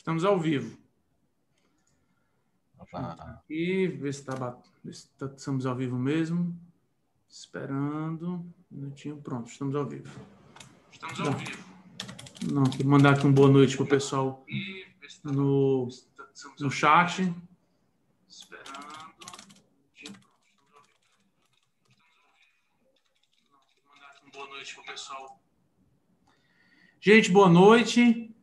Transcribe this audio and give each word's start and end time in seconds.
Estamos 0.00 0.24
ao 0.24 0.40
vivo. 0.40 0.78
E 3.50 3.86
ver 3.86 4.14
se, 4.14 4.24
tá, 4.24 4.58
se 4.90 5.08
tá, 5.10 5.26
estamos 5.26 5.66
ao 5.66 5.76
vivo 5.76 5.98
mesmo. 5.98 6.58
Esperando. 7.28 8.36
Um 8.72 8.76
minutinho. 8.78 9.20
Pronto, 9.20 9.50
estamos 9.50 9.74
ao 9.74 9.86
vivo. 9.86 10.08
Estamos 10.90 11.20
ao 11.20 11.32
vivo. 11.34 11.62
Não, 12.50 12.64
vou 12.64 12.86
mandar 12.86 13.12
aqui 13.12 13.26
uma 13.26 13.34
boa 13.34 13.50
noite 13.50 13.76
para 13.76 13.84
o 13.84 13.88
pessoal 13.88 14.42
no, 15.22 15.86
no 16.58 16.70
chat. 16.70 17.34
Esperando. 18.26 18.80
Boa 24.32 24.48
noite 24.48 24.74
para 24.74 24.82
o 24.82 24.86
pessoal. 24.86 25.42
Gente, 27.02 27.30
boa 27.30 27.50
noite. 27.50 28.34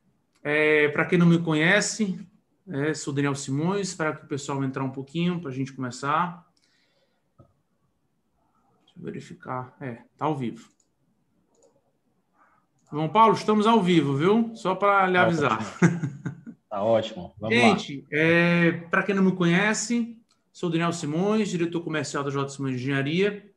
É, 0.49 0.87
para 0.87 1.03
quem 1.03 1.19
não 1.19 1.25
me 1.25 1.39
conhece, 1.39 2.25
é, 2.69 2.93
sou 2.93 3.13
Daniel 3.13 3.35
Simões. 3.35 3.89
Espero 3.89 4.15
que 4.15 4.23
o 4.23 4.27
pessoal 4.29 4.63
entrar 4.63 4.81
um 4.81 4.89
pouquinho 4.89 5.41
para 5.41 5.49
a 5.49 5.53
gente 5.53 5.73
começar. 5.73 6.47
Deixa 7.37 8.97
eu 8.97 9.03
verificar. 9.03 9.75
É, 9.81 10.03
tá 10.17 10.23
ao 10.23 10.37
vivo. 10.37 10.69
João 12.89 13.09
Paulo, 13.09 13.33
estamos 13.33 13.67
ao 13.67 13.83
vivo, 13.83 14.15
viu? 14.15 14.55
Só 14.55 14.73
para 14.73 15.05
lhe 15.07 15.15
tá 15.15 15.23
avisar. 15.23 15.59
Tá 16.69 16.83
ótimo. 16.83 17.33
Vamos 17.39 17.55
Gente, 17.55 18.05
é, 18.11 18.71
para 18.89 19.01
quem 19.01 19.15
não 19.15 19.23
me 19.23 19.31
conhece, 19.31 20.17
sou 20.51 20.69
Daniel 20.69 20.93
Simões, 20.93 21.49
diretor 21.49 21.81
comercial 21.81 22.23
da 22.23 22.29
J. 22.29 22.47
Simões 22.49 22.75
Engenharia. 22.75 23.51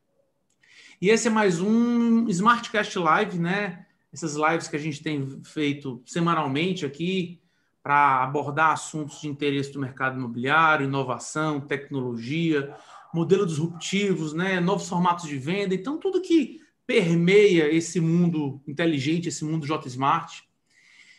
E 1.01 1.09
esse 1.09 1.27
é 1.27 1.31
mais 1.31 1.61
um 1.61 2.27
Smartcast 2.27 2.97
Live, 2.97 3.37
né? 3.37 3.85
Essas 4.13 4.35
lives 4.35 4.67
que 4.67 4.75
a 4.75 4.79
gente 4.79 5.01
tem 5.01 5.41
feito 5.43 6.01
semanalmente 6.05 6.85
aqui 6.85 7.41
para 7.81 8.23
abordar 8.23 8.71
assuntos 8.71 9.21
de 9.21 9.27
interesse 9.27 9.71
do 9.71 9.79
mercado 9.79 10.17
imobiliário, 10.17 10.85
inovação, 10.85 11.61
tecnologia, 11.61 12.75
modelos 13.13 13.47
disruptivos, 13.47 14.33
né? 14.33 14.59
Novos 14.59 14.87
formatos 14.87 15.27
de 15.27 15.37
venda. 15.37 15.73
Então, 15.73 15.97
tudo 15.97 16.21
que 16.21 16.61
permeia 16.85 17.73
esse 17.73 17.99
mundo 17.99 18.61
inteligente, 18.67 19.29
esse 19.29 19.45
mundo 19.45 19.65
J 19.65 19.87
Smart. 19.87 20.43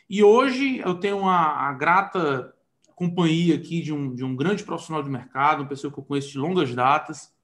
E 0.08 0.22
hoje 0.22 0.78
eu 0.78 0.94
tenho 0.94 1.26
a, 1.26 1.68
a 1.68 1.72
grata 1.72 2.54
companhia 2.94 3.56
aqui 3.56 3.80
de 3.80 3.92
um, 3.92 4.14
de 4.14 4.22
um 4.22 4.36
grande 4.36 4.62
profissional 4.62 5.02
de 5.02 5.10
mercado, 5.10 5.60
uma 5.60 5.68
pessoa 5.68 5.92
que 5.92 5.98
eu 5.98 6.04
conheço 6.04 6.30
de 6.30 6.38
longas 6.38 6.74
datas, 6.74 7.34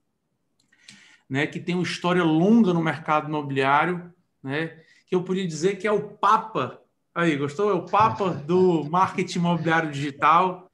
né, 1.27 1.45
que 1.47 1.59
tem 1.59 1.75
uma 1.75 1.83
história 1.83 2.23
longa 2.23 2.73
no 2.73 2.81
mercado 2.81 3.27
imobiliário, 3.27 4.13
né, 4.41 4.79
que 5.09 5.15
eu 5.15 5.23
podia 5.23 5.45
dizer 5.45 5.77
que 5.77 5.87
é 5.87 5.91
o 5.91 6.09
papa, 6.09 6.79
aí, 7.13 7.35
gostou? 7.35 7.71
É 7.71 7.73
o 7.73 7.85
papa 7.85 8.29
do 8.29 8.83
marketing 8.85 9.39
imobiliário 9.39 9.91
digital, 9.91 10.71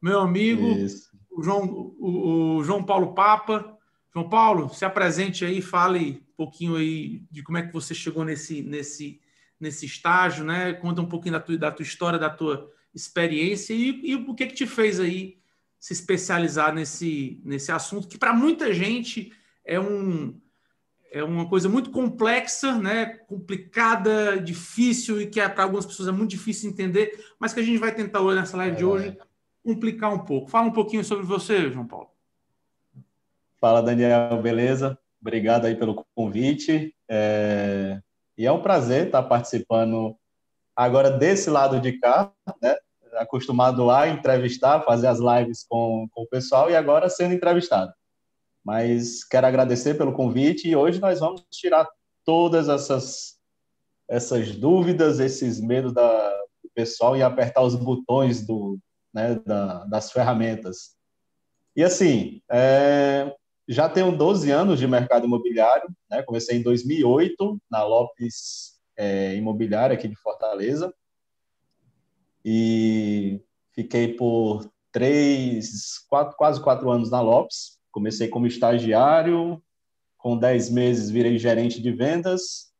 meu 0.00 0.20
amigo, 0.20 0.62
o 1.30 1.42
João, 1.42 1.94
o, 1.98 2.58
o 2.58 2.64
João 2.64 2.84
Paulo 2.84 3.14
Papa. 3.14 3.74
João 4.12 4.28
Paulo, 4.28 4.68
se 4.68 4.84
apresente 4.84 5.44
aí, 5.44 5.60
fale 5.60 6.26
pouquinho 6.36 6.76
aí 6.76 7.24
de 7.30 7.42
como 7.42 7.58
é 7.58 7.66
que 7.66 7.72
você 7.72 7.94
chegou 7.94 8.24
nesse, 8.24 8.62
nesse, 8.62 9.20
nesse 9.58 9.86
estágio, 9.86 10.44
né? 10.44 10.72
Conta 10.74 11.00
um 11.00 11.08
pouquinho 11.08 11.32
da 11.32 11.40
tua, 11.40 11.58
da 11.58 11.72
tua 11.72 11.82
história, 11.82 12.18
da 12.18 12.30
tua 12.30 12.70
experiência 12.94 13.74
e, 13.74 14.00
e 14.04 14.14
o 14.14 14.34
que 14.34 14.46
que 14.46 14.54
te 14.54 14.66
fez 14.66 15.00
aí 15.00 15.38
se 15.78 15.92
especializar 15.92 16.74
nesse, 16.74 17.40
nesse 17.44 17.70
assunto 17.70 18.08
que 18.08 18.18
para 18.18 18.32
muita 18.32 18.72
gente 18.72 19.32
é 19.64 19.78
um 19.78 20.40
é 21.10 21.22
uma 21.22 21.48
coisa 21.48 21.68
muito 21.68 21.90
complexa, 21.90 22.76
né? 22.76 23.06
Complicada, 23.26 24.38
difícil 24.38 25.20
e 25.20 25.26
que 25.26 25.40
é, 25.40 25.48
para 25.48 25.64
algumas 25.64 25.86
pessoas 25.86 26.08
é 26.08 26.12
muito 26.12 26.30
difícil 26.30 26.70
entender, 26.70 27.24
mas 27.38 27.52
que 27.52 27.60
a 27.60 27.62
gente 27.62 27.78
vai 27.78 27.94
tentar 27.94 28.20
hoje 28.20 28.40
nessa 28.40 28.56
live 28.56 28.74
é. 28.74 28.78
de 28.78 28.84
hoje 28.84 29.18
complicar 29.64 30.12
um 30.12 30.20
pouco. 30.20 30.48
Fala 30.48 30.66
um 30.66 30.72
pouquinho 30.72 31.04
sobre 31.04 31.24
você, 31.24 31.70
João 31.70 31.86
Paulo. 31.86 32.08
Fala, 33.60 33.82
Daniel, 33.82 34.40
beleza? 34.40 34.98
Obrigado 35.20 35.66
aí 35.66 35.74
pelo 35.74 36.04
convite. 36.14 36.94
É... 37.08 38.00
E 38.36 38.46
é 38.46 38.52
um 38.52 38.62
prazer 38.62 39.06
estar 39.06 39.22
participando 39.24 40.16
agora 40.76 41.10
desse 41.10 41.50
lado 41.50 41.80
de 41.80 41.98
cá, 41.98 42.32
né? 42.62 42.76
acostumado 43.14 43.84
lá 43.84 44.02
a 44.02 44.08
entrevistar, 44.08 44.82
fazer 44.82 45.08
as 45.08 45.18
lives 45.18 45.66
com, 45.68 46.06
com 46.12 46.22
o 46.22 46.28
pessoal 46.28 46.70
e 46.70 46.76
agora 46.76 47.08
sendo 47.08 47.34
entrevistado. 47.34 47.92
Mas 48.64 49.24
quero 49.24 49.46
agradecer 49.46 49.94
pelo 49.94 50.12
convite 50.12 50.68
e 50.68 50.76
hoje 50.76 51.00
nós 51.00 51.20
vamos 51.20 51.44
tirar 51.50 51.88
todas 52.24 52.68
essas 52.68 53.38
essas 54.08 54.56
dúvidas, 54.56 55.20
esses 55.20 55.60
medos 55.60 55.92
da, 55.92 56.30
do 56.64 56.70
pessoal 56.74 57.14
e 57.14 57.22
apertar 57.22 57.62
os 57.62 57.74
botões 57.74 58.46
do, 58.46 58.78
né, 59.12 59.34
da, 59.44 59.84
das 59.84 60.10
ferramentas. 60.10 60.96
E 61.76 61.84
assim, 61.84 62.40
é, 62.50 63.34
já 63.68 63.88
tenho 63.88 64.16
12 64.16 64.50
anos 64.50 64.78
de 64.78 64.86
mercado 64.86 65.26
imobiliário, 65.26 65.88
né? 66.10 66.22
comecei 66.22 66.56
em 66.56 66.62
2008 66.62 67.60
na 67.70 67.84
Lopes 67.84 68.80
é, 68.96 69.34
Imobiliária 69.36 69.94
aqui 69.94 70.08
de 70.08 70.16
Fortaleza 70.16 70.92
e 72.44 73.42
fiquei 73.74 74.14
por 74.14 74.68
três, 74.90 75.98
quatro, 76.08 76.36
quase 76.36 76.62
quatro 76.62 76.90
anos 76.90 77.10
na 77.10 77.20
Lopes. 77.20 77.77
Comecei 77.98 78.28
como 78.28 78.46
estagiário, 78.46 79.60
com 80.16 80.38
10 80.38 80.70
meses 80.70 81.10
virei 81.10 81.36
gerente 81.36 81.82
de 81.82 81.90
vendas 81.90 82.72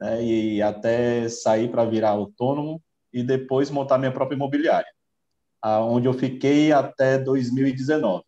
né? 0.00 0.24
e 0.24 0.62
até 0.62 1.28
sair 1.28 1.70
para 1.70 1.84
virar 1.84 2.08
autônomo 2.08 2.82
e 3.12 3.22
depois 3.22 3.68
montar 3.68 3.98
minha 3.98 4.10
própria 4.10 4.36
imobiliária, 4.36 4.90
onde 5.62 6.08
eu 6.08 6.14
fiquei 6.14 6.72
até 6.72 7.18
2019. 7.18 8.24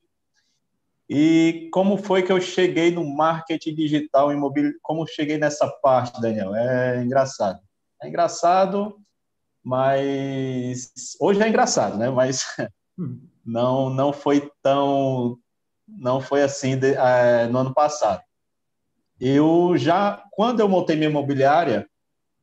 E 1.09 1.71
como 1.73 1.97
foi 1.97 2.23
que 2.23 2.31
eu 2.31 2.43
cheguei 2.43 2.91
no 2.91 3.07
marketing 3.07 3.75
digital 3.75 4.31
imobiliário? 4.31 4.79
Como 4.83 5.07
cheguei 5.07 5.39
nessa 5.39 5.67
parte, 5.83 6.21
Daniel? 6.21 6.55
É 6.55 7.03
engraçado. 7.03 7.59
É 8.03 8.09
engraçado, 8.09 8.99
mas 9.65 10.93
hoje 11.19 11.43
é 11.43 11.49
engraçado, 11.49 11.97
né? 11.97 12.11
Mas 12.11 12.45
hum. 12.99 13.19
não 13.45 13.91
não 13.91 14.13
foi 14.13 14.51
tão 14.63 15.39
não 15.99 16.21
foi 16.21 16.43
assim 16.43 16.77
de, 16.77 16.95
é, 16.95 17.47
no 17.47 17.59
ano 17.59 17.75
passado. 17.75 18.23
Eu 19.21 19.77
já 19.77 20.25
quando 20.33 20.61
eu 20.61 20.69
montei 20.69 20.97
minha 20.97 21.11
imobiliária, 21.11 21.89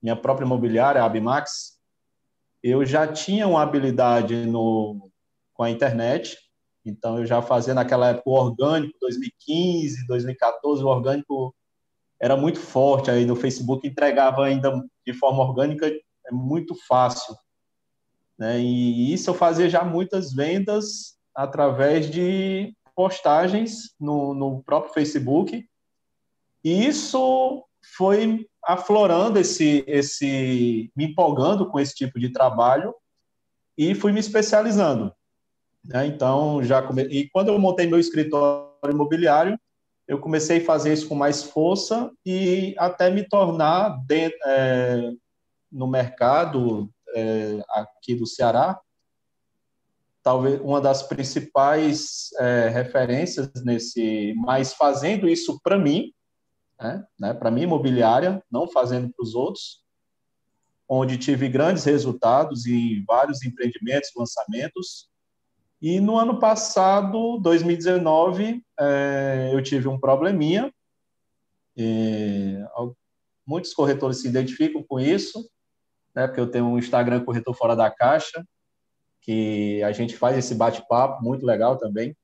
minha 0.01 0.15
própria 0.15 0.45
imobiliária, 0.45 1.01
a 1.01 1.05
Abimax, 1.05 1.77
eu 2.63 2.85
já 2.85 3.07
tinha 3.07 3.47
uma 3.47 3.61
habilidade 3.61 4.45
no 4.45 5.09
com 5.53 5.63
a 5.63 5.69
internet 5.69 6.37
então, 6.85 7.19
eu 7.19 7.25
já 7.25 7.41
fazia 7.41 7.73
naquela 7.73 8.09
época 8.09 8.29
o 8.29 8.33
orgânico, 8.33 8.97
2015, 8.99 10.07
2014, 10.07 10.83
o 10.83 10.87
orgânico 10.87 11.55
era 12.19 12.35
muito 12.35 12.59
forte 12.59 13.09
aí 13.11 13.25
no 13.25 13.35
Facebook, 13.35 13.87
entregava 13.87 14.45
ainda 14.45 14.71
de 15.05 15.13
forma 15.13 15.43
orgânica, 15.43 15.87
é 15.87 16.31
muito 16.31 16.75
fácil. 16.87 17.35
Né? 18.37 18.59
E 18.59 19.13
isso 19.13 19.29
eu 19.29 19.33
fazia 19.33 19.69
já 19.69 19.83
muitas 19.83 20.33
vendas 20.33 21.17
através 21.35 22.09
de 22.09 22.73
postagens 22.99 23.95
no, 23.97 24.33
no 24.33 24.61
próprio 24.61 24.93
Facebook. 24.93 25.65
E 26.61 26.85
isso 26.85 27.63
foi 27.95 28.45
aflorando 28.61 29.39
esse, 29.39 29.85
esse, 29.87 30.91
me 30.93 31.05
empolgando 31.05 31.69
com 31.69 31.79
esse 31.79 31.95
tipo 31.95 32.19
de 32.19 32.29
trabalho 32.29 32.93
e 33.77 33.95
fui 33.95 34.11
me 34.11 34.19
especializando. 34.19 35.13
Né? 35.81 36.07
Então, 36.07 36.61
já 36.61 36.81
come... 36.81 37.03
e 37.03 37.29
quando 37.29 37.47
eu 37.47 37.57
montei 37.57 37.87
meu 37.87 38.01
escritório 38.01 38.91
imobiliário, 38.91 39.57
eu 40.05 40.19
comecei 40.19 40.57
a 40.57 40.65
fazer 40.65 40.91
isso 40.91 41.07
com 41.07 41.15
mais 41.15 41.41
força 41.41 42.11
e 42.25 42.75
até 42.77 43.09
me 43.09 43.23
tornar 43.23 43.97
é, 44.45 45.09
no 45.71 45.87
mercado 45.87 46.91
é, 47.15 47.63
aqui 47.69 48.13
do 48.13 48.27
Ceará, 48.27 48.77
talvez 50.29 50.61
uma 50.61 50.79
das 50.79 51.01
principais 51.01 52.29
é, 52.37 52.69
referências 52.69 53.49
nesse, 53.65 54.35
mas 54.37 54.75
fazendo 54.75 55.27
isso 55.27 55.59
para 55.63 55.75
mim, 55.75 56.13
né, 56.79 57.03
né 57.19 57.33
para 57.33 57.49
mim 57.49 57.63
imobiliária, 57.63 58.43
não 58.51 58.67
fazendo 58.67 59.11
para 59.11 59.23
os 59.23 59.33
outros, 59.33 59.83
onde 60.87 61.17
tive 61.17 61.49
grandes 61.49 61.83
resultados 61.83 62.67
em 62.67 63.03
vários 63.07 63.43
empreendimentos, 63.43 64.11
lançamentos, 64.15 65.09
e 65.81 65.99
no 65.99 66.15
ano 66.15 66.37
passado, 66.39 67.39
2019, 67.39 68.63
é, 68.79 69.49
eu 69.51 69.63
tive 69.63 69.87
um 69.87 69.99
probleminha. 69.99 70.71
muitos 73.47 73.73
corretores 73.73 74.21
se 74.21 74.27
identificam 74.27 74.83
com 74.83 74.99
isso, 74.99 75.49
né, 76.13 76.27
porque 76.27 76.39
eu 76.39 76.51
tenho 76.51 76.65
um 76.65 76.77
Instagram 76.77 77.25
Corretor 77.25 77.55
Fora 77.55 77.75
da 77.75 77.89
Caixa, 77.89 78.45
que 79.21 79.81
a 79.83 79.91
gente 79.91 80.15
faz 80.15 80.37
esse 80.37 80.55
bate-papo, 80.55 81.23
muito 81.23 81.45
legal 81.45 81.77
também. 81.77 82.15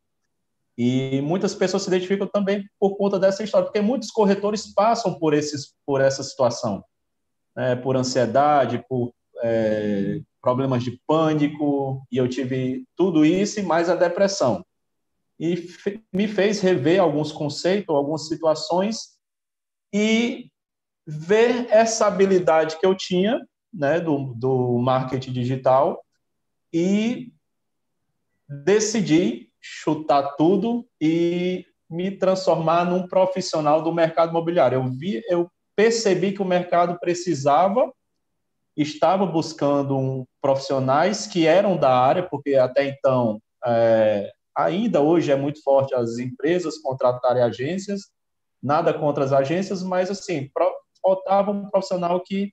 E 0.77 1.21
muitas 1.21 1.55
pessoas 1.55 1.83
se 1.83 1.89
identificam 1.89 2.27
também 2.27 2.67
por 2.79 2.97
conta 2.97 3.17
dessa 3.17 3.43
história, 3.43 3.65
porque 3.65 3.81
muitos 3.81 4.11
corretores 4.11 4.73
passam 4.73 5.17
por, 5.17 5.33
esses, 5.33 5.73
por 5.85 6.01
essa 6.01 6.21
situação, 6.21 6.83
né, 7.55 7.75
por 7.75 7.95
ansiedade, 7.95 8.83
por 8.89 9.13
é, 9.41 10.19
problemas 10.41 10.83
de 10.83 10.99
pânico, 11.07 12.05
e 12.11 12.17
eu 12.17 12.27
tive 12.27 12.85
tudo 12.95 13.25
isso 13.25 13.59
e 13.59 13.63
mais 13.63 13.89
a 13.89 13.95
depressão. 13.95 14.65
E 15.39 15.67
me 16.13 16.27
fez 16.27 16.59
rever 16.59 16.99
alguns 16.99 17.31
conceitos, 17.31 17.95
algumas 17.95 18.27
situações 18.27 19.15
e 19.93 20.49
ver 21.07 21.67
essa 21.69 22.07
habilidade 22.07 22.77
que 22.79 22.85
eu 22.85 22.95
tinha, 22.95 23.39
né, 23.73 23.99
do, 23.99 24.33
do 24.33 24.77
marketing 24.77 25.31
digital 25.31 26.04
e 26.77 27.31
decidi 28.49 29.49
chutar 29.61 30.35
tudo 30.35 30.85
e 30.99 31.65
me 31.89 32.11
transformar 32.11 32.83
num 32.83 33.07
profissional 33.07 33.81
do 33.81 33.93
mercado 33.93 34.31
imobiliário. 34.31 34.79
Eu 34.79 34.91
vi, 34.91 35.23
eu 35.29 35.49
percebi 35.73 36.33
que 36.33 36.41
o 36.41 36.45
mercado 36.45 36.99
precisava, 36.99 37.93
estava 38.75 39.25
buscando 39.25 39.97
um, 39.97 40.25
profissionais 40.41 41.25
que 41.25 41.47
eram 41.47 41.77
da 41.77 41.97
área, 41.97 42.23
porque 42.23 42.55
até 42.55 42.85
então, 42.85 43.39
é, 43.65 44.29
ainda 44.53 44.99
hoje 44.99 45.31
é 45.31 45.35
muito 45.37 45.63
forte 45.63 45.95
as 45.95 46.17
empresas 46.17 46.77
contratarem 46.79 47.41
agências, 47.41 48.01
nada 48.61 48.93
contra 48.93 49.23
as 49.23 49.31
agências, 49.31 49.81
mas 49.81 50.11
assim, 50.11 50.49
faltava 51.01 51.51
um 51.51 51.69
profissional 51.69 52.19
que, 52.19 52.51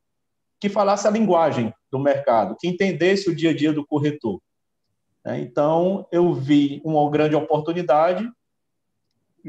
que 0.63 0.69
falasse 0.69 1.09
a 1.09 1.11
linguagem 1.11 1.75
do 1.91 1.99
mercado, 1.99 2.55
que 2.57 2.69
entendesse 2.69 3.29
o 3.29 3.35
dia 3.35 3.51
a 3.51 3.53
dia 3.53 3.73
do 3.73 3.85
corretor. 3.85 4.41
É, 5.25 5.37
então, 5.41 6.07
eu 6.13 6.33
vi 6.33 6.81
uma 6.85 7.11
grande 7.11 7.35
oportunidade, 7.35 8.31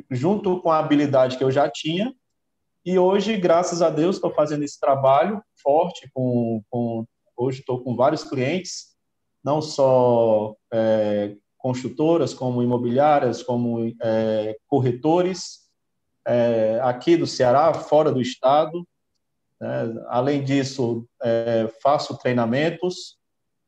junto 0.09 0.59
com 0.59 0.71
a 0.71 0.79
habilidade 0.79 1.37
que 1.37 1.43
eu 1.43 1.51
já 1.51 1.69
tinha, 1.69 2.15
e 2.83 2.97
hoje, 2.97 3.37
graças 3.37 3.83
a 3.83 3.91
Deus, 3.91 4.15
estou 4.15 4.33
fazendo 4.33 4.63
esse 4.63 4.79
trabalho 4.79 5.39
forte. 5.61 6.09
Com, 6.15 6.63
com 6.67 7.05
hoje 7.37 7.59
estou 7.59 7.83
com 7.83 7.95
vários 7.95 8.23
clientes, 8.23 8.95
não 9.43 9.61
só 9.61 10.55
é, 10.73 11.35
construtoras, 11.59 12.33
como 12.33 12.63
imobiliárias, 12.63 13.43
como 13.43 13.93
é, 14.01 14.57
corretores, 14.65 15.59
é, 16.25 16.79
aqui 16.81 17.15
do 17.15 17.27
Ceará, 17.27 17.71
fora 17.71 18.11
do 18.11 18.19
estado. 18.19 18.83
Né? 19.63 20.03
Além 20.09 20.43
disso, 20.43 21.07
é, 21.21 21.69
faço 21.81 22.17
treinamentos 22.17 23.17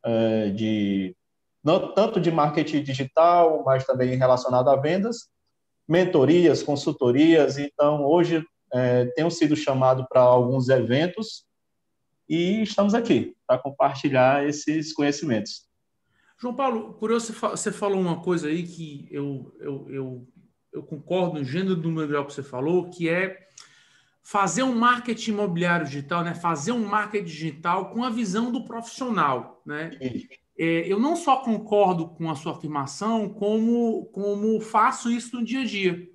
é, 0.04 0.50
de 0.50 1.16
não, 1.64 1.94
tanto 1.94 2.20
de 2.20 2.30
marketing 2.30 2.84
digital, 2.84 3.64
mas 3.66 3.86
também 3.86 4.18
relacionado 4.18 4.70
a 4.70 4.76
vendas, 4.76 5.30
mentorias, 5.88 6.62
consultorias. 6.62 7.58
Então, 7.58 8.06
hoje 8.06 8.46
é, 8.74 9.06
tenho 9.16 9.32
sido 9.32 9.56
chamado 9.56 10.06
para 10.10 10.20
alguns 10.20 10.68
eventos 10.68 11.46
e 12.28 12.62
estamos 12.62 12.94
aqui 12.94 13.34
para 13.48 13.58
compartilhar 13.58 14.46
esses 14.46 14.92
conhecimentos. 14.94 15.66
João 16.38 16.54
Paulo, 16.54 16.96
curioso, 16.96 17.32
você 17.32 17.72
falou 17.72 18.02
uma 18.02 18.22
coisa 18.22 18.50
aí 18.50 18.64
que 18.64 19.08
eu, 19.10 19.56
eu, 19.62 19.90
eu, 19.90 20.28
eu 20.74 20.84
concordo 20.84 21.40
no 21.40 21.46
gênero 21.46 21.78
do 21.78 21.90
material 21.90 22.26
que 22.26 22.34
você 22.34 22.44
falou, 22.44 22.90
que 22.90 23.08
é 23.08 23.46
fazer 24.26 24.64
um 24.64 24.74
marketing 24.74 25.34
imobiliário 25.34 25.86
digital, 25.86 26.24
né? 26.24 26.34
fazer 26.34 26.72
um 26.72 26.84
marketing 26.84 27.26
digital 27.26 27.92
com 27.92 28.04
a 28.04 28.10
visão 28.10 28.52
do 28.52 28.66
profissional. 28.66 29.62
Né? 29.64 29.92
É, 30.58 30.92
eu 30.92 31.00
não 31.00 31.16
só 31.16 31.38
concordo 31.38 32.10
com 32.10 32.32
a 32.32 32.36
sua 32.36 32.54
afirmação, 32.54 33.30
como, 33.30 34.06
como 34.08 34.60
faço 34.60 35.12
isso 35.12 35.36
no 35.36 35.46
dia 35.46 35.62
a 35.62 35.64
dia. 35.64 36.10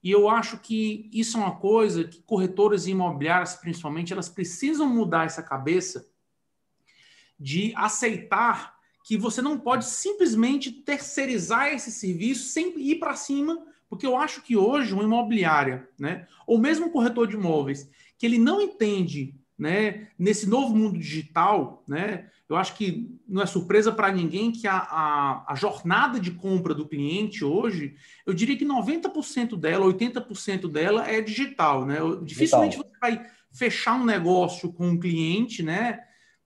E 0.00 0.08
eu 0.08 0.28
acho 0.28 0.58
que 0.58 1.10
isso 1.12 1.36
é 1.36 1.40
uma 1.40 1.56
coisa 1.56 2.04
que 2.04 2.22
corretoras 2.22 2.86
imobiliárias, 2.86 3.56
principalmente, 3.56 4.12
elas 4.12 4.28
precisam 4.28 4.86
mudar 4.86 5.26
essa 5.26 5.42
cabeça 5.42 6.08
de 7.36 7.72
aceitar 7.74 8.78
que 9.04 9.16
você 9.16 9.42
não 9.42 9.58
pode 9.58 9.84
simplesmente 9.84 10.70
terceirizar 10.70 11.74
esse 11.74 11.90
serviço 11.90 12.50
sem 12.50 12.78
ir 12.78 13.00
para 13.00 13.16
cima, 13.16 13.66
porque 13.88 14.06
eu 14.06 14.16
acho 14.16 14.42
que 14.42 14.56
hoje 14.56 14.94
uma 14.94 15.02
imobiliária, 15.02 15.88
né, 15.98 16.26
ou 16.46 16.58
mesmo 16.58 16.86
um 16.86 16.90
corretor 16.90 17.26
de 17.26 17.34
imóveis, 17.34 17.90
que 18.16 18.26
ele 18.26 18.38
não 18.38 18.60
entende, 18.60 19.34
né, 19.58 20.08
nesse 20.18 20.48
novo 20.48 20.76
mundo 20.76 20.98
digital, 20.98 21.82
né, 21.86 22.28
eu 22.48 22.56
acho 22.56 22.74
que 22.74 23.10
não 23.28 23.42
é 23.42 23.46
surpresa 23.46 23.92
para 23.92 24.10
ninguém 24.10 24.50
que 24.50 24.66
a, 24.66 24.78
a, 24.78 25.52
a, 25.52 25.54
jornada 25.54 26.18
de 26.18 26.30
compra 26.30 26.74
do 26.74 26.88
cliente 26.88 27.44
hoje, 27.44 27.94
eu 28.24 28.32
diria 28.32 28.56
que 28.56 28.64
90% 28.64 29.54
dela, 29.58 29.84
80% 29.84 30.70
dela 30.70 31.06
é 31.06 31.20
digital, 31.20 31.84
né? 31.84 31.98
Dificilmente 32.22 32.78
digital. 32.78 32.90
você 32.90 32.98
vai 33.00 33.26
fechar 33.52 34.00
um 34.00 34.04
negócio 34.04 34.72
com 34.72 34.88
um 34.88 34.98
cliente, 34.98 35.62
né? 35.62 36.00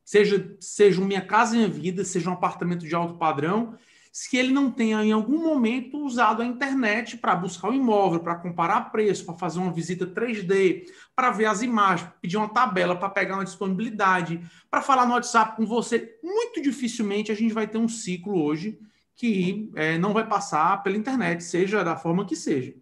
Seja, 0.05 0.56
seja 0.59 0.99
uma 0.99 1.06
Minha 1.06 1.21
Casa 1.21 1.55
Minha 1.55 1.69
Vida, 1.69 2.05
seja 2.05 2.29
um 2.29 2.33
apartamento 2.33 2.85
de 2.85 2.94
alto 2.94 3.17
padrão, 3.17 3.79
se 4.12 4.37
ele 4.37 4.53
não 4.53 4.70
tenha 4.70 5.03
em 5.03 5.11
algum 5.11 5.43
momento 5.43 5.97
usado 6.05 6.43
a 6.43 6.44
internet 6.44 7.17
para 7.17 7.35
buscar 7.35 7.70
o 7.70 7.75
imóvel, 7.75 8.20
para 8.20 8.35
comparar 8.35 8.93
preço, 8.93 9.25
para 9.25 9.38
fazer 9.38 9.59
uma 9.59 9.73
visita 9.73 10.06
3D, 10.06 10.85
para 11.17 11.31
ver 11.31 11.47
as 11.47 11.62
imagens, 11.62 12.11
pedir 12.20 12.37
uma 12.37 12.53
tabela 12.53 12.94
para 12.94 13.09
pegar 13.09 13.37
uma 13.37 13.44
disponibilidade, 13.44 14.38
para 14.70 14.82
falar 14.82 15.06
no 15.06 15.14
WhatsApp 15.14 15.56
com 15.56 15.64
você, 15.64 16.19
muito 16.23 16.61
dificilmente 16.61 17.32
a 17.32 17.35
gente 17.35 17.55
vai 17.55 17.67
ter 17.67 17.79
um 17.79 17.88
ciclo 17.88 18.43
hoje 18.43 18.79
que 19.14 19.70
é, 19.75 19.97
não 19.97 20.12
vai 20.12 20.29
passar 20.29 20.82
pela 20.82 20.97
internet, 20.97 21.43
seja 21.43 21.82
da 21.82 21.97
forma 21.97 22.26
que 22.26 22.37
seja. 22.37 22.75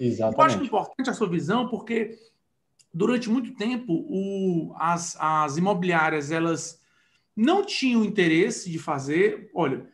Exatamente. 0.00 0.38
Eu 0.38 0.44
acho 0.44 0.64
importante 0.64 1.10
a 1.10 1.14
sua 1.14 1.28
visão, 1.28 1.68
porque 1.68 2.18
durante 2.92 3.30
muito 3.30 3.54
tempo 3.54 3.92
o, 3.92 4.74
as, 4.78 5.16
as 5.20 5.56
imobiliárias 5.56 6.32
elas 6.32 6.80
não 7.36 7.64
tinham 7.64 8.04
interesse 8.04 8.68
de 8.68 8.80
fazer. 8.80 9.48
Olha, 9.54 9.86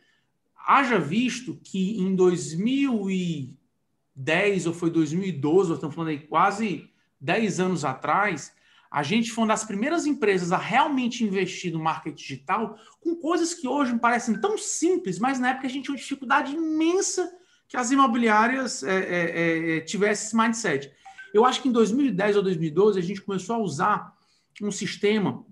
haja 0.65 0.99
visto 0.99 1.59
que 1.63 1.99
em 1.99 2.15
2010 2.15 4.67
ou 4.67 4.73
foi 4.73 4.89
2012, 4.89 5.69
nós 5.69 5.77
estamos 5.77 5.95
falando 5.95 6.09
aí 6.09 6.19
quase 6.19 6.89
10 7.19 7.59
anos 7.59 7.85
atrás, 7.85 8.53
a 8.91 9.01
gente 9.01 9.31
foi 9.31 9.43
uma 9.43 9.53
das 9.53 9.63
primeiras 9.63 10.05
empresas 10.05 10.51
a 10.51 10.57
realmente 10.57 11.23
investir 11.23 11.73
no 11.73 11.79
marketing 11.79 12.15
digital 12.15 12.77
com 13.01 13.15
coisas 13.15 13.53
que 13.53 13.67
hoje 13.67 13.93
me 13.93 13.99
parecem 13.99 14.39
tão 14.39 14.57
simples, 14.57 15.17
mas 15.17 15.39
na 15.39 15.49
época 15.49 15.65
a 15.65 15.69
gente 15.69 15.85
tinha 15.85 15.93
uma 15.93 15.99
dificuldade 15.99 16.53
imensa 16.53 17.31
que 17.67 17.75
as 17.75 17.89
imobiliárias 17.89 18.83
é, 18.83 18.97
é, 18.97 19.77
é, 19.77 19.81
tivessem 19.81 20.27
esse 20.27 20.37
mindset. 20.37 20.91
Eu 21.33 21.43
acho 21.43 21.61
que 21.61 21.69
em 21.69 21.71
2010 21.71 22.37
ou 22.37 22.43
2012 22.43 22.99
a 22.99 23.01
gente 23.01 23.21
começou 23.21 23.55
a 23.55 23.59
usar 23.59 24.13
um 24.61 24.69
sistema, 24.69 25.43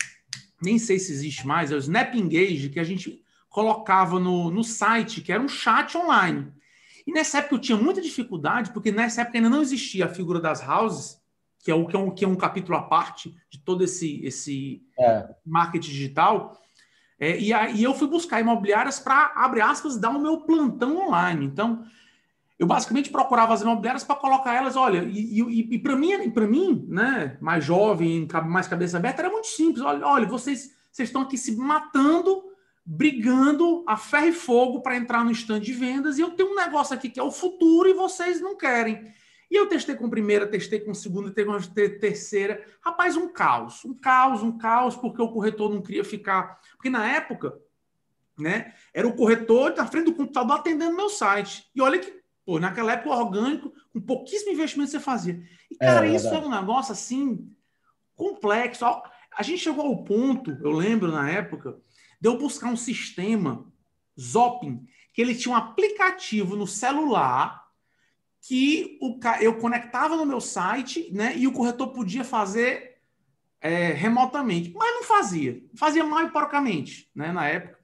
nem 0.62 0.78
sei 0.78 1.00
se 1.00 1.12
existe 1.12 1.48
mais, 1.48 1.72
é 1.72 1.76
o 1.76 1.80
Snap 1.80 2.14
Engage, 2.14 2.70
que 2.70 2.80
a 2.80 2.84
gente 2.84 3.21
colocava 3.52 4.18
no, 4.18 4.50
no 4.50 4.64
site, 4.64 5.22
que 5.22 5.32
era 5.32 5.44
um 5.44 5.48
chat 5.48 5.96
online. 5.96 6.52
E 7.06 7.12
nessa 7.12 7.40
época 7.40 7.56
eu 7.56 7.60
tinha 7.60 7.78
muita 7.78 8.02
dificuldade, 8.02 8.72
porque 8.72 8.92
nessa 8.92 9.22
época 9.22 9.38
ainda 9.38 9.50
não 9.50 9.62
existia 9.62 10.06
a 10.06 10.10
figura 10.10 10.40
das 10.40 10.66
houses, 10.68 11.22
que 11.60 11.70
é, 11.70 11.76
o, 11.76 11.86
que 11.86 11.96
é, 11.96 12.00
um, 12.00 12.10
que 12.10 12.26
é 12.26 12.28
um 12.28 12.36
capítulo 12.36 12.78
à 12.78 12.82
parte 12.82 13.36
de 13.50 13.60
todo 13.60 13.84
esse, 13.84 14.26
esse 14.26 14.82
é. 14.98 15.36
marketing 15.46 15.90
digital. 15.90 16.58
É, 17.20 17.38
e, 17.38 17.54
aí 17.54 17.84
eu 17.84 17.94
fui 17.94 18.08
buscar 18.08 18.40
imobiliárias 18.40 19.00
para, 19.00 19.34
abre 19.36 19.60
aspas, 19.60 19.98
dar 19.98 20.12
o 20.12 20.20
meu 20.20 20.40
plantão 20.42 21.06
online. 21.06 21.46
Então, 21.46 21.84
eu 22.58 22.66
basicamente 22.66 23.10
procurava 23.10 23.54
as 23.54 23.62
imobiliárias 23.62 24.06
para 24.06 24.16
colocar 24.16 24.56
elas, 24.56 24.78
olha, 24.78 25.04
e, 25.04 25.42
e, 25.42 25.76
e 25.76 25.80
para 25.80 25.96
mim, 25.98 26.32
para 26.32 26.48
mim, 26.48 26.86
né, 26.88 27.38
mais 27.42 27.66
jovem, 27.66 28.28
mais 28.46 28.68
cabeça 28.68 28.96
aberta, 28.96 29.22
era 29.22 29.30
muito 29.30 29.48
simples. 29.48 29.84
Olha, 29.84 30.08
olha 30.08 30.26
vocês, 30.26 30.74
vocês 30.90 31.10
estão 31.10 31.24
aqui 31.24 31.38
se 31.38 31.54
matando 31.58 32.51
brigando 32.86 33.84
a 33.88 33.96
ferro 33.96 34.28
e 34.28 34.34
fogo 34.34 34.82
para 34.82 34.98
entrar 34.98 35.24
no 35.24 35.32
stand 35.32 35.60
de 35.60 35.74
vendas 35.74 36.18
e 36.18 36.22
eu 36.22 36.32
tenho 36.32 36.52
um 36.52 36.56
negócio 36.56 36.96
aqui 36.96 37.10
que 37.10 37.20
é 37.20 37.24
o 37.24 37.32
futuro 37.32 37.88
e 37.88 37.94
vocês 37.94 38.42
não 38.42 38.58
querem. 38.58 39.14
E 39.52 39.56
eu 39.56 39.68
testei 39.68 39.96
com 39.96 40.10
primeira, 40.10 40.48
testei 40.48 40.80
com 40.80 40.94
segunda, 40.94 41.30
testei 41.30 41.90
com 41.90 42.00
terceira. 42.00 42.66
Rapaz, 42.80 43.18
um 43.18 43.28
caos, 43.28 43.84
um 43.84 43.94
caos, 43.94 44.42
um 44.42 44.58
caos, 44.58 44.96
porque 44.96 45.22
o 45.22 45.28
corretor 45.28 45.70
não 45.70 45.82
queria 45.82 46.06
ficar. 46.06 46.62
Porque 46.72 46.90
na 46.90 47.06
época, 47.06 47.60
né, 48.40 48.74
era 48.94 49.06
o 49.06 49.14
corretor 49.14 49.76
na 49.76 49.86
frente 49.86 50.06
do 50.06 50.16
computador 50.16 50.58
atendendo 50.58 50.96
meu 50.96 51.10
site. 51.10 51.70
E 51.76 51.82
olha 51.82 52.00
que, 52.00 52.22
pô, 52.46 52.60
naquela 52.60 52.94
época 52.94 53.14
orgânico, 53.14 53.74
com 53.92 54.00
pouquíssimo 54.00 54.54
investimento 54.54 54.92
você 54.92 55.02
fazia. 55.02 55.44
E, 55.70 55.76
cara, 55.76 56.08
é, 56.08 56.16
isso 56.16 56.28
era 56.28 56.46
um 56.46 56.50
negócio 56.50 56.94
assim, 56.94 57.54
complexo. 58.16 58.86
A 58.86 59.44
gente 59.44 59.60
chegou 59.60 59.86
ao 59.86 60.02
ponto, 60.06 60.58
eu 60.64 60.72
lembro 60.72 61.12
na 61.12 61.30
época, 61.30 61.78
de 62.22 62.30
eu 62.30 62.38
buscar 62.38 62.68
um 62.68 62.78
sistema, 62.78 63.66
Zopin, 64.20 64.86
que 65.12 65.22
ele 65.22 65.34
tinha 65.34 65.54
um 65.54 65.58
aplicativo 65.58 66.56
no 66.56 66.68
celular 66.68 67.68
que 68.42 68.98
o, 69.02 69.20
eu 69.42 69.58
conectava 69.58 70.16
no 70.16 70.26
meu 70.26 70.40
site, 70.40 71.10
né? 71.12 71.36
E 71.36 71.48
o 71.48 71.52
corretor 71.52 71.90
podia 71.90 72.24
fazer 72.24 73.00
é, 73.60 73.92
remotamente, 73.92 74.72
mas 74.74 74.96
não 74.96 75.04
fazia, 75.04 75.64
fazia 75.76 76.04
mal 76.04 76.24
e 76.26 76.32
porcamente, 76.32 77.10
né? 77.14 77.32
Na 77.32 77.48
época. 77.48 77.80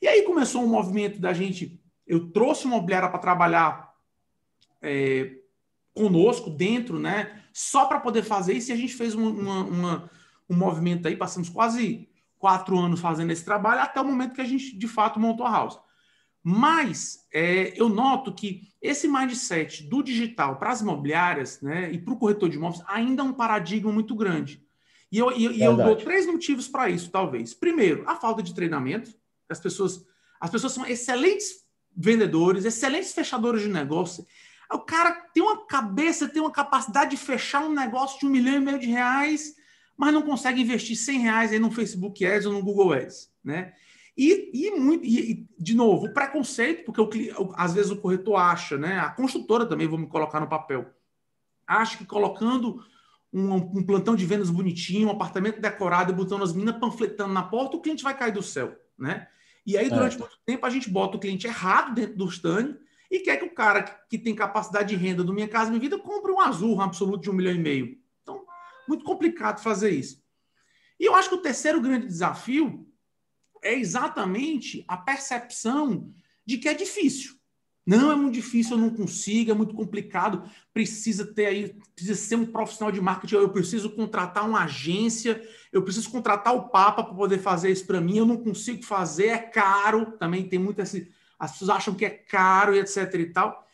E 0.00 0.06
aí 0.06 0.22
começou 0.22 0.62
um 0.62 0.68
movimento 0.68 1.18
da 1.18 1.32
gente. 1.32 1.80
Eu 2.06 2.30
trouxe 2.30 2.64
uma 2.66 2.76
imobiliária 2.76 3.08
para 3.08 3.18
trabalhar 3.18 3.94
é, 4.80 5.34
conosco 5.94 6.50
dentro, 6.50 6.98
né? 6.98 7.42
Só 7.52 7.86
para 7.86 8.00
poder 8.00 8.22
fazer 8.22 8.54
isso. 8.54 8.70
E 8.70 8.74
a 8.74 8.76
gente 8.76 8.94
fez 8.94 9.14
uma, 9.14 9.30
uma, 9.30 9.64
uma, 9.64 10.10
um 10.48 10.56
movimento 10.56 11.08
aí, 11.08 11.16
passamos 11.16 11.48
quase 11.48 12.07
quatro 12.38 12.78
anos 12.78 13.00
fazendo 13.00 13.30
esse 13.30 13.44
trabalho 13.44 13.80
até 13.80 14.00
o 14.00 14.04
momento 14.04 14.34
que 14.34 14.40
a 14.40 14.44
gente 14.44 14.76
de 14.76 14.88
fato 14.88 15.18
montou 15.18 15.46
a 15.46 15.50
house. 15.50 15.78
Mas 16.42 17.26
é, 17.32 17.78
eu 17.78 17.88
noto 17.88 18.32
que 18.32 18.68
esse 18.80 19.08
mindset 19.08 19.82
do 19.82 20.02
digital 20.02 20.56
para 20.56 20.70
as 20.70 20.80
imobiliárias 20.80 21.60
né, 21.60 21.92
e 21.92 21.98
para 21.98 22.14
o 22.14 22.16
corretor 22.16 22.48
de 22.48 22.56
imóveis 22.56 22.82
ainda 22.86 23.22
é 23.22 23.24
um 23.24 23.32
paradigma 23.32 23.92
muito 23.92 24.14
grande. 24.14 24.64
E 25.10 25.18
eu, 25.18 25.32
e, 25.32 25.46
e 25.58 25.62
eu 25.62 25.76
dou 25.76 25.96
três 25.96 26.26
motivos 26.26 26.68
para 26.68 26.88
isso, 26.88 27.10
talvez. 27.10 27.54
Primeiro, 27.54 28.04
a 28.06 28.14
falta 28.14 28.42
de 28.42 28.54
treinamento. 28.54 29.10
As 29.48 29.58
pessoas, 29.58 30.04
as 30.40 30.50
pessoas 30.50 30.72
são 30.72 30.86
excelentes 30.86 31.66
vendedores, 31.96 32.64
excelentes 32.64 33.12
fechadores 33.12 33.62
de 33.62 33.68
negócio. 33.68 34.24
O 34.70 34.78
cara 34.78 35.12
tem 35.32 35.42
uma 35.42 35.66
cabeça, 35.66 36.28
tem 36.28 36.42
uma 36.42 36.50
capacidade 36.50 37.12
de 37.12 37.16
fechar 37.16 37.64
um 37.64 37.72
negócio 37.72 38.20
de 38.20 38.26
um 38.26 38.30
milhão 38.30 38.56
e 38.56 38.60
meio 38.60 38.78
de 38.78 38.86
reais, 38.86 39.54
mas 39.98 40.14
não 40.14 40.22
consegue 40.22 40.62
investir 40.62 40.96
100 40.96 41.18
reais 41.18 41.52
aí 41.52 41.58
no 41.58 41.72
Facebook 41.72 42.24
Ads 42.24 42.46
ou 42.46 42.52
no 42.52 42.62
Google 42.62 42.92
Ads, 42.92 43.32
né? 43.42 43.74
E, 44.16 44.50
e, 44.54 44.70
muito, 44.78 45.04
e, 45.04 45.46
de 45.58 45.74
novo, 45.74 46.06
o 46.06 46.14
preconceito, 46.14 46.84
porque 46.84 47.00
o, 47.00 47.52
às 47.54 47.74
vezes 47.74 47.90
o 47.90 48.00
corretor 48.00 48.36
acha, 48.36 48.78
né? 48.78 49.00
A 49.00 49.10
construtora 49.10 49.66
também, 49.66 49.88
vou 49.88 49.98
me 49.98 50.06
colocar 50.06 50.38
no 50.38 50.48
papel, 50.48 50.86
acha 51.66 51.98
que 51.98 52.06
colocando 52.06 52.80
um, 53.32 53.54
um 53.54 53.84
plantão 53.84 54.14
de 54.14 54.24
vendas 54.24 54.50
bonitinho, 54.50 55.08
um 55.08 55.12
apartamento 55.12 55.60
decorado 55.60 56.12
e 56.12 56.14
botando 56.14 56.44
as 56.44 56.52
meninas 56.52 56.78
panfletando 56.78 57.32
na 57.32 57.42
porta, 57.42 57.76
o 57.76 57.80
cliente 57.80 58.04
vai 58.04 58.16
cair 58.16 58.32
do 58.32 58.42
céu, 58.42 58.74
né? 58.96 59.26
E 59.66 59.76
aí, 59.76 59.90
durante 59.90 60.16
é. 60.16 60.18
muito 60.20 60.38
tempo, 60.46 60.64
a 60.64 60.70
gente 60.70 60.88
bota 60.88 61.16
o 61.16 61.20
cliente 61.20 61.46
errado 61.46 61.92
dentro 61.92 62.16
do 62.16 62.26
stand 62.26 62.76
e 63.10 63.18
quer 63.18 63.36
que 63.36 63.44
o 63.44 63.54
cara 63.54 63.82
que 64.08 64.16
tem 64.16 64.34
capacidade 64.34 64.88
de 64.88 64.96
renda 64.96 65.24
do 65.24 65.34
Minha 65.34 65.48
Casa 65.48 65.70
Minha 65.70 65.80
Vida 65.80 65.98
compre 65.98 66.30
um 66.30 66.40
azul, 66.40 66.76
um 66.76 66.80
absoluto 66.80 67.22
de 67.22 67.30
um 67.30 67.34
milhão 67.34 67.52
e 67.52 67.58
meio. 67.58 67.97
Muito 68.88 69.04
complicado 69.04 69.62
fazer 69.62 69.90
isso. 69.90 70.22
E 70.98 71.04
eu 71.04 71.14
acho 71.14 71.28
que 71.28 71.34
o 71.34 71.42
terceiro 71.42 71.80
grande 71.80 72.06
desafio 72.06 72.86
é 73.62 73.74
exatamente 73.74 74.84
a 74.88 74.96
percepção 74.96 76.12
de 76.44 76.58
que 76.58 76.68
é 76.68 76.74
difícil. 76.74 77.38
Não 77.86 78.12
é 78.12 78.14
muito 78.14 78.34
difícil, 78.34 78.76
eu 78.76 78.82
não 78.82 78.90
consigo, 78.90 79.50
é 79.50 79.54
muito 79.54 79.74
complicado, 79.74 80.42
precisa 80.74 81.24
ter 81.24 81.46
aí, 81.46 81.74
precisa 81.94 82.14
ser 82.14 82.36
um 82.36 82.44
profissional 82.44 82.92
de 82.92 83.00
marketing, 83.00 83.36
eu 83.36 83.48
preciso 83.48 83.88
contratar 83.88 84.46
uma 84.46 84.64
agência, 84.64 85.42
eu 85.72 85.82
preciso 85.82 86.10
contratar 86.10 86.54
o 86.54 86.68
Papa 86.68 87.02
para 87.02 87.14
poder 87.14 87.38
fazer 87.38 87.70
isso 87.70 87.86
para 87.86 87.98
mim, 87.98 88.18
eu 88.18 88.26
não 88.26 88.36
consigo 88.36 88.84
fazer, 88.84 89.28
é 89.28 89.38
caro, 89.38 90.12
também 90.18 90.46
tem 90.46 90.58
muito 90.58 90.82
esse, 90.82 91.10
as 91.38 91.52
pessoas 91.52 91.70
acham 91.70 91.94
que 91.94 92.04
é 92.04 92.10
caro 92.10 92.74
e 92.74 92.78
etc 92.78 93.14
e 93.14 93.26
tal. 93.32 93.66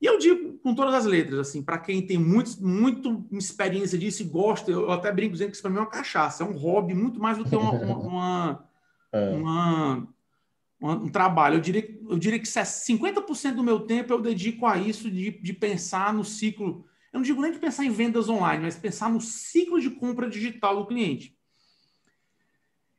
E 0.00 0.06
eu 0.06 0.18
digo 0.18 0.58
com 0.58 0.74
todas 0.74 0.94
as 0.94 1.04
letras, 1.04 1.40
assim, 1.40 1.62
para 1.62 1.78
quem 1.78 2.06
tem 2.06 2.18
muito, 2.18 2.62
muito 2.64 3.26
experiência 3.32 3.98
disso 3.98 4.22
e 4.22 4.26
gosta, 4.26 4.70
eu 4.70 4.90
até 4.92 5.10
brinco 5.10 5.32
dizendo 5.32 5.48
que 5.48 5.54
isso 5.54 5.62
para 5.62 5.70
mim 5.70 5.78
é 5.78 5.80
uma 5.80 5.90
cachaça, 5.90 6.44
é 6.44 6.46
um 6.46 6.56
hobby 6.56 6.94
muito 6.94 7.18
mais 7.18 7.36
do 7.36 7.44
que 7.44 7.56
uma, 7.56 7.72
uma, 7.72 7.98
uma 7.98 8.68
é. 9.12 9.30
uma, 9.30 10.08
um 10.80 11.08
trabalho. 11.08 11.56
Eu 11.56 11.60
diria, 11.60 11.98
eu 12.08 12.18
diria 12.18 12.38
que 12.38 12.46
50% 12.46 13.54
do 13.54 13.64
meu 13.64 13.80
tempo 13.80 14.12
eu 14.12 14.20
dedico 14.20 14.66
a 14.66 14.76
isso, 14.78 15.10
de, 15.10 15.30
de 15.30 15.52
pensar 15.52 16.14
no 16.14 16.24
ciclo. 16.24 16.86
Eu 17.12 17.18
não 17.18 17.24
digo 17.24 17.40
nem 17.40 17.52
de 17.52 17.58
pensar 17.58 17.84
em 17.84 17.90
vendas 17.90 18.28
online, 18.28 18.62
mas 18.62 18.76
pensar 18.76 19.10
no 19.10 19.20
ciclo 19.20 19.80
de 19.80 19.90
compra 19.90 20.28
digital 20.28 20.76
do 20.76 20.86
cliente. 20.86 21.36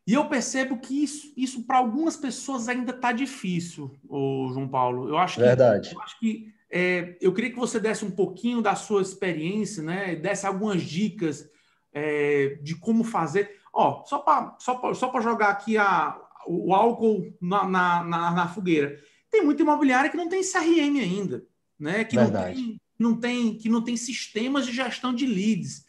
E 0.05 0.13
eu 0.13 0.27
percebo 0.27 0.79
que 0.79 1.03
isso, 1.03 1.31
isso 1.37 1.63
para 1.63 1.77
algumas 1.77 2.17
pessoas 2.17 2.67
ainda 2.67 2.91
está 2.91 3.11
difícil, 3.11 3.95
ô 4.09 4.49
João 4.51 4.67
Paulo. 4.67 5.07
Eu 5.07 5.17
acho 5.17 5.35
que, 5.35 5.41
Verdade. 5.41 5.93
Eu, 5.93 6.01
acho 6.01 6.19
que 6.19 6.51
é, 6.71 7.17
eu 7.19 7.33
queria 7.33 7.49
que 7.49 7.57
você 7.57 7.79
desse 7.79 8.05
um 8.05 8.11
pouquinho 8.11 8.61
da 8.61 8.75
sua 8.75 9.01
experiência, 9.01 9.81
né? 9.81 10.15
Desse 10.15 10.45
algumas 10.45 10.83
dicas 10.83 11.49
é, 11.91 12.59
de 12.61 12.75
como 12.75 13.03
fazer. 13.03 13.57
Ó, 13.73 14.03
só 14.05 14.19
para 14.19 14.55
só 14.59 14.93
só 14.93 15.21
jogar 15.21 15.49
aqui 15.49 15.77
a, 15.77 16.19
o 16.47 16.73
álcool 16.73 17.33
na, 17.41 17.67
na, 17.67 18.03
na, 18.03 18.31
na, 18.31 18.47
fogueira. 18.47 18.99
Tem 19.31 19.43
muita 19.43 19.63
imobiliária 19.63 20.09
que 20.09 20.17
não 20.17 20.29
tem 20.29 20.41
CRM 20.43 20.99
ainda, 20.99 21.45
né? 21.77 22.03
Que 22.03 22.15
não 22.15 22.31
tem, 22.31 22.81
não 22.99 23.15
tem, 23.15 23.57
que 23.57 23.69
não 23.69 23.83
tem 23.83 23.97
sistemas 23.97 24.65
de 24.65 24.71
gestão 24.71 25.13
de 25.13 25.25
leads. 25.25 25.85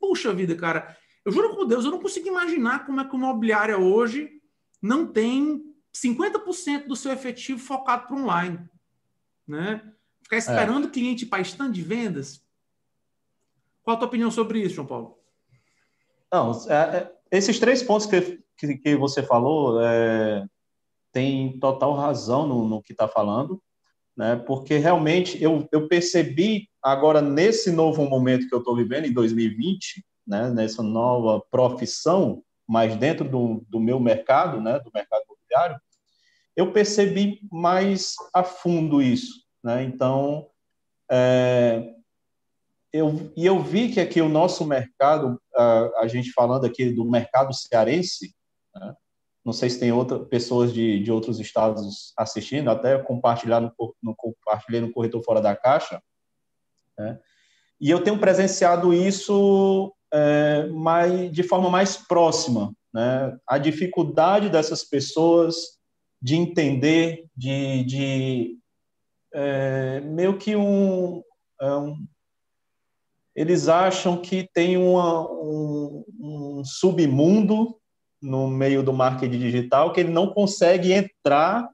Puxa 0.00 0.32
vida, 0.32 0.54
cara. 0.54 0.96
Eu 1.24 1.32
juro 1.32 1.54
por 1.54 1.66
Deus, 1.66 1.84
eu 1.84 1.90
não 1.90 2.00
consigo 2.00 2.28
imaginar 2.28 2.86
como 2.86 3.00
é 3.00 3.04
que 3.04 3.10
uma 3.14 3.26
imobiliária 3.26 3.76
hoje 3.76 4.30
não 4.80 5.06
tem 5.06 5.74
50% 5.92 6.86
do 6.86 6.94
seu 6.94 7.10
efetivo 7.10 7.58
focado 7.58 8.06
para 8.06 8.16
online. 8.16 8.60
Né? 9.46 9.82
Ficar 10.26 10.38
esperando 10.38 10.86
é. 10.86 10.88
o 10.88 10.90
cliente 10.90 11.24
para 11.24 11.40
stand 11.42 11.70
de 11.70 11.82
vendas. 11.82 12.44
Qual 13.84 13.94
a 13.94 13.96
tua 13.96 14.08
opinião 14.08 14.28
sobre 14.28 14.58
isso, 14.58 14.74
João 14.74 14.86
Paulo? 14.88 15.18
Não, 16.32 16.50
é, 16.68 16.74
é 16.74 17.12
esses 17.30 17.60
três 17.60 17.80
pontos 17.80 18.08
que, 18.08 18.42
que, 18.58 18.76
que 18.76 18.96
você 18.96 19.22
falou 19.22 19.80
é, 19.80 20.44
tem 21.12 21.56
total 21.60 21.94
razão 21.94 22.44
no, 22.44 22.66
no 22.66 22.82
que 22.82 22.90
está 22.90 23.06
falando, 23.06 23.62
né? 24.16 24.34
porque 24.34 24.78
realmente 24.78 25.40
eu, 25.40 25.68
eu 25.70 25.86
percebi 25.86 26.68
agora 26.82 27.22
nesse 27.22 27.70
novo 27.70 28.04
momento 28.04 28.48
que 28.48 28.54
eu 28.54 28.58
estou 28.58 28.74
vivendo, 28.74 29.06
em 29.06 29.12
2020, 29.12 30.04
né? 30.26 30.50
nessa 30.50 30.82
nova 30.82 31.40
profissão, 31.52 32.42
mas 32.66 32.96
dentro 32.96 33.28
do, 33.28 33.64
do 33.68 33.78
meu 33.78 34.00
mercado, 34.00 34.60
né? 34.60 34.80
do 34.80 34.90
mercado 34.92 35.22
imobiliário, 35.22 35.80
eu 36.56 36.72
percebi 36.72 37.38
mais 37.48 38.16
a 38.34 38.42
fundo 38.42 39.00
isso. 39.00 39.45
Né? 39.66 39.82
Então, 39.82 40.46
é, 41.10 41.92
eu, 42.92 43.32
e 43.36 43.44
eu 43.44 43.60
vi 43.60 43.90
que 43.92 43.98
aqui 43.98 44.20
o 44.20 44.28
nosso 44.28 44.64
mercado, 44.64 45.42
a, 45.56 46.02
a 46.02 46.06
gente 46.06 46.30
falando 46.30 46.64
aqui 46.64 46.92
do 46.92 47.04
mercado 47.04 47.52
cearense, 47.52 48.32
né? 48.72 48.94
não 49.44 49.52
sei 49.52 49.68
se 49.68 49.80
tem 49.80 49.90
outra, 49.90 50.20
pessoas 50.20 50.72
de, 50.72 51.02
de 51.02 51.10
outros 51.10 51.40
estados 51.40 52.12
assistindo, 52.16 52.70
até 52.70 52.96
compartilhar 52.96 53.60
no, 53.60 53.72
no, 54.00 54.14
compartilhei 54.14 54.80
no 54.80 54.92
Corretor 54.92 55.20
Fora 55.24 55.40
da 55.40 55.56
Caixa, 55.56 56.00
né? 56.96 57.18
e 57.80 57.90
eu 57.90 58.04
tenho 58.04 58.20
presenciado 58.20 58.94
isso 58.94 59.92
é, 60.12 60.68
mais, 60.68 61.32
de 61.32 61.42
forma 61.42 61.68
mais 61.68 61.96
próxima, 61.96 62.72
né? 62.94 63.36
a 63.44 63.58
dificuldade 63.58 64.48
dessas 64.48 64.84
pessoas 64.84 65.56
de 66.22 66.36
entender, 66.36 67.26
de, 67.36 67.82
de 67.82 68.58
é, 69.36 70.00
meio 70.00 70.38
que 70.38 70.56
um, 70.56 71.22
é 71.60 71.70
um 71.74 72.06
eles 73.34 73.68
acham 73.68 74.16
que 74.16 74.48
tem 74.54 74.78
uma, 74.78 75.30
um, 75.30 76.04
um 76.18 76.64
submundo 76.64 77.78
no 78.20 78.48
meio 78.48 78.82
do 78.82 78.94
marketing 78.94 79.38
digital 79.38 79.92
que 79.92 80.00
ele 80.00 80.10
não 80.10 80.32
consegue 80.32 80.90
entrar 80.90 81.68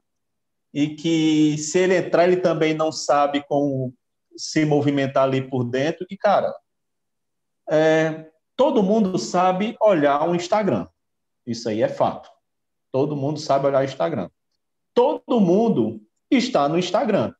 e 0.73 0.89
que 0.89 1.57
se 1.57 1.79
ele 1.79 1.95
entrar 1.95 2.25
ele 2.25 2.35
também 2.35 2.73
não 2.73 2.91
sabe 2.91 3.41
como 3.47 3.93
se 4.35 4.65
movimentar 4.65 5.23
ali 5.23 5.41
por 5.41 5.63
dentro. 5.63 6.05
E 6.09 6.17
cara 6.17 6.53
é, 7.71 8.29
todo 8.57 8.83
mundo 8.83 9.17
sabe 9.17 9.77
olhar 9.79 10.27
o 10.27 10.35
Instagram. 10.35 10.85
Isso 11.47 11.69
aí 11.69 11.81
é 11.81 11.87
fato. 11.87 12.29
Todo 12.91 13.15
mundo 13.15 13.39
sabe 13.39 13.67
olhar 13.67 13.79
o 13.79 13.85
Instagram. 13.85 14.29
Todo 14.93 15.39
mundo 15.39 16.01
está 16.29 16.67
no 16.67 16.77
Instagram 16.77 17.33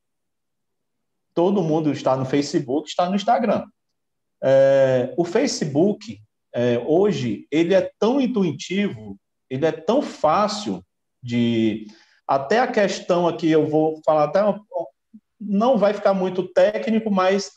todo 1.34 1.64
mundo 1.64 1.92
está 1.92 2.16
no 2.16 2.26
Facebook 2.26 2.90
está 2.90 3.10
no 3.10 3.16
Instagram 3.16 3.66
é, 4.46 5.14
o 5.18 5.24
Facebook, 5.24 6.20
é, 6.54 6.78
hoje, 6.86 7.48
ele 7.50 7.74
é 7.74 7.90
tão 7.98 8.20
intuitivo, 8.20 9.18
ele 9.50 9.66
é 9.66 9.72
tão 9.72 10.02
fácil 10.02 10.84
de. 11.22 11.88
Até 12.28 12.60
a 12.60 12.68
questão 12.68 13.26
aqui, 13.26 13.50
eu 13.50 13.66
vou 13.66 14.02
falar 14.06 14.26
até. 14.26 14.44
Uma, 14.44 14.62
não 15.40 15.78
vai 15.78 15.94
ficar 15.94 16.14
muito 16.14 16.48
técnico, 16.50 17.10
mas 17.10 17.52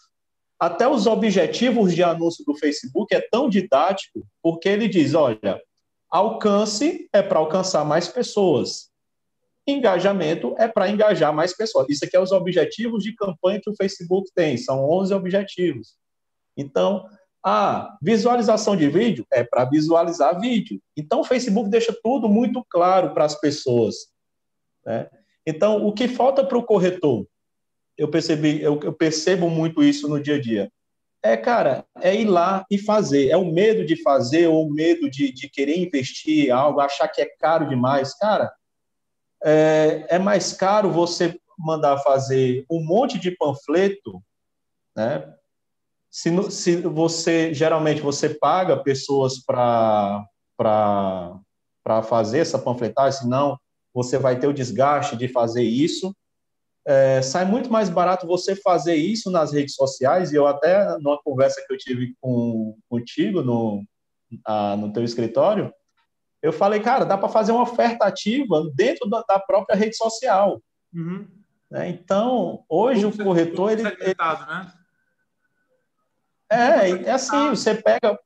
até 0.58 0.86
os 0.88 1.06
objetivos 1.06 1.94
de 1.94 2.02
anúncio 2.04 2.44
do 2.44 2.56
Facebook 2.56 3.12
é 3.14 3.20
tão 3.20 3.48
didático, 3.48 4.24
porque 4.40 4.68
ele 4.68 4.86
diz: 4.86 5.12
olha, 5.14 5.60
alcance 6.08 7.08
é 7.12 7.20
para 7.20 7.40
alcançar 7.40 7.84
mais 7.84 8.06
pessoas. 8.06 8.90
Engajamento 9.66 10.54
é 10.58 10.68
para 10.68 10.88
engajar 10.88 11.34
mais 11.34 11.56
pessoas. 11.56 11.88
Isso 11.88 12.04
aqui 12.04 12.16
é 12.16 12.20
os 12.20 12.32
objetivos 12.32 13.02
de 13.02 13.14
campanha 13.14 13.60
que 13.60 13.70
o 13.70 13.74
Facebook 13.74 14.30
tem, 14.34 14.56
são 14.56 14.88
11 14.88 15.12
objetivos. 15.12 15.96
Então, 16.56 17.04
a 17.44 17.96
visualização 18.02 18.76
de 18.76 18.88
vídeo 18.88 19.26
é 19.32 19.44
para 19.44 19.64
visualizar 19.64 20.40
vídeo. 20.40 20.80
Então, 20.96 21.20
o 21.20 21.24
Facebook 21.24 21.68
deixa 21.68 21.96
tudo 22.02 22.28
muito 22.28 22.64
claro 22.68 23.12
para 23.14 23.24
as 23.24 23.38
pessoas. 23.38 24.08
Né? 24.84 25.08
Então, 25.46 25.86
o 25.86 25.92
que 25.92 26.08
falta 26.08 26.44
para 26.44 26.58
o 26.58 26.64
corretor, 26.64 27.26
eu 27.96 28.08
percebi, 28.08 28.60
eu, 28.60 28.80
eu 28.82 28.92
percebo 28.92 29.48
muito 29.48 29.82
isso 29.82 30.08
no 30.08 30.20
dia 30.20 30.36
a 30.36 30.40
dia. 30.40 30.70
É, 31.22 31.36
cara, 31.36 31.84
é 32.00 32.14
ir 32.14 32.24
lá 32.24 32.64
e 32.70 32.78
fazer. 32.78 33.28
É 33.30 33.36
o 33.36 33.50
medo 33.50 33.84
de 33.84 34.00
fazer 34.02 34.46
ou 34.46 34.66
o 34.66 34.72
medo 34.72 35.10
de, 35.10 35.32
de 35.32 35.48
querer 35.48 35.78
investir 35.78 36.52
algo, 36.52 36.80
achar 36.80 37.08
que 37.08 37.20
é 37.20 37.26
caro 37.38 37.68
demais. 37.68 38.14
Cara, 38.14 38.52
é, 39.46 40.06
é 40.16 40.18
mais 40.18 40.52
caro 40.52 40.90
você 40.90 41.38
mandar 41.56 41.98
fazer 41.98 42.66
um 42.68 42.84
monte 42.84 43.18
de 43.18 43.30
panfleto, 43.30 44.20
né, 44.94 45.32
se, 46.10 46.50
se 46.50 46.76
você 46.80 47.54
geralmente 47.54 48.00
você 48.00 48.30
paga 48.30 48.76
pessoas 48.82 49.38
para 49.38 50.26
para 50.58 52.02
fazer 52.02 52.38
essa 52.38 52.58
panfletagem, 52.58 53.20
senão 53.20 53.58
você 53.94 54.18
vai 54.18 54.38
ter 54.38 54.46
o 54.46 54.52
desgaste 54.52 55.14
de 55.14 55.28
fazer 55.28 55.62
isso. 55.62 56.16
É, 56.86 57.20
sai 57.20 57.44
muito 57.44 57.70
mais 57.70 57.90
barato 57.90 58.26
você 58.26 58.56
fazer 58.56 58.94
isso 58.94 59.30
nas 59.30 59.52
redes 59.52 59.74
sociais, 59.74 60.32
e 60.32 60.36
eu 60.36 60.46
até, 60.46 60.96
numa 60.98 61.20
conversa 61.22 61.62
que 61.66 61.72
eu 61.72 61.76
tive 61.76 62.14
com, 62.20 62.76
contigo 62.88 63.42
no, 63.42 63.84
a, 64.44 64.76
no 64.76 64.92
teu 64.92 65.04
escritório, 65.04 65.72
eu 66.46 66.52
falei, 66.52 66.80
cara, 66.80 67.04
dá 67.04 67.18
para 67.18 67.28
fazer 67.28 67.52
uma 67.52 67.62
oferta 67.62 68.06
ativa 68.06 68.62
dentro 68.74 69.08
da, 69.08 69.22
da 69.28 69.38
própria 69.38 69.76
rede 69.76 69.96
social. 69.96 70.62
Uhum. 70.94 71.26
É, 71.72 71.88
então, 71.88 72.64
hoje 72.68 73.04
o 73.04 73.16
corretor... 73.16 73.72
Ele, 73.72 73.82
ele, 73.82 74.14
né? 74.16 74.72
É, 76.48 76.90
é 76.90 77.10
assim, 77.10 77.50
você 77.50 77.74
pega 77.74 78.16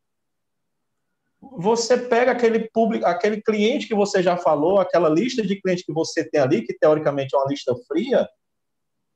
você 1.40 1.96
pega 1.96 2.32
aquele 2.32 2.68
público, 2.68 3.06
aquele 3.06 3.40
cliente 3.40 3.88
que 3.88 3.94
você 3.94 4.22
já 4.22 4.36
falou, 4.36 4.78
aquela 4.78 5.08
lista 5.08 5.42
de 5.42 5.58
clientes 5.58 5.84
que 5.86 5.92
você 5.92 6.22
tem 6.22 6.38
ali, 6.38 6.62
que 6.62 6.74
teoricamente 6.74 7.34
é 7.34 7.38
uma 7.38 7.48
lista 7.48 7.74
fria, 7.88 8.28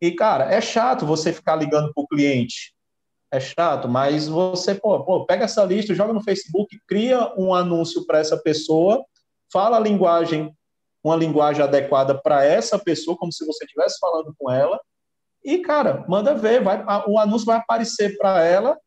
e 0.01 0.13
cara, 0.13 0.53
é 0.53 0.61
chato 0.61 1.07
você 1.07 1.33
ficar 1.33 1.57
ligando 1.57 1.93
para 1.93 2.03
o 2.03 2.07
cliente. 2.07 2.74
É 3.35 3.41
chato, 3.41 3.89
mas 3.89 4.29
você, 4.29 4.77
pô, 4.77 5.03
pô, 5.03 5.27
pega 5.27 5.45
essa 5.45 5.65
lista, 5.65 5.93
joga 5.93 6.13
no 6.13 6.23
Facebook, 6.23 6.79
cria 6.87 7.35
um 7.37 7.53
anúncio 7.53 8.07
para 8.07 8.21
essa 8.21 8.37
pessoa, 8.37 9.05
fala 9.53 9.77
a 9.77 9.81
linguagem, 9.81 10.57
uma 11.03 11.17
linguagem 11.17 11.61
adequada 11.61 12.17
para 12.17 12.45
essa 12.45 12.79
pessoa, 12.79 13.17
como 13.17 13.33
se 13.33 13.45
você 13.45 13.65
estivesse 13.65 13.99
falando 13.99 14.33
com 14.39 14.49
ela, 14.53 14.81
e 15.45 15.59
cara, 15.59 16.05
manda 16.09 16.33
ver, 16.33 16.63
vai, 16.63 16.85
o 17.09 17.19
anúncio 17.19 17.45
vai 17.45 17.57
aparecer 17.57 18.17
para 18.17 18.45
ela 18.45 18.79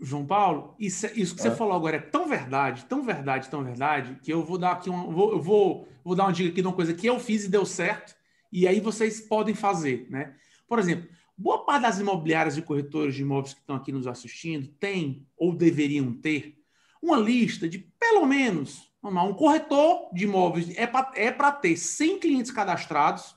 João 0.00 0.24
Paulo, 0.24 0.74
isso, 0.78 1.06
isso 1.14 1.34
que 1.34 1.40
é. 1.42 1.44
você 1.44 1.50
falou 1.50 1.74
agora 1.74 1.96
é 1.96 2.00
tão 2.00 2.26
verdade, 2.26 2.86
tão 2.86 3.02
verdade, 3.02 3.50
tão 3.50 3.62
verdade, 3.62 4.18
que 4.22 4.32
eu 4.32 4.42
vou 4.42 4.56
dar 4.56 4.72
aqui 4.72 4.88
um, 4.88 5.12
vou, 5.12 5.32
eu 5.32 5.42
vou, 5.42 5.88
vou 6.02 6.14
dar 6.14 6.24
uma 6.24 6.32
dica 6.32 6.48
aqui 6.48 6.62
de 6.62 6.66
uma 6.66 6.74
coisa 6.74 6.94
que 6.94 7.06
eu 7.06 7.20
fiz 7.20 7.44
e 7.44 7.50
deu 7.50 7.66
certo, 7.66 8.14
e 8.50 8.66
aí 8.66 8.80
vocês 8.80 9.20
podem 9.20 9.54
fazer, 9.54 10.06
né? 10.08 10.34
Por 10.66 10.78
exemplo, 10.78 11.08
boa 11.36 11.64
parte 11.64 11.82
das 11.82 11.98
imobiliárias 11.98 12.56
e 12.56 12.62
corretores 12.62 13.14
de 13.14 13.22
imóveis 13.22 13.54
que 13.54 13.60
estão 13.60 13.76
aqui 13.76 13.92
nos 13.92 14.06
assistindo 14.06 14.68
tem 14.78 15.26
ou 15.36 15.54
deveriam 15.54 16.12
ter 16.12 16.58
uma 17.02 17.16
lista 17.16 17.68
de 17.68 17.78
pelo 17.78 18.24
menos, 18.26 18.90
vamos 19.02 19.22
lá, 19.22 19.28
um 19.28 19.34
corretor 19.34 20.08
de 20.12 20.24
imóveis 20.24 20.70
é 20.76 20.86
para 20.86 21.12
é 21.14 21.30
ter 21.30 21.76
100 21.76 22.18
clientes 22.18 22.50
cadastrados, 22.50 23.36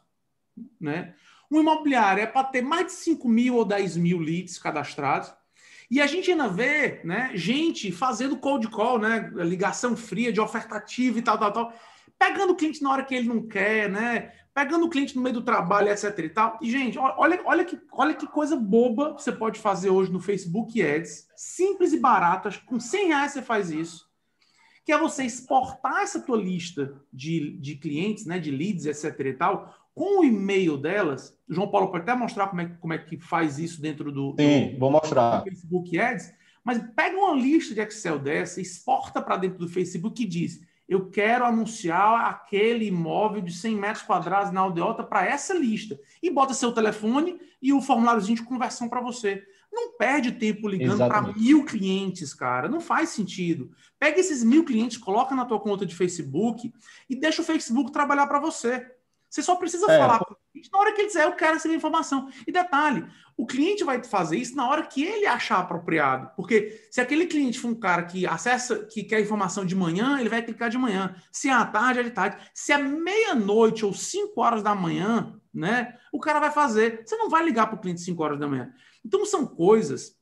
né? 0.80 1.16
Um 1.50 1.62
imobiliário 1.62 2.22
é 2.22 2.27
para 2.27 2.44
ter 2.44 2.62
mais 2.62 2.88
de 2.88 2.92
5 2.94 3.27
mil 3.27 3.56
ou 3.56 3.66
10 3.66 3.98
mil 3.98 4.20
leads 4.20 4.58
cadastrados 4.58 5.34
e 5.89 6.01
a 6.01 6.08
gente 6.08 6.30
ainda 6.30 6.50
vê 6.50 7.00
né, 7.04 7.32
gente 7.34 7.92
fazendo 7.92 8.38
cold 8.38 8.68
call, 8.70 9.00
né, 9.00 9.32
ligação 9.36 9.96
fria 9.96 10.34
de 10.34 10.42
oferta 10.42 10.75
ativa 10.75 11.18
e 11.18 11.22
tal, 11.22 11.38
tal, 11.38 11.54
tal, 11.54 11.74
pegando 12.20 12.51
o 12.51 12.56
cliente 12.56 12.84
na 12.84 12.92
hora 12.92 13.06
que 13.06 13.16
ele 13.16 13.30
não 13.30 13.48
quer, 13.48 13.89
né, 13.89 14.34
pegando 14.58 14.88
o 14.88 14.90
cliente 14.90 15.16
no 15.16 15.22
meio 15.22 15.36
do 15.36 15.44
trabalho, 15.44 15.88
etc 15.88 16.18
e 16.18 16.30
tal. 16.30 16.58
E, 16.60 16.72
gente, 16.72 16.98
olha, 16.98 17.40
olha, 17.46 17.64
que, 17.64 17.80
olha 17.92 18.16
que 18.16 18.26
coisa 18.26 18.56
boba 18.56 19.14
você 19.14 19.32
pode 19.32 19.60
fazer 19.60 19.92
hoje 19.92 20.12
no 20.12 20.20
Facebook 20.20 20.82
Ads, 20.82 21.28
simples 21.36 21.94
e 21.94 22.00
baratas, 22.00 22.58
com 22.58 22.80
100 22.80 23.08
reais 23.08 23.34
você 23.34 23.44
faz 23.44 23.70
isso, 23.70 24.10
que 24.84 24.92
é 24.92 24.98
você 24.98 25.24
exportar 25.24 26.02
essa 26.02 26.20
tua 26.20 26.38
lista 26.38 27.00
de, 27.14 27.56
de 27.60 27.76
clientes, 27.76 28.26
né, 28.26 28.40
de 28.40 28.50
leads, 28.50 28.88
etc 28.88 29.28
e 29.28 29.34
tal, 29.34 29.76
com 29.94 30.22
o 30.22 30.26
e-mail 30.26 30.76
delas, 30.76 31.38
o 31.48 31.54
João 31.54 31.70
Paulo 31.70 31.92
pode 31.92 32.02
até 32.02 32.16
mostrar 32.16 32.48
como 32.48 32.62
é, 32.62 32.66
como 32.66 32.94
é 32.94 32.98
que 32.98 33.20
faz 33.20 33.60
isso 33.60 33.80
dentro 33.80 34.12
do, 34.12 34.36
Sim, 34.40 34.72
do, 34.72 34.80
vou 34.80 34.90
mostrar. 34.90 35.38
Do 35.38 35.44
Facebook 35.44 36.00
Ads, 36.00 36.34
mas 36.64 36.82
pega 36.96 37.16
uma 37.16 37.36
lista 37.36 37.76
de 37.76 37.82
Excel 37.82 38.18
dessa, 38.18 38.60
exporta 38.60 39.22
para 39.22 39.38
dentro 39.38 39.60
do 39.60 39.70
Facebook 39.70 40.24
e 40.24 40.26
diz: 40.26 40.66
eu 40.88 41.10
quero 41.10 41.46
anunciar 41.46 42.29
aquele 42.29 42.86
imóvel 42.86 43.41
de 43.41 43.53
100 43.53 43.75
metros 43.75 44.06
quadrados 44.06 44.51
na 44.51 44.62
aldeota 44.62 45.03
para 45.03 45.25
essa 45.25 45.53
lista. 45.53 46.00
E 46.24 46.29
bota 46.29 46.53
seu 46.53 46.72
telefone 46.72 47.40
e 47.62 47.74
o 47.74 47.81
formuláriozinho 47.81 48.38
de 48.38 48.46
conversão 48.46 48.88
para 48.88 49.01
você. 49.01 49.44
Não 49.72 49.98
perde 49.98 50.31
tempo 50.31 50.68
ligando 50.68 51.00
para 51.00 51.33
mil 51.33 51.66
clientes, 51.66 52.33
cara. 52.33 52.70
Não 52.70 52.79
faz 52.79 53.09
sentido. 53.09 53.70
Pega 54.00 54.20
esses 54.20 54.44
mil 54.44 54.64
clientes, 54.64 54.98
coloca 54.98 55.35
na 55.35 55.46
tua 55.46 55.59
conta 55.59 55.85
de 55.85 55.96
Facebook 55.96 56.74
e 57.09 57.16
deixa 57.16 57.42
o 57.42 57.46
Facebook 57.46 57.92
trabalhar 57.92 58.27
para 58.27 58.40
você. 58.40 58.90
Você 59.29 59.44
só 59.44 59.55
precisa 59.55 59.92
é. 59.92 60.00
falar 60.00 60.20
com 60.20 60.35
cliente 60.57 60.70
na 60.72 60.79
hora 60.79 60.93
que 60.93 61.01
ele 61.01 61.07
dizer, 61.07 61.24
eu 61.24 61.33
quero 61.33 61.55
essa 61.55 61.67
informação. 61.67 62.29
E 62.46 62.51
detalhe, 62.51 63.05
o 63.35 63.46
cliente 63.46 63.83
vai 63.83 64.03
fazer 64.03 64.37
isso 64.37 64.55
na 64.55 64.67
hora 64.67 64.85
que 64.85 65.03
ele 65.03 65.25
achar 65.25 65.59
apropriado. 65.59 66.31
Porque 66.35 66.87
se 66.91 67.00
aquele 67.00 67.27
cliente 67.27 67.59
for 67.59 67.70
um 67.70 67.79
cara 67.79 68.03
que 68.03 68.25
acessa, 68.25 68.85
que 68.85 69.03
quer 69.03 69.22
informação 69.22 69.65
de 69.65 69.75
manhã, 69.75 70.20
ele 70.20 70.29
vai 70.29 70.41
clicar 70.41 70.70
de 70.70 70.77
manhã. 70.77 71.15
Se 71.31 71.48
é 71.50 71.53
à 71.53 71.65
tarde, 71.65 72.00
é 72.00 72.03
de 72.03 72.11
tarde. 72.11 72.37
Se 72.53 72.72
é 72.72 72.77
meia-noite 72.77 73.85
ou 73.85 73.93
5 73.93 74.39
horas 74.41 74.63
da 74.63 74.74
manhã, 74.74 75.39
né? 75.53 75.96
O 76.11 76.20
cara 76.20 76.39
vai 76.39 76.51
fazer. 76.51 77.03
Você 77.05 77.15
não 77.15 77.29
vai 77.29 77.46
ligar 77.46 77.67
para 77.67 77.75
o 77.75 77.79
cliente 77.79 78.01
5 78.01 78.24
horas 78.24 78.39
da 78.39 78.48
manhã. 78.48 78.72
Então 79.05 79.25
são 79.25 79.46
coisas 79.46 80.17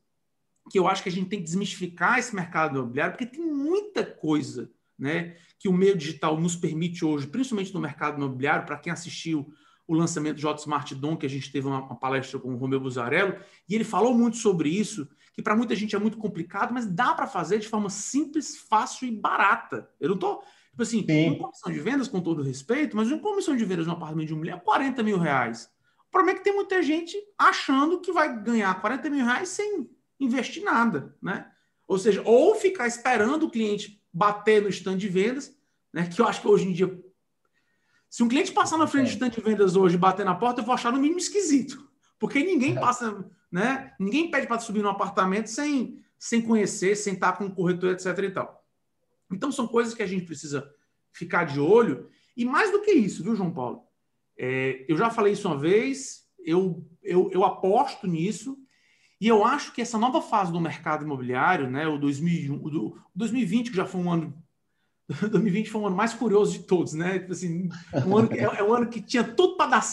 que 0.69 0.79
eu 0.79 0.87
acho 0.87 1.03
que 1.03 1.09
a 1.09 1.11
gente 1.11 1.29
tem 1.29 1.39
que 1.39 1.45
desmistificar 1.45 2.17
esse 2.17 2.35
mercado 2.35 2.77
imobiliário, 2.77 3.13
porque 3.13 3.25
tem 3.25 3.45
muita 3.45 4.03
coisa 4.03 4.71
né, 4.97 5.35
que 5.59 5.67
o 5.67 5.73
meio 5.73 5.95
digital 5.97 6.39
nos 6.39 6.55
permite 6.55 7.05
hoje, 7.05 7.27
principalmente 7.27 7.73
no 7.73 7.79
mercado 7.79 8.17
imobiliário, 8.17 8.65
para 8.65 8.77
quem 8.77 8.91
assistiu 8.91 9.47
o 9.87 9.93
lançamento 9.93 10.41
do 10.41 10.55
Smart 10.55 10.95
Dom, 10.95 11.15
que 11.15 11.25
a 11.25 11.29
gente 11.29 11.51
teve 11.51 11.67
uma, 11.67 11.79
uma 11.79 11.95
palestra 11.95 12.39
com 12.39 12.53
o 12.53 12.57
Romeu 12.57 12.79
Buzarello, 12.79 13.35
e 13.69 13.75
ele 13.75 13.83
falou 13.83 14.13
muito 14.13 14.37
sobre 14.37 14.69
isso, 14.69 15.07
que 15.33 15.41
para 15.41 15.55
muita 15.55 15.75
gente 15.75 15.95
é 15.95 15.99
muito 15.99 16.17
complicado, 16.17 16.73
mas 16.73 16.85
dá 16.85 17.13
para 17.13 17.27
fazer 17.27 17.59
de 17.59 17.67
forma 17.67 17.89
simples, 17.89 18.57
fácil 18.57 19.07
e 19.07 19.11
barata. 19.11 19.89
Eu 19.99 20.09
não 20.09 20.15
estou, 20.15 20.43
tipo 20.71 20.81
assim, 20.81 21.05
Sim. 21.05 21.29
uma 21.29 21.37
comissão 21.37 21.71
de 21.71 21.79
vendas, 21.79 22.07
com 22.07 22.21
todo 22.21 22.41
respeito, 22.41 22.95
mas 22.95 23.11
uma 23.11 23.19
comissão 23.19 23.55
de 23.55 23.65
vendas 23.65 23.85
no 23.85 23.93
apartamento 23.93 24.27
de 24.27 24.33
um 24.33 24.37
milhão 24.37 24.57
é 24.57 24.61
40 24.61 25.03
mil 25.03 25.19
reais. 25.19 25.69
O 26.07 26.11
problema 26.11 26.37
é 26.37 26.39
que 26.39 26.45
tem 26.45 26.55
muita 26.55 26.81
gente 26.81 27.17
achando 27.37 27.99
que 27.99 28.11
vai 28.11 28.41
ganhar 28.41 28.79
40 28.79 29.09
mil 29.09 29.25
reais 29.25 29.49
sem 29.49 29.89
investir 30.19 30.63
nada, 30.63 31.15
né? 31.21 31.51
Ou 31.87 31.99
seja, 31.99 32.21
ou 32.25 32.55
ficar 32.55 32.87
esperando 32.87 33.43
o 33.43 33.49
cliente 33.49 34.01
bater 34.11 34.61
no 34.61 34.69
stand 34.69 34.97
de 34.97 35.09
vendas, 35.09 35.55
né? 35.93 36.07
Que 36.07 36.19
eu 36.19 36.25
acho 36.25 36.41
que 36.41 36.47
hoje 36.47 36.67
em 36.67 36.71
dia, 36.71 37.04
se 38.15 38.23
um 38.23 38.29
cliente 38.29 38.53
passar 38.53 38.77
na 38.77 38.87
frente 38.87 39.07
do 39.07 39.11
stand 39.11 39.31
de 39.31 39.41
vendas 39.41 39.75
hoje 39.75 39.95
e 39.95 39.97
bater 39.97 40.23
na 40.23 40.33
porta, 40.33 40.61
eu 40.61 40.65
vou 40.65 40.73
achar 40.73 40.89
no 40.89 41.01
mínimo 41.01 41.19
esquisito. 41.19 41.85
Porque 42.17 42.41
ninguém 42.41 42.77
é. 42.77 42.79
passa, 42.79 43.29
né? 43.51 43.93
Ninguém 43.99 44.31
pede 44.31 44.47
para 44.47 44.57
subir 44.57 44.81
no 44.81 44.87
apartamento 44.87 45.47
sem, 45.47 46.01
sem 46.17 46.41
conhecer, 46.41 46.95
sem 46.95 47.15
estar 47.15 47.33
com 47.33 47.43
um 47.43 47.51
corretor, 47.51 47.91
etc. 47.91 48.17
e 48.19 48.31
tal. 48.31 48.65
Então 49.29 49.51
são 49.51 49.67
coisas 49.67 49.93
que 49.93 50.01
a 50.01 50.07
gente 50.07 50.25
precisa 50.25 50.65
ficar 51.11 51.43
de 51.43 51.59
olho. 51.59 52.09
E 52.37 52.45
mais 52.45 52.71
do 52.71 52.81
que 52.83 52.91
isso, 52.91 53.21
viu, 53.21 53.35
João 53.35 53.51
Paulo? 53.51 53.83
É, 54.39 54.85
eu 54.87 54.95
já 54.95 55.09
falei 55.09 55.33
isso 55.33 55.49
uma 55.49 55.57
vez, 55.57 56.21
eu, 56.39 56.87
eu, 57.03 57.29
eu 57.33 57.43
aposto 57.43 58.07
nisso, 58.07 58.57
e 59.19 59.27
eu 59.27 59.43
acho 59.43 59.73
que 59.73 59.81
essa 59.81 59.97
nova 59.97 60.21
fase 60.21 60.53
do 60.53 60.61
mercado 60.61 61.03
imobiliário, 61.03 61.69
né, 61.69 61.85
o, 61.85 61.97
2001, 61.97 62.55
o 62.65 62.97
2020, 63.13 63.71
que 63.71 63.75
já 63.75 63.85
foi 63.85 63.99
um 63.99 64.09
ano 64.09 64.44
2020 65.29 65.69
foi 65.69 65.81
um 65.81 65.87
ano 65.87 65.95
mais 65.95 66.13
curioso 66.13 66.53
de 66.53 66.63
todos, 66.65 66.93
né? 66.93 67.19
Tipo 67.19 67.31
assim, 67.31 67.69
um 68.05 68.17
ano, 68.17 68.29
é, 68.31 68.43
é, 68.43 68.63
um 68.63 68.73
ano 68.73 68.87
que 68.87 69.01
tinha 69.01 69.23
tudo 69.23 69.57
para 69.57 69.71
dar, 69.71 69.83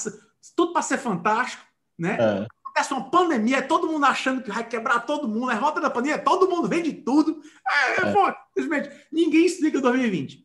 tudo 0.57 0.73
para 0.73 0.83
ser 0.83 0.99
fantástico, 0.99 1.63
né? 1.99 2.17
É. 2.19 2.47
Acontece 2.65 2.95
uma 2.95 3.11
pandemia, 3.11 3.59
é 3.59 3.63
todo 3.63 3.87
mundo 3.87 4.05
achando 4.07 4.43
que 4.43 4.51
vai 4.51 4.67
quebrar 4.67 5.01
todo 5.01 5.29
mundo, 5.29 5.51
a 5.51 5.59
volta 5.59 5.81
da 5.81 5.91
pandemia, 5.91 6.19
todo 6.19 6.49
mundo 6.49 6.69
vende 6.69 6.93
tudo. 6.93 7.43
É, 7.69 8.09
é. 8.09 8.13
Pô, 8.13 8.33
simplesmente 8.59 8.91
ninguém 9.13 9.45
explica 9.45 9.81
2020. 9.81 10.43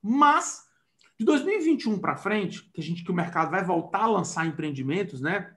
Mas 0.00 0.64
de 1.18 1.24
2021 1.24 1.98
para 1.98 2.16
frente, 2.16 2.62
que 2.72 2.80
a 2.80 2.84
gente 2.84 3.02
que 3.02 3.10
o 3.10 3.14
mercado 3.14 3.50
vai 3.50 3.64
voltar 3.64 4.02
a 4.02 4.06
lançar 4.06 4.46
empreendimentos, 4.46 5.20
né? 5.20 5.52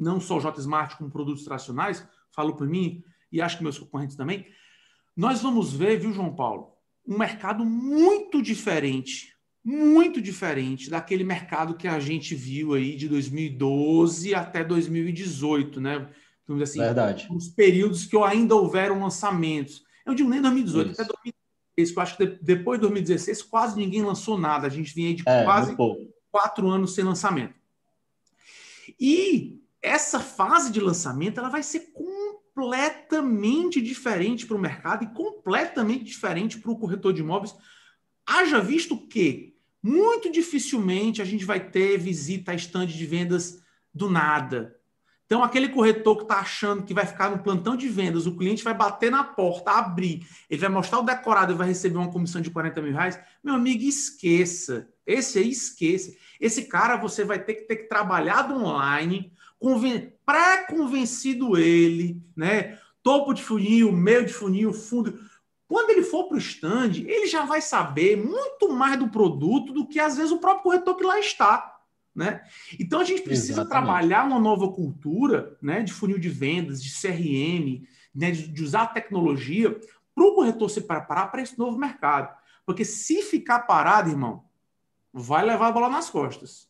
não 0.00 0.18
só 0.18 0.38
o 0.38 0.40
J-Smart 0.40 0.96
como 0.96 1.10
produtos 1.10 1.44
tradicionais, 1.44 2.06
falo 2.30 2.56
por 2.56 2.66
mim 2.66 3.04
e 3.30 3.40
acho 3.42 3.58
que 3.58 3.62
meus 3.62 3.78
concorrentes 3.78 4.16
também, 4.16 4.46
nós 5.14 5.42
vamos 5.42 5.74
ver, 5.74 5.98
viu, 5.98 6.12
João 6.12 6.34
Paulo, 6.34 6.72
um 7.10 7.18
mercado 7.18 7.64
muito 7.64 8.40
diferente, 8.40 9.34
muito 9.64 10.22
diferente 10.22 10.88
daquele 10.88 11.24
mercado 11.24 11.74
que 11.74 11.88
a 11.88 11.98
gente 11.98 12.36
viu 12.36 12.72
aí 12.74 12.94
de 12.94 13.08
2012 13.08 14.32
até 14.32 14.62
2018, 14.62 15.80
né? 15.80 16.08
Vamos 16.46 16.62
assim, 16.62 16.78
Verdade. 16.78 17.26
Os 17.30 17.48
períodos 17.48 18.06
que 18.06 18.16
ainda 18.16 18.54
houveram 18.54 19.00
lançamentos. 19.00 19.82
Eu 20.06 20.14
digo 20.14 20.28
nem 20.28 20.40
2018, 20.40 20.92
Isso. 20.92 21.02
até 21.02 21.12
2016, 21.12 21.90
que 21.90 21.98
eu 21.98 22.02
acho 22.02 22.16
que 22.16 22.26
depois 22.40 22.78
de 22.78 22.82
2016 22.82 23.42
quase 23.42 23.76
ninguém 23.76 24.02
lançou 24.02 24.38
nada. 24.38 24.68
A 24.68 24.70
gente 24.70 24.94
vinha 24.94 25.12
de 25.12 25.24
é, 25.26 25.42
quase 25.42 25.76
quatro 26.30 26.68
anos 26.68 26.94
sem 26.94 27.02
lançamento. 27.02 27.54
E 28.98 29.60
essa 29.82 30.20
fase 30.20 30.70
de 30.70 30.80
lançamento 30.80 31.38
ela 31.40 31.48
vai 31.48 31.62
ser 31.62 31.92
completamente 31.92 32.39
diferente 33.80 34.46
para 34.46 34.56
o 34.56 34.60
mercado 34.60 35.04
e 35.04 35.14
completamente 35.14 36.04
diferente 36.04 36.58
para 36.58 36.70
o 36.70 36.78
corretor 36.78 37.12
de 37.12 37.20
imóveis. 37.20 37.54
Haja 38.26 38.60
visto 38.60 38.96
que 38.96 39.56
muito 39.82 40.30
dificilmente 40.30 41.22
a 41.22 41.24
gente 41.24 41.44
vai 41.44 41.60
ter 41.60 41.98
visita 41.98 42.52
a 42.52 42.54
estande 42.54 42.96
de 42.96 43.06
vendas 43.06 43.62
do 43.92 44.10
nada. 44.10 44.76
Então, 45.30 45.44
aquele 45.44 45.68
corretor 45.68 46.16
que 46.16 46.22
está 46.24 46.40
achando 46.40 46.82
que 46.82 46.92
vai 46.92 47.06
ficar 47.06 47.30
no 47.30 47.38
plantão 47.38 47.76
de 47.76 47.88
vendas, 47.88 48.26
o 48.26 48.36
cliente 48.36 48.64
vai 48.64 48.74
bater 48.74 49.12
na 49.12 49.22
porta, 49.22 49.70
abrir, 49.70 50.26
ele 50.50 50.60
vai 50.60 50.68
mostrar 50.68 50.98
o 50.98 51.04
decorado 51.04 51.52
e 51.52 51.56
vai 51.56 51.68
receber 51.68 51.98
uma 51.98 52.10
comissão 52.10 52.40
de 52.40 52.50
40 52.50 52.82
mil 52.82 52.92
reais, 52.92 53.16
meu 53.42 53.54
amigo, 53.54 53.84
esqueça. 53.84 54.88
Esse 55.06 55.38
aí, 55.38 55.50
esqueça. 55.50 56.12
Esse 56.40 56.64
cara 56.64 56.96
você 56.96 57.22
vai 57.22 57.38
ter 57.38 57.54
que 57.54 57.62
ter 57.62 57.76
que 57.76 57.88
trabalhar 57.88 58.42
do 58.42 58.56
online, 58.56 59.32
pré-convencido 60.24 61.56
ele, 61.56 62.22
né? 62.36 62.78
Topo 63.02 63.32
de 63.32 63.42
funil, 63.42 63.92
meio 63.92 64.24
de 64.24 64.32
funil, 64.32 64.72
fundo. 64.72 65.18
Quando 65.66 65.90
ele 65.90 66.02
for 66.02 66.24
para 66.28 66.36
o 66.36 66.40
stand, 66.40 67.04
ele 67.06 67.26
já 67.26 67.44
vai 67.44 67.60
saber 67.60 68.16
muito 68.16 68.72
mais 68.72 68.98
do 68.98 69.08
produto 69.08 69.72
do 69.72 69.86
que 69.86 70.00
às 70.00 70.16
vezes 70.16 70.32
o 70.32 70.38
próprio 70.38 70.64
corretor 70.64 70.96
que 70.96 71.04
lá 71.04 71.18
está. 71.18 71.78
Né? 72.14 72.42
Então 72.78 73.00
a 73.00 73.04
gente 73.04 73.22
precisa 73.22 73.62
Exatamente. 73.62 73.86
trabalhar 73.86 74.26
uma 74.26 74.40
nova 74.40 74.70
cultura 74.72 75.56
né, 75.62 75.82
de 75.82 75.92
funil 75.92 76.18
de 76.18 76.28
vendas, 76.28 76.82
de 76.82 76.90
CRM, 76.90 77.86
né, 78.12 78.32
de, 78.32 78.48
de 78.48 78.62
usar 78.64 78.82
a 78.82 78.86
tecnologia 78.88 79.78
para 80.14 80.24
o 80.24 80.34
corretor 80.34 80.68
se 80.68 80.80
preparar 80.80 81.30
para 81.30 81.40
esse 81.40 81.58
novo 81.58 81.78
mercado. 81.78 82.36
Porque 82.66 82.84
se 82.84 83.22
ficar 83.22 83.60
parado, 83.60 84.10
irmão, 84.10 84.44
vai 85.12 85.44
levar 85.44 85.68
a 85.68 85.72
bola 85.72 85.88
nas 85.88 86.10
costas. 86.10 86.69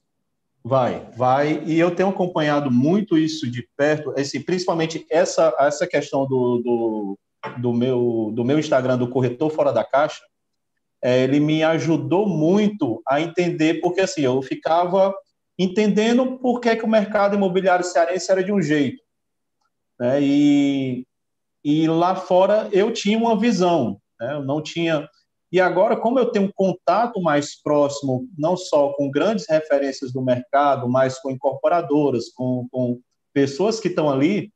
Vai, 0.63 1.09
vai. 1.17 1.63
E 1.65 1.79
eu 1.79 1.95
tenho 1.95 2.11
acompanhado 2.11 2.71
muito 2.71 3.17
isso 3.17 3.51
de 3.51 3.67
perto, 3.77 4.13
esse, 4.17 4.41
principalmente 4.41 5.07
essa, 5.11 5.55
essa 5.59 5.87
questão 5.87 6.27
do, 6.27 6.59
do, 6.59 7.19
do, 7.59 7.73
meu, 7.73 8.31
do 8.35 8.45
meu 8.45 8.59
Instagram, 8.59 8.99
do 8.99 9.09
Corretor 9.09 9.51
Fora 9.51 9.73
da 9.73 9.85
Caixa. 9.85 10.23
É, 11.03 11.23
ele 11.23 11.41
me 11.41 11.63
ajudou 11.65 12.29
muito 12.29 13.03
a 13.09 13.21
entender, 13.21 13.81
porque 13.81 14.03
assim, 14.03 14.21
eu 14.21 14.43
ficava 14.43 15.15
entendendo 15.59 16.39
por 16.39 16.61
que, 16.61 16.77
que 16.77 16.85
o 16.85 16.89
mercado 16.89 17.37
imobiliário 17.37 17.85
cearense 17.85 18.31
era 18.31 18.45
de 18.45 18.53
um 18.53 18.61
jeito. 18.61 19.03
Né? 19.99 20.21
E, 20.23 21.07
e 21.65 21.89
lá 21.89 22.17
fora 22.17 22.69
eu 22.73 22.93
tinha 22.93 23.19
uma 23.19 23.39
visão, 23.39 24.01
né? 24.19 24.35
eu 24.35 24.43
não 24.43 24.63
tinha. 24.63 25.09
E 25.53 25.61
agora, 25.61 25.97
como 25.97 26.19
eu 26.19 26.31
tenho 26.31 26.47
um 26.47 26.53
contato 26.53 27.21
mais 27.21 27.61
próximo, 27.61 28.29
não 28.39 28.57
só 28.57 28.93
com 28.93 29.11
grandes 29.11 29.47
referências 29.49 30.13
do 30.13 30.23
mercado, 30.23 30.89
mas 30.89 31.19
com 31.19 31.31
incorporadoras, 31.31 32.29
com, 32.29 32.69
com 32.71 33.01
pessoas 33.33 33.81
que 33.81 33.89
estão 33.89 34.09
ali, 34.09 34.53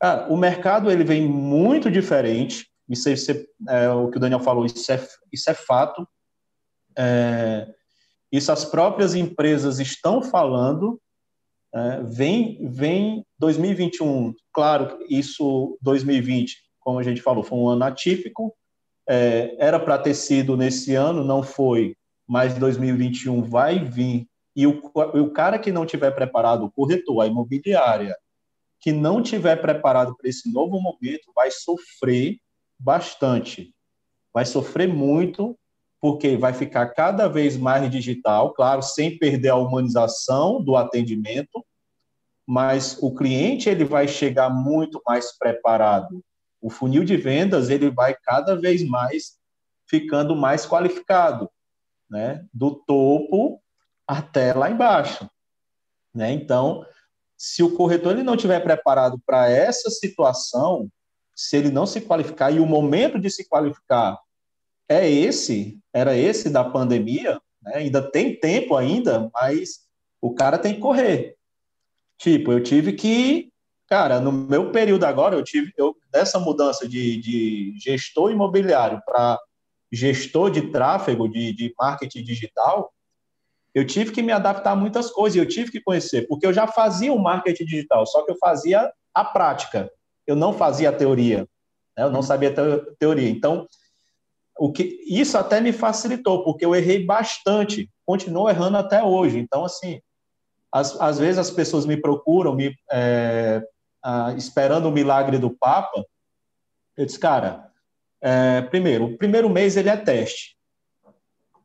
ah, 0.00 0.26
o 0.30 0.36
mercado 0.36 0.90
ele 0.90 1.04
vem 1.04 1.26
muito 1.28 1.90
diferente. 1.90 2.66
Isso, 2.88 3.10
isso 3.10 3.32
é, 3.32 3.44
é, 3.84 3.90
o 3.90 4.10
que 4.10 4.16
o 4.16 4.20
Daniel 4.20 4.40
falou, 4.40 4.64
isso 4.64 4.90
é, 4.90 5.06
isso 5.30 5.50
é 5.50 5.54
fato. 5.54 6.08
É, 6.96 7.68
isso 8.32 8.50
as 8.50 8.64
próprias 8.64 9.14
empresas 9.14 9.78
estão 9.78 10.22
falando. 10.22 11.00
É, 11.74 12.02
vem, 12.02 12.66
vem 12.70 13.26
2021, 13.38 14.34
claro, 14.54 14.98
isso 15.06 15.78
2020, 15.82 16.56
como 16.80 16.98
a 16.98 17.02
gente 17.02 17.20
falou, 17.20 17.44
foi 17.44 17.58
um 17.58 17.68
ano 17.68 17.84
atípico. 17.84 18.54
É, 19.08 19.56
era 19.58 19.80
para 19.80 19.98
ter 19.98 20.14
sido 20.14 20.56
nesse 20.56 20.94
ano, 20.94 21.24
não 21.24 21.42
foi, 21.42 21.96
mas 22.26 22.54
2021 22.54 23.42
vai 23.42 23.82
vir. 23.82 24.28
E 24.54 24.66
o, 24.66 24.80
o 24.94 25.30
cara 25.30 25.58
que 25.58 25.72
não 25.72 25.86
tiver 25.86 26.10
preparado, 26.10 26.64
o 26.64 26.70
corretor, 26.70 27.22
a 27.22 27.26
imobiliária, 27.26 28.16
que 28.80 28.92
não 28.92 29.22
tiver 29.22 29.56
preparado 29.56 30.16
para 30.16 30.28
esse 30.28 30.52
novo 30.52 30.80
momento, 30.80 31.32
vai 31.34 31.50
sofrer 31.50 32.38
bastante. 32.78 33.74
Vai 34.32 34.44
sofrer 34.44 34.88
muito 34.88 35.58
porque 36.00 36.36
vai 36.36 36.52
ficar 36.52 36.86
cada 36.88 37.26
vez 37.28 37.56
mais 37.56 37.90
digital, 37.90 38.52
claro, 38.52 38.82
sem 38.82 39.18
perder 39.18 39.48
a 39.48 39.56
humanização 39.56 40.62
do 40.62 40.76
atendimento, 40.76 41.64
mas 42.46 42.96
o 43.02 43.12
cliente 43.14 43.68
ele 43.68 43.84
vai 43.84 44.06
chegar 44.06 44.48
muito 44.48 45.02
mais 45.04 45.36
preparado. 45.36 46.22
O 46.60 46.70
funil 46.70 47.04
de 47.04 47.16
vendas 47.16 47.70
ele 47.70 47.90
vai 47.90 48.14
cada 48.14 48.56
vez 48.56 48.86
mais 48.86 49.38
ficando 49.86 50.36
mais 50.36 50.66
qualificado, 50.66 51.50
né? 52.10 52.44
Do 52.52 52.74
topo 52.74 53.62
até 54.06 54.52
lá 54.52 54.70
embaixo, 54.70 55.28
né? 56.14 56.32
Então, 56.32 56.84
se 57.36 57.62
o 57.62 57.74
corretor 57.76 58.12
ele 58.12 58.22
não 58.22 58.36
tiver 58.36 58.60
preparado 58.60 59.20
para 59.24 59.48
essa 59.48 59.88
situação, 59.90 60.90
se 61.34 61.56
ele 61.56 61.70
não 61.70 61.86
se 61.86 62.00
qualificar 62.00 62.50
e 62.50 62.58
o 62.58 62.66
momento 62.66 63.18
de 63.18 63.30
se 63.30 63.48
qualificar 63.48 64.18
é 64.88 65.08
esse, 65.08 65.78
era 65.92 66.16
esse 66.16 66.50
da 66.50 66.64
pandemia, 66.64 67.40
né? 67.62 67.74
ainda 67.76 68.02
tem 68.02 68.38
tempo 68.38 68.74
ainda, 68.74 69.30
mas 69.32 69.86
o 70.20 70.34
cara 70.34 70.58
tem 70.58 70.74
que 70.74 70.80
correr. 70.80 71.36
Tipo, 72.18 72.50
eu 72.52 72.62
tive 72.62 72.94
que, 72.94 73.52
cara, 73.88 74.20
no 74.20 74.30
meu 74.30 74.70
período 74.70 75.04
agora, 75.04 75.34
eu 75.34 75.42
tive, 75.42 75.72
eu, 75.76 75.96
dessa 76.12 76.38
mudança 76.38 76.86
de, 76.86 77.20
de 77.20 77.74
gestor 77.78 78.30
imobiliário 78.30 79.00
para 79.04 79.38
gestor 79.90 80.50
de 80.50 80.70
tráfego, 80.70 81.26
de, 81.28 81.52
de 81.52 81.74
marketing 81.78 82.22
digital, 82.22 82.92
eu 83.74 83.86
tive 83.86 84.12
que 84.12 84.22
me 84.22 84.32
adaptar 84.32 84.72
a 84.72 84.76
muitas 84.76 85.10
coisas, 85.10 85.36
eu 85.36 85.48
tive 85.48 85.70
que 85.70 85.80
conhecer, 85.80 86.26
porque 86.26 86.46
eu 86.46 86.52
já 86.52 86.66
fazia 86.66 87.12
o 87.12 87.18
marketing 87.18 87.64
digital, 87.64 88.06
só 88.06 88.24
que 88.24 88.30
eu 88.30 88.36
fazia 88.36 88.92
a 89.14 89.24
prática, 89.24 89.90
eu 90.26 90.36
não 90.36 90.52
fazia 90.52 90.90
a 90.90 90.92
teoria, 90.92 91.48
né? 91.96 92.04
eu 92.04 92.10
não 92.10 92.22
sabia 92.22 92.50
a 92.50 92.96
teoria. 92.98 93.28
Então, 93.28 93.66
o 94.58 94.72
que 94.72 95.00
isso 95.06 95.38
até 95.38 95.60
me 95.60 95.72
facilitou, 95.72 96.44
porque 96.44 96.66
eu 96.66 96.74
errei 96.74 97.04
bastante, 97.04 97.88
continuo 98.04 98.50
errando 98.50 98.76
até 98.76 99.02
hoje. 99.02 99.38
Então, 99.38 99.64
assim, 99.64 100.00
às, 100.72 101.00
às 101.00 101.18
vezes 101.18 101.38
as 101.38 101.50
pessoas 101.50 101.86
me 101.86 101.96
procuram, 101.96 102.54
me, 102.54 102.74
é, 102.90 103.62
a, 104.08 104.32
esperando 104.38 104.88
o 104.88 104.92
milagre 104.92 105.36
do 105.36 105.50
Papa. 105.50 106.02
Eu 106.96 107.04
disse, 107.04 107.18
cara, 107.18 107.70
é, 108.22 108.62
primeiro, 108.62 109.04
o 109.04 109.18
primeiro 109.18 109.50
mês 109.50 109.76
ele 109.76 109.90
é 109.90 109.96
teste. 109.96 110.56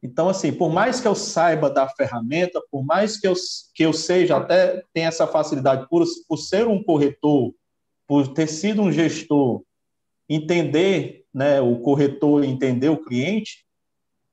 Então, 0.02 0.28
assim, 0.28 0.52
por 0.52 0.70
mais 0.70 1.00
que 1.00 1.08
eu 1.08 1.16
saiba 1.16 1.70
da 1.70 1.88
ferramenta, 1.88 2.62
por 2.70 2.84
mais 2.84 3.18
que 3.18 3.26
eu, 3.26 3.34
que 3.74 3.84
eu 3.84 3.94
seja, 3.94 4.36
até 4.36 4.84
tenha 4.94 5.08
essa 5.08 5.26
facilidade, 5.26 5.88
por, 5.88 6.04
por 6.28 6.38
ser 6.38 6.68
um 6.68 6.84
corretor, 6.84 7.54
por 8.06 8.28
ter 8.28 8.48
sido 8.48 8.82
um 8.82 8.92
gestor, 8.92 9.64
entender 10.28 11.26
né, 11.34 11.62
o 11.62 11.80
corretor 11.80 12.44
entender 12.44 12.90
o 12.90 13.02
cliente, 13.02 13.66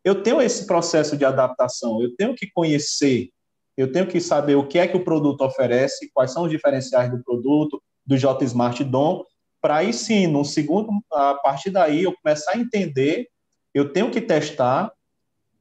eu 0.03 0.23
tenho 0.23 0.43
esse 0.43 0.67
processo 0.67 1.17
de 1.17 1.25
adaptação, 1.25 2.03
eu 2.03 2.15
tenho 2.17 2.35
que 2.35 2.51
conhecer, 2.51 3.31
eu 3.77 3.93
tenho 3.93 4.09
que 4.09 4.21
saber 4.21 4.57
o 4.57 4.67
que 4.67 4.79
é 4.79 4.89
que 4.89 4.97
o 4.97 5.05
produto 5.05 5.43
oferece, 5.43 6.11
quais 6.13 6.33
são 6.33 6.45
os 6.45 6.51
diferenciais 6.51 7.11
do 7.11 7.23
produto, 7.23 7.81
do 8.07 8.17
J 8.17 8.45
Smart 8.45 8.83
Dom, 8.85 9.25
para 9.61 9.77
aí 9.77 9.93
sim, 9.93 10.27
no 10.27 10.45
segundo, 10.45 10.91
a 11.13 11.35
partir 11.35 11.71
daí 11.71 12.05
eu 12.05 12.15
começar 12.23 12.53
a 12.53 12.59
entender, 12.59 13.29
eu 13.75 13.93
tenho 13.93 14.11
que 14.11 14.21
testar 14.21 14.91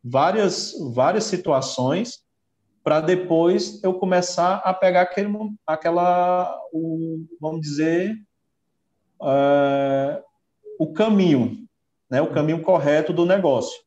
várias, 0.03 0.73
várias 0.93 1.25
situações 1.25 2.23
para 2.83 3.01
depois 3.01 3.83
eu 3.83 3.93
começar 3.93 4.55
a 4.57 4.73
pegar 4.73 5.01
aquele, 5.01 5.29
aquela, 5.67 6.57
o, 6.71 7.25
vamos 7.39 7.61
dizer, 7.61 8.15
uh, 9.21 10.23
o 10.79 10.91
caminho, 10.93 11.67
né, 12.09 12.21
o 12.21 12.31
caminho 12.31 12.61
correto 12.61 13.11
do 13.13 13.25
negócio. 13.25 13.77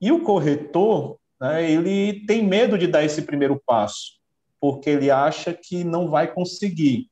E 0.00 0.10
o 0.10 0.22
corretor, 0.22 1.16
né, 1.40 1.70
ele 1.70 2.26
tem 2.26 2.44
medo 2.44 2.76
de 2.76 2.86
dar 2.88 3.04
esse 3.04 3.22
primeiro 3.22 3.62
passo, 3.64 4.18
porque 4.60 4.90
ele 4.90 5.10
acha 5.10 5.54
que 5.54 5.84
não 5.84 6.10
vai 6.10 6.32
conseguir. 6.32 7.08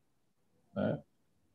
Né? 0.81 0.99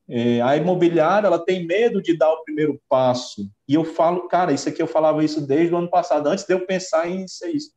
É, 0.08 0.42
a 0.42 0.56
imobiliária 0.56 1.28
ela 1.28 1.44
tem 1.44 1.66
medo 1.66 2.02
de 2.02 2.16
dar 2.16 2.32
o 2.32 2.44
primeiro 2.44 2.80
passo. 2.88 3.50
E 3.68 3.74
eu 3.74 3.84
falo, 3.84 4.28
cara, 4.28 4.54
isso 4.54 4.70
aqui 4.70 4.82
eu 4.82 4.88
falava 4.88 5.24
isso 5.24 5.46
desde 5.46 5.74
o 5.74 5.78
ano 5.78 5.90
passado, 5.90 6.28
antes 6.28 6.46
de 6.46 6.54
eu 6.54 6.66
pensar 6.66 7.10
em 7.10 7.28
ser 7.28 7.50
isso. 7.50 7.72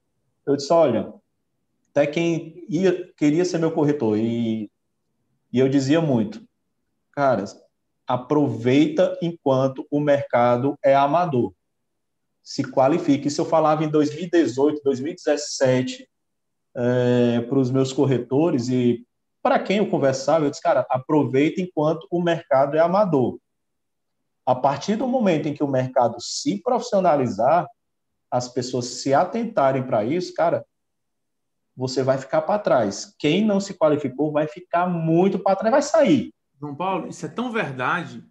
Eu 0.47 0.57
disse, 0.57 0.73
olha, 0.73 1.13
até 1.91 2.07
quem 2.07 2.65
ia, 2.69 3.11
queria 3.17 3.45
ser 3.45 3.59
meu 3.59 3.73
corretor, 3.73 4.19
e, 4.19 4.71
e 5.53 5.59
eu 5.59 5.69
dizia 5.69 6.01
muito, 6.01 6.47
cara, 7.13 7.45
aproveita 8.07 9.19
enquanto 9.23 9.87
o 9.91 9.99
mercado 9.99 10.79
é 10.83 10.95
amador. 10.95 11.53
Se 12.43 12.63
qualifique. 12.63 13.29
Isso 13.29 13.41
eu 13.43 13.45
falava 13.45 13.85
em 13.85 13.91
2018, 13.91 14.81
2017 14.83 16.09
é, 16.75 17.41
para 17.43 17.59
os 17.59 17.71
meus 17.71 17.93
corretores 17.93 18.69
e 18.69 19.07
para 19.49 19.59
quem 19.59 19.79
eu 19.79 19.89
conversava, 19.89 20.45
eu 20.45 20.51
disse, 20.51 20.61
cara, 20.61 20.87
aproveita 20.91 21.59
enquanto 21.59 22.07
o 22.11 22.21
mercado 22.21 22.77
é 22.77 22.81
amador. 22.81 23.39
A 24.45 24.55
partir 24.55 24.95
do 24.95 25.09
momento 25.09 25.49
em 25.49 25.55
que 25.55 25.65
o 25.65 25.67
mercado 25.67 26.17
se 26.21 26.63
profissionalizar, 26.63 27.67
as 28.31 28.47
pessoas 28.47 28.85
se 28.85 29.15
atentarem 29.15 29.83
para 29.83 30.05
isso, 30.05 30.35
cara, 30.35 30.67
você 31.75 32.03
vai 32.03 32.19
ficar 32.19 32.43
para 32.43 32.59
trás. 32.59 33.15
Quem 33.19 33.43
não 33.43 33.59
se 33.59 33.73
qualificou 33.73 34.31
vai 34.31 34.47
ficar 34.47 34.87
muito 34.87 35.39
para 35.39 35.57
trás, 35.57 35.73
vai 35.73 35.83
sair. 35.83 36.31
João 36.61 36.75
Paulo, 36.75 37.09
isso 37.09 37.25
é 37.25 37.29
tão 37.31 37.51
verdade 37.51 38.23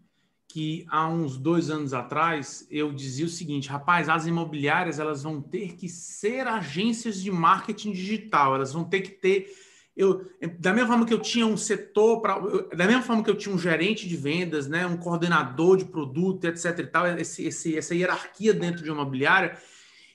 que 0.47 0.85
há 0.87 1.07
uns 1.07 1.35
dois 1.35 1.71
anos 1.71 1.95
atrás 1.95 2.67
eu 2.69 2.93
dizia 2.93 3.25
o 3.25 3.29
seguinte, 3.29 3.69
rapaz, 3.69 4.07
as 4.07 4.27
imobiliárias 4.27 4.99
elas 4.99 5.23
vão 5.23 5.41
ter 5.41 5.75
que 5.75 5.89
ser 5.89 6.45
agências 6.45 7.19
de 7.19 7.31
marketing 7.31 7.91
digital, 7.91 8.53
elas 8.53 8.71
vão 8.71 8.83
ter 8.83 9.01
que 9.01 9.09
ter 9.09 9.65
eu, 9.97 10.29
da 10.59 10.71
mesma 10.71 10.89
forma 10.89 11.05
que 11.05 11.13
eu 11.13 11.19
tinha 11.19 11.45
um 11.45 11.57
setor 11.57 12.21
para, 12.21 12.39
da 12.75 12.85
mesma 12.85 13.01
forma 13.01 13.23
que 13.23 13.29
eu 13.29 13.35
tinha 13.35 13.53
um 13.53 13.57
gerente 13.57 14.07
de 14.07 14.15
vendas, 14.15 14.67
né, 14.67 14.85
um 14.85 14.95
coordenador 14.95 15.75
de 15.75 15.85
produto, 15.85 16.45
etc. 16.45 16.79
e 16.79 16.85
tal, 16.85 17.07
esse, 17.17 17.45
esse, 17.47 17.75
essa 17.75 17.95
hierarquia 17.95 18.53
dentro 18.53 18.83
de 18.83 18.91
uma 18.91 19.01
imobiliária, 19.01 19.57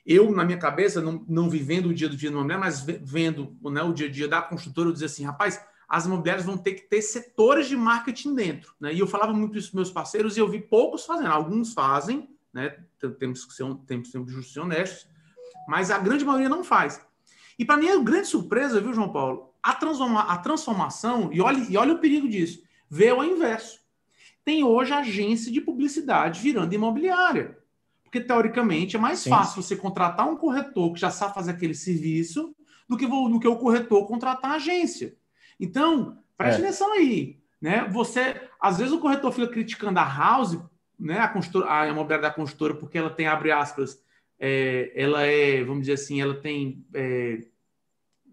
eu 0.06 0.30
na 0.30 0.44
minha 0.44 0.58
cabeça, 0.58 1.00
não, 1.00 1.24
não 1.28 1.50
vivendo 1.50 1.86
o 1.86 1.94
dia 1.94 2.08
do 2.08 2.16
dia 2.16 2.30
de 2.30 2.34
uma 2.36 2.44
imobiliária, 2.44 2.64
mas 2.64 3.00
vendo 3.02 3.56
né, 3.62 3.82
o 3.82 3.92
dia 3.92 4.06
a 4.06 4.10
dia 4.10 4.28
da 4.28 4.40
construtora, 4.40 4.88
eu 4.88 4.92
dizia 4.92 5.06
assim, 5.06 5.24
rapaz, 5.24 5.60
as 5.88 6.06
imobiliárias 6.06 6.46
vão 6.46 6.56
ter 6.56 6.74
que 6.74 6.88
ter 6.88 7.02
setores 7.02 7.68
de 7.68 7.76
marketing 7.76 8.34
dentro, 8.34 8.72
né? 8.80 8.94
E 8.94 8.98
eu 8.98 9.06
falava 9.06 9.34
muito 9.34 9.58
isso 9.58 9.72
com 9.72 9.76
meus 9.76 9.90
parceiros 9.90 10.38
e 10.38 10.40
eu 10.40 10.48
vi 10.48 10.58
poucos 10.58 11.04
fazendo. 11.04 11.28
Alguns 11.28 11.74
fazem, 11.74 12.30
né? 12.50 12.78
Temos 13.18 13.44
que 13.44 13.52
ser, 13.52 13.66
temos 13.86 14.10
que 14.10 14.42
ser 14.42 14.60
honestos, 14.60 15.06
mas 15.68 15.90
a 15.90 15.98
grande 15.98 16.24
maioria 16.24 16.48
não 16.48 16.64
faz. 16.64 17.04
E 17.58 17.64
para 17.64 17.76
mim 17.76 17.88
é 17.88 17.94
uma 17.94 18.04
grande 18.04 18.26
surpresa, 18.26 18.80
viu, 18.80 18.94
João 18.94 19.12
Paulo? 19.12 19.51
A, 19.62 19.72
transforma, 19.74 20.20
a 20.22 20.38
transformação, 20.38 21.30
e 21.32 21.40
olha, 21.40 21.64
e 21.68 21.76
olha 21.76 21.94
o 21.94 21.98
perigo 21.98 22.28
disso, 22.28 22.62
veio 22.88 23.16
ao 23.16 23.24
inverso. 23.24 23.80
Tem 24.44 24.64
hoje 24.64 24.92
agência 24.92 25.52
de 25.52 25.60
publicidade 25.60 26.40
virando 26.40 26.74
imobiliária. 26.74 27.58
Porque, 28.02 28.20
teoricamente, 28.20 28.96
é 28.96 28.98
mais 28.98 29.20
Sim. 29.20 29.30
fácil 29.30 29.62
você 29.62 29.76
contratar 29.76 30.28
um 30.28 30.36
corretor 30.36 30.92
que 30.92 31.00
já 31.00 31.10
sabe 31.10 31.34
fazer 31.34 31.52
aquele 31.52 31.74
serviço 31.74 32.54
do 32.88 32.96
que, 32.96 33.06
do 33.06 33.40
que 33.40 33.48
o 33.48 33.56
corretor 33.56 34.06
contratar 34.06 34.50
a 34.50 34.54
agência. 34.56 35.16
Então, 35.58 36.18
preste 36.36 36.60
é. 36.60 36.64
atenção 36.64 36.92
aí. 36.92 37.40
Né? 37.60 37.88
Você, 37.88 38.40
às 38.60 38.78
vezes, 38.78 38.92
o 38.92 38.98
corretor 38.98 39.32
fica 39.32 39.48
criticando 39.48 39.98
a 39.98 40.04
house, 40.04 40.58
né? 40.98 41.18
a, 41.18 41.32
a 41.80 41.88
imobiliária 41.88 42.28
da 42.28 42.34
construtora, 42.34 42.74
porque 42.74 42.98
ela 42.98 43.10
tem, 43.10 43.26
abre 43.28 43.52
aspas, 43.52 44.02
é, 44.38 44.92
ela 44.94 45.22
é, 45.22 45.62
vamos 45.62 45.82
dizer 45.82 45.94
assim, 45.94 46.20
ela 46.20 46.34
tem 46.34 46.84
é, 46.92 47.46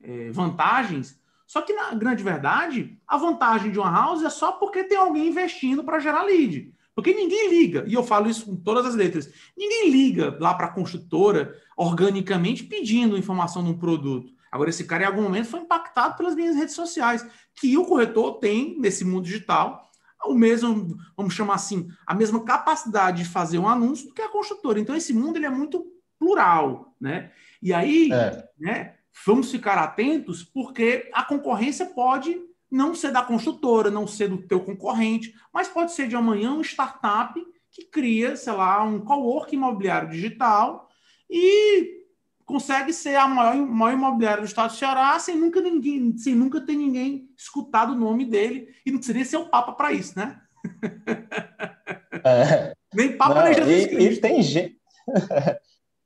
é, 0.02 0.32
vantagens, 0.32 1.20
só 1.46 1.62
que 1.62 1.74
na 1.74 1.94
grande 1.94 2.24
verdade, 2.24 2.98
a 3.08 3.18
vantagem 3.18 3.72
de 3.72 3.80
uma 3.80 3.92
house 3.92 4.24
é 4.24 4.30
só 4.30 4.52
porque 4.52 4.84
tem 4.84 4.98
alguém 4.98 5.28
investindo 5.28 5.84
para 5.84 6.00
gerar 6.00 6.24
lead. 6.24 6.74
Porque 6.94 7.14
ninguém 7.14 7.50
liga, 7.50 7.86
e 7.88 7.94
eu 7.94 8.04
falo 8.04 8.30
isso 8.30 8.46
com 8.46 8.56
todas 8.56 8.86
as 8.86 8.94
letras, 8.94 9.32
ninguém 9.58 9.90
liga 9.90 10.38
lá 10.40 10.54
para 10.54 10.68
a 10.68 10.74
construtora 10.74 11.56
organicamente 11.78 12.64
pedindo 12.64 13.18
informação 13.18 13.64
de 13.64 13.70
um 13.70 13.78
produto. 13.78 14.34
Agora, 14.52 14.70
esse 14.70 14.84
cara, 14.84 15.04
em 15.04 15.06
algum 15.06 15.22
momento, 15.22 15.48
foi 15.48 15.62
impactado 15.62 16.18
pelas 16.18 16.36
minhas 16.36 16.56
redes 16.56 16.76
sociais, 16.76 17.26
que 17.56 17.78
o 17.78 17.86
corretor 17.86 18.40
tem 18.40 18.78
nesse 18.80 19.06
mundo 19.06 19.24
digital 19.24 19.90
o 20.26 20.34
mesmo, 20.34 20.98
vamos 21.16 21.34
chamar 21.34 21.56
assim, 21.56 21.90
a 22.06 22.14
mesma 22.14 22.44
capacidade 22.44 23.24
de 23.24 23.30
fazer 23.30 23.58
um 23.58 23.70
anúncio 23.70 24.08
do 24.08 24.14
que 24.14 24.22
a 24.22 24.30
construtora. 24.30 24.80
Então, 24.80 24.96
esse 24.96 25.14
mundo 25.14 25.38
ele 25.38 25.46
é 25.46 25.50
muito 25.50 25.86
plural, 26.20 26.94
né? 27.00 27.32
E 27.62 27.74
aí, 27.74 28.12
é. 28.12 28.50
né, 28.60 28.96
vamos 29.26 29.52
ficar 29.52 29.78
atentos, 29.78 30.44
porque 30.44 31.10
a 31.14 31.24
concorrência 31.24 31.86
pode 31.86 32.40
não 32.72 32.94
ser 32.94 33.12
da 33.12 33.24
construtora, 33.24 33.90
não 33.90 34.06
ser 34.06 34.30
do 34.30 34.38
teu 34.48 34.60
concorrente, 34.60 35.34
mas 35.54 35.68
pode 35.68 35.92
ser 35.94 36.08
de 36.08 36.16
amanhã 36.16 36.54
um 36.54 36.62
startup 36.62 37.40
que 37.72 37.86
cria, 37.86 38.36
sei 38.36 38.54
lá, 38.54 38.84
um 38.84 39.00
coworking 39.00 39.56
imobiliário 39.56 40.10
digital 40.10 40.90
e 41.30 42.00
consegue 42.46 42.92
ser 42.92 43.16
a 43.16 43.28
maior, 43.28 43.56
maior 43.56 43.94
imobiliária 43.94 44.42
do 44.42 44.48
estado 44.48 44.72
do 44.72 44.78
Ceará 44.78 45.18
sem 45.20 45.38
nunca 45.38 45.62
ninguém, 45.62 46.18
sem 46.18 46.34
nunca 46.36 46.62
ter 46.62 46.76
ninguém 46.76 47.30
escutado 47.38 47.94
o 47.94 48.00
nome 48.00 48.26
dele 48.26 48.70
e 48.86 48.92
não 48.92 48.98
precisaria 48.98 49.26
ser 49.26 49.38
o 49.38 49.50
Papa 49.50 49.74
para 49.74 49.94
isso, 49.94 50.18
né? 50.18 50.40
É. 52.26 52.74
Nem 52.94 53.16
Papa 53.16 53.36
não, 53.36 53.44
nem 53.44 53.54
Jesus 53.54 53.86
Cristo. 53.88 54.02
E, 54.02 54.14
e 54.14 54.22
tem 54.22 54.42
gente 54.42 54.80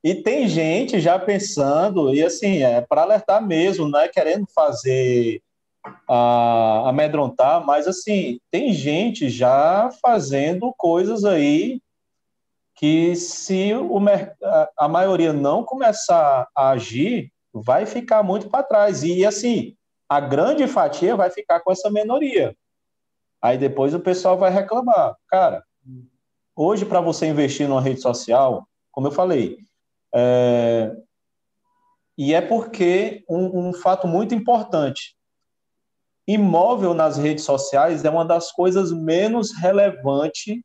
E 0.04 0.14
tem 0.14 0.46
gente 0.46 1.00
já 1.00 1.18
pensando, 1.18 2.14
e 2.14 2.22
assim, 2.22 2.62
é 2.62 2.82
para 2.82 3.00
alertar 3.00 3.42
mesmo, 3.42 3.88
não 3.88 3.98
é 3.98 4.06
querendo 4.06 4.46
fazer 4.54 5.40
a, 6.06 6.90
amedrontar, 6.90 7.64
mas 7.64 7.88
assim, 7.88 8.38
tem 8.50 8.70
gente 8.74 9.30
já 9.30 9.90
fazendo 10.02 10.74
coisas 10.76 11.24
aí 11.24 11.80
que 12.74 13.16
se 13.16 13.72
o, 13.72 13.98
a 14.76 14.86
maioria 14.88 15.32
não 15.32 15.64
começar 15.64 16.48
a 16.54 16.70
agir, 16.70 17.32
vai 17.50 17.86
ficar 17.86 18.22
muito 18.22 18.50
para 18.50 18.62
trás. 18.62 19.02
E 19.04 19.24
assim, 19.24 19.74
a 20.06 20.20
grande 20.20 20.66
fatia 20.66 21.16
vai 21.16 21.30
ficar 21.30 21.60
com 21.60 21.72
essa 21.72 21.90
minoria. 21.90 22.54
Aí 23.40 23.56
depois 23.56 23.94
o 23.94 24.00
pessoal 24.00 24.36
vai 24.36 24.50
reclamar. 24.50 25.16
Cara, 25.28 25.64
hoje 26.54 26.84
para 26.84 27.00
você 27.00 27.26
investir 27.26 27.66
numa 27.66 27.80
rede 27.80 28.02
social, 28.02 28.68
como 28.92 29.06
eu 29.06 29.12
falei, 29.12 29.64
é, 30.14 30.94
e 32.16 32.32
é 32.32 32.40
porque 32.40 33.24
um, 33.28 33.68
um 33.68 33.74
fato 33.74 34.06
muito 34.06 34.34
importante: 34.34 35.16
imóvel 36.26 36.94
nas 36.94 37.16
redes 37.16 37.44
sociais 37.44 38.04
é 38.04 38.10
uma 38.10 38.24
das 38.24 38.52
coisas 38.52 38.92
menos 38.92 39.52
relevantes 39.52 40.62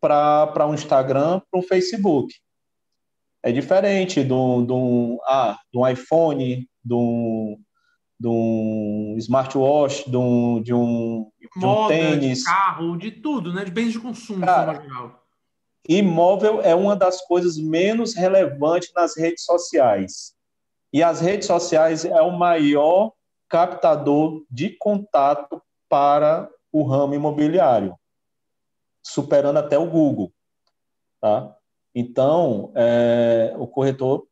para 0.00 0.66
um 0.66 0.74
Instagram, 0.74 1.40
para 1.50 1.60
um 1.60 1.62
Facebook. 1.62 2.34
É 3.42 3.52
diferente 3.52 4.24
do, 4.24 4.62
do, 4.62 5.20
ah, 5.26 5.58
do 5.72 5.86
iPhone, 5.86 6.68
do, 6.82 7.58
do 8.18 9.14
smartwatch, 9.18 10.10
do, 10.10 10.60
de 10.60 10.74
um, 10.74 11.30
de 11.38 11.46
um 11.46 11.60
Moda, 11.60 11.94
tênis. 11.94 12.38
De 12.38 12.44
carro, 12.44 12.96
de 12.96 13.10
tudo, 13.10 13.52
né? 13.52 13.64
De 13.64 13.70
bens 13.70 13.92
de 13.92 14.00
consumo, 14.00 14.44
Cara, 14.44 14.72
de 14.72 14.78
forma 14.78 14.94
geral. 14.94 15.27
Imóvel 15.88 16.60
é 16.60 16.74
uma 16.74 16.94
das 16.94 17.22
coisas 17.22 17.56
menos 17.56 18.14
relevantes 18.14 18.92
nas 18.94 19.16
redes 19.16 19.44
sociais. 19.44 20.34
E 20.92 21.02
as 21.02 21.20
redes 21.20 21.46
sociais 21.46 22.04
é 22.04 22.20
o 22.20 22.30
maior 22.30 23.12
captador 23.48 24.44
de 24.50 24.68
contato 24.70 25.62
para 25.88 26.50
o 26.70 26.82
ramo 26.82 27.14
imobiliário, 27.14 27.98
superando 29.02 29.56
até 29.56 29.78
o 29.78 29.88
Google. 29.88 30.30
Tá? 31.20 31.56
Então, 31.94 32.70
é, 32.74 33.54
o 33.58 33.66
corretor, 33.66 34.26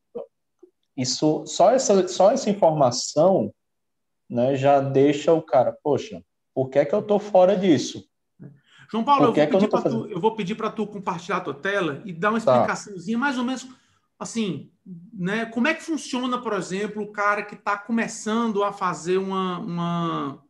isso, 0.95 1.47
só, 1.47 1.71
essa, 1.71 2.07
só 2.07 2.31
essa 2.31 2.51
informação 2.51 3.53
né, 4.29 4.57
já 4.57 4.81
deixa 4.81 5.33
o 5.33 5.40
cara, 5.40 5.77
poxa, 5.83 6.23
por 6.55 6.69
que, 6.69 6.79
é 6.79 6.85
que 6.85 6.95
eu 6.95 7.01
estou 7.01 7.19
fora 7.19 7.57
disso? 7.57 8.07
João 8.90 9.05
Paulo, 9.05 9.27
eu 9.27 9.33
vou, 9.33 9.42
é 9.42 9.46
pedir 9.46 9.68
tu, 9.68 10.07
eu 10.09 10.20
vou, 10.20 10.37
pedir 10.37 10.55
para 10.55 10.70
tu 10.70 10.87
compartilhar 10.87 11.38
a 11.38 11.40
tua 11.40 11.55
tela 11.55 12.03
e 12.05 12.12
dar 12.12 12.31
uma 12.31 12.40
tá. 12.40 12.53
explicaçãozinha, 12.53 13.16
tá. 13.16 13.20
mais 13.20 13.38
ou 13.38 13.44
menos 13.44 13.68
assim, 14.18 14.70
né? 15.12 15.46
Como 15.46 15.68
é 15.68 15.75
que 15.75 15.83
funciona, 15.83 16.40
por 16.40 16.53
exemplo, 16.53 17.03
o 17.03 17.12
cara 17.12 17.42
que 17.42 17.55
está 17.55 17.77
começando 17.77 18.62
a 18.62 18.72
fazer 18.72 19.18
uma, 19.18 19.59
uma, 19.59 20.42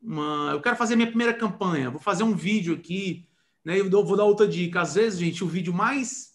uma, 0.00 0.50
Eu 0.52 0.60
quero 0.60 0.76
fazer 0.76 0.96
minha 0.96 1.08
primeira 1.08 1.34
campanha, 1.34 1.90
vou 1.90 2.00
fazer 2.00 2.22
um 2.22 2.34
vídeo 2.34 2.74
aqui, 2.74 3.26
né? 3.64 3.78
Eu 3.78 3.90
vou 4.04 4.16
dar 4.16 4.24
outra 4.24 4.46
dica. 4.46 4.82
Às 4.82 4.94
vezes, 4.94 5.18
gente, 5.18 5.42
o 5.42 5.48
vídeo 5.48 5.72
mais 5.72 6.30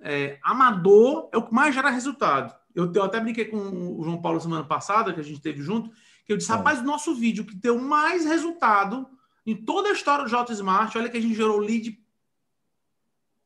é, 0.00 0.38
amador 0.42 1.28
é 1.32 1.38
o 1.38 1.46
que 1.46 1.54
mais 1.54 1.74
gera 1.74 1.90
resultado. 1.90 2.54
Eu, 2.74 2.92
eu 2.92 3.02
até 3.04 3.20
brinquei 3.20 3.44
com 3.44 3.58
o 3.98 4.02
João 4.02 4.20
Paulo 4.20 4.40
semana 4.40 4.64
passada, 4.64 5.12
que 5.12 5.20
a 5.20 5.24
gente 5.24 5.40
teve 5.40 5.62
junto, 5.62 5.90
que 6.26 6.32
eu 6.32 6.36
disse, 6.36 6.50
é. 6.50 6.54
rapaz, 6.54 6.80
o 6.80 6.84
nosso 6.84 7.14
vídeo 7.14 7.44
que 7.44 7.54
deu 7.54 7.78
mais 7.78 8.24
resultado 8.24 9.08
em 9.46 9.54
toda 9.54 9.88
a 9.88 9.92
história 9.92 10.24
do 10.24 10.30
J 10.30 10.52
Smart, 10.52 10.96
olha 10.96 11.08
que 11.08 11.16
a 11.16 11.20
gente 11.20 11.34
gerou 11.34 11.58
lead 11.58 11.98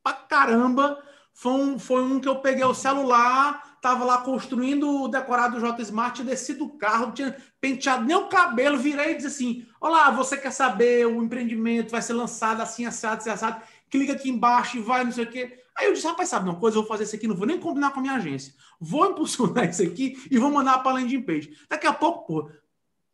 pra 0.02 0.12
caramba. 0.12 1.02
Foi 1.32 1.52
um, 1.52 1.78
foi 1.78 2.02
um 2.02 2.18
que 2.18 2.28
eu 2.28 2.40
peguei 2.40 2.64
o 2.64 2.74
celular, 2.74 3.78
tava 3.80 4.04
lá 4.04 4.18
construindo 4.18 5.02
o 5.02 5.08
decorado 5.08 5.54
do 5.54 5.60
J 5.60 5.82
Smart, 5.82 6.22
desci 6.22 6.54
do 6.54 6.70
carro, 6.70 7.12
tinha 7.12 7.36
penteado 7.60 8.04
nem 8.04 8.16
o 8.16 8.28
cabelo, 8.28 8.76
virei 8.76 9.12
e 9.12 9.14
disse 9.14 9.26
assim: 9.28 9.66
Olá, 9.80 10.10
você 10.10 10.36
quer 10.36 10.52
saber 10.52 11.06
o 11.06 11.22
empreendimento 11.22 11.90
vai 11.90 12.02
ser 12.02 12.14
lançado 12.14 12.60
assim, 12.60 12.86
assado, 12.86 13.18
assim, 13.18 13.30
assado? 13.30 13.62
Clica 13.88 14.12
aqui 14.12 14.28
embaixo 14.28 14.76
e 14.76 14.80
vai, 14.80 15.04
não 15.04 15.12
sei 15.12 15.24
o 15.24 15.30
quê. 15.30 15.64
Aí 15.78 15.86
eu 15.86 15.92
disse, 15.92 16.06
rapaz, 16.08 16.28
sabe 16.28 16.48
uma 16.48 16.58
coisa? 16.58 16.76
Eu 16.76 16.82
vou 16.82 16.88
fazer 16.88 17.04
isso 17.04 17.14
aqui, 17.14 17.28
não 17.28 17.36
vou 17.36 17.46
nem 17.46 17.60
combinar 17.60 17.92
com 17.92 18.00
a 18.00 18.02
minha 18.02 18.14
agência. 18.14 18.52
Vou 18.80 19.06
impulsionar 19.06 19.64
isso 19.70 19.82
aqui 19.82 20.20
e 20.28 20.36
vou 20.36 20.50
mandar 20.50 20.78
para 20.78 20.90
a 20.90 20.94
landing 20.94 21.22
page. 21.22 21.56
Daqui 21.70 21.86
a 21.86 21.92
pouco, 21.92 22.26
pô, 22.26 22.50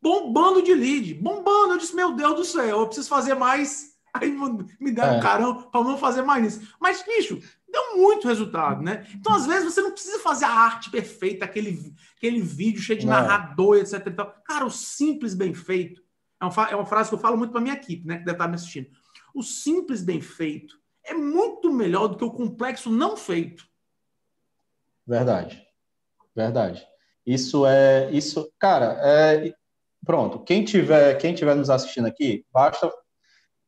bombando 0.05 0.61
de 0.61 0.71
lead, 0.71 1.15
bombando. 1.15 1.73
Eu 1.73 1.77
disse, 1.79 1.95
meu 1.95 2.13
Deus 2.13 2.35
do 2.35 2.45
céu, 2.45 2.81
eu 2.81 2.85
preciso 2.85 3.09
fazer 3.09 3.33
mais. 3.33 3.95
Aí 4.13 4.31
me 4.79 4.91
deram 4.91 5.15
é. 5.15 5.17
um 5.17 5.19
carão 5.19 5.63
para 5.63 5.83
não 5.83 5.97
fazer 5.97 6.21
mais 6.21 6.55
isso. 6.55 6.75
Mas, 6.79 7.03
bicho, 7.03 7.41
deu 7.67 7.97
muito 7.97 8.27
resultado, 8.27 8.83
né? 8.83 9.07
Então, 9.15 9.33
às 9.33 9.47
vezes, 9.47 9.73
você 9.73 9.81
não 9.81 9.91
precisa 9.91 10.19
fazer 10.19 10.45
a 10.45 10.51
arte 10.51 10.91
perfeita, 10.91 11.43
aquele, 11.43 11.91
aquele 12.15 12.39
vídeo 12.39 12.79
cheio 12.81 12.99
de 12.99 13.07
narrador, 13.07 13.77
etc. 13.77 14.05
E 14.05 14.11
tal. 14.11 14.31
Cara, 14.45 14.63
o 14.63 14.69
simples 14.69 15.33
bem 15.33 15.55
feito 15.55 16.03
é 16.39 16.45
uma, 16.45 16.69
é 16.69 16.75
uma 16.75 16.85
frase 16.85 17.09
que 17.09 17.15
eu 17.15 17.19
falo 17.19 17.35
muito 17.35 17.51
para 17.51 17.59
minha 17.59 17.73
equipe, 17.73 18.07
né? 18.07 18.19
Que 18.19 18.25
deve 18.25 18.35
estar 18.35 18.47
me 18.47 18.55
assistindo. 18.55 18.87
O 19.33 19.41
simples 19.41 20.03
bem 20.03 20.21
feito 20.21 20.79
é 21.03 21.15
muito 21.15 21.73
melhor 21.73 22.09
do 22.09 22.15
que 22.15 22.23
o 22.23 22.31
complexo 22.31 22.91
não 22.91 23.17
feito. 23.17 23.67
Verdade. 25.05 25.65
Verdade. 26.35 26.87
Isso 27.25 27.65
é. 27.65 28.11
Isso, 28.11 28.49
cara, 28.59 28.99
é, 29.01 29.53
pronto, 30.05 30.39
quem 30.39 30.63
tiver, 30.63 31.15
quem 31.15 31.33
tiver 31.33 31.55
nos 31.55 31.69
assistindo 31.69 32.07
aqui, 32.07 32.45
basta. 32.53 32.91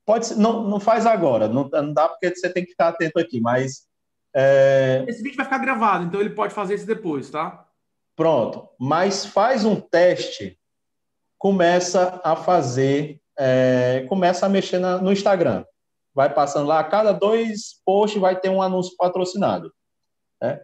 Pode 0.05 0.35
não, 0.35 0.63
não 0.63 0.79
faz 0.79 1.05
agora, 1.05 1.47
não, 1.49 1.67
não 1.67 1.93
dá 1.93 2.07
porque 2.07 2.33
você 2.33 2.49
tem 2.49 2.63
que 2.63 2.71
ficar 2.71 2.89
atento 2.89 3.19
aqui, 3.19 3.41
mas. 3.41 3.87
É... 4.33 5.03
Esse 5.07 5.21
vídeo 5.21 5.37
vai 5.37 5.45
ficar 5.45 5.57
gravado, 5.57 6.05
então 6.05 6.21
ele 6.21 6.29
pode 6.29 6.53
fazer 6.53 6.75
isso 6.75 6.85
depois, 6.85 7.29
tá? 7.29 7.65
Pronto, 8.15 8.69
mas 8.79 9.25
faz 9.25 9.65
um 9.65 9.79
teste 9.79 10.57
começa 11.37 12.19
a 12.23 12.35
fazer, 12.35 13.21
é, 13.37 14.05
começa 14.09 14.45
a 14.45 14.49
mexer 14.49 14.79
na, 14.79 14.97
no 14.97 15.11
Instagram. 15.11 15.63
Vai 16.13 16.33
passando 16.33 16.67
lá, 16.67 16.79
a 16.79 16.83
cada 16.83 17.11
dois 17.11 17.79
posts 17.85 18.19
vai 18.19 18.39
ter 18.39 18.49
um 18.49 18.61
anúncio 18.61 18.95
patrocinado. 18.97 19.71
Né? 20.41 20.59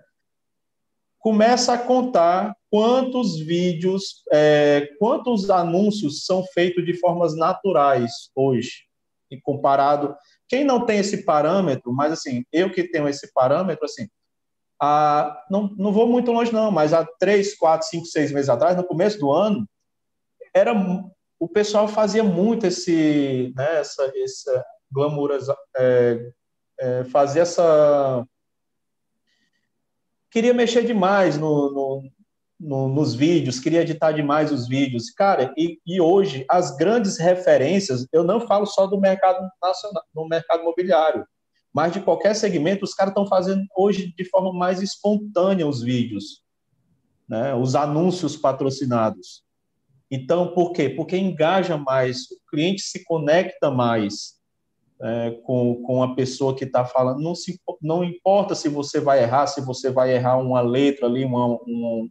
Começa 1.20 1.74
a 1.74 1.78
contar 1.78 2.56
quantos 2.74 3.38
vídeos, 3.38 4.24
é, 4.32 4.90
quantos 4.98 5.52
anúncios 5.52 6.26
são 6.26 6.44
feitos 6.44 6.84
de 6.84 6.96
formas 6.96 7.36
naturais 7.36 8.32
hoje, 8.36 8.86
e 9.30 9.40
comparado. 9.40 10.16
Quem 10.48 10.64
não 10.64 10.84
tem 10.84 10.98
esse 10.98 11.24
parâmetro, 11.24 11.94
mas 11.94 12.12
assim, 12.12 12.44
eu 12.52 12.72
que 12.72 12.90
tenho 12.90 13.08
esse 13.08 13.32
parâmetro, 13.32 13.86
assim, 13.86 14.08
a, 14.82 15.46
não, 15.52 15.68
não 15.78 15.94
vou 15.94 16.08
muito 16.08 16.32
longe 16.32 16.52
não, 16.52 16.72
mas 16.72 16.96
há 16.96 17.06
três, 17.20 17.56
quatro, 17.56 17.88
cinco, 17.88 18.08
seis 18.08 18.32
meses 18.32 18.50
atrás, 18.50 18.76
no 18.76 18.84
começo 18.84 19.20
do 19.20 19.32
ano, 19.32 19.70
era 20.52 20.74
o 21.40 21.48
pessoal 21.48 21.88
fazia 21.88 22.24
muito 22.24 22.66
esse, 22.66 23.54
né, 23.56 23.82
essa, 23.82 24.12
essa 24.16 24.66
glamour, 24.92 25.30
é, 25.78 26.32
é, 26.80 27.04
fazia 27.04 27.44
essa 27.44 28.26
queria 30.32 30.56
mexer 30.56 30.84
demais 30.84 31.38
no, 31.38 31.72
no, 31.72 32.12
no, 32.64 32.88
nos 32.88 33.14
vídeos, 33.14 33.60
queria 33.60 33.82
editar 33.82 34.14
demais 34.14 34.52
os 34.52 34.68
vídeos. 34.68 35.12
Cara, 35.12 35.54
e, 35.58 35.80
e, 35.86 36.00
hoje 36.00 36.46
as 36.50 36.76
grandes 36.76 37.18
referências, 37.18 38.08
eu 38.12 38.24
não 38.24 38.40
falo 38.40 38.66
só 38.66 38.88
do 38.88 39.00
mercado 39.00 39.48
nacional, 39.62 40.04
no 40.16 40.28
mercado 40.28 40.62
imobiliário, 40.62 41.26
mas 41.74 41.92
de 41.92 42.00
qualquer 42.00 42.34
segmento, 42.36 42.86
os 42.86 42.94
caras 42.94 43.12
estão 43.12 43.28
fazendo 43.28 43.66
hoje 43.76 44.14
de 44.16 44.26
forma 44.26 44.54
mais 44.54 44.82
espontânea 44.82 45.68
os 45.68 45.82
vídeos, 45.82 46.42
né? 47.28 47.54
os 47.54 47.76
anúncios 47.76 48.38
patrocinados. 48.38 49.44
Então, 50.10 50.54
por 50.54 50.72
quê? 50.72 50.90
Porque 50.90 51.18
engaja 51.18 51.76
mais, 51.76 52.24
o 52.32 52.50
cliente 52.50 52.84
se 52.84 53.04
conecta 53.04 53.72
mais 53.72 54.36
é, 55.02 55.32
com, 55.44 55.82
com 55.82 56.04
a 56.04 56.16
pessoa 56.16 56.56
que 56.56 56.64
está 56.64 56.86
falando. 56.86 57.20
Não, 57.20 57.34
se, 57.34 57.60
não 57.82 58.04
importa 58.04 58.54
se 58.54 58.70
você 58.70 59.00
vai 59.00 59.24
errar, 59.24 59.48
se 59.48 59.60
você 59.60 59.90
vai 59.90 60.14
errar 60.14 60.38
uma 60.38 60.62
letra 60.62 61.08
ali, 61.08 61.26
uma, 61.26 61.48
uma, 61.48 62.08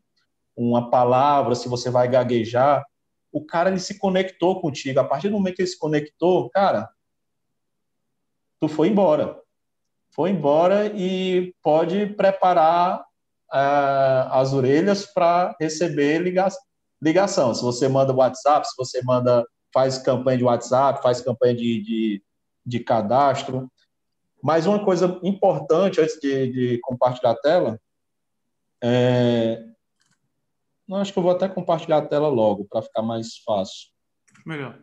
uma 0.56 0.90
palavra, 0.90 1.54
se 1.54 1.68
você 1.68 1.90
vai 1.90 2.08
gaguejar, 2.08 2.84
o 3.32 3.44
cara 3.44 3.70
ele 3.70 3.80
se 3.80 3.98
conectou 3.98 4.60
contigo. 4.60 5.00
A 5.00 5.04
partir 5.04 5.28
do 5.28 5.34
momento 5.34 5.56
que 5.56 5.62
ele 5.62 5.68
se 5.68 5.78
conectou, 5.78 6.50
cara, 6.50 6.88
tu 8.60 8.68
foi 8.68 8.88
embora. 8.88 9.40
Foi 10.10 10.30
embora 10.30 10.86
e 10.94 11.54
pode 11.62 12.06
preparar 12.08 13.00
uh, 13.00 14.28
as 14.30 14.52
orelhas 14.52 15.06
para 15.06 15.56
receber 15.58 16.18
ligação, 16.18 16.60
ligação. 17.00 17.54
Se 17.54 17.62
você 17.62 17.88
manda 17.88 18.12
WhatsApp, 18.12 18.68
se 18.68 18.76
você 18.76 19.02
manda 19.02 19.44
faz 19.72 19.96
campanha 19.96 20.36
de 20.36 20.44
WhatsApp, 20.44 21.02
faz 21.02 21.22
campanha 21.22 21.54
de, 21.54 21.80
de, 21.82 22.22
de 22.64 22.80
cadastro. 22.80 23.70
Mas 24.42 24.66
uma 24.66 24.84
coisa 24.84 25.18
importante 25.22 25.98
antes 25.98 26.20
de, 26.20 26.52
de 26.52 26.80
compartilhar 26.82 27.30
a 27.30 27.40
tela 27.40 27.80
é, 28.82 29.64
não, 30.86 30.98
acho 30.98 31.12
que 31.12 31.18
eu 31.18 31.22
vou 31.22 31.32
até 31.32 31.48
compartilhar 31.48 31.98
a 31.98 32.06
tela 32.06 32.28
logo, 32.28 32.64
para 32.66 32.82
ficar 32.82 33.02
mais 33.02 33.38
fácil. 33.38 33.88
Melhor. 34.44 34.82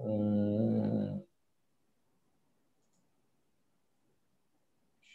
Hum... 0.00 1.22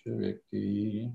Deixa 0.06 0.10
eu 0.10 0.18
ver 0.18 0.36
aqui. 0.36 1.12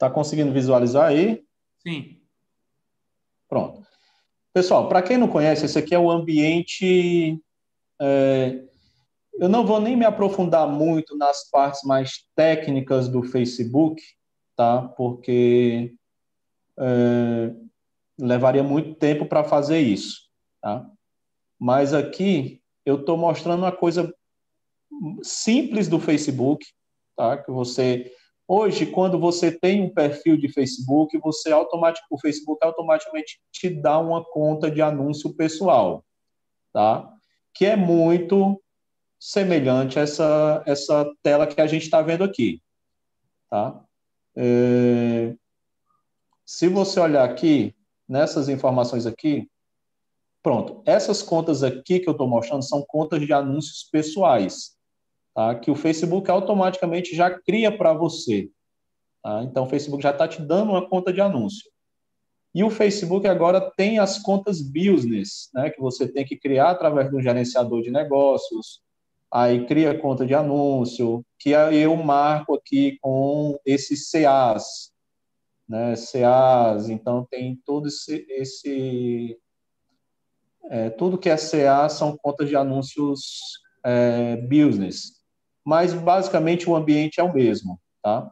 Está 0.00 0.08
conseguindo 0.08 0.50
visualizar 0.50 1.08
aí? 1.08 1.44
Sim. 1.86 2.22
Pronto. 3.46 3.86
Pessoal, 4.50 4.88
para 4.88 5.02
quem 5.02 5.18
não 5.18 5.28
conhece, 5.28 5.66
esse 5.66 5.78
aqui 5.78 5.94
é 5.94 5.98
o 5.98 6.10
ambiente. 6.10 7.38
É, 8.00 8.64
eu 9.34 9.46
não 9.46 9.66
vou 9.66 9.78
nem 9.78 9.94
me 9.94 10.06
aprofundar 10.06 10.66
muito 10.66 11.14
nas 11.18 11.50
partes 11.50 11.82
mais 11.82 12.24
técnicas 12.34 13.10
do 13.10 13.22
Facebook, 13.22 14.02
tá? 14.56 14.88
Porque 14.96 15.94
é, 16.78 17.54
levaria 18.18 18.62
muito 18.62 18.94
tempo 18.94 19.26
para 19.26 19.44
fazer 19.44 19.80
isso, 19.80 20.30
tá? 20.62 20.90
Mas 21.58 21.92
aqui 21.92 22.62
eu 22.86 23.00
estou 23.00 23.18
mostrando 23.18 23.64
uma 23.64 23.72
coisa 23.72 24.10
simples 25.22 25.88
do 25.88 26.00
Facebook, 26.00 26.64
tá? 27.14 27.36
Que 27.36 27.50
você 27.50 28.10
Hoje, 28.52 28.84
quando 28.84 29.16
você 29.16 29.52
tem 29.52 29.80
um 29.80 29.94
perfil 29.94 30.36
de 30.36 30.52
Facebook, 30.52 31.16
você 31.18 31.52
automaticamente, 31.52 32.08
o 32.10 32.18
Facebook 32.18 32.58
automaticamente 32.66 33.40
te 33.52 33.70
dá 33.70 33.96
uma 34.00 34.24
conta 34.24 34.68
de 34.68 34.82
anúncio 34.82 35.32
pessoal, 35.36 36.04
tá? 36.72 37.08
Que 37.54 37.66
é 37.66 37.76
muito 37.76 38.60
semelhante 39.20 40.00
a 40.00 40.02
essa, 40.02 40.64
essa 40.66 41.08
tela 41.22 41.46
que 41.46 41.60
a 41.60 41.66
gente 41.68 41.82
está 41.84 42.02
vendo 42.02 42.24
aqui, 42.24 42.60
tá? 43.48 43.84
É... 44.34 45.32
Se 46.44 46.66
você 46.66 46.98
olhar 46.98 47.30
aqui, 47.30 47.72
nessas 48.08 48.48
informações 48.48 49.06
aqui, 49.06 49.48
pronto, 50.42 50.82
essas 50.84 51.22
contas 51.22 51.62
aqui 51.62 52.00
que 52.00 52.08
eu 52.08 52.14
estou 52.14 52.26
mostrando 52.26 52.64
são 52.64 52.82
contas 52.82 53.24
de 53.24 53.32
anúncios 53.32 53.84
pessoais 53.84 54.76
tá? 55.34 55.54
que 55.54 55.70
o 55.70 55.74
Facebook 55.74 56.30
automaticamente 56.30 57.14
já 57.14 57.30
cria 57.30 57.76
para 57.76 57.92
você. 57.92 58.50
Tá? 59.22 59.42
Então, 59.44 59.64
o 59.64 59.68
Facebook 59.68 60.02
já 60.02 60.10
está 60.10 60.26
te 60.26 60.40
dando 60.40 60.70
uma 60.70 60.88
conta 60.88 61.12
de 61.12 61.20
anúncio. 61.20 61.70
E 62.54 62.64
o 62.64 62.70
Facebook 62.70 63.28
agora 63.28 63.60
tem 63.76 63.98
as 63.98 64.18
contas 64.18 64.60
business, 64.60 65.50
né, 65.54 65.70
que 65.70 65.80
você 65.80 66.08
tem 66.08 66.24
que 66.24 66.36
criar 66.36 66.70
através 66.70 67.08
do 67.10 67.22
gerenciador 67.22 67.80
de 67.82 67.90
negócios. 67.90 68.82
Aí 69.32 69.64
cria 69.66 69.96
conta 69.96 70.26
de 70.26 70.34
anúncio, 70.34 71.24
que 71.38 71.50
eu 71.50 71.94
marco 71.94 72.56
aqui 72.56 72.98
com 73.00 73.56
esses 73.64 74.10
CAs, 74.10 74.92
né, 75.68 75.94
CAs. 75.94 76.88
Então 76.88 77.24
tem 77.30 77.54
todo 77.64 77.86
esse, 77.86 78.26
esse 78.28 79.38
é, 80.68 80.90
tudo 80.90 81.18
que 81.18 81.30
é 81.30 81.36
CA 81.36 81.88
são 81.88 82.16
contas 82.16 82.48
de 82.48 82.56
anúncios 82.56 83.60
é, 83.84 84.36
business 84.38 85.19
mas 85.64 85.92
basicamente 85.92 86.68
o 86.68 86.74
ambiente 86.74 87.20
é 87.20 87.22
o 87.22 87.32
mesmo, 87.32 87.80
tá? 88.02 88.30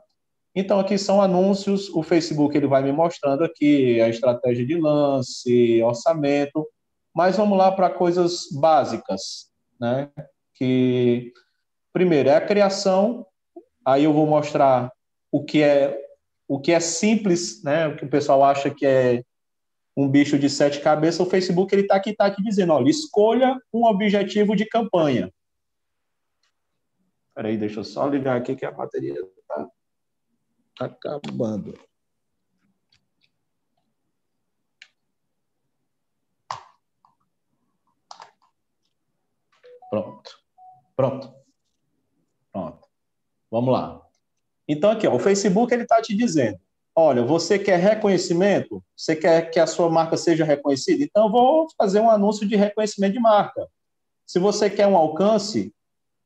Então 0.54 0.80
aqui 0.80 0.98
são 0.98 1.22
anúncios, 1.22 1.88
o 1.90 2.02
Facebook 2.02 2.56
ele 2.56 2.66
vai 2.66 2.82
me 2.82 2.90
mostrando 2.90 3.44
aqui 3.44 4.00
a 4.00 4.08
estratégia 4.08 4.66
de 4.66 4.74
lance, 4.80 5.82
orçamento, 5.82 6.66
mas 7.14 7.36
vamos 7.36 7.56
lá 7.56 7.70
para 7.70 7.90
coisas 7.90 8.48
básicas, 8.52 9.50
né? 9.80 10.10
Que 10.54 11.32
primeiro 11.92 12.28
é 12.28 12.36
a 12.36 12.40
criação, 12.40 13.26
aí 13.84 14.04
eu 14.04 14.12
vou 14.12 14.26
mostrar 14.26 14.90
o 15.30 15.44
que 15.44 15.62
é 15.62 15.98
o 16.48 16.58
que 16.58 16.72
é 16.72 16.80
simples, 16.80 17.62
né? 17.62 17.88
O 17.88 17.96
que 17.96 18.04
o 18.06 18.10
pessoal 18.10 18.42
acha 18.42 18.70
que 18.70 18.86
é 18.86 19.22
um 19.96 20.08
bicho 20.08 20.38
de 20.38 20.48
sete 20.48 20.80
cabeças, 20.80 21.20
o 21.20 21.26
Facebook 21.28 21.74
ele 21.74 21.82
está 21.82 21.96
aqui, 21.96 22.14
tá 22.14 22.26
aqui 22.26 22.42
dizendo, 22.42 22.72
olha, 22.72 22.88
escolha 22.88 23.60
um 23.72 23.84
objetivo 23.84 24.56
de 24.56 24.64
campanha. 24.64 25.30
Peraí, 27.38 27.56
deixa 27.56 27.78
eu 27.78 27.84
só 27.84 28.04
ligar 28.08 28.36
aqui 28.36 28.56
que 28.56 28.66
a 28.66 28.72
bateria 28.72 29.14
está 29.14 29.70
acabando. 30.80 31.78
Pronto. 39.88 40.30
Pronto. 40.96 41.32
Pronto. 42.50 42.88
Vamos 43.48 43.72
lá. 43.72 44.04
Então, 44.66 44.90
aqui, 44.90 45.06
ó, 45.06 45.14
o 45.14 45.20
Facebook 45.20 45.72
ele 45.72 45.84
está 45.84 46.02
te 46.02 46.16
dizendo: 46.16 46.58
olha, 46.92 47.24
você 47.24 47.56
quer 47.56 47.78
reconhecimento? 47.78 48.82
Você 48.96 49.14
quer 49.14 49.48
que 49.48 49.60
a 49.60 49.66
sua 49.68 49.88
marca 49.88 50.16
seja 50.16 50.44
reconhecida? 50.44 51.04
Então, 51.04 51.26
eu 51.26 51.30
vou 51.30 51.68
fazer 51.78 52.00
um 52.00 52.10
anúncio 52.10 52.48
de 52.48 52.56
reconhecimento 52.56 53.12
de 53.12 53.20
marca. 53.20 53.68
Se 54.26 54.40
você 54.40 54.68
quer 54.68 54.88
um 54.88 54.96
alcance, 54.96 55.72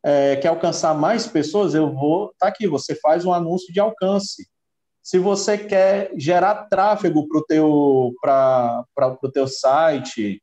é, 0.05 0.36
quer 0.36 0.48
alcançar 0.48 0.94
mais 0.94 1.26
pessoas, 1.26 1.74
eu 1.74 1.92
vou. 1.92 2.32
Tá 2.38 2.48
aqui, 2.48 2.66
você 2.66 2.94
faz 2.94 3.24
um 3.24 3.32
anúncio 3.32 3.72
de 3.72 3.80
alcance. 3.80 4.48
Se 5.03 5.18
você 5.18 5.59
quer 5.59 6.12
gerar 6.16 6.66
tráfego 6.66 7.26
para 7.28 7.38
o 7.38 9.30
teu, 9.32 9.46
site, 9.46 10.40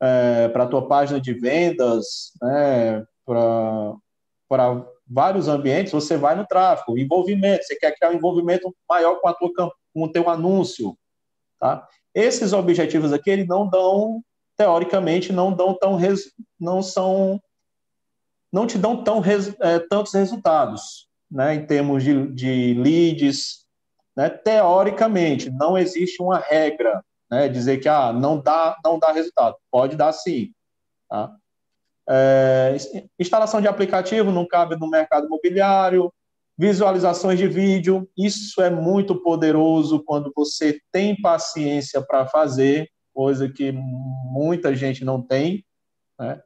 é, 0.00 0.48
para 0.48 0.64
a 0.64 0.66
tua 0.66 0.88
página 0.88 1.20
de 1.20 1.34
vendas, 1.34 2.32
né, 2.40 3.04
para 3.26 4.86
vários 5.06 5.48
ambientes, 5.48 5.92
você 5.92 6.16
vai 6.16 6.34
no 6.34 6.46
tráfego, 6.46 6.98
envolvimento. 6.98 7.64
Você 7.64 7.76
quer 7.76 7.94
criar 7.94 8.10
um 8.10 8.14
envolvimento 8.14 8.74
maior 8.88 9.20
com, 9.20 9.28
a 9.28 9.34
tua, 9.34 9.52
com 9.92 10.02
o 10.04 10.10
teu 10.10 10.30
anúncio. 10.30 10.96
Tá? 11.58 11.86
Esses 12.14 12.52
objetivos 12.52 13.12
aqui, 13.12 13.30
eles 13.30 13.46
não 13.46 13.68
dão, 13.68 14.22
teoricamente, 14.56 15.32
não 15.32 15.52
dão 15.52 15.74
tão, 15.74 15.98
não 16.58 16.82
são, 16.82 17.40
não 18.52 18.66
te 18.66 18.76
dão 18.76 19.02
tão 19.02 19.22
é, 19.60 19.78
tantos 19.78 20.12
resultados, 20.12 21.08
né, 21.30 21.54
em 21.54 21.66
termos 21.66 22.02
de, 22.02 22.26
de 22.32 22.74
leads, 22.74 23.64
né, 24.16 24.28
teoricamente, 24.28 25.50
não 25.50 25.78
existe 25.78 26.22
uma 26.22 26.38
regra, 26.38 27.02
né, 27.30 27.48
dizer 27.48 27.78
que 27.78 27.88
ah, 27.88 28.12
não 28.12 28.40
dá, 28.40 28.76
não 28.84 28.98
dá 28.98 29.12
resultado, 29.12 29.56
pode 29.70 29.96
dar 29.96 30.12
sim, 30.12 30.52
tá? 31.08 31.34
É, 32.12 32.76
instalação 33.18 33.60
de 33.60 33.68
aplicativo 33.68 34.32
não 34.32 34.44
cabe 34.44 34.74
no 34.74 34.90
mercado 34.90 35.26
imobiliário, 35.26 36.12
visualizações 36.58 37.38
de 37.38 37.46
vídeo, 37.46 38.10
isso 38.18 38.60
é 38.60 38.68
muito 38.68 39.22
poderoso 39.22 40.02
quando 40.04 40.32
você 40.34 40.80
tem 40.90 41.18
paciência 41.20 42.02
para 42.02 42.26
fazer, 42.26 42.90
coisa 43.14 43.48
que 43.48 43.72
muita 43.72 44.74
gente 44.74 45.04
não 45.04 45.22
tem, 45.22 45.64
né? 46.18 46.42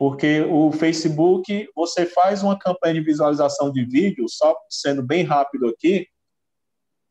Porque 0.00 0.40
o 0.48 0.72
Facebook, 0.72 1.68
você 1.76 2.06
faz 2.06 2.42
uma 2.42 2.58
campanha 2.58 2.94
de 2.94 3.02
visualização 3.02 3.70
de 3.70 3.84
vídeo, 3.84 4.24
só 4.30 4.56
sendo 4.70 5.02
bem 5.02 5.24
rápido 5.24 5.68
aqui, 5.68 6.08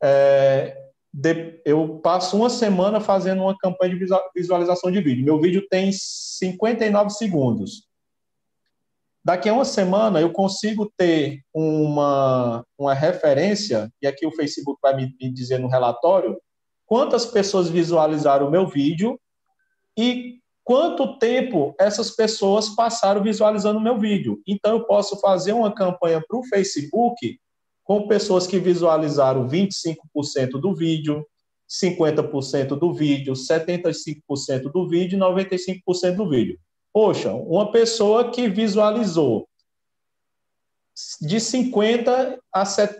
é, 0.02 0.76
de, 1.14 1.62
eu 1.64 2.00
passo 2.00 2.36
uma 2.36 2.50
semana 2.50 3.00
fazendo 3.00 3.42
uma 3.42 3.56
campanha 3.56 3.96
de 3.96 4.06
visualização 4.34 4.90
de 4.90 5.00
vídeo. 5.00 5.24
Meu 5.24 5.40
vídeo 5.40 5.68
tem 5.70 5.92
59 5.92 7.10
segundos. 7.10 7.88
Daqui 9.24 9.48
a 9.48 9.52
uma 9.52 9.64
semana 9.64 10.20
eu 10.20 10.32
consigo 10.32 10.92
ter 10.96 11.44
uma, 11.54 12.66
uma 12.76 12.92
referência, 12.92 13.88
e 14.02 14.06
aqui 14.08 14.26
o 14.26 14.34
Facebook 14.34 14.80
vai 14.82 14.96
me, 14.96 15.14
me 15.20 15.32
dizer 15.32 15.60
no 15.60 15.68
relatório, 15.68 16.36
quantas 16.86 17.24
pessoas 17.24 17.68
visualizaram 17.68 18.48
o 18.48 18.50
meu 18.50 18.66
vídeo 18.66 19.16
e 19.96 20.39
quanto 20.70 21.18
tempo 21.18 21.74
essas 21.80 22.12
pessoas 22.12 22.68
passaram 22.68 23.20
visualizando 23.24 23.80
meu 23.80 23.98
vídeo. 23.98 24.40
Então, 24.46 24.76
eu 24.76 24.84
posso 24.84 25.18
fazer 25.18 25.52
uma 25.52 25.74
campanha 25.74 26.22
para 26.24 26.38
o 26.38 26.44
Facebook 26.44 27.40
com 27.82 28.06
pessoas 28.06 28.46
que 28.46 28.56
visualizaram 28.56 29.48
25% 29.48 30.60
do 30.60 30.72
vídeo, 30.72 31.26
50% 31.68 32.78
do 32.78 32.94
vídeo, 32.94 33.32
75% 33.32 34.70
do 34.72 34.88
vídeo 34.88 35.16
e 35.16 35.20
95% 35.20 36.14
do 36.14 36.30
vídeo. 36.30 36.56
Poxa, 36.92 37.32
uma 37.32 37.72
pessoa 37.72 38.30
que 38.30 38.48
visualizou 38.48 39.48
de 41.20 41.38
50% 41.38 42.38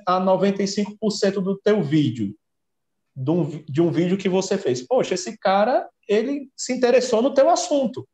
a 0.04 0.20
95% 0.20 1.34
do 1.34 1.56
teu 1.56 1.84
vídeo, 1.84 2.34
de 3.14 3.30
um, 3.30 3.64
de 3.68 3.82
um 3.82 3.90
vídeo 3.90 4.16
que 4.16 4.28
você 4.28 4.56
fez. 4.56 4.86
Poxa, 4.86 5.14
esse 5.14 5.36
cara, 5.38 5.88
ele 6.08 6.50
se 6.56 6.72
interessou 6.72 7.22
no 7.22 7.34
teu 7.34 7.50
assunto. 7.50 8.06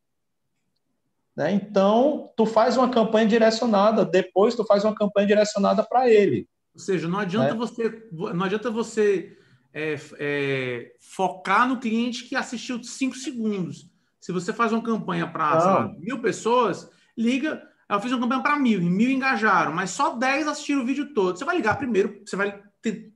Né? 1.36 1.52
Então, 1.52 2.32
tu 2.36 2.46
faz 2.46 2.76
uma 2.76 2.88
campanha 2.88 3.26
direcionada, 3.26 4.04
depois 4.04 4.54
tu 4.54 4.64
faz 4.64 4.84
uma 4.84 4.94
campanha 4.94 5.26
direcionada 5.26 5.84
para 5.84 6.10
ele. 6.10 6.48
Ou 6.74 6.80
seja, 6.80 7.08
não 7.08 7.18
adianta 7.18 7.52
né? 7.52 7.58
você, 7.58 8.08
não 8.12 8.44
adianta 8.44 8.70
você 8.70 9.36
é, 9.72 9.96
é, 10.18 10.92
focar 11.00 11.68
no 11.68 11.78
cliente 11.78 12.24
que 12.24 12.34
assistiu 12.34 12.82
cinco 12.82 13.16
segundos. 13.16 13.88
Se 14.18 14.32
você 14.32 14.52
faz 14.52 14.72
uma 14.72 14.82
campanha 14.82 15.26
para 15.26 15.94
mil 15.98 16.20
pessoas, 16.20 16.90
liga. 17.16 17.62
Eu 17.88 18.00
fiz 18.00 18.10
uma 18.10 18.20
campanha 18.20 18.42
para 18.42 18.58
mil, 18.58 18.82
e 18.82 18.90
mil 18.90 19.10
engajaram, 19.10 19.72
mas 19.72 19.90
só 19.90 20.16
10 20.16 20.48
assistiram 20.48 20.82
o 20.82 20.86
vídeo 20.86 21.14
todo. 21.14 21.38
Você 21.38 21.44
vai 21.44 21.56
ligar 21.56 21.78
primeiro, 21.78 22.20
você 22.26 22.34
vai 22.34 22.60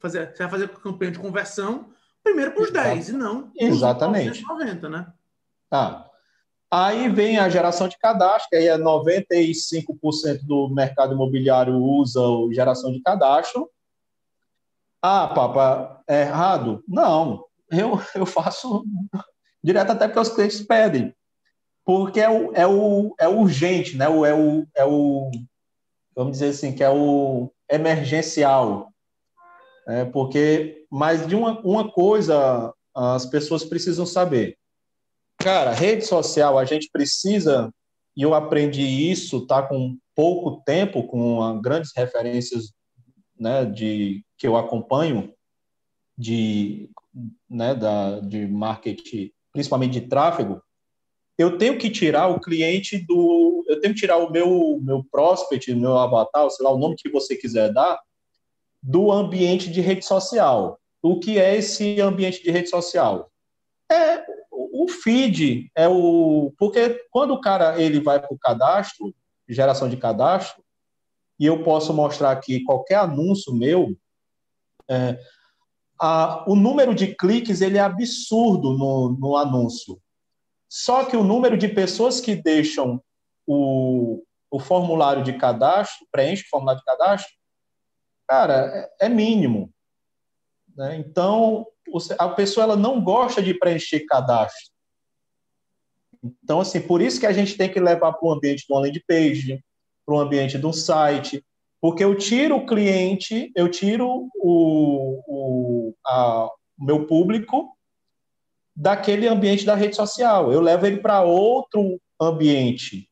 fazer, 0.00 0.32
você 0.32 0.42
vai 0.42 0.50
fazer 0.50 0.68
campanha 0.68 1.10
de 1.10 1.18
conversão 1.18 1.90
primeiro 2.22 2.52
para 2.52 2.62
os 2.62 2.70
10 2.70 3.08
e 3.08 3.12
não 3.12 3.50
Exatamente. 3.56 4.42
90, 4.42 4.88
né? 4.88 5.12
Tá. 5.68 6.10
Aí 6.70 7.08
vem 7.08 7.38
a 7.38 7.48
geração 7.48 7.88
de 7.88 7.98
cadastro, 7.98 8.48
que 8.50 8.56
aí 8.56 8.68
é 8.68 8.78
95% 8.78 10.44
do 10.44 10.68
mercado 10.68 11.14
imobiliário 11.14 11.74
usa 11.74 12.20
geração 12.52 12.92
de 12.92 13.00
cadastro. 13.02 13.68
Ah, 15.02 15.26
papa, 15.28 16.02
é 16.06 16.22
errado? 16.22 16.84
Não, 16.86 17.44
eu, 17.70 18.00
eu 18.14 18.24
faço 18.24 18.84
direto 19.62 19.92
até 19.92 20.06
porque 20.06 20.20
os 20.20 20.28
clientes 20.28 20.62
pedem. 20.62 21.14
Porque 21.84 22.20
é 22.20 22.30
o, 22.30 22.52
é 22.54 22.66
o, 22.66 23.14
é 23.18 23.26
urgente, 23.26 23.96
né? 23.96 24.08
O, 24.08 24.24
é, 24.24 24.32
o, 24.34 24.66
é 24.76 24.84
o, 24.84 25.30
vamos 26.14 26.32
dizer 26.32 26.50
assim, 26.50 26.72
que 26.72 26.84
é 26.84 26.90
o 26.90 27.50
emergencial. 27.68 28.92
É 29.90 30.04
porque, 30.04 30.84
mas 30.90 31.26
de 31.26 31.34
uma, 31.34 31.60
uma 31.60 31.90
coisa 31.90 32.72
as 32.94 33.26
pessoas 33.26 33.64
precisam 33.64 34.04
saber. 34.04 34.56
Cara, 35.38 35.72
rede 35.72 36.04
social, 36.04 36.58
a 36.58 36.64
gente 36.64 36.88
precisa, 36.92 37.72
e 38.16 38.22
eu 38.22 38.34
aprendi 38.34 38.82
isso, 38.82 39.46
tá 39.46 39.62
com 39.62 39.96
pouco 40.14 40.62
tempo, 40.64 41.04
com 41.06 41.60
grandes 41.60 41.92
referências 41.96 42.72
né, 43.38 43.64
de, 43.64 44.24
que 44.36 44.46
eu 44.46 44.56
acompanho, 44.56 45.32
de, 46.16 46.90
né, 47.48 47.74
da, 47.74 48.20
de 48.20 48.46
marketing 48.46 49.32
principalmente 49.52 50.00
de 50.00 50.06
tráfego, 50.08 50.62
eu 51.38 51.56
tenho 51.56 51.78
que 51.78 51.90
tirar 51.90 52.28
o 52.28 52.40
cliente 52.40 52.98
do. 52.98 53.64
Eu 53.66 53.80
tenho 53.80 53.94
que 53.94 54.00
tirar 54.00 54.18
o 54.18 54.30
meu, 54.30 54.78
meu 54.82 55.04
prospect, 55.10 55.74
meu 55.74 55.96
avatar, 55.96 56.48
sei 56.50 56.64
lá, 56.64 56.72
o 56.72 56.78
nome 56.78 56.96
que 56.96 57.08
você 57.08 57.34
quiser 57.34 57.72
dar, 57.72 57.98
do 58.82 59.12
ambiente 59.12 59.70
de 59.70 59.80
rede 59.80 60.04
social. 60.04 60.78
O 61.02 61.18
que 61.18 61.38
é 61.38 61.56
esse 61.56 62.00
ambiente 62.00 62.42
de 62.42 62.50
rede 62.50 62.68
social? 62.68 63.30
É 63.90 64.24
o 64.52 64.86
feed, 64.88 65.70
é 65.74 65.88
o. 65.88 66.52
Porque 66.58 67.06
quando 67.10 67.34
o 67.34 67.40
cara 67.40 67.80
ele 67.80 68.00
vai 68.00 68.20
para 68.20 68.32
o 68.32 68.38
cadastro, 68.38 69.14
geração 69.48 69.88
de 69.88 69.96
cadastro, 69.96 70.62
e 71.38 71.46
eu 71.46 71.62
posso 71.62 71.92
mostrar 71.92 72.30
aqui 72.30 72.62
qualquer 72.64 72.96
anúncio 72.96 73.54
meu, 73.54 73.96
é, 74.88 75.18
a, 76.00 76.44
o 76.48 76.54
número 76.54 76.94
de 76.94 77.14
cliques 77.14 77.60
ele 77.60 77.78
é 77.78 77.80
absurdo 77.80 78.76
no, 78.76 79.16
no 79.18 79.36
anúncio. 79.36 80.00
Só 80.68 81.04
que 81.04 81.16
o 81.16 81.24
número 81.24 81.56
de 81.56 81.68
pessoas 81.68 82.20
que 82.20 82.36
deixam 82.36 83.02
o, 83.46 84.22
o 84.50 84.58
formulário 84.58 85.22
de 85.22 85.32
cadastro, 85.32 86.06
preenche 86.12 86.44
o 86.44 86.48
formulário 86.48 86.80
de 86.80 86.84
cadastro, 86.84 87.32
cara, 88.30 88.88
é, 89.00 89.06
é 89.06 89.08
mínimo. 89.08 89.74
Né? 90.76 90.98
Então, 90.98 91.66
a 92.16 92.28
pessoa 92.28 92.62
ela 92.62 92.76
não 92.76 93.02
gosta 93.02 93.42
de 93.42 93.52
preencher 93.52 94.06
cadastro. 94.06 94.70
Então, 96.22 96.60
assim, 96.60 96.80
por 96.80 97.02
isso 97.02 97.18
que 97.18 97.26
a 97.26 97.32
gente 97.32 97.56
tem 97.56 97.68
que 97.68 97.80
levar 97.80 98.12
para 98.12 98.28
o 98.28 98.32
ambiente 98.32 98.64
uma 98.70 98.78
landing 98.78 99.02
page, 99.04 99.64
para 100.06 100.14
o 100.14 100.20
ambiente 100.20 100.64
um 100.64 100.72
site, 100.72 101.44
porque 101.80 102.04
eu 102.04 102.16
tiro 102.16 102.58
o 102.58 102.66
cliente, 102.66 103.50
eu 103.56 103.68
tiro 103.68 104.28
o, 104.36 105.22
o 105.26 105.94
a, 106.06 106.48
meu 106.78 107.06
público 107.06 107.76
daquele 108.76 109.26
ambiente 109.26 109.66
da 109.66 109.74
rede 109.74 109.96
social, 109.96 110.52
eu 110.52 110.60
levo 110.60 110.86
ele 110.86 110.98
para 110.98 111.22
outro 111.22 112.00
ambiente. 112.20 113.10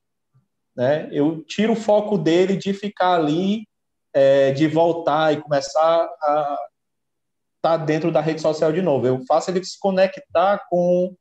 Né? 0.77 1.09
Eu 1.11 1.43
tiro 1.43 1.73
o 1.73 1.77
foco 1.77 2.17
dele 2.17 2.57
de 2.57 2.73
ficar 2.73 3.17
ali, 3.17 3.67
é, 4.13 4.53
de 4.53 4.67
voltar 4.67 5.33
e 5.33 5.41
começar 5.41 6.09
a 6.23 6.59
estar 7.57 7.79
tá 7.79 7.85
dentro 7.85 8.11
da 8.11 8.21
rede 8.21 8.41
social 8.41 8.73
de 8.73 8.83
novo. 8.83 9.07
Eu 9.07 9.25
faço 9.27 9.51
ele 9.51 9.65
se 9.65 9.79
conectar 9.79 10.65
com, 10.69 11.15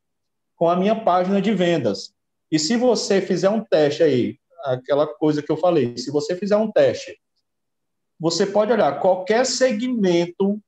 com 0.56 0.70
a 0.70 0.76
minha 0.76 0.96
página 0.96 1.42
de 1.42 1.54
vendas. 1.54 2.14
E 2.52 2.58
se 2.58 2.78
você 2.78 3.22
fizer 3.22 3.50
um 3.50 3.64
teste 3.64 4.04
aí, 4.04 4.38
aquela 4.66 5.08
coisa 5.08 5.42
que 5.42 5.52
eu 5.52 5.58
falei, 5.58 5.98
se 5.98 6.12
você 6.12 6.36
fizer 6.36 6.58
um 6.58 6.72
teste 6.72 7.18
você 8.20 8.46
pode 8.46 8.72
olhar 8.72 9.00
qualquer 9.00 9.46
segmento, 9.46 10.60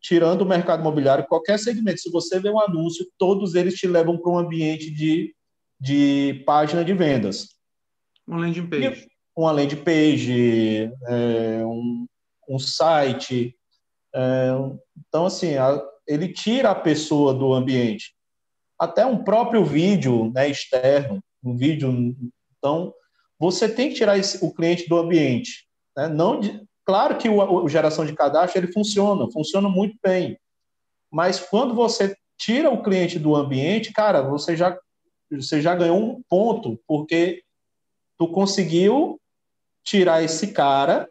tirando 0.00 0.42
o 0.42 0.46
mercado 0.46 0.80
imobiliário, 0.80 1.26
qualquer 1.26 1.58
segmento, 1.58 2.00
se 2.00 2.10
você 2.10 2.38
vê 2.40 2.50
um 2.50 2.60
anúncio, 2.60 3.06
todos 3.18 3.54
eles 3.54 3.74
te 3.74 3.86
levam 3.86 4.16
para 4.18 4.30
um 4.30 4.38
ambiente 4.38 4.90
de, 4.90 5.34
de 5.80 6.42
página 6.46 6.84
de 6.84 6.94
vendas. 6.94 7.48
Uma 8.26 8.40
landing 8.40 8.68
page. 8.68 9.08
Uma 9.36 9.52
landing 9.52 9.76
page, 9.76 10.92
é, 11.06 11.64
um, 11.64 12.06
um 12.48 12.58
site. 12.58 13.56
É, 14.14 14.50
então, 15.08 15.26
assim, 15.26 15.56
a, 15.56 15.80
ele 16.06 16.32
tira 16.32 16.70
a 16.70 16.74
pessoa 16.74 17.32
do 17.32 17.52
ambiente. 17.54 18.14
Até 18.78 19.06
um 19.06 19.22
próprio 19.22 19.64
vídeo 19.64 20.30
né, 20.34 20.48
externo, 20.48 21.22
um 21.42 21.56
vídeo. 21.56 22.14
Então, 22.58 22.92
você 23.38 23.68
tem 23.68 23.88
que 23.88 23.96
tirar 23.96 24.18
esse, 24.18 24.44
o 24.44 24.52
cliente 24.52 24.88
do 24.88 24.98
ambiente. 24.98 25.66
Né? 25.96 26.08
Não 26.08 26.38
de, 26.38 26.62
claro 26.84 27.16
que 27.16 27.28
o, 27.28 27.64
o 27.64 27.68
geração 27.68 28.04
de 28.04 28.14
cadastro 28.14 28.58
ele 28.60 28.72
funciona, 28.72 29.30
funciona 29.30 29.68
muito 29.68 29.96
bem. 30.02 30.38
Mas 31.10 31.40
quando 31.40 31.74
você 31.74 32.16
tira 32.38 32.70
o 32.70 32.82
cliente 32.82 33.18
do 33.18 33.36
ambiente, 33.36 33.92
cara, 33.92 34.22
você 34.22 34.56
já 34.56 34.76
você 35.30 35.62
já 35.62 35.74
ganhou 35.74 35.98
um 35.98 36.22
ponto, 36.28 36.78
porque 36.86 37.42
tu 38.18 38.28
conseguiu 38.28 39.18
tirar 39.84 40.22
esse 40.22 40.52
cara 40.52 41.08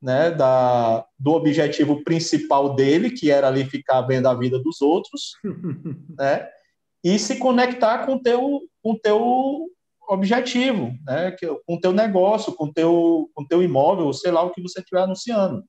né, 0.00 0.30
da, 0.30 1.04
do 1.18 1.32
objetivo 1.32 2.02
principal 2.02 2.74
dele, 2.74 3.10
que 3.10 3.30
era 3.30 3.48
ali 3.48 3.64
ficar 3.64 4.00
vendo 4.02 4.28
a 4.28 4.34
vida 4.34 4.58
dos 4.58 4.80
outros, 4.80 5.36
né, 6.18 6.48
e 7.04 7.18
se 7.18 7.38
conectar 7.38 8.06
com 8.06 8.18
teu, 8.18 8.62
com 8.82 8.96
teu 8.98 9.66
objetivo, 10.08 10.92
né, 11.06 11.36
com 11.66 11.78
teu 11.78 11.92
negócio, 11.92 12.52
com 12.54 12.72
teu, 12.72 13.30
com 13.34 13.44
teu 13.44 13.62
imóvel, 13.62 14.12
sei 14.12 14.30
lá 14.30 14.42
o 14.42 14.50
que 14.50 14.62
você 14.62 14.80
estiver 14.80 15.02
anunciando. 15.02 15.64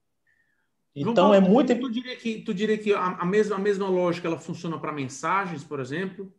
Então 0.95 1.34
é 1.34 1.39
muito. 1.39 1.74
Tu 1.80 1.89
diria 1.89 2.16
que, 2.18 2.41
tu 2.41 2.53
diria 2.53 2.78
que 2.78 2.93
a, 2.93 3.18
a 3.20 3.26
mesma, 3.26 3.55
a 3.55 3.59
mesma 3.59 3.88
lógica 3.88 4.28
ela 4.28 4.38
funciona 4.38 4.78
para 4.78 4.91
mensagens, 4.91 5.64
por 5.64 5.80
exemplo? 5.80 6.34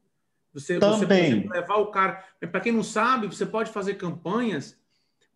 Você, 0.53 0.79
Também. 0.79 0.99
você 0.99 1.07
pode 1.07 1.49
levar 1.49 1.77
o 1.77 1.87
cara. 1.87 2.23
Para 2.39 2.61
quem 2.61 2.73
não 2.73 2.83
sabe, 2.83 3.27
você 3.27 3.47
pode 3.47 3.71
fazer 3.71 3.95
campanhas 3.95 4.79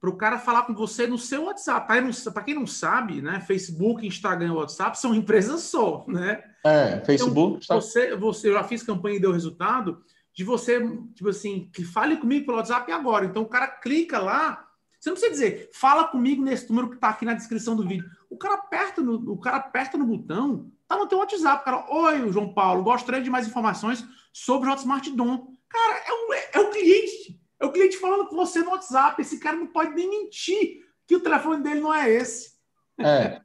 para 0.01 0.11
o 0.11 0.17
cara 0.17 0.39
falar 0.39 0.63
com 0.63 0.75
você 0.75 1.07
no 1.07 1.19
seu 1.19 1.45
WhatsApp. 1.45 1.87
Para 1.87 2.43
quem 2.43 2.55
não 2.55 2.67
sabe, 2.67 3.23
né? 3.23 3.41
Facebook, 3.41 4.07
Instagram 4.07 4.49
e 4.49 4.51
WhatsApp 4.51 4.99
são 4.99 5.15
empresas 5.15 5.63
só, 5.63 6.05
né? 6.07 6.43
É, 6.65 7.01
Facebook. 7.05 7.61
Então, 7.65 7.81
você, 7.81 8.15
você 8.17 8.53
já 8.53 8.63
fiz 8.65 8.83
campanha 8.83 9.17
e 9.17 9.21
deu 9.21 9.33
resultado 9.33 10.03
de 10.37 10.45
você, 10.45 10.79
tipo 11.15 11.31
assim, 11.31 11.71
que 11.73 11.83
fale 11.83 12.19
comigo 12.19 12.45
pelo 12.45 12.59
WhatsApp 12.59 12.93
agora. 12.93 13.25
Então 13.25 13.43
o 13.43 13.49
cara 13.49 13.67
clica 13.67 14.19
lá. 14.19 14.69
Você 15.01 15.09
não 15.09 15.15
precisa 15.17 15.33
dizer, 15.33 15.71
fala 15.73 16.05
comigo 16.05 16.43
nesse 16.43 16.69
número 16.69 16.91
que 16.91 16.97
está 16.97 17.09
aqui 17.09 17.25
na 17.25 17.33
descrição 17.33 17.75
do 17.75 17.87
vídeo. 17.87 18.05
O 18.29 18.37
cara 18.37 18.55
aperta 18.55 19.01
no, 19.01 19.33
o 19.33 19.39
cara 19.39 19.57
aperta 19.57 19.97
no 19.97 20.07
botão, 20.07 20.71
tá 20.87 20.97
no 20.97 21.07
teu 21.07 21.19
WhatsApp, 21.19 21.65
cara. 21.65 21.87
Oi, 21.89 22.31
João 22.31 22.53
Paulo, 22.53 22.83
gostaria 22.83 23.23
de 23.23 23.31
mais 23.31 23.47
informações 23.47 24.05
sobre 24.33 24.69
o 24.69 24.73
Hotmart 24.73 25.09
Dom. 25.11 25.55
Cara, 25.69 26.03
é 26.07 26.13
o, 26.13 26.35
é 26.35 26.61
o 26.61 26.71
cliente. 26.71 27.41
É 27.61 27.65
o 27.65 27.73
cliente 27.73 27.97
falando 27.97 28.29
com 28.29 28.37
você 28.37 28.61
no 28.61 28.71
WhatsApp. 28.71 29.21
Esse 29.21 29.39
cara 29.39 29.57
não 29.57 29.67
pode 29.67 29.95
nem 29.95 30.09
mentir 30.09 30.85
que 31.07 31.17
o 31.17 31.21
telefone 31.21 31.63
dele 31.63 31.81
não 31.81 31.95
é 31.95 32.11
esse. 32.11 32.57
É. 32.99 33.41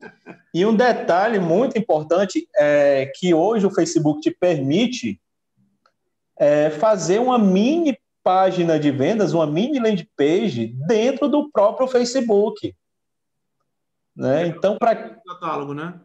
E 0.54 0.66
um 0.66 0.76
detalhe 0.76 1.40
muito 1.40 1.78
importante 1.78 2.48
é 2.56 3.12
que 3.16 3.34
hoje 3.34 3.66
o 3.66 3.72
Facebook 3.72 4.22
te 4.22 4.32
permite 4.32 5.22
é, 6.38 6.70
fazer 6.70 7.20
uma 7.20 7.38
mini 7.38 7.98
página 8.24 8.80
de 8.80 8.92
vendas, 8.92 9.34
uma 9.34 9.46
mini 9.46 9.80
landing 9.80 10.08
page 10.16 10.68
dentro 10.88 11.28
do 11.28 11.50
próprio 11.52 11.88
Facebook. 11.88 12.76
Né? 14.16 14.48
Então, 14.48 14.78
para. 14.78 15.20
Catálogo, 15.26 15.74
né? 15.74 16.00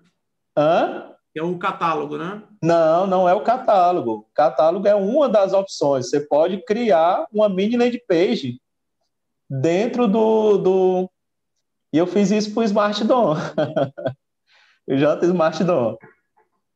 Hã? 0.57 1.16
É 1.37 1.43
o 1.43 1.59
catálogo, 1.59 2.17
né? 2.17 2.43
Não, 2.63 3.07
não 3.07 3.29
é 3.29 3.35
o 3.35 3.43
catálogo. 3.43 4.11
O 4.13 4.27
catálogo 4.35 4.89
é 4.89 4.95
uma 4.95 5.29
das 5.29 5.53
opções. 5.53 6.09
Você 6.09 6.19
pode 6.19 6.65
criar 6.65 7.27
uma 7.31 7.47
mini 7.47 7.77
landing 7.77 8.01
page 8.09 8.59
dentro 9.49 10.09
do. 10.09 10.57
do... 10.57 11.11
E 11.93 11.99
eu 11.99 12.07
fiz 12.07 12.31
isso 12.31 12.55
para 12.55 12.63
o 12.63 12.65
Smart 12.65 13.05
Dom. 13.05 13.35
o 14.89 14.97
J 14.97 15.27
Smart 15.27 15.63
Dom. 15.63 15.99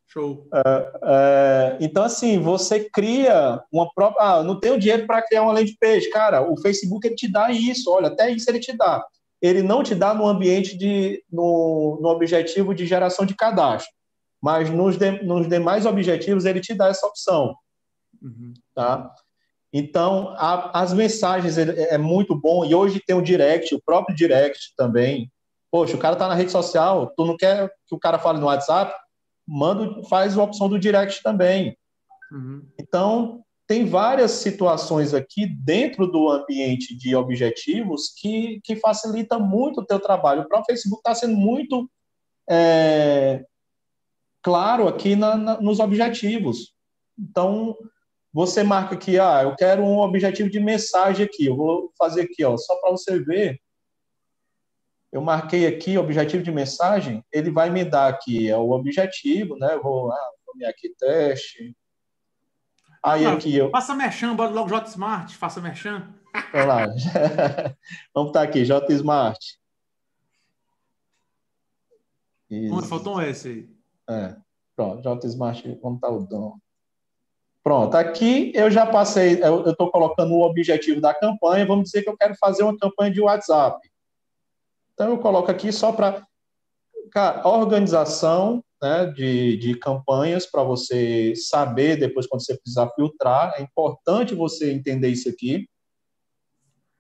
Show. 0.07 0.47
É, 0.53 0.93
é, 1.05 1.79
então, 1.81 2.05
assim, 2.05 2.39
você 2.39 2.81
cria 2.91 3.63
uma 3.73 3.91
própria. 3.95 4.23
Ah, 4.23 4.43
não 4.43 4.61
tenho 4.61 4.79
dinheiro 4.79 5.07
para 5.07 5.23
criar 5.23 5.43
uma 5.43 5.53
landing 5.53 5.77
page. 5.81 6.11
Cara, 6.11 6.43
o 6.43 6.61
Facebook 6.61 7.07
ele 7.07 7.15
te 7.15 7.33
dá 7.33 7.51
isso. 7.51 7.91
Olha, 7.91 8.09
até 8.09 8.31
isso 8.31 8.51
ele 8.51 8.61
te 8.61 8.77
dá. 8.77 9.03
Ele 9.41 9.63
não 9.63 9.83
te 9.83 9.95
dá 9.95 10.13
no 10.13 10.27
ambiente 10.27 10.77
de. 10.77 11.25
no, 11.33 11.99
no 12.03 12.11
objetivo 12.11 12.75
de 12.75 12.85
geração 12.85 13.25
de 13.25 13.35
cadastro 13.35 13.99
mas 14.43 14.71
nos, 14.71 14.97
de, 14.97 15.23
nos 15.23 15.49
demais 15.49 15.87
objetivos 15.87 16.45
ele 16.45 16.61
te 16.61 16.75
dá 16.75 16.89
essa 16.89 17.07
opção. 17.07 17.55
Uhum. 18.23 18.53
Tá? 18.75 19.11
Então, 19.73 20.35
a, 20.37 20.81
as 20.81 20.93
mensagens 20.93 21.57
é, 21.59 21.95
é, 21.95 21.99
muito 21.99 22.35
bom, 22.35 22.65
e 22.65 22.75
hoje 22.75 23.01
tem 23.07 23.17
o 23.17 23.23
direct, 23.23 23.75
o 23.75 23.83
próprio 23.85 24.17
direct 24.17 24.75
também. 24.77 25.31
Poxa, 25.71 25.95
o 25.97 26.01
cara 26.01 26.15
está 26.15 26.27
na 26.27 26.35
rede 26.35 26.51
social, 26.51 27.13
tu 27.17 27.25
não 27.25 27.37
quer 27.37 27.69
que 27.87 27.95
o 27.95 27.99
cara 27.99 28.19
fale 28.19 28.41
no 28.41 28.47
WhatsApp? 28.47 28.93
Manda, 29.47 30.03
faz 30.09 30.37
a 30.37 30.43
opção 30.43 30.69
do 30.69 30.79
direct 30.79 31.23
também. 31.23 31.77
Uhum. 32.33 32.67
Então, 32.79 33.45
tem 33.69 33.85
várias 33.85 34.33
situações 34.33 35.15
aqui 35.15 35.47
dentro 35.47 36.09
do 36.09 36.29
ambiente 36.29 36.97
de 36.97 37.15
objetivos 37.15 38.13
que, 38.17 38.61
que 38.65 38.75
facilita 38.75 39.39
muito 39.39 39.81
o 39.81 39.87
teu 39.87 40.01
trabalho. 40.01 40.43
O 40.43 40.49
próprio 40.49 40.75
Facebook 40.75 41.01
está 41.01 41.15
sendo 41.15 41.37
muito 41.37 41.89
é, 42.51 43.45
claro 44.43 44.89
aqui 44.89 45.17
na, 45.17 45.37
na, 45.37 45.61
nos 45.61 45.81
objetivos. 45.81 46.75
Então, 47.19 47.77
você 48.33 48.63
marca 48.63 48.95
aqui, 48.95 49.19
ah, 49.19 49.43
eu 49.43 49.57
quero 49.57 49.83
um 49.83 49.99
objetivo 49.99 50.49
de 50.49 50.61
mensagem 50.61 51.27
aqui. 51.27 51.47
Eu 51.47 51.57
vou 51.57 51.93
fazer 51.99 52.23
aqui, 52.23 52.45
ó, 52.45 52.57
só 52.57 52.77
para 52.81 52.91
você 52.91 53.19
ver. 53.19 53.61
Eu 55.13 55.21
marquei 55.21 55.67
aqui 55.67 55.99
objetivo 55.99 56.43
de 56.43 56.53
mensagem, 56.53 57.25
ele 57.33 57.51
vai 57.51 57.69
me 57.69 57.85
dar 57.85 58.09
aqui 58.09 58.49
é 58.49 58.57
o 58.57 58.71
objetivo, 58.71 59.57
né? 59.57 59.75
Eu 59.75 59.83
vou, 59.83 60.13
ah, 60.13 60.31
vou 60.47 60.69
aqui 60.69 60.95
teste. 60.97 61.77
Aí 63.03 63.27
ah, 63.27 63.33
aqui 63.33 63.57
eu. 63.57 63.71
Faça 63.71 63.95
merchan, 63.95 64.37
bora 64.37 64.51
logo 64.51 64.69
J 64.69 64.87
Smart, 64.89 65.37
faça 65.37 65.61
merchan. 65.61 66.15
Olha 66.55 66.65
lá. 66.65 66.87
Vamos 68.15 68.31
estar 68.31 68.43
aqui, 68.43 68.65
J 68.65 68.93
Smart. 68.93 69.59
Isso. 72.49 72.83
Faltou 72.83 73.17
um 73.17 73.21
S 73.21 73.49
aí. 73.49 73.80
É, 74.11 74.35
pronto, 74.75 75.03
J 75.03 75.27
Smart, 75.29 75.77
como 75.81 75.95
está 75.95 76.09
o 76.09 76.27
dom? 76.27 76.59
Pronto, 77.63 77.95
aqui 77.95 78.51
eu 78.57 78.69
já 78.71 78.85
passei, 78.85 79.41
eu 79.41 79.71
estou 79.71 79.89
colocando 79.91 80.35
o 80.35 80.43
objetivo 80.43 81.01
da 81.01 81.15
campanha, 81.15 81.67
vamos 81.67 81.85
dizer 81.85 82.03
que 82.03 82.09
eu 82.09 82.17
quero 82.17 82.35
fazer 82.35 82.65
uma 82.65 82.77
campanha 82.77 83.13
de 83.13 83.21
WhatsApp. 83.21 83.79
Então 84.95 85.11
eu 85.11 85.19
coloco 85.19 85.51
aqui 85.51 85.71
só 85.71 85.93
para 85.93 86.27
organização 87.45 88.65
né, 88.83 89.07
de, 89.07 89.59
de 89.59 89.79
campanhas 89.79 90.45
para 90.45 90.65
você 90.65 91.35
saber 91.37 91.97
depois 91.97 92.27
quando 92.27 92.45
você 92.45 92.57
precisar 92.57 92.91
filtrar. 92.97 93.55
É 93.57 93.63
importante 93.63 94.35
você 94.35 94.73
entender 94.73 95.09
isso 95.09 95.29
aqui, 95.29 95.69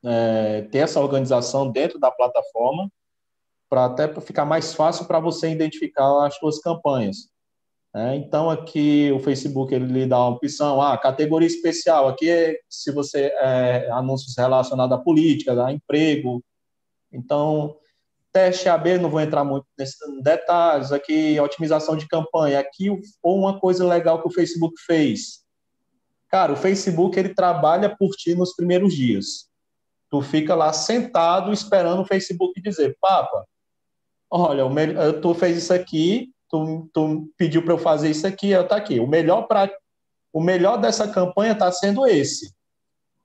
é, 0.05 0.63
ter 0.71 0.79
essa 0.79 1.01
organização 1.01 1.73
dentro 1.73 1.99
da 1.99 2.11
plataforma 2.11 2.89
para 3.71 3.85
até 3.85 4.21
ficar 4.21 4.45
mais 4.45 4.75
fácil 4.75 5.07
para 5.07 5.21
você 5.21 5.49
identificar 5.49 6.27
as 6.27 6.35
suas 6.35 6.59
campanhas. 6.59 7.31
É, 7.95 8.15
então, 8.17 8.51
aqui 8.51 9.11
o 9.13 9.19
Facebook 9.19 9.75
ele 9.75 9.87
lhe 9.87 10.07
dá 10.07 10.19
uma 10.19 10.37
opção, 10.37 10.81
ah, 10.81 10.99
categoria 10.99 11.47
especial, 11.47 12.09
aqui 12.09 12.29
é 12.29 12.57
se 12.69 12.93
você 12.93 13.33
é, 13.41 13.89
anúncios 13.91 14.37
relacionados 14.37 14.97
à 14.97 15.01
política, 15.01 15.65
a 15.65 15.73
emprego. 15.73 16.43
Então, 17.13 17.77
teste 18.33 18.69
AB, 18.69 18.99
não 18.99 19.11
vou 19.11 19.21
entrar 19.21 19.45
muito 19.45 19.67
nesses 19.77 19.99
detalhes, 20.23 20.93
aqui 20.93 21.39
otimização 21.41 21.97
de 21.97 22.07
campanha, 22.07 22.61
aqui 22.61 22.91
ou 23.23 23.39
uma 23.39 23.59
coisa 23.59 23.87
legal 23.87 24.21
que 24.21 24.29
o 24.29 24.33
Facebook 24.33 24.75
fez. 24.87 25.45
Cara, 26.29 26.53
o 26.53 26.57
Facebook 26.57 27.19
ele 27.19 27.35
trabalha 27.35 27.95
por 27.97 28.11
ti 28.11 28.37
nos 28.37 28.55
primeiros 28.55 28.95
dias. 28.95 29.49
Tu 30.09 30.23
fica 30.23 30.55
lá 30.55 30.73
sentado 30.73 31.53
esperando 31.53 32.03
o 32.03 32.07
Facebook 32.07 32.61
dizer, 32.61 32.97
papa, 33.01 33.45
olha, 34.31 34.65
o 34.65 34.71
melhor, 34.73 35.21
tu 35.21 35.35
fez 35.35 35.59
isso 35.59 35.75
aqui, 35.75 36.33
tu, 36.49 36.89
tu 36.93 37.29
pediu 37.37 37.65
para 37.65 37.75
eu 37.75 37.79
fazer 37.79 38.11
isso 38.11 38.27
aqui, 38.27 38.51
eu 38.51 38.67
tá 38.67 38.77
aqui. 38.77 39.01
O 39.01 39.07
melhor 39.07 39.43
para 39.43 39.71
o 40.33 40.41
melhor 40.41 40.77
dessa 40.77 41.11
campanha 41.11 41.53
está 41.53 41.73
sendo 41.73 42.07
esse. 42.07 42.55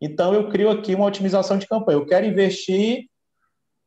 Então 0.01 0.33
eu 0.33 0.49
crio 0.49 0.71
aqui 0.71 0.95
uma 0.95 1.05
otimização 1.05 1.57
de 1.57 1.67
campanha. 1.67 1.99
Eu 1.99 2.05
quero 2.05 2.25
investir 2.25 3.07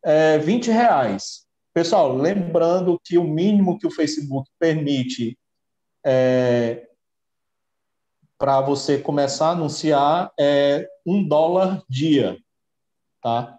é, 0.04 0.38
20 0.38 0.70
reais. 0.70 1.44
Pessoal, 1.74 2.16
lembrando 2.16 3.00
que 3.04 3.18
o 3.18 3.24
mínimo 3.24 3.78
que 3.78 3.86
o 3.86 3.90
Facebook 3.90 4.48
permite 4.58 5.36
é, 6.06 6.88
para 8.38 8.60
você 8.60 8.98
começar 8.98 9.48
a 9.48 9.52
anunciar 9.52 10.32
é 10.38 10.88
um 11.04 11.26
dólar 11.26 11.82
dia, 11.88 12.38
tá? 13.20 13.58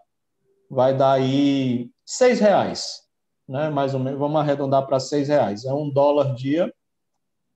Vai 0.70 0.95
dar 0.95 1.14
aí 1.14 1.91
seis 2.05 2.39
reais 2.39 3.09
né? 3.50 3.70
Mais 3.70 3.95
ou 3.95 4.00
menos, 4.00 4.20
vamos 4.20 4.39
arredondar 4.39 4.86
para 4.86 5.00
seis 5.00 5.28
reais. 5.28 5.66
É 5.66 5.74
um 5.74 5.89
dólar 5.89 6.36
dia. 6.36 6.72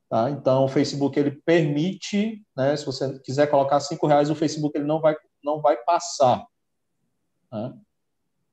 Tá? 0.09 0.29
Então, 0.31 0.65
o 0.65 0.67
Facebook 0.67 1.17
ele 1.19 1.31
permite, 1.45 2.43
né? 2.57 2.75
Se 2.75 2.85
você 2.85 3.19
quiser 3.19 3.47
colocar 3.47 3.79
cinco 3.79 4.07
reais, 4.07 4.29
o 4.29 4.35
Facebook 4.35 4.75
ele 4.75 4.87
não 4.87 4.99
vai 4.99 5.15
não 5.43 5.61
vai 5.61 5.77
passar. 5.77 6.45
Né? 7.51 7.73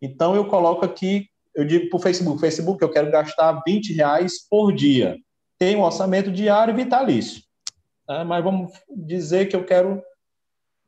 Então, 0.02 0.34
eu 0.34 0.46
coloco 0.48 0.84
aqui, 0.84 1.28
eu 1.54 1.64
digo 1.64 1.88
para 1.88 1.96
o 1.98 2.02
Facebook, 2.02 2.40
Facebook, 2.40 2.82
eu 2.82 2.90
quero 2.90 3.10
gastar 3.10 3.62
20 3.64 3.92
reais 3.92 4.46
por 4.48 4.72
dia. 4.72 5.16
Tem 5.56 5.76
um 5.76 5.82
orçamento 5.82 6.32
diário 6.32 6.74
vitalício. 6.74 7.44
Né? 8.08 8.24
Mas 8.24 8.42
vamos 8.42 8.72
dizer 8.88 9.46
que 9.46 9.54
eu 9.54 9.64
quero 9.64 10.02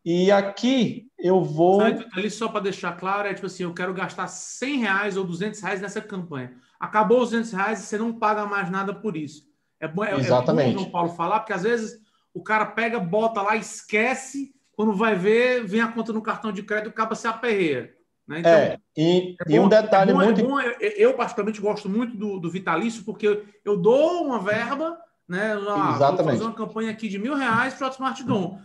e 0.04 0.32
aqui 0.32 1.06
eu 1.22 1.42
vou. 1.42 1.80
ali 1.80 2.30
só 2.30 2.48
para 2.48 2.62
deixar 2.62 2.96
claro, 2.96 3.28
é 3.28 3.34
tipo 3.34 3.46
assim: 3.46 3.62
eu 3.62 3.72
quero 3.72 3.94
gastar 3.94 4.26
100 4.26 4.78
reais 4.78 5.16
ou 5.16 5.24
200 5.24 5.60
reais 5.60 5.80
nessa 5.80 6.00
campanha. 6.00 6.52
Acabou 6.80 7.22
os 7.22 7.30
200 7.30 7.52
reais 7.52 7.80
e 7.80 7.86
você 7.86 7.96
não 7.96 8.12
paga 8.12 8.44
mais 8.44 8.68
nada 8.68 8.92
por 8.92 9.16
isso. 9.16 9.44
É 9.78 9.86
bom, 9.86 10.04
é, 10.04 10.14
Exatamente. 10.14 10.70
é 10.70 10.72
bom 10.72 10.76
o 10.76 10.80
João 10.80 10.90
Paulo 10.90 11.08
falar, 11.10 11.40
porque 11.40 11.52
às 11.52 11.62
vezes 11.62 12.00
o 12.34 12.42
cara 12.42 12.66
pega, 12.66 12.98
bota 12.98 13.40
lá, 13.40 13.56
esquece, 13.56 14.52
quando 14.74 14.92
vai 14.92 15.14
ver, 15.14 15.64
vem 15.64 15.80
a 15.80 15.88
conta 15.88 16.12
no 16.12 16.22
cartão 16.22 16.50
de 16.50 16.62
crédito, 16.62 16.90
acaba 16.90 17.14
se 17.14 17.28
aperreia. 17.28 17.94
Né? 18.26 18.40
Então, 18.40 18.52
é, 18.52 18.78
e, 18.96 19.36
é 19.40 19.44
bom, 19.44 19.54
e 19.54 19.60
um 19.60 19.68
detalhe 19.68 20.10
é 20.10 20.14
bom, 20.14 20.24
muito. 20.24 20.40
É 20.40 20.44
bom, 20.44 20.60
eu, 20.60 21.14
particularmente, 21.14 21.60
gosto 21.60 21.88
muito 21.88 22.16
do, 22.16 22.40
do 22.40 22.50
Vitalício, 22.50 23.04
porque 23.04 23.44
eu 23.64 23.76
dou 23.76 24.24
uma 24.24 24.38
verba, 24.38 24.98
né? 25.28 25.52
Ah, 25.68 25.92
Exatamente. 25.94 26.16
Vou 26.16 26.32
fazer 26.32 26.44
uma 26.44 26.54
campanha 26.54 26.90
aqui 26.90 27.08
de 27.08 27.18
mil 27.18 27.34
reais 27.34 27.74
para 27.74 27.88
o 27.88 27.90
Smart 27.90 28.24
Dom. 28.24 28.58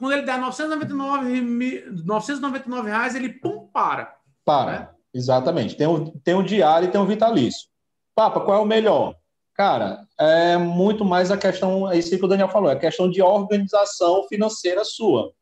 Quando 0.00 0.14
ele 0.14 0.22
dá 0.22 0.38
999, 0.38 1.84
999 2.06 2.88
reais, 2.88 3.14
ele 3.14 3.28
pum, 3.28 3.68
para. 3.70 4.16
Para. 4.42 4.72
Né? 4.72 4.88
Exatamente. 5.12 5.76
Tem 5.76 5.86
o, 5.86 6.10
tem 6.24 6.34
o 6.34 6.42
diário 6.42 6.88
e 6.88 6.90
tem 6.90 6.98
o 6.98 7.06
vitalício. 7.06 7.68
Papa, 8.14 8.40
qual 8.40 8.58
é 8.58 8.62
o 8.62 8.66
melhor? 8.66 9.14
Cara, 9.52 10.06
é 10.18 10.56
muito 10.56 11.04
mais 11.04 11.30
a 11.30 11.36
questão, 11.36 11.90
é 11.90 11.98
isso 11.98 12.16
que 12.16 12.24
o 12.24 12.28
Daniel 12.28 12.48
falou, 12.48 12.70
é 12.70 12.72
a 12.72 12.78
questão 12.78 13.10
de 13.10 13.20
organização 13.20 14.26
financeira 14.26 14.82
sua, 14.86 15.32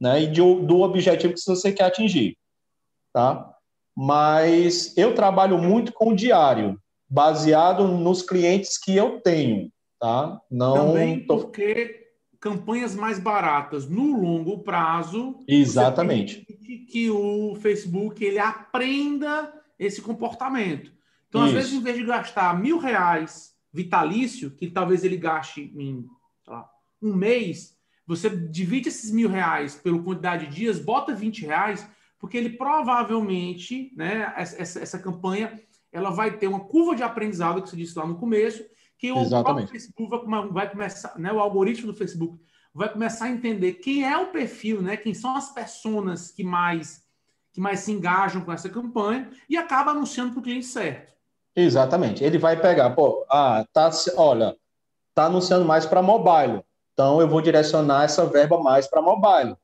né? 0.00 0.22
E 0.22 0.26
de, 0.26 0.40
do 0.40 0.80
objetivo 0.80 1.32
que 1.32 1.40
você 1.40 1.70
quer 1.70 1.84
atingir, 1.84 2.36
tá? 3.12 3.54
Mas 3.96 4.96
eu 4.96 5.14
trabalho 5.14 5.58
muito 5.58 5.92
com 5.92 6.08
o 6.08 6.16
diário, 6.16 6.76
baseado 7.08 7.86
nos 7.86 8.20
clientes 8.20 8.76
que 8.78 8.96
eu 8.96 9.20
tenho, 9.20 9.70
tá? 10.00 10.40
Não 10.50 10.88
Também 10.88 11.24
tô... 11.24 11.38
porque 11.38 11.97
campanhas 12.40 12.94
mais 12.94 13.18
baratas 13.18 13.88
no 13.88 14.20
longo 14.20 14.58
prazo. 14.60 15.38
Exatamente. 15.46 16.46
Que 16.90 17.10
o 17.10 17.56
Facebook 17.56 18.24
ele 18.24 18.38
aprenda 18.38 19.52
esse 19.78 20.00
comportamento. 20.00 20.92
Então, 21.28 21.42
Isso. 21.42 21.56
às 21.56 21.62
vezes, 21.62 21.72
em 21.72 21.82
vez 21.82 21.96
de 21.96 22.04
gastar 22.04 22.58
mil 22.58 22.78
reais 22.78 23.54
vitalício, 23.72 24.50
que 24.50 24.68
talvez 24.68 25.04
ele 25.04 25.16
gaste 25.16 25.72
em 25.76 26.06
lá, 26.46 26.68
um 27.02 27.14
mês, 27.14 27.76
você 28.06 28.30
divide 28.30 28.88
esses 28.88 29.10
mil 29.10 29.28
reais 29.28 29.74
pela 29.74 30.02
quantidade 30.02 30.46
de 30.46 30.56
dias, 30.56 30.78
bota 30.78 31.14
20 31.14 31.44
reais, 31.44 31.88
porque 32.18 32.36
ele 32.36 32.50
provavelmente, 32.50 33.92
né, 33.94 34.32
essa, 34.36 34.80
essa 34.80 34.98
campanha, 34.98 35.60
ela 35.92 36.10
vai 36.10 36.36
ter 36.36 36.48
uma 36.48 36.60
curva 36.60 36.96
de 36.96 37.02
aprendizado, 37.02 37.62
que 37.62 37.68
você 37.68 37.76
disse 37.76 37.98
lá 37.98 38.06
no 38.06 38.16
começo, 38.16 38.64
que 38.98 39.12
o 39.12 39.20
Exatamente. 39.20 39.70
Facebook 39.70 40.26
vai, 40.26 40.48
vai, 40.48 40.70
começar, 40.70 41.18
né, 41.18 41.32
o 41.32 41.38
algoritmo 41.38 41.92
do 41.92 41.96
Facebook 41.96 42.38
vai 42.74 42.92
começar 42.92 43.26
a 43.26 43.30
entender 43.30 43.74
quem 43.74 44.04
é 44.04 44.16
o 44.18 44.26
perfil, 44.26 44.82
né, 44.82 44.96
quem 44.96 45.14
são 45.14 45.36
as 45.36 45.52
pessoas 45.52 46.30
que 46.30 46.44
mais 46.44 47.06
que 47.52 47.60
mais 47.60 47.80
se 47.80 47.90
engajam 47.90 48.42
com 48.42 48.52
essa 48.52 48.68
campanha 48.68 49.30
e 49.48 49.56
acaba 49.56 49.90
anunciando 49.90 50.32
para 50.32 50.40
o 50.40 50.42
cliente 50.42 50.66
certo. 50.66 51.12
Exatamente. 51.56 52.22
Ele 52.22 52.38
vai 52.38 52.60
pegar, 52.60 52.90
pô, 52.90 53.26
ah, 53.28 53.64
tá, 53.72 53.90
olha, 54.16 54.54
tá 55.12 55.24
anunciando 55.24 55.64
mais 55.64 55.84
para 55.84 56.02
mobile. 56.02 56.62
Então 56.92 57.20
eu 57.20 57.26
vou 57.26 57.40
direcionar 57.40 58.04
essa 58.04 58.26
verba 58.26 58.62
mais 58.62 58.86
para 58.86 59.02
mobile. 59.02 59.56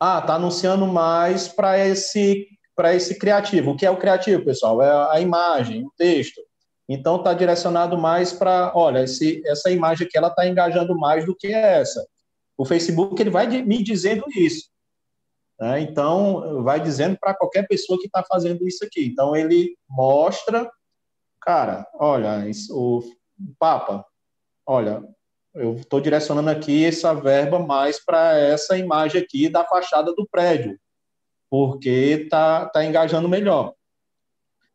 Ah, 0.00 0.22
tá 0.22 0.36
anunciando 0.36 0.86
mais 0.86 1.48
para 1.48 1.78
esse 1.78 2.48
para 2.74 2.94
esse 2.94 3.18
criativo. 3.18 3.72
O 3.72 3.76
que 3.76 3.84
é 3.84 3.90
o 3.90 3.98
criativo, 3.98 4.44
pessoal? 4.44 4.80
É 4.80 5.14
a 5.14 5.20
imagem, 5.20 5.84
o 5.84 5.92
texto. 5.96 6.40
Então 6.92 7.16
está 7.16 7.32
direcionado 7.32 7.96
mais 7.96 8.34
para, 8.34 8.70
olha, 8.74 9.04
esse, 9.04 9.42
essa 9.46 9.70
imagem 9.70 10.06
aqui 10.06 10.18
ela 10.18 10.28
está 10.28 10.46
engajando 10.46 10.94
mais 10.98 11.24
do 11.24 11.34
que 11.34 11.46
essa. 11.46 12.06
O 12.56 12.66
Facebook 12.66 13.20
ele 13.20 13.30
vai 13.30 13.46
me 13.46 13.82
dizendo 13.82 14.24
isso. 14.36 14.68
Né? 15.58 15.80
Então 15.80 16.62
vai 16.62 16.78
dizendo 16.80 17.16
para 17.18 17.32
qualquer 17.32 17.66
pessoa 17.66 17.98
que 17.98 18.06
está 18.06 18.22
fazendo 18.22 18.68
isso 18.68 18.84
aqui. 18.84 19.06
Então 19.06 19.34
ele 19.34 19.74
mostra, 19.88 20.70
cara, 21.40 21.88
olha, 21.94 22.46
isso, 22.46 22.76
o 22.76 23.02
Papa, 23.58 24.04
olha, 24.66 25.02
eu 25.54 25.76
estou 25.76 25.98
direcionando 25.98 26.50
aqui 26.50 26.84
essa 26.84 27.14
verba 27.14 27.58
mais 27.58 28.04
para 28.04 28.38
essa 28.38 28.76
imagem 28.76 29.22
aqui 29.22 29.48
da 29.48 29.64
fachada 29.64 30.14
do 30.14 30.28
prédio, 30.30 30.78
porque 31.48 31.88
está 32.24 32.66
tá 32.66 32.84
engajando 32.84 33.30
melhor. 33.30 33.72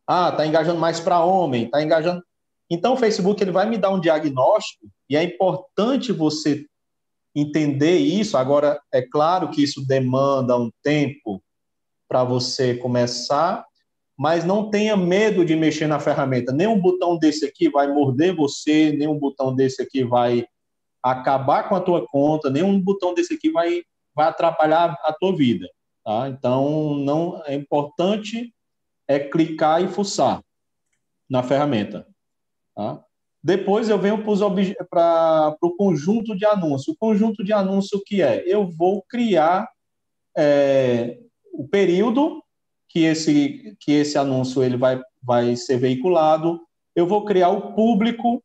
Ah, 0.08 0.30
está 0.30 0.46
engajando 0.46 0.80
mais 0.80 0.98
para 0.98 1.22
homem, 1.22 1.64
está 1.64 1.82
engajando. 1.82 2.22
Então, 2.70 2.94
o 2.94 2.96
Facebook 2.96 3.42
ele 3.42 3.50
vai 3.50 3.68
me 3.68 3.76
dar 3.76 3.90
um 3.90 4.00
diagnóstico 4.00 4.86
e 5.08 5.16
é 5.16 5.22
importante 5.22 6.12
você 6.12 6.64
entender 7.34 7.98
isso. 7.98 8.36
Agora, 8.36 8.80
é 8.92 9.02
claro 9.02 9.50
que 9.50 9.62
isso 9.62 9.86
demanda 9.86 10.56
um 10.56 10.70
tempo 10.82 11.42
para 12.08 12.24
você 12.24 12.74
começar, 12.74 13.66
mas 14.16 14.44
não 14.44 14.70
tenha 14.70 14.96
medo 14.96 15.44
de 15.44 15.54
mexer 15.54 15.86
na 15.86 16.00
ferramenta. 16.00 16.52
Nenhum 16.52 16.80
botão 16.80 17.18
desse 17.18 17.44
aqui 17.44 17.68
vai 17.68 17.86
morder 17.92 18.34
você, 18.34 18.92
nenhum 18.92 19.18
botão 19.18 19.54
desse 19.54 19.82
aqui 19.82 20.04
vai 20.04 20.46
acabar 21.02 21.68
com 21.68 21.76
a 21.76 21.80
tua 21.80 22.06
conta, 22.06 22.50
nenhum 22.50 22.80
botão 22.80 23.14
desse 23.14 23.34
aqui 23.34 23.50
vai, 23.50 23.82
vai 24.14 24.26
atrapalhar 24.26 24.96
a 25.04 25.12
tua 25.12 25.36
vida. 25.36 25.68
Tá? 26.04 26.28
Então, 26.28 26.96
não 26.96 27.42
é 27.44 27.54
importante 27.54 28.52
é 29.08 29.18
clicar 29.18 29.82
e 29.82 29.88
fuçar 29.88 30.44
na 31.28 31.42
ferramenta. 31.42 32.06
Tá? 32.76 33.02
Depois 33.42 33.88
eu 33.88 33.98
venho 33.98 34.22
para 34.90 35.56
o 35.62 35.74
conjunto 35.76 36.36
de 36.36 36.44
anúncio. 36.44 36.92
O 36.92 36.96
conjunto 36.96 37.42
de 37.42 37.52
anúncio 37.52 38.02
que 38.04 38.20
é? 38.20 38.44
Eu 38.46 38.68
vou 38.68 39.02
criar 39.08 39.66
é, 40.36 41.18
o 41.52 41.66
período 41.66 42.42
que 42.88 43.00
esse, 43.00 43.76
que 43.80 43.92
esse 43.92 44.18
anúncio 44.18 44.62
ele 44.62 44.76
vai, 44.76 45.00
vai 45.22 45.56
ser 45.56 45.78
veiculado. 45.78 46.60
Eu 46.94 47.06
vou 47.06 47.24
criar 47.24 47.48
o 47.48 47.74
público 47.74 48.42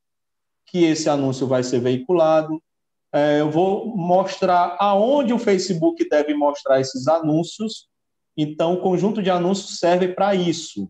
que 0.65 0.83
esse 0.83 1.09
anúncio 1.09 1.47
vai 1.47 1.63
ser 1.63 1.79
veiculado. 1.79 2.61
É, 3.13 3.41
eu 3.41 3.51
vou 3.51 3.95
mostrar 3.95 4.75
aonde 4.79 5.33
o 5.33 5.39
Facebook 5.39 6.07
deve 6.09 6.33
mostrar 6.33 6.79
esses 6.79 7.07
anúncios 7.07 7.87
então, 8.35 8.73
o 8.73 8.81
conjunto 8.81 9.21
de 9.21 9.29
anúncios 9.29 9.79
serve 9.79 10.09
para 10.09 10.33
isso. 10.33 10.89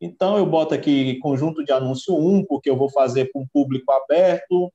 Então, 0.00 0.36
eu 0.36 0.44
boto 0.44 0.74
aqui 0.74 1.18
conjunto 1.18 1.64
de 1.64 1.72
anúncio 1.72 2.14
1, 2.14 2.44
porque 2.44 2.68
eu 2.68 2.76
vou 2.76 2.90
fazer 2.90 3.30
para 3.32 3.40
um 3.40 3.46
público 3.52 3.90
aberto, 3.92 4.72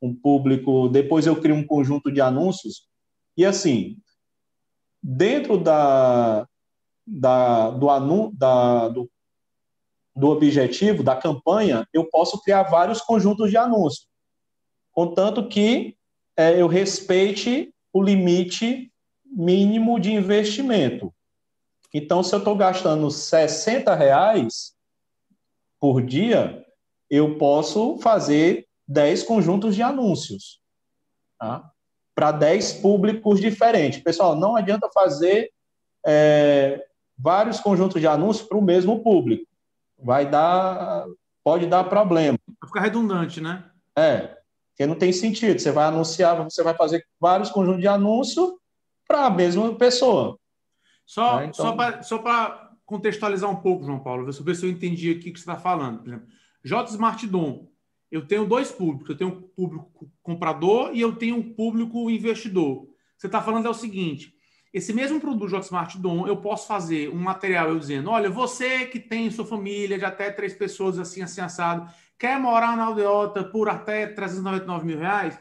um 0.00 0.14
público. 0.14 0.88
Depois, 0.88 1.26
eu 1.26 1.40
crio 1.40 1.54
um 1.54 1.66
conjunto 1.66 2.10
de 2.10 2.20
anúncios. 2.20 2.88
E, 3.36 3.44
assim, 3.44 3.96
dentro 5.02 5.56
da, 5.56 6.46
da, 7.06 7.70
do, 7.70 7.90
anu, 7.90 8.32
da, 8.34 8.88
do, 8.88 9.10
do 10.14 10.28
objetivo, 10.28 11.02
da 11.02 11.16
campanha, 11.16 11.86
eu 11.92 12.08
posso 12.08 12.40
criar 12.42 12.64
vários 12.64 13.00
conjuntos 13.00 13.50
de 13.50 13.56
anúncios, 13.56 14.06
contanto 14.92 15.48
que 15.48 15.96
é, 16.36 16.60
eu 16.60 16.66
respeite 16.66 17.74
o 17.92 18.02
limite 18.02 18.92
mínimo 19.24 19.98
de 19.98 20.12
investimento. 20.12 21.12
Então, 21.92 22.22
se 22.22 22.34
eu 22.34 22.38
estou 22.38 22.56
gastando 22.56 23.10
60 23.10 23.94
reais 23.94 24.74
por 25.78 26.00
dia, 26.02 26.64
eu 27.10 27.36
posso 27.36 27.98
fazer 27.98 28.66
10 28.88 29.22
conjuntos 29.24 29.74
de 29.74 29.82
anúncios 29.82 30.62
tá? 31.38 31.70
para 32.14 32.32
10 32.32 32.74
públicos 32.74 33.40
diferentes. 33.40 34.02
Pessoal, 34.02 34.36
não 34.36 34.56
adianta 34.56 34.88
fazer 34.94 35.50
é, 36.06 36.84
vários 37.18 37.60
conjuntos 37.60 38.00
de 38.00 38.06
anúncios 38.06 38.46
para 38.46 38.56
o 38.56 38.62
mesmo 38.62 39.02
público. 39.02 39.44
Vai 39.98 40.28
dar, 40.28 41.04
pode 41.44 41.66
dar 41.66 41.84
problema. 41.84 42.38
Vai 42.60 42.68
ficar 42.68 42.80
redundante, 42.80 43.40
né? 43.40 43.64
É, 43.96 44.38
porque 44.70 44.86
não 44.86 44.94
tem 44.94 45.12
sentido. 45.12 45.60
Você 45.60 45.70
vai 45.70 45.86
anunciar, 45.86 46.42
você 46.42 46.62
vai 46.62 46.74
fazer 46.74 47.04
vários 47.20 47.50
conjuntos 47.50 47.80
de 47.80 47.88
anúncio 47.88 48.58
para 49.06 49.26
a 49.26 49.30
mesma 49.30 49.74
pessoa. 49.74 50.38
Só, 51.12 51.40
né? 51.40 51.50
então... 51.52 52.02
só 52.02 52.18
para 52.18 52.72
contextualizar 52.86 53.50
um 53.50 53.56
pouco, 53.56 53.84
João 53.84 54.00
Paulo, 54.00 54.24
ver 54.24 54.54
se 54.54 54.64
eu 54.64 54.70
entendi 54.70 55.10
aqui 55.10 55.28
o 55.28 55.32
que 55.34 55.38
você 55.38 55.42
está 55.42 55.56
falando. 55.56 55.98
Por 55.98 56.08
exemplo, 56.08 56.26
J 56.64 56.90
Smart 56.90 57.26
Dom, 57.26 57.70
eu 58.10 58.26
tenho 58.26 58.46
dois 58.46 58.70
públicos. 58.72 59.10
Eu 59.10 59.16
tenho 59.18 59.30
um 59.30 59.42
público 59.42 60.10
comprador 60.22 60.90
e 60.94 61.02
eu 61.02 61.14
tenho 61.14 61.36
um 61.36 61.52
público 61.52 62.08
investidor. 62.08 62.88
Você 63.14 63.26
está 63.26 63.42
falando 63.42 63.66
é 63.66 63.68
o 63.68 63.74
seguinte: 63.74 64.34
esse 64.72 64.94
mesmo 64.94 65.20
produto 65.20 65.50
J 65.50 65.60
Smart 65.60 65.98
Dom, 65.98 66.26
eu 66.26 66.38
posso 66.38 66.66
fazer 66.66 67.10
um 67.10 67.18
material 67.18 67.68
eu 67.68 67.78
dizendo: 67.78 68.08
olha, 68.08 68.30
você 68.30 68.86
que 68.86 68.98
tem 68.98 69.30
sua 69.30 69.44
família 69.44 69.98
de 69.98 70.06
até 70.06 70.30
três 70.30 70.54
pessoas 70.54 70.98
assim, 70.98 71.20
assim, 71.20 71.42
assado, 71.42 71.92
quer 72.18 72.40
morar 72.40 72.74
na 72.74 72.84
aldeota 72.84 73.44
por 73.44 73.68
até 73.68 74.06
399 74.06 74.86
mil 74.86 74.98
reais? 74.98 75.38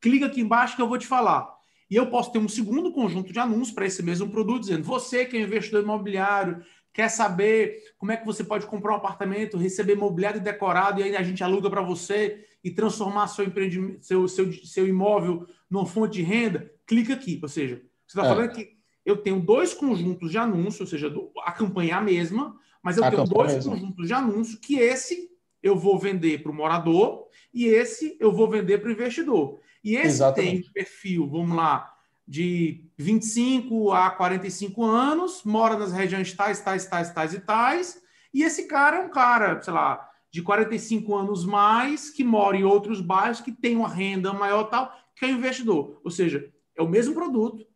Clica 0.00 0.26
aqui 0.26 0.40
embaixo 0.40 0.74
que 0.74 0.82
eu 0.82 0.88
vou 0.88 0.98
te 0.98 1.06
falar. 1.06 1.61
E 1.92 1.96
eu 1.96 2.06
posso 2.06 2.32
ter 2.32 2.38
um 2.38 2.48
segundo 2.48 2.90
conjunto 2.90 3.34
de 3.34 3.38
anúncios 3.38 3.70
para 3.70 3.84
esse 3.84 4.02
mesmo 4.02 4.30
produto, 4.30 4.62
dizendo: 4.62 4.82
você 4.82 5.26
que 5.26 5.36
é 5.36 5.42
investidor 5.42 5.82
imobiliário, 5.82 6.64
quer 6.90 7.10
saber 7.10 7.82
como 7.98 8.12
é 8.12 8.16
que 8.16 8.24
você 8.24 8.42
pode 8.42 8.64
comprar 8.64 8.94
um 8.94 8.96
apartamento, 8.96 9.58
receber 9.58 9.92
imobiliário 9.92 10.40
decorado 10.40 11.00
e 11.00 11.02
aí 11.02 11.14
a 11.14 11.22
gente 11.22 11.44
aluga 11.44 11.68
para 11.68 11.82
você 11.82 12.46
e 12.64 12.70
transformar 12.70 13.26
seu, 13.26 13.44
empreendimento, 13.44 14.06
seu, 14.06 14.26
seu, 14.26 14.50
seu 14.64 14.88
imóvel 14.88 15.46
numa 15.68 15.84
fonte 15.84 16.14
de 16.14 16.22
renda, 16.22 16.72
clica 16.86 17.12
aqui. 17.12 17.38
Ou 17.42 17.48
seja, 17.50 17.82
você 18.06 18.18
está 18.18 18.24
é. 18.24 18.28
falando 18.30 18.52
que 18.52 18.70
eu 19.04 19.18
tenho 19.18 19.38
dois 19.38 19.74
conjuntos 19.74 20.30
de 20.30 20.38
anúncios, 20.38 20.80
ou 20.80 20.86
seja, 20.86 21.12
a 21.44 21.52
campanha 21.52 21.90
é 21.90 21.96
a 21.98 22.00
mesma, 22.00 22.56
mas 22.82 22.96
eu 22.96 23.04
a 23.04 23.10
tenho 23.10 23.24
dois 23.24 23.52
mesmo. 23.52 23.70
conjuntos 23.70 24.06
de 24.06 24.14
anúncios 24.14 24.58
que 24.58 24.78
esse 24.78 25.28
eu 25.62 25.76
vou 25.76 25.98
vender 25.98 26.42
para 26.42 26.50
o 26.50 26.54
morador 26.54 27.28
e 27.52 27.66
esse 27.66 28.16
eu 28.18 28.32
vou 28.32 28.48
vender 28.48 28.78
para 28.78 28.88
o 28.88 28.92
investidor. 28.92 29.60
E 29.84 29.96
esse 29.96 30.08
Exatamente. 30.08 30.62
tem 30.64 30.72
perfil, 30.72 31.28
vamos 31.28 31.56
lá, 31.56 31.92
de 32.26 32.84
25 32.96 33.92
a 33.92 34.10
45 34.10 34.84
anos, 34.84 35.42
mora 35.44 35.76
nas 35.76 35.92
regiões 35.92 36.32
tais, 36.32 36.60
tais, 36.60 36.86
tais, 36.86 37.12
tais 37.12 37.34
e 37.34 37.40
tais, 37.40 38.02
e 38.32 38.42
esse 38.42 38.66
cara 38.66 38.98
é 38.98 39.00
um 39.00 39.10
cara, 39.10 39.60
sei 39.60 39.72
lá, 39.72 40.08
de 40.30 40.40
45 40.40 41.14
anos 41.14 41.44
mais, 41.44 42.10
que 42.10 42.24
mora 42.24 42.56
em 42.56 42.64
outros 42.64 43.00
bairros, 43.00 43.40
que 43.40 43.52
tem 43.52 43.76
uma 43.76 43.88
renda 43.88 44.32
maior 44.32 44.64
tal, 44.64 44.90
que 45.14 45.26
é 45.26 45.30
investidor. 45.30 46.00
Ou 46.02 46.10
seja, 46.10 46.50
é 46.74 46.82
o 46.82 46.88
mesmo 46.88 47.14
produto 47.14 47.66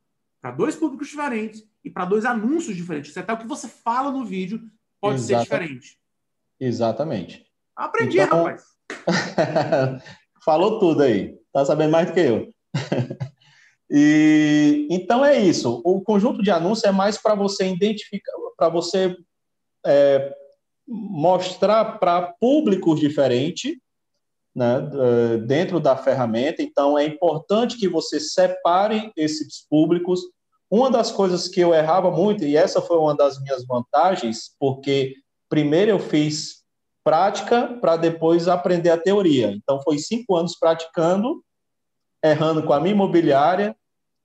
para 0.40 0.52
dois 0.52 0.74
públicos 0.74 1.08
diferentes 1.08 1.68
e 1.84 1.90
para 1.90 2.06
dois 2.06 2.24
anúncios 2.24 2.74
diferentes. 2.74 3.16
Até 3.16 3.32
o 3.32 3.38
que 3.38 3.46
você 3.46 3.68
fala 3.68 4.10
no 4.10 4.24
vídeo 4.24 4.62
pode 5.00 5.20
ser 5.20 5.38
diferente. 5.40 5.98
Exatamente. 6.58 7.45
Aprendi, 7.76 8.20
então... 8.20 8.44
rapaz. 8.44 8.64
Falou 10.44 10.78
tudo 10.78 11.02
aí. 11.02 11.36
Tá 11.52 11.64
sabendo 11.64 11.90
mais 11.90 12.08
do 12.08 12.14
que 12.14 12.20
eu. 12.20 12.48
e 13.90 14.86
então 14.90 15.24
é 15.24 15.38
isso. 15.38 15.82
O 15.84 16.00
conjunto 16.00 16.42
de 16.42 16.50
anúncios 16.50 16.84
é 16.84 16.92
mais 16.92 17.20
para 17.20 17.34
você 17.34 17.66
identificar, 17.68 18.32
para 18.56 18.68
você 18.68 19.16
é, 19.84 20.32
mostrar 20.86 21.98
para 21.98 22.34
públicos 22.40 23.00
diferentes 23.00 23.76
né, 24.54 24.80
dentro 25.46 25.78
da 25.78 25.96
ferramenta. 25.96 26.62
Então, 26.62 26.98
é 26.98 27.04
importante 27.04 27.76
que 27.76 27.88
você 27.88 28.18
separe 28.18 29.12
esses 29.14 29.66
públicos. 29.68 30.20
Uma 30.70 30.90
das 30.90 31.12
coisas 31.12 31.46
que 31.46 31.60
eu 31.60 31.74
errava 31.74 32.10
muito, 32.10 32.42
e 32.44 32.56
essa 32.56 32.80
foi 32.80 32.96
uma 32.96 33.14
das 33.14 33.40
minhas 33.42 33.66
vantagens, 33.66 34.54
porque 34.58 35.14
primeiro 35.48 35.90
eu 35.90 35.98
fiz 35.98 36.64
prática 37.06 37.68
para 37.80 37.96
depois 37.96 38.48
aprender 38.48 38.90
a 38.90 38.98
teoria. 38.98 39.52
Então, 39.52 39.80
foi 39.80 39.96
cinco 39.96 40.34
anos 40.34 40.58
praticando, 40.58 41.40
errando 42.20 42.64
com 42.64 42.72
a 42.72 42.80
minha 42.80 42.96
imobiliária. 42.96 43.76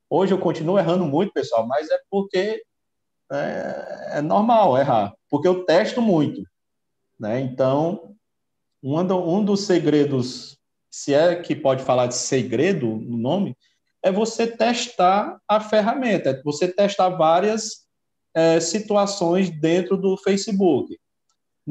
Hoje 0.09 0.33
eu 0.33 0.39
continuo 0.39 0.79
errando 0.79 1.05
muito, 1.05 1.31
pessoal, 1.31 1.67
mas 1.67 1.91
é 1.91 1.99
porque 2.09 2.63
é, 3.31 4.13
é 4.13 4.21
normal 4.23 4.75
errar, 4.79 5.13
porque 5.29 5.47
eu 5.47 5.63
testo 5.63 6.01
muito. 6.01 6.41
Né? 7.19 7.41
Então, 7.41 8.15
um, 8.81 9.05
do, 9.05 9.29
um 9.29 9.45
dos 9.45 9.61
segredos, 9.61 10.57
se 10.89 11.13
é 11.13 11.35
que 11.35 11.55
pode 11.55 11.83
falar 11.83 12.07
de 12.07 12.15
segredo 12.15 12.87
no 12.87 13.15
nome, 13.15 13.55
é 14.01 14.11
você 14.11 14.47
testar 14.47 15.39
a 15.47 15.59
ferramenta, 15.59 16.31
é 16.31 16.41
você 16.41 16.67
testar 16.67 17.09
várias 17.09 17.85
é, 18.33 18.59
situações 18.59 19.51
dentro 19.51 19.95
do 19.95 20.17
Facebook. 20.17 20.99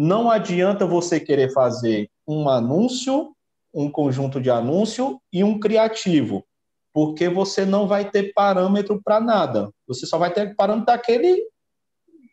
Não 0.02 0.30
adianta 0.30 0.86
você 0.86 1.20
querer 1.20 1.52
fazer 1.52 2.08
um 2.26 2.48
anúncio, 2.48 3.36
um 3.74 3.90
conjunto 3.90 4.40
de 4.40 4.48
anúncio 4.48 5.20
e 5.30 5.44
um 5.44 5.60
criativo, 5.60 6.42
porque 6.90 7.28
você 7.28 7.66
não 7.66 7.86
vai 7.86 8.10
ter 8.10 8.32
parâmetro 8.32 8.98
para 9.04 9.20
nada. 9.20 9.70
Você 9.86 10.06
só 10.06 10.16
vai 10.16 10.32
ter 10.32 10.56
parâmetro 10.56 10.86
daquele, 10.86 11.46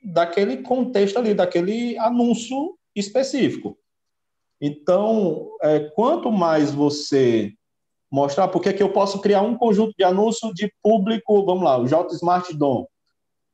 daquele 0.02 0.62
contexto 0.62 1.20
ali, 1.20 1.34
daquele 1.34 1.98
anúncio 1.98 2.78
específico. 2.96 3.78
Então, 4.62 5.50
é, 5.62 5.92
quanto 5.94 6.32
mais 6.32 6.72
você 6.72 7.52
mostrar, 8.10 8.48
porque 8.48 8.72
que 8.72 8.82
eu 8.82 8.94
posso 8.94 9.20
criar 9.20 9.42
um 9.42 9.58
conjunto 9.58 9.94
de 9.98 10.06
anúncios 10.06 10.54
de 10.54 10.74
público, 10.82 11.46
vamos 11.46 11.66
lá, 11.66 11.78
o 11.78 11.86
J 11.86 12.16
Smart 12.16 12.56
Dom, 12.56 12.88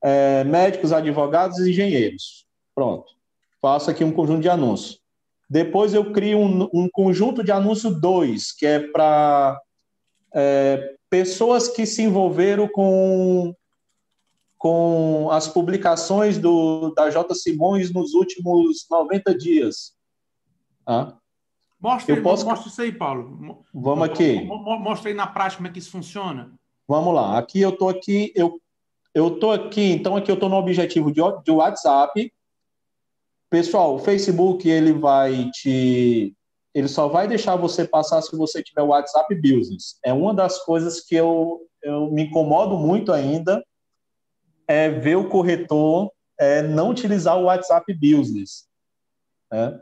é, 0.03 0.43
médicos, 0.43 0.93
advogados 0.93 1.57
e 1.57 1.71
engenheiros. 1.71 2.45
Pronto. 2.75 3.22
Faço 3.63 3.89
aqui 3.89 4.03
um 4.03 4.11
conjunto 4.11 4.41
de 4.41 4.49
anúncios. 4.49 4.99
Depois 5.49 5.93
eu 5.93 6.11
crio 6.11 6.37
um, 6.37 6.67
um 6.73 6.89
conjunto 6.91 7.41
de 7.41 7.49
anúncio 7.49 7.97
2, 7.97 8.51
que 8.51 8.65
é 8.65 8.77
para 8.77 9.57
é, 10.35 10.95
pessoas 11.09 11.69
que 11.69 11.85
se 11.85 12.03
envolveram 12.03 12.67
com 12.67 13.55
com 14.57 15.29
as 15.31 15.47
publicações 15.47 16.37
do, 16.37 16.93
da 16.93 17.09
J. 17.09 17.33
Simões 17.35 17.91
nos 17.91 18.13
últimos 18.13 18.85
90 18.89 19.37
dias. 19.37 19.93
Ah. 20.85 21.15
Mostra, 21.79 22.15
eu 22.15 22.23
posso... 22.23 22.45
mostra 22.45 22.69
isso 22.69 22.81
aí, 22.81 22.91
Paulo. 22.91 23.63
Vamos 23.73 24.09
aqui. 24.09 24.41
Mostra 24.41 25.09
aí 25.09 25.15
na 25.15 25.27
prática 25.27 25.57
como 25.57 25.67
é 25.67 25.71
que 25.71 25.79
isso 25.79 25.91
funciona. 25.91 26.53
Vamos 26.85 27.13
lá. 27.13 27.37
Aqui 27.37 27.61
eu 27.61 27.69
estou 27.69 27.87
aqui, 27.87 28.33
eu 28.35 28.59
eu 29.13 29.35
estou 29.35 29.51
aqui, 29.51 29.91
então 29.91 30.17
aqui 30.17 30.29
eu 30.29 30.35
estou 30.35 30.49
no 30.49 30.57
objetivo 30.57 31.11
de, 31.11 31.21
de 31.45 31.51
WhatsApp. 31.51 32.33
Pessoal, 33.53 33.93
o 33.93 33.99
Facebook 33.99 34.67
ele 34.67 34.93
vai 34.93 35.51
te 35.51 36.35
ele 36.73 36.87
só 36.87 37.07
vai 37.07 37.27
deixar 37.27 37.55
você 37.55 37.87
passar 37.87 38.19
se 38.23 38.35
você 38.35 38.63
tiver 38.63 38.81
o 38.81 38.87
WhatsApp 38.87 39.31
Business. 39.35 39.99
É 40.03 40.11
uma 40.11 40.33
das 40.33 40.57
coisas 40.65 41.01
que 41.01 41.13
eu, 41.13 41.61
eu 41.83 42.09
me 42.09 42.23
incomodo 42.23 42.75
muito 42.79 43.13
ainda 43.13 43.63
é 44.67 44.89
ver 44.89 45.17
o 45.17 45.29
corretor 45.29 46.11
é, 46.35 46.63
não 46.63 46.89
utilizar 46.89 47.37
o 47.37 47.43
WhatsApp 47.43 47.93
Business. 47.93 48.67
Né? 49.51 49.79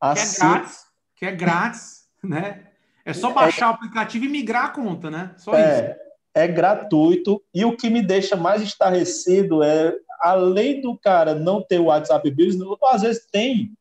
Assim... 0.00 0.40
Que 0.40 0.46
é 0.46 0.48
grátis, 0.48 0.84
que 1.16 1.26
é 1.26 1.32
grátis, 1.32 2.08
né? 2.24 2.68
É 3.04 3.12
só 3.12 3.34
baixar 3.34 3.66
é... 3.66 3.68
o 3.68 3.74
aplicativo 3.74 4.24
e 4.24 4.28
migrar 4.28 4.64
a 4.64 4.70
conta, 4.70 5.10
né? 5.10 5.34
Só 5.36 5.54
é, 5.54 5.90
isso. 5.90 6.00
É 6.32 6.48
gratuito. 6.48 7.44
E 7.52 7.66
o 7.66 7.76
que 7.76 7.90
me 7.90 8.00
deixa 8.00 8.34
mais 8.34 8.62
estarrecido 8.62 9.62
é, 9.62 9.94
além 10.20 10.80
do 10.80 10.96
cara 10.98 11.34
não 11.34 11.62
ter 11.62 11.78
o 11.78 11.86
WhatsApp 11.86 12.30
Business, 12.30 12.68
às 12.84 13.02
vezes 13.02 13.26
tem, 13.30 13.76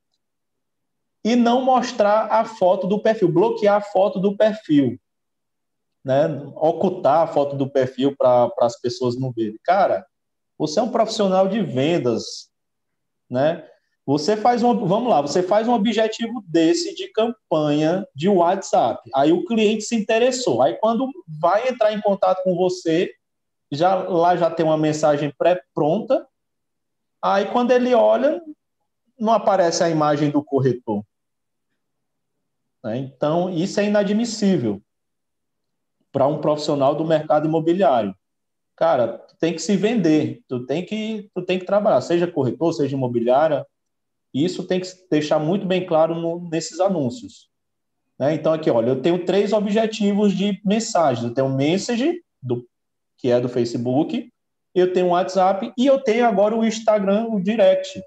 e 1.24 1.36
não 1.36 1.64
mostrar 1.64 2.28
a 2.32 2.44
foto 2.44 2.86
do 2.86 3.00
perfil, 3.00 3.32
bloquear 3.32 3.78
a 3.78 3.82
foto 3.82 4.20
do 4.20 4.36
perfil. 4.36 5.00
Né? 6.04 6.28
Ocultar 6.56 7.22
a 7.22 7.28
foto 7.28 7.56
do 7.56 7.70
perfil 7.70 8.16
para 8.16 8.52
as 8.60 8.80
pessoas 8.80 9.18
não 9.18 9.32
verem. 9.32 9.58
Cara, 9.64 10.06
você 10.58 10.80
é 10.80 10.84
um 10.84 10.92
profissional 10.92 11.48
de 11.48 11.62
vendas, 11.62 12.50
né? 13.30 13.68
Você 14.06 14.36
faz 14.36 14.62
um, 14.62 14.86
vamos 14.86 15.10
lá, 15.10 15.22
você 15.22 15.42
faz 15.42 15.66
um 15.66 15.74
objetivo 15.74 16.44
desse 16.46 16.94
de 16.94 17.08
campanha 17.14 18.06
de 18.14 18.28
WhatsApp. 18.28 19.10
Aí 19.16 19.32
o 19.32 19.46
cliente 19.46 19.84
se 19.84 19.96
interessou. 19.96 20.62
Aí 20.62 20.74
quando 20.74 21.10
vai 21.40 21.70
entrar 21.70 21.94
em 21.94 22.02
contato 22.02 22.44
com 22.44 22.54
você, 22.54 23.14
já 23.74 23.96
lá 23.96 24.36
já 24.36 24.50
tem 24.50 24.66
uma 24.66 24.78
mensagem 24.78 25.34
pré-pronta. 25.38 26.28
Aí 27.22 27.46
quando 27.46 27.72
ele 27.72 27.94
olha, 27.94 28.42
não 29.20 29.34
aparece 29.34 29.84
a 29.84 29.90
imagem 29.90 30.30
do 30.30 30.44
corretor. 30.44 31.04
Né? 32.84 32.98
Então 32.98 33.50
isso 33.50 33.80
é 33.80 33.86
inadmissível 33.86 34.82
para 36.12 36.28
um 36.28 36.40
profissional 36.40 36.96
do 36.96 37.06
mercado 37.06 37.48
imobiliário 37.48 38.16
cara, 38.76 39.20
tu 39.20 39.36
tem 39.38 39.54
que 39.54 39.62
se 39.62 39.76
vender, 39.76 40.42
tu 40.48 40.66
tem 40.66 40.86
que, 40.86 41.30
tu 41.34 41.42
tem 41.42 41.60
que 41.60 41.66
trabalhar, 41.66 42.02
seja 42.02 42.28
corretor, 42.28 42.74
seja 42.74 42.96
imobiliária, 42.96 43.66
isso 44.34 44.64
tem 44.66 44.80
que 44.80 44.88
deixar 45.10 45.40
muito 45.40 45.66
bem 45.66 45.86
claro 45.86 46.16
no, 46.16 46.50
nesses 46.50 46.80
anúncios. 46.80 47.50
Né? 48.18 48.34
Então, 48.34 48.52
aqui, 48.52 48.70
olha, 48.70 48.90
eu 48.90 49.02
tenho 49.02 49.26
três 49.26 49.54
objetivos 49.54 50.34
de 50.34 50.60
mensagem. 50.66 51.26
Eu 51.26 51.34
tenho 51.34 51.50
message, 51.50 52.22
do, 52.42 52.68
que 53.18 53.30
é 53.30 53.40
do 53.40 53.50
Facebook, 53.50 54.32
eu 54.74 54.92
tenho 54.92 55.08
o 55.08 55.10
WhatsApp 55.10 55.72
e 55.78 55.86
eu 55.86 56.00
tenho 56.00 56.26
agora 56.26 56.56
o 56.56 56.66
Instagram, 56.66 57.28
o 57.30 57.40
Direct. 57.40 58.02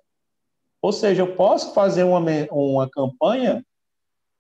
Ou 0.83 0.93
seja, 0.93 1.23
eu 1.23 1.35
posso 1.35 1.75
fazer 1.75 2.05
uma, 2.05 2.21
uma 2.51 2.89
campanha 2.89 3.65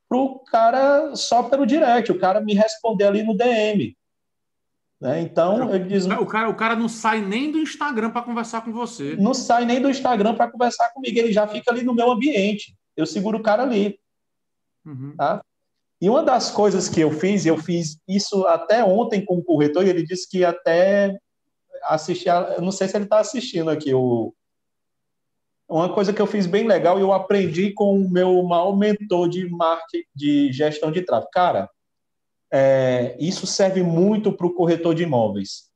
para 0.09 0.19
o 0.19 0.39
cara 0.41 1.17
só 1.17 1.43
pelo 1.43 1.67
direct, 1.67 2.13
o 2.13 2.19
cara 2.19 2.41
me 2.41 2.55
responder 2.55 3.05
ali 3.05 3.23
no 3.23 3.37
DM. 3.37 3.97
Né? 5.01 5.21
Então, 5.21 5.75
ele 5.75 5.85
diz. 5.85 6.07
O 6.07 6.27
cara, 6.27 6.49
o 6.49 6.55
cara 6.55 6.77
não 6.77 6.89
sai 6.89 7.21
nem 7.21 7.51
do 7.51 7.59
Instagram 7.59 8.11
para 8.11 8.23
conversar 8.23 8.63
com 8.63 8.73
você. 8.73 9.17
Não 9.17 9.35
sai 9.35 9.65
nem 9.65 9.81
do 9.81 9.91
Instagram 9.91 10.35
para 10.35 10.51
conversar 10.51 10.91
comigo, 10.91 11.19
ele 11.19 11.33
já 11.33 11.47
fica 11.47 11.71
ali 11.71 11.83
no 11.83 11.95
meu 11.95 12.11
ambiente. 12.11 12.77
Eu 12.97 13.07
seguro 13.07 13.39
o 13.39 13.43
cara 13.43 13.63
ali. 13.63 13.99
Uhum. 14.85 15.15
Tá? 15.17 15.45
E 16.01 16.11
uma 16.11 16.23
das 16.23 16.51
coisas 16.51 16.89
que 16.89 17.01
eu 17.01 17.11
fiz, 17.11 17.47
eu 17.47 17.57
fiz 17.57 17.99
isso 18.07 18.47
até 18.47 18.85
ontem 18.85 19.25
com 19.25 19.39
o 19.39 19.45
corretor, 19.45 19.87
e 19.87 19.91
ele 19.91 20.05
disse 20.05 20.29
que 20.29 20.45
até 20.45 21.17
assistir, 21.85 22.31
não 22.61 22.71
sei 22.71 22.89
se 22.89 22.97
ele 22.97 23.05
está 23.05 23.21
assistindo 23.21 23.71
aqui, 23.71 23.95
o, 23.95 24.35
uma 25.69 25.93
coisa 25.93 26.13
que 26.13 26.21
eu 26.21 26.27
fiz 26.27 26.47
bem 26.47 26.67
legal 26.67 26.99
e 26.99 27.03
eu 27.03 27.13
aprendi 27.13 27.73
com 27.73 27.99
o 27.99 28.09
meu 28.09 28.43
maior 28.43 28.77
mentor 28.77 29.29
de 29.29 29.49
marketing, 29.49 30.07
de 30.15 30.53
gestão 30.53 30.93
de 30.93 31.03
tráfego. 31.03 31.31
Cara, 31.33 31.69
é, 32.53 33.17
isso 33.19 33.47
serve 33.47 33.83
muito 33.83 34.33
para 34.33 34.47
o 34.47 34.55
corretor 34.55 34.95
de 34.95 35.03
imóveis. 35.03 35.71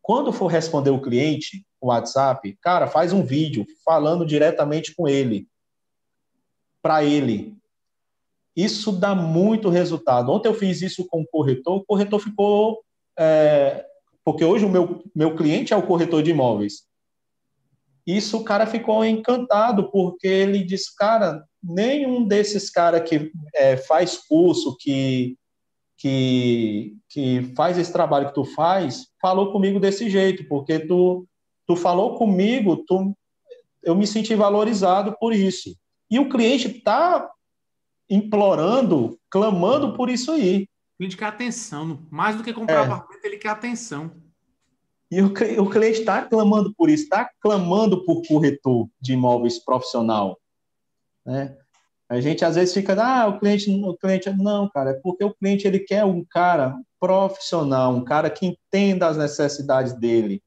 Quando 0.00 0.32
for 0.32 0.46
responder 0.46 0.90
o 0.90 1.02
cliente, 1.02 1.66
o 1.80 1.88
WhatsApp, 1.88 2.56
cara, 2.62 2.86
faz 2.86 3.12
um 3.12 3.24
vídeo 3.24 3.66
falando 3.84 4.24
diretamente 4.24 4.94
com 4.94 5.08
ele, 5.08 5.48
para 6.80 7.04
ele. 7.04 7.56
Isso 8.58 8.90
dá 8.90 9.14
muito 9.14 9.68
resultado. 9.68 10.32
Ontem 10.32 10.48
eu 10.48 10.54
fiz 10.54 10.82
isso 10.82 11.06
com 11.06 11.20
o 11.20 11.26
corretor, 11.28 11.76
o 11.76 11.84
corretor 11.84 12.18
ficou. 12.18 12.82
É, 13.16 13.86
porque 14.24 14.44
hoje 14.44 14.64
o 14.64 14.68
meu, 14.68 15.00
meu 15.14 15.36
cliente 15.36 15.72
é 15.72 15.76
o 15.76 15.86
corretor 15.86 16.24
de 16.24 16.32
imóveis. 16.32 16.82
Isso 18.04 18.36
o 18.38 18.42
cara 18.42 18.66
ficou 18.66 19.04
encantado, 19.04 19.92
porque 19.92 20.26
ele 20.26 20.64
disse, 20.64 20.96
cara, 20.96 21.44
nenhum 21.62 22.24
desses 22.26 22.68
caras 22.68 23.08
que 23.08 23.30
é, 23.54 23.76
faz 23.76 24.16
curso, 24.16 24.76
que 24.76 25.36
que, 25.96 26.96
que 27.08 27.52
faz 27.56 27.76
esse 27.76 27.92
trabalho 27.92 28.28
que 28.28 28.34
tu 28.34 28.44
faz, 28.44 29.08
falou 29.20 29.52
comigo 29.52 29.80
desse 29.80 30.08
jeito, 30.08 30.46
porque 30.48 30.78
tu, 30.78 31.26
tu 31.66 31.74
falou 31.74 32.16
comigo, 32.16 32.84
tu, 32.86 33.16
eu 33.82 33.96
me 33.96 34.06
senti 34.06 34.34
valorizado 34.34 35.16
por 35.18 35.32
isso. 35.32 35.76
E 36.08 36.20
o 36.20 36.28
cliente 36.28 36.68
está 36.68 37.28
implorando, 38.08 39.18
clamando 39.30 39.94
por 39.94 40.08
isso 40.08 40.32
aí. 40.32 40.68
Cliente 40.96 41.16
quer 41.16 41.26
atenção, 41.26 42.06
mais 42.10 42.36
do 42.36 42.42
que 42.42 42.52
comprar 42.52 42.82
é. 42.82 42.84
apartamento, 42.86 43.24
ele 43.24 43.38
quer 43.38 43.50
atenção. 43.50 44.10
E 45.10 45.22
o, 45.22 45.26
o 45.62 45.70
cliente 45.70 46.00
está 46.00 46.22
clamando 46.22 46.74
por 46.74 46.90
isso, 46.90 47.04
está 47.04 47.30
clamando 47.40 48.04
por 48.04 48.22
corretor 48.26 48.88
de 49.00 49.14
imóveis 49.14 49.58
profissional. 49.58 50.38
Né? 51.24 51.56
A 52.08 52.20
gente 52.20 52.44
às 52.44 52.56
vezes 52.56 52.74
fica, 52.74 52.94
ah, 53.02 53.28
o 53.28 53.38
cliente, 53.38 53.70
o 53.70 53.96
cliente, 53.96 54.30
não, 54.30 54.68
cara, 54.68 54.90
é 54.90 54.94
porque 54.94 55.24
o 55.24 55.34
cliente 55.34 55.66
ele 55.66 55.80
quer 55.80 56.04
um 56.04 56.24
cara 56.24 56.74
profissional, 56.98 57.94
um 57.94 58.04
cara 58.04 58.28
que 58.28 58.46
entenda 58.46 59.06
as 59.06 59.16
necessidades 59.16 59.92
dele. 59.94 60.42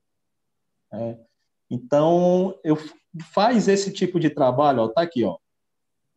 Né? 0.91 1.18
Então, 1.70 2.59
eu 2.64 2.78
faz 3.34 3.68
esse 3.68 3.91
tipo 3.91 4.20
de 4.20 4.30
trabalho, 4.30 4.82
ó, 4.82 4.88
tá 4.89 5.01
aqui, 5.01 5.24
ó. 5.24 5.38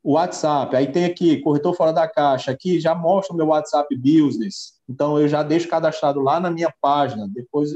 O 0.05 0.13
WhatsApp, 0.13 0.77
aí 0.77 0.93
tem 0.93 1.07
aqui, 1.07 1.41
corretor 1.41 1.75
fora 1.75 1.91
da 1.91 2.07
caixa, 2.07 2.51
aqui 2.51 2.79
já 2.79 2.95
mostra 2.95 3.33
o 3.33 3.37
meu 3.37 3.47
WhatsApp 3.47 3.89
Business. 3.97 4.79
Então, 4.87 5.19
eu 5.19 5.27
já 5.27 5.43
deixo 5.43 5.67
cadastrado 5.67 6.21
lá 6.21 6.39
na 6.39 6.51
minha 6.51 6.73
página. 6.81 7.27
Depois 7.27 7.71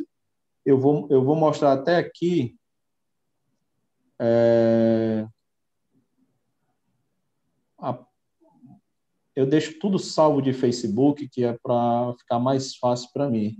eu 0.64 0.78
vou, 0.78 1.08
eu 1.10 1.24
vou 1.24 1.34
mostrar 1.34 1.72
até 1.72 1.96
aqui. 1.96 2.54
É... 4.18 5.26
Eu 9.38 9.46
deixo 9.46 9.78
tudo 9.78 10.00
salvo 10.00 10.42
de 10.42 10.52
Facebook, 10.52 11.28
que 11.28 11.44
é 11.44 11.52
para 11.52 12.12
ficar 12.18 12.40
mais 12.40 12.74
fácil 12.74 13.08
para 13.12 13.30
mim. 13.30 13.56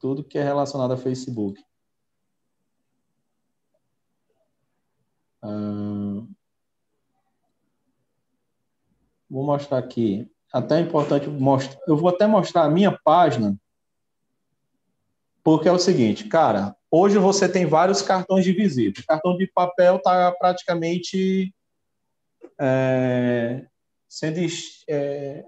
Tudo 0.00 0.24
que 0.24 0.38
é 0.38 0.42
relacionado 0.42 0.92
a 0.92 0.96
Facebook. 0.96 1.62
Vou 9.28 9.44
mostrar 9.44 9.78
aqui. 9.78 10.30
Até 10.52 10.78
é 10.78 10.80
importante 10.80 11.28
mostrar. 11.28 11.80
Eu 11.86 11.96
vou 11.96 12.08
até 12.08 12.26
mostrar 12.26 12.64
a 12.64 12.70
minha 12.70 12.92
página, 13.04 13.56
porque 15.42 15.68
é 15.68 15.72
o 15.72 15.78
seguinte, 15.78 16.28
cara. 16.28 16.74
Hoje 16.90 17.18
você 17.18 17.48
tem 17.48 17.66
vários 17.66 18.00
cartões 18.00 18.44
de 18.44 18.52
visita. 18.52 19.00
O 19.00 19.06
cartão 19.06 19.36
de 19.36 19.48
papel 19.48 19.96
está 19.96 20.30
praticamente 20.32 21.52
é, 22.58 23.66
sendo 24.08 24.38
é, 24.88 25.44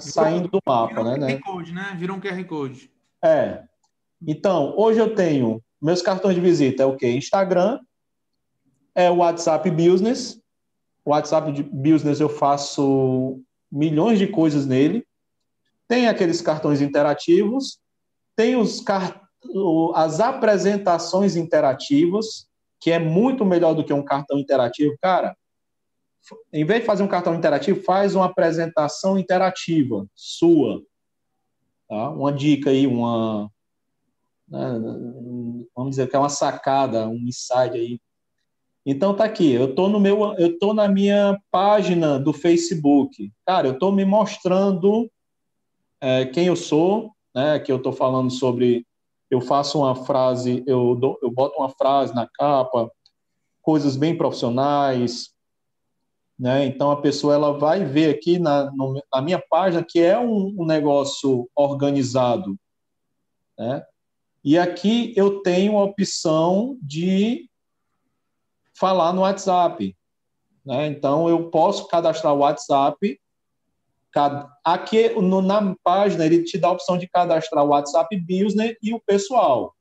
saindo 0.00 0.48
do 0.48 0.58
mapa, 0.66 1.16
né? 1.16 1.16
Virou 1.16 1.28
um 1.28 1.28
QR 1.28 1.40
Code, 1.40 1.72
né? 1.72 1.96
Virou 1.96 2.16
um 2.16 2.20
QR 2.20 2.44
Code. 2.44 2.90
É. 3.24 3.62
Então, 4.26 4.74
hoje 4.76 4.98
eu 4.98 5.14
tenho 5.14 5.62
meus 5.82 6.00
cartões 6.00 6.36
de 6.36 6.40
visita 6.40 6.84
é 6.84 6.86
o 6.86 6.96
quê? 6.96 7.10
Instagram, 7.10 7.80
é 8.94 9.10
o 9.10 9.16
WhatsApp 9.16 9.68
Business. 9.70 10.40
O 11.04 11.10
WhatsApp 11.10 11.62
Business 11.64 12.20
eu 12.20 12.28
faço 12.28 13.40
milhões 13.70 14.18
de 14.18 14.28
coisas 14.28 14.64
nele. 14.64 15.04
Tem 15.88 16.08
aqueles 16.08 16.40
cartões 16.40 16.80
interativos, 16.80 17.80
tem 18.36 18.56
os 18.56 18.82
as 19.96 20.20
apresentações 20.20 21.34
interativas, 21.34 22.46
que 22.80 22.92
é 22.92 22.98
muito 23.00 23.44
melhor 23.44 23.74
do 23.74 23.84
que 23.84 23.92
um 23.92 24.04
cartão 24.04 24.38
interativo. 24.38 24.96
Cara, 25.02 25.36
em 26.52 26.64
vez 26.64 26.80
de 26.80 26.86
fazer 26.86 27.02
um 27.02 27.08
cartão 27.08 27.34
interativo, 27.34 27.82
faz 27.82 28.14
uma 28.14 28.26
apresentação 28.26 29.18
interativa 29.18 30.06
sua. 30.14 30.80
Tá? 31.88 32.10
Uma 32.10 32.32
dica 32.32 32.70
aí, 32.70 32.86
uma, 32.86 33.50
né, 34.52 34.78
vamos 35.74 35.90
dizer 35.90 36.08
que 36.08 36.14
é 36.14 36.18
uma 36.18 36.28
sacada, 36.28 37.08
um 37.08 37.16
insight 37.26 37.74
aí. 37.74 37.98
Então 38.84 39.14
tá 39.14 39.24
aqui, 39.24 39.52
eu 39.52 39.74
tô 39.74 39.88
no 39.88 39.98
meu, 39.98 40.34
eu 40.34 40.58
tô 40.58 40.74
na 40.74 40.88
minha 40.88 41.40
página 41.50 42.18
do 42.18 42.32
Facebook. 42.32 43.32
Cara, 43.46 43.68
eu 43.68 43.78
tô 43.78 43.90
me 43.92 44.04
mostrando 44.04 45.10
é, 46.00 46.26
quem 46.26 46.46
eu 46.46 46.56
sou, 46.56 47.12
né? 47.34 47.58
Que 47.60 47.72
eu 47.72 47.80
tô 47.80 47.92
falando 47.92 48.30
sobre, 48.30 48.84
eu 49.30 49.40
faço 49.40 49.78
uma 49.78 49.94
frase, 49.94 50.62
eu 50.66 50.96
dou, 50.96 51.18
eu 51.22 51.30
boto 51.30 51.58
uma 51.58 51.70
frase 51.70 52.14
na 52.14 52.26
capa, 52.26 52.90
coisas 53.62 53.96
bem 53.96 54.18
profissionais, 54.18 55.30
né? 56.38 56.66
Então 56.66 56.90
a 56.90 57.00
pessoa 57.00 57.34
ela 57.34 57.56
vai 57.56 57.84
ver 57.84 58.12
aqui 58.12 58.38
na, 58.38 58.70
no, 58.72 59.00
na 59.14 59.22
minha 59.22 59.38
página 59.38 59.84
que 59.88 60.00
é 60.00 60.18
um, 60.18 60.56
um 60.58 60.66
negócio 60.66 61.48
organizado, 61.54 62.56
né? 63.56 63.86
E 64.44 64.58
aqui 64.58 65.12
eu 65.16 65.40
tenho 65.40 65.78
a 65.78 65.84
opção 65.84 66.76
de 66.82 67.48
falar 68.74 69.12
no 69.12 69.20
WhatsApp. 69.20 69.96
Né? 70.64 70.86
Então, 70.88 71.28
eu 71.28 71.50
posso 71.50 71.86
cadastrar 71.86 72.34
o 72.34 72.38
WhatsApp. 72.38 73.20
Aqui 74.64 75.08
no, 75.10 75.40
na 75.40 75.74
página, 75.82 76.26
ele 76.26 76.42
te 76.42 76.58
dá 76.58 76.68
a 76.68 76.72
opção 76.72 76.98
de 76.98 77.08
cadastrar 77.08 77.64
o 77.64 77.68
WhatsApp 77.68 78.14
Business 78.16 78.76
e 78.82 78.92
o 78.92 79.00
pessoal. 79.00 79.74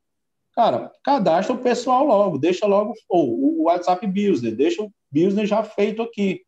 Cara, 0.53 0.91
cadastra 1.03 1.55
o 1.55 1.59
pessoal 1.61 2.05
logo, 2.05 2.37
deixa 2.37 2.65
logo 2.65 2.93
ou, 3.09 3.61
o 3.61 3.63
WhatsApp 3.63 4.05
Business, 4.05 4.55
deixa 4.55 4.83
o 4.83 4.91
Business 5.09 5.49
já 5.49 5.63
feito 5.63 6.01
aqui, 6.01 6.41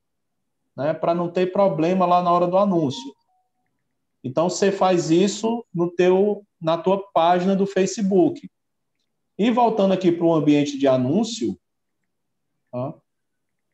né? 0.75 0.93
para 0.93 1.15
não 1.15 1.29
ter 1.29 1.51
problema 1.51 2.05
lá 2.05 2.21
na 2.21 2.31
hora 2.31 2.47
do 2.47 2.57
anúncio. 2.57 3.13
Então, 4.23 4.49
você 4.49 4.71
faz 4.71 5.09
isso 5.09 5.65
no 5.73 5.89
teu 5.89 6.45
na 6.63 6.77
tua 6.77 6.97
página 7.11 7.55
do 7.55 7.67
Facebook. 7.67 8.49
E 9.37 9.51
voltando 9.51 9.93
aqui 9.93 10.11
para 10.11 10.25
o 10.25 10.33
ambiente 10.33 10.77
de 10.77 10.87
anúncio, 10.87 11.59
tá? 12.71 12.93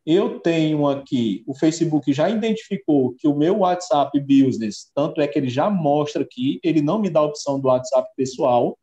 eu 0.06 0.40
tenho 0.40 0.88
aqui, 0.88 1.44
o 1.46 1.54
Facebook 1.54 2.12
já 2.12 2.30
identificou 2.30 3.14
que 3.14 3.28
o 3.28 3.36
meu 3.36 3.60
WhatsApp 3.60 4.20
Business, 4.20 4.90
tanto 4.96 5.22
é 5.22 5.28
que 5.28 5.38
ele 5.38 5.50
já 5.50 5.70
mostra 5.70 6.24
aqui, 6.24 6.60
ele 6.64 6.82
não 6.82 7.00
me 7.00 7.10
dá 7.10 7.20
a 7.20 7.26
opção 7.26 7.60
do 7.60 7.68
WhatsApp 7.68 8.10
pessoal, 8.16 8.78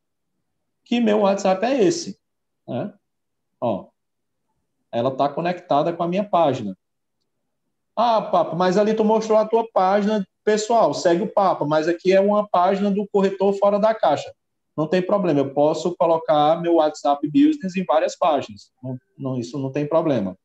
que 0.85 1.01
meu 1.01 1.21
WhatsApp 1.21 1.65
é 1.67 1.83
esse. 1.83 2.17
Né? 2.69 2.95
Ó, 3.61 3.89
ela 4.93 5.09
está 5.09 5.29
conectada 5.29 5.93
com 5.93 6.03
a 6.03 6.09
minha 6.09 6.23
página. 6.23 6.79
Ah, 7.97 8.23
papo, 8.23 8.55
mas 8.55 8.77
ali 8.77 8.95
tu 8.95 9.05
mostrou 9.05 9.39
a 9.39 9.47
tua 9.47 9.67
página 9.73 10.25
pessoal, 10.47 10.95
segue 10.95 11.25
o 11.25 11.29
papo, 11.29 11.67
mas 11.67 11.89
aqui 11.89 12.13
é 12.13 12.21
uma 12.21 12.47
página 12.47 12.89
do 12.89 13.05
corretor 13.09 13.53
fora 13.55 13.81
da 13.81 13.93
caixa. 13.93 14.33
Não 14.77 14.87
tem 14.87 15.03
problema, 15.03 15.41
eu 15.41 15.53
posso 15.53 15.97
colocar 15.97 16.63
meu 16.63 16.77
WhatsApp 16.77 17.27
Business 17.29 17.75
em 17.75 17.85
várias 17.85 18.17
páginas. 18.17 18.71
Não, 18.81 18.97
não, 19.19 19.39
isso 19.39 19.59
não 19.59 19.73
tem 19.73 19.89
problema. 19.89 20.39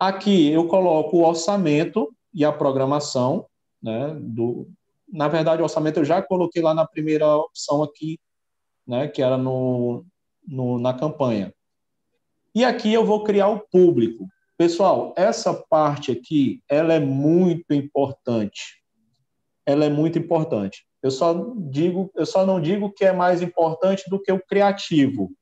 Aqui 0.00 0.50
eu 0.50 0.66
coloco 0.66 1.18
o 1.18 1.24
orçamento 1.24 2.12
e 2.34 2.44
a 2.44 2.50
programação, 2.50 3.46
né, 3.80 4.16
do, 4.20 4.66
na 5.08 5.28
verdade, 5.28 5.62
o 5.62 5.64
orçamento 5.64 6.00
eu 6.00 6.04
já 6.04 6.20
coloquei 6.20 6.60
lá 6.60 6.74
na 6.74 6.84
primeira 6.84 7.36
opção 7.36 7.84
aqui, 7.84 8.18
né, 8.84 9.06
que 9.06 9.22
era 9.22 9.38
no, 9.38 10.04
no, 10.44 10.76
na 10.80 10.92
campanha. 10.92 11.54
E 12.52 12.64
aqui 12.64 12.92
eu 12.92 13.04
vou 13.04 13.22
criar 13.22 13.48
o 13.48 13.60
público. 13.60 14.26
Pessoal, 14.58 15.14
essa 15.16 15.54
parte 15.54 16.10
aqui, 16.10 16.60
ela 16.68 16.94
é 16.94 17.00
muito 17.00 17.72
importante. 17.72 18.83
Ela 19.66 19.86
é 19.86 19.88
muito 19.88 20.18
importante. 20.18 20.86
Eu 21.02 21.10
só 21.10 21.34
digo, 21.56 22.10
eu 22.14 22.26
só 22.26 22.46
não 22.46 22.60
digo 22.60 22.92
que 22.92 23.04
é 23.04 23.12
mais 23.12 23.42
importante 23.42 24.08
do 24.08 24.20
que 24.20 24.32
o 24.32 24.44
criativo. 24.44 25.32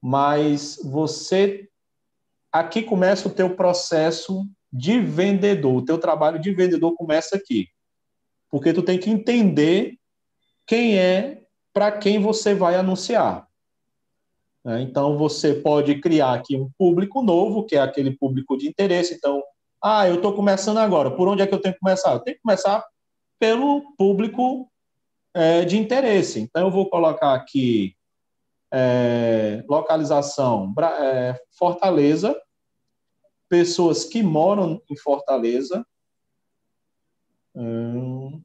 Mas 0.00 0.78
você 0.82 1.68
aqui 2.50 2.82
começa 2.82 3.28
o 3.28 3.32
teu 3.32 3.54
processo 3.54 4.46
de 4.72 4.98
vendedor. 4.98 5.76
O 5.76 5.84
teu 5.84 5.98
trabalho 5.98 6.38
de 6.38 6.52
vendedor 6.52 6.94
começa 6.94 7.36
aqui. 7.36 7.68
Porque 8.50 8.72
tu 8.72 8.82
tem 8.82 8.98
que 8.98 9.10
entender 9.10 9.98
quem 10.66 10.98
é 10.98 11.42
para 11.72 11.92
quem 11.92 12.20
você 12.20 12.54
vai 12.54 12.74
anunciar. 12.74 13.46
Né? 14.64 14.82
Então, 14.82 15.16
você 15.16 15.54
pode 15.54 16.00
criar 16.00 16.34
aqui 16.34 16.56
um 16.56 16.70
público 16.78 17.22
novo, 17.22 17.64
que 17.64 17.76
é 17.76 17.80
aquele 17.80 18.12
público 18.12 18.56
de 18.56 18.68
interesse. 18.68 19.14
Então, 19.14 19.42
ah, 19.82 20.08
eu 20.08 20.16
estou 20.16 20.34
começando 20.34 20.78
agora, 20.78 21.10
por 21.10 21.28
onde 21.28 21.42
é 21.42 21.46
que 21.46 21.54
eu 21.54 21.60
tenho 21.60 21.74
que 21.74 21.80
começar? 21.80 22.12
Eu 22.12 22.20
tenho 22.20 22.36
que 22.36 22.42
começar 22.42 22.84
pelo 23.42 23.96
público 23.96 24.70
é, 25.34 25.64
de 25.64 25.76
interesse. 25.76 26.38
Então, 26.38 26.66
eu 26.66 26.70
vou 26.70 26.88
colocar 26.88 27.34
aqui 27.34 27.96
é, 28.72 29.64
localização 29.68 30.72
é, 31.00 31.42
Fortaleza, 31.58 32.40
pessoas 33.48 34.04
que 34.04 34.22
moram 34.22 34.80
em 34.88 34.96
Fortaleza. 34.96 35.84
Hum, 37.52 38.40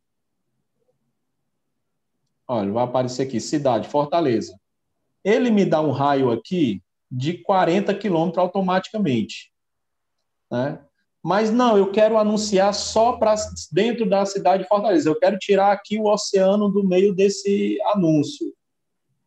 olha, 2.47 2.71
vai 2.71 2.83
aparecer 2.83 3.27
aqui, 3.27 3.39
cidade, 3.39 3.87
Fortaleza 3.87 4.57
ele 5.27 5.51
me 5.51 5.65
dá 5.65 5.81
um 5.81 5.91
raio 5.91 6.31
aqui 6.31 6.81
de 7.11 7.37
40 7.39 7.93
quilômetros 7.95 8.41
automaticamente. 8.41 9.51
Né? 10.49 10.81
Mas 11.27 11.51
não, 11.51 11.77
eu 11.77 11.91
quero 11.91 12.17
anunciar 12.17 12.73
só 12.73 13.17
para 13.17 13.35
dentro 13.69 14.09
da 14.09 14.25
cidade 14.25 14.63
de 14.63 14.69
Fortaleza. 14.69 15.09
Eu 15.09 15.19
quero 15.19 15.37
tirar 15.37 15.73
aqui 15.73 15.99
o 15.99 16.05
oceano 16.05 16.69
do 16.69 16.87
meio 16.87 17.13
desse 17.13 17.77
anúncio. 17.87 18.53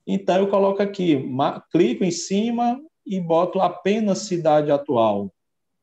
Então 0.06 0.36
eu 0.36 0.48
coloco 0.48 0.82
aqui, 0.82 1.30
clico 1.70 2.02
em 2.02 2.10
cima 2.10 2.80
e 3.04 3.20
boto 3.20 3.60
apenas 3.60 4.20
cidade 4.20 4.72
atual. 4.72 5.30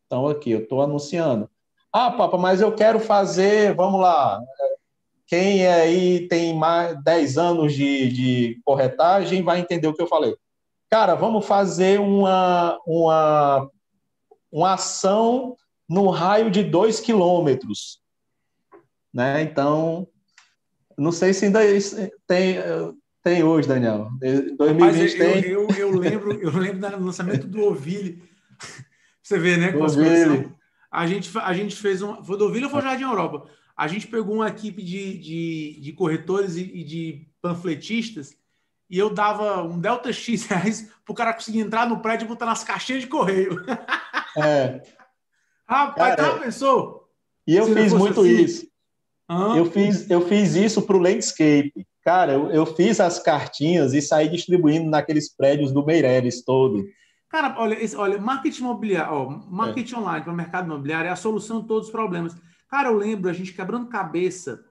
Então 0.07 0.27
aqui 0.27 0.49
eu 0.49 0.63
estou 0.63 0.81
anunciando. 0.81 1.47
Ah, 1.93 2.09
papa, 2.09 2.35
mas 2.35 2.61
eu 2.61 2.73
quero 2.73 2.99
fazer, 2.99 3.75
vamos 3.75 4.01
lá. 4.01 4.41
Quem 5.27 5.67
aí 5.67 6.27
tem 6.27 6.51
mais 6.51 6.99
10 7.03 7.37
anos 7.37 7.75
de, 7.75 8.09
de 8.09 8.61
corretagem 8.65 9.43
vai 9.43 9.59
entender 9.59 9.87
o 9.87 9.93
que 9.93 10.01
eu 10.01 10.07
falei. 10.07 10.35
Cara, 10.89 11.13
vamos 11.13 11.45
fazer 11.45 11.99
uma, 11.99 12.75
uma, 12.87 13.69
uma 14.51 14.73
ação 14.73 15.55
no 15.87 16.09
raio 16.09 16.51
de 16.51 16.63
2 16.63 16.99
quilômetros. 16.99 17.99
Né? 19.13 19.41
Então, 19.41 20.07
não 20.97 21.11
sei 21.11 21.33
se 21.33 21.45
ainda 21.45 21.59
tem, 22.27 22.57
tem 23.23 23.43
hoje, 23.43 23.67
Daniel. 23.67 24.09
2020 24.21 24.57
Rapaz, 24.57 25.13
eu, 25.13 25.17
tem. 25.17 25.51
Eu, 25.51 25.67
eu, 25.77 25.91
lembro, 25.91 26.33
eu 26.33 26.51
lembro 26.51 26.97
do 26.97 27.05
lançamento 27.05 27.47
do 27.47 27.63
Ovile. 27.63 28.23
Você 29.21 29.37
vê, 29.37 29.57
né? 29.57 29.73
A 30.91 31.05
gente, 31.05 31.37
a 31.37 31.53
gente 31.53 31.75
fez 31.75 32.01
um. 32.01 32.23
Foi 32.23 32.37
do 32.37 32.51
Vila 32.51 32.67
ou 32.67 32.71
foi 32.71 32.81
Jardim 32.81 33.03
Europa? 33.03 33.49
A 33.75 33.87
gente 33.87 34.07
pegou 34.07 34.35
uma 34.35 34.47
equipe 34.47 34.81
de, 34.81 35.17
de, 35.19 35.79
de 35.81 35.93
corretores 35.93 36.55
e, 36.55 36.61
e, 36.61 36.83
de 36.83 37.27
panfletistas 37.41 38.35
e 38.89 38.97
eu 38.97 39.09
dava 39.09 39.61
um 39.61 39.79
Delta 39.79 40.11
X 40.11 40.45
reais 40.47 40.89
para 41.05 41.11
o 41.11 41.15
cara 41.15 41.33
conseguir 41.33 41.59
entrar 41.59 41.87
no 41.87 41.99
prédio 41.99 42.25
e 42.25 42.27
botar 42.27 42.45
nas 42.45 42.63
caixinhas 42.63 43.01
de 43.01 43.07
correio. 43.07 43.63
É. 44.37 44.81
Rapaz, 45.67 46.15
cara, 46.15 46.33
tá, 46.33 46.39
pensou? 46.39 47.09
E 47.45 47.55
eu 47.55 47.65
fiz 47.73 47.93
muito 47.93 48.21
assim? 48.21 48.41
isso. 48.41 48.67
Eu 49.55 49.65
fiz, 49.65 50.09
eu 50.09 50.21
fiz 50.21 50.55
isso 50.55 50.81
para 50.81 50.95
o 50.95 50.99
Landscape. 50.99 51.85
Cara, 52.01 52.33
eu, 52.33 52.49
eu 52.49 52.65
fiz 52.65 53.01
as 53.01 53.19
cartinhas 53.19 53.93
e 53.93 54.01
saí 54.01 54.29
distribuindo 54.29 54.89
naqueles 54.89 55.35
prédios 55.35 55.73
do 55.73 55.85
Meireles 55.85 56.43
todo. 56.45 56.85
Cara, 57.29 57.55
olha, 57.57 57.73
esse, 57.83 57.95
olha, 57.97 58.17
marketing 58.17 58.61
imobiliário, 58.61 59.13
ó, 59.13 59.29
marketing 59.49 59.95
é. 59.95 59.97
online 59.97 60.23
para 60.23 60.33
o 60.33 60.35
mercado 60.35 60.65
imobiliário 60.65 61.09
é 61.09 61.11
a 61.11 61.17
solução 61.17 61.59
de 61.59 61.67
todos 61.67 61.87
os 61.87 61.91
problemas. 61.91 62.33
Cara, 62.69 62.87
eu 62.87 62.97
lembro 62.97 63.29
a 63.29 63.33
gente 63.33 63.53
quebrando 63.53 63.89
cabeça 63.89 64.63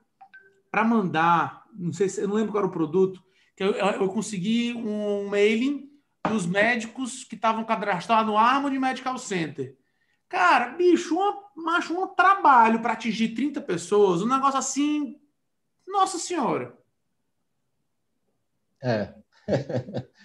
para 0.70 0.82
mandar, 0.82 1.64
não 1.78 1.92
sei 1.92 2.08
se 2.08 2.22
eu 2.22 2.28
não 2.28 2.36
lembro 2.36 2.52
qual 2.52 2.64
era 2.64 2.70
o 2.70 2.72
produto, 2.72 3.22
que 3.54 3.62
eu, 3.62 3.72
eu 3.72 4.08
consegui 4.08 4.72
um 4.72 5.28
mailing 5.28 5.90
dos 6.26 6.46
médicos 6.46 7.24
que 7.24 7.34
estavam 7.34 7.64
cadastrados 7.64 8.26
no 8.26 8.38
Armory 8.38 8.78
Medical 8.78 9.18
Center. 9.18 9.76
Cara, 10.28 10.70
bicho, 10.70 11.14
uma, 11.14 11.76
acho 11.76 11.98
um 11.98 12.06
trabalho 12.08 12.80
para 12.80 12.92
atingir 12.92 13.28
30 13.28 13.60
pessoas, 13.60 14.22
um 14.22 14.28
negócio 14.28 14.58
assim, 14.58 15.20
nossa 15.86 16.18
senhora. 16.18 16.76
É. 18.82 19.14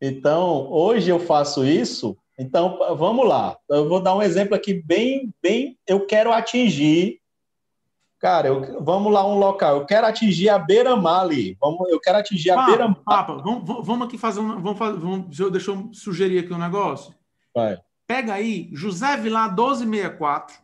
Então, 0.00 0.70
hoje 0.70 1.10
eu 1.10 1.18
faço 1.18 1.64
isso. 1.64 2.16
Então, 2.38 2.78
vamos 2.96 3.26
lá. 3.26 3.56
Eu 3.68 3.88
vou 3.88 4.00
dar 4.00 4.14
um 4.14 4.22
exemplo 4.22 4.54
aqui 4.54 4.72
bem, 4.72 5.34
bem. 5.42 5.76
Eu 5.86 6.06
quero 6.06 6.32
atingir. 6.32 7.20
Cara, 8.20 8.46
eu, 8.48 8.82
vamos 8.82 9.12
lá 9.12 9.26
um 9.26 9.38
local. 9.38 9.78
Eu 9.78 9.86
quero 9.86 10.06
atingir 10.06 10.48
a 10.48 10.58
beira-mar 10.58 11.22
ali. 11.22 11.56
Vamos, 11.60 11.88
eu 11.90 11.98
quero 11.98 12.18
atingir 12.18 12.52
a 12.52 12.64
beira-mar. 12.64 13.02
Papa, 13.04 13.34
vamos, 13.38 13.84
vamos 13.84 14.06
aqui 14.06 14.16
fazer 14.16 14.38
um. 14.38 14.60
Vamos, 14.60 14.78
vamos, 14.78 15.50
deixa 15.50 15.72
eu 15.72 15.90
sugerir 15.92 16.44
aqui 16.44 16.52
um 16.52 16.58
negócio. 16.58 17.12
Vai. 17.52 17.80
Pega 18.08 18.32
aí, 18.32 18.70
José 18.72 19.18
Vilar 19.18 19.48
1264. 19.48 20.56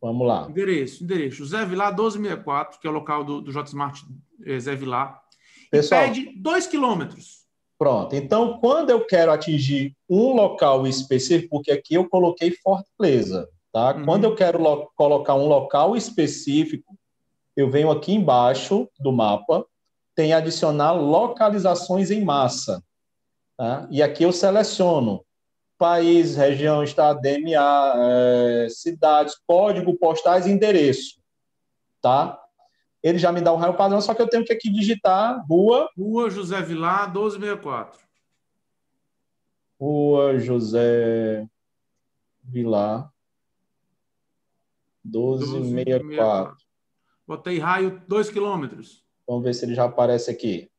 Vamos 0.00 0.28
lá. 0.28 0.46
Endereço, 0.48 1.02
endereço. 1.02 1.38
José 1.38 1.64
Vilar 1.66 1.88
1264, 1.88 2.78
que 2.78 2.86
é 2.86 2.90
o 2.90 2.92
local 2.92 3.24
do, 3.24 3.40
do 3.40 3.50
J 3.50 3.66
Smart 3.66 4.00
eh, 4.46 4.60
Zé 4.60 4.76
Vilar. 4.76 5.20
Pessoal, 5.72 6.02
e 6.02 6.06
pede 6.06 6.38
2 6.38 6.66
quilômetros. 6.68 7.44
Pronto. 7.76 8.14
Então, 8.14 8.58
quando 8.60 8.90
eu 8.90 9.04
quero 9.04 9.32
atingir 9.32 9.96
um 10.08 10.34
local 10.34 10.86
específico, 10.86 11.48
porque 11.50 11.72
aqui 11.72 11.94
eu 11.94 12.08
coloquei 12.08 12.52
Fortaleza, 12.52 13.48
tá? 13.72 13.96
Uhum. 13.96 14.04
Quando 14.04 14.24
eu 14.24 14.36
quero 14.36 14.60
colocar 14.94 15.34
um 15.34 15.48
local 15.48 15.96
específico, 15.96 16.96
eu 17.56 17.68
venho 17.68 17.90
aqui 17.90 18.12
embaixo 18.12 18.88
do 19.00 19.10
mapa, 19.10 19.66
tem 20.14 20.32
adicionar 20.32 20.92
localizações 20.92 22.12
em 22.12 22.24
massa. 22.24 22.80
Tá? 23.56 23.88
E 23.90 24.00
aqui 24.00 24.22
eu 24.22 24.32
seleciono 24.32 25.24
país, 25.78 26.36
região, 26.36 26.82
estado, 26.82 27.20
DMA, 27.20 27.94
é, 27.96 28.68
cidades, 28.70 29.34
código 29.46 29.96
postais 29.98 30.46
e 30.46 30.50
endereço. 30.50 31.20
Tá? 32.00 32.38
ele 33.04 33.18
já 33.18 33.30
me 33.30 33.42
dá 33.42 33.52
um 33.52 33.56
raio 33.56 33.76
padrão, 33.76 34.00
só 34.00 34.14
que 34.14 34.22
eu 34.22 34.28
tenho 34.28 34.46
que 34.46 34.52
aqui 34.52 34.70
digitar 34.70 35.44
rua. 35.46 35.90
Rua 35.94 36.30
José 36.30 36.62
Vilar, 36.62 37.12
1264. 37.12 38.00
Rua 39.78 40.38
José 40.38 41.46
Vilar, 42.42 43.12
1264. 45.04 46.56
Botei 47.26 47.58
raio 47.58 48.02
2 48.08 48.30
quilômetros. 48.30 49.04
Vamos 49.28 49.44
ver 49.44 49.52
se 49.52 49.66
ele 49.66 49.74
já 49.74 49.84
aparece 49.84 50.30
aqui. 50.30 50.70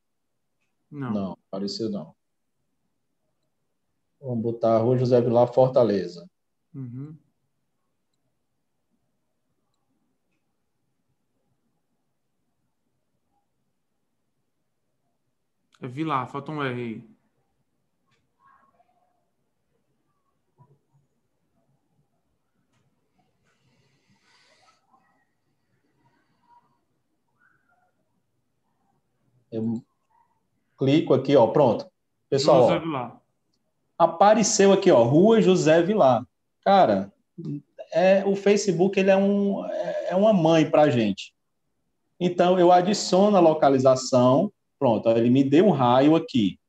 Não. 0.89 1.13
Não, 1.13 1.37
apareceu 1.47 1.91
não. 1.91 2.15
Vamos 4.25 4.41
botar 4.41 4.79
Rua 4.79 4.97
José 4.97 5.21
Vilar, 5.21 5.53
Fortaleza. 5.53 6.27
Uhum. 6.73 7.15
É 15.79 15.87
Vilar, 15.87 16.27
falta 16.27 16.51
um 16.51 16.63
R 16.63 16.81
aí. 16.81 17.15
Eu 29.51 29.85
clico 30.79 31.13
aqui, 31.13 31.35
ó, 31.35 31.45
pronto. 31.45 31.85
Pessoal, 32.27 32.79
Vilar. 32.81 33.24
Apareceu 33.97 34.73
aqui, 34.73 34.91
ó, 34.91 35.03
Rua 35.03 35.41
José 35.41 35.81
Vilar. 35.81 36.25
Cara, 36.63 37.11
é, 37.93 38.23
o 38.25 38.35
Facebook 38.35 38.99
ele 38.99 39.09
é, 39.09 39.17
um, 39.17 39.65
é, 39.65 40.07
é 40.09 40.15
uma 40.15 40.33
mãe 40.33 40.69
para 40.69 40.83
a 40.83 40.89
gente. 40.89 41.33
Então, 42.19 42.59
eu 42.59 42.71
adiciono 42.71 43.35
a 43.35 43.41
localização 43.41 44.51
Pronto, 44.77 45.09
ele 45.09 45.29
me 45.29 45.43
deu 45.43 45.67
um 45.67 45.71
raio 45.71 46.15
aqui. 46.15 46.59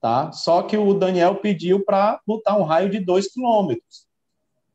Tá? 0.00 0.30
Só 0.32 0.62
que 0.62 0.76
o 0.76 0.94
Daniel 0.94 1.36
pediu 1.36 1.84
para 1.84 2.20
botar 2.26 2.56
um 2.56 2.62
raio 2.62 2.90
de 2.90 3.00
2 3.00 3.32
quilômetros. 3.32 4.06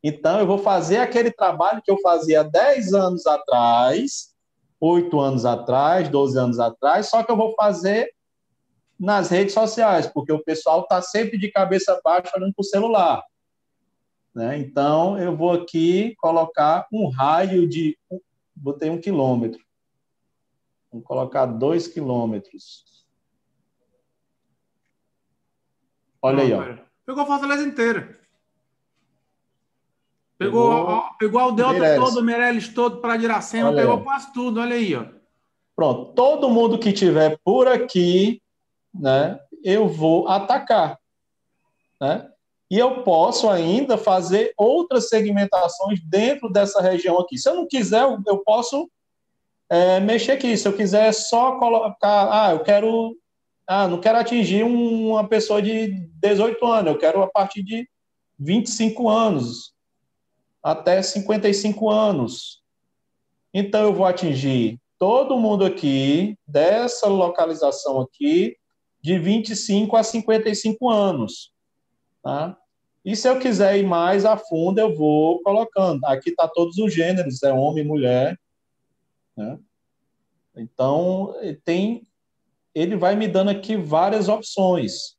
Então, 0.03 0.39
eu 0.39 0.47
vou 0.47 0.57
fazer 0.57 0.97
aquele 0.97 1.31
trabalho 1.31 1.81
que 1.83 1.91
eu 1.91 1.99
fazia 2.01 2.43
10 2.43 2.93
anos 2.93 3.25
atrás, 3.27 4.33
8 4.79 5.19
anos 5.19 5.45
atrás, 5.45 6.09
12 6.09 6.37
anos 6.37 6.59
atrás, 6.59 7.07
só 7.07 7.23
que 7.23 7.31
eu 7.31 7.37
vou 7.37 7.53
fazer 7.55 8.11
nas 9.01 9.31
redes 9.31 9.55
sociais, 9.55 10.05
porque 10.05 10.31
o 10.31 10.43
pessoal 10.43 10.81
está 10.81 11.01
sempre 11.01 11.39
de 11.39 11.51
cabeça 11.51 11.99
baixa 12.03 12.31
olhando 12.37 12.53
para 12.53 12.61
o 12.61 12.65
celular. 12.65 13.23
Né? 14.33 14.59
Então, 14.59 15.17
eu 15.17 15.35
vou 15.35 15.51
aqui 15.51 16.15
colocar 16.19 16.87
um 16.93 17.09
raio 17.09 17.67
de. 17.67 17.97
Botei 18.55 18.91
um 18.91 19.01
quilômetro. 19.01 19.59
Vamos 20.91 21.05
colocar 21.05 21.47
2 21.47 21.87
quilômetros. 21.87 22.85
Olha 26.21 26.43
aí, 26.43 26.53
ó. 26.53 26.77
Pegou 27.03 27.23
a 27.23 27.25
Fortaleza 27.25 27.63
inteira. 27.63 28.19
Pegou, 30.37 30.69
pegou, 30.69 30.85
ó, 30.87 31.09
pegou 31.17 31.39
a 31.39 31.43
Aldeota 31.43 31.79
Meireles. 31.79 32.05
todo, 32.05 32.19
o 32.19 32.23
Meirelles 32.23 32.67
todo, 32.69 33.01
para 33.01 33.15
Iracema, 33.15 33.69
olha 33.69 33.77
pegou 33.77 33.97
aí. 33.97 34.03
quase 34.03 34.33
tudo, 34.33 34.59
olha 34.59 34.75
aí, 34.75 34.95
ó. 34.95 35.05
Pronto, 35.75 36.13
todo 36.13 36.49
mundo 36.49 36.77
que 36.77 36.93
tiver 36.93 37.39
por 37.43 37.67
aqui, 37.67 38.40
né, 38.93 39.39
eu 39.63 39.87
vou 39.87 40.27
atacar, 40.27 40.99
né? 41.99 42.27
E 42.69 42.77
eu 42.77 43.03
posso 43.03 43.49
ainda 43.49 43.97
fazer 43.97 44.53
outras 44.57 45.09
segmentações 45.09 45.99
dentro 46.05 46.49
dessa 46.49 46.81
região 46.81 47.19
aqui. 47.19 47.37
Se 47.37 47.49
eu 47.49 47.55
não 47.55 47.67
quiser, 47.67 48.03
eu 48.25 48.37
posso 48.45 48.89
é, 49.69 49.99
mexer 49.99 50.31
aqui. 50.31 50.55
Se 50.55 50.65
eu 50.65 50.71
quiser 50.71 51.11
só 51.13 51.59
colocar, 51.59 52.29
ah, 52.31 52.51
eu 52.51 52.63
quero, 52.63 53.17
ah, 53.67 53.89
não 53.89 53.99
quero 53.99 54.17
atingir 54.19 54.63
uma 54.63 55.27
pessoa 55.27 55.61
de 55.61 56.07
18 56.21 56.65
anos, 56.65 56.93
eu 56.93 56.97
quero 56.97 57.21
a 57.21 57.27
partir 57.27 57.61
de 57.61 57.89
25 58.39 59.09
anos 59.09 59.73
até 60.63 61.01
55 61.01 61.89
anos. 61.89 62.61
Então 63.53 63.81
eu 63.81 63.93
vou 63.93 64.05
atingir 64.05 64.79
todo 64.97 65.37
mundo 65.37 65.65
aqui 65.65 66.37
dessa 66.47 67.07
localização 67.07 67.99
aqui 67.99 68.55
de 69.01 69.17
25 69.17 69.95
a 69.95 70.03
55 70.03 70.89
anos, 70.89 71.53
tá? 72.21 72.57
E 73.03 73.15
se 73.15 73.27
eu 73.27 73.39
quiser 73.39 73.77
ir 73.77 73.83
mais 73.83 74.25
a 74.25 74.37
fundo, 74.37 74.79
eu 74.79 74.95
vou 74.95 75.41
colocando. 75.41 76.05
Aqui 76.05 76.29
está 76.29 76.47
todos 76.47 76.77
os 76.77 76.93
gêneros, 76.93 77.41
é 77.41 77.51
homem, 77.51 77.83
mulher. 77.83 78.39
Né? 79.35 79.57
Então, 80.55 81.33
tem, 81.65 82.07
ele 82.75 82.95
vai 82.95 83.15
me 83.15 83.27
dando 83.27 83.49
aqui 83.49 83.75
várias 83.75 84.29
opções. 84.29 85.17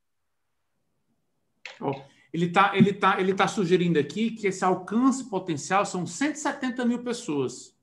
Ele 2.33 2.47
está 2.47 2.77
ele 2.77 2.93
tá, 2.93 3.21
ele 3.21 3.35
tá 3.35 3.49
sugerindo 3.49 3.99
aqui 3.99 4.31
que 4.31 4.47
esse 4.47 4.65
alcance 4.65 5.29
potencial 5.29 5.85
são 5.85 6.07
170 6.07 6.85
mil 6.85 7.03
pessoas. 7.03 7.75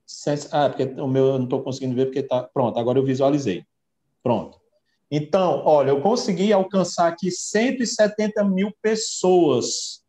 Ah, 0.52 0.70
porque 0.70 0.84
o 1.00 1.08
meu 1.08 1.26
eu 1.28 1.38
não 1.38 1.44
estou 1.44 1.62
conseguindo 1.62 1.94
ver 1.94 2.06
porque 2.06 2.20
está. 2.20 2.44
Pronto, 2.44 2.80
agora 2.80 2.98
eu 2.98 3.06
visualizei. 3.06 3.66
Pronto. 4.24 4.59
Então, 5.12 5.64
olha, 5.66 5.90
eu 5.90 6.02
consegui 6.02 6.54
alcançar 6.54 7.08
aqui 7.08 7.32
170 7.32 8.44
mil 8.44 8.72
pessoas 8.82 10.04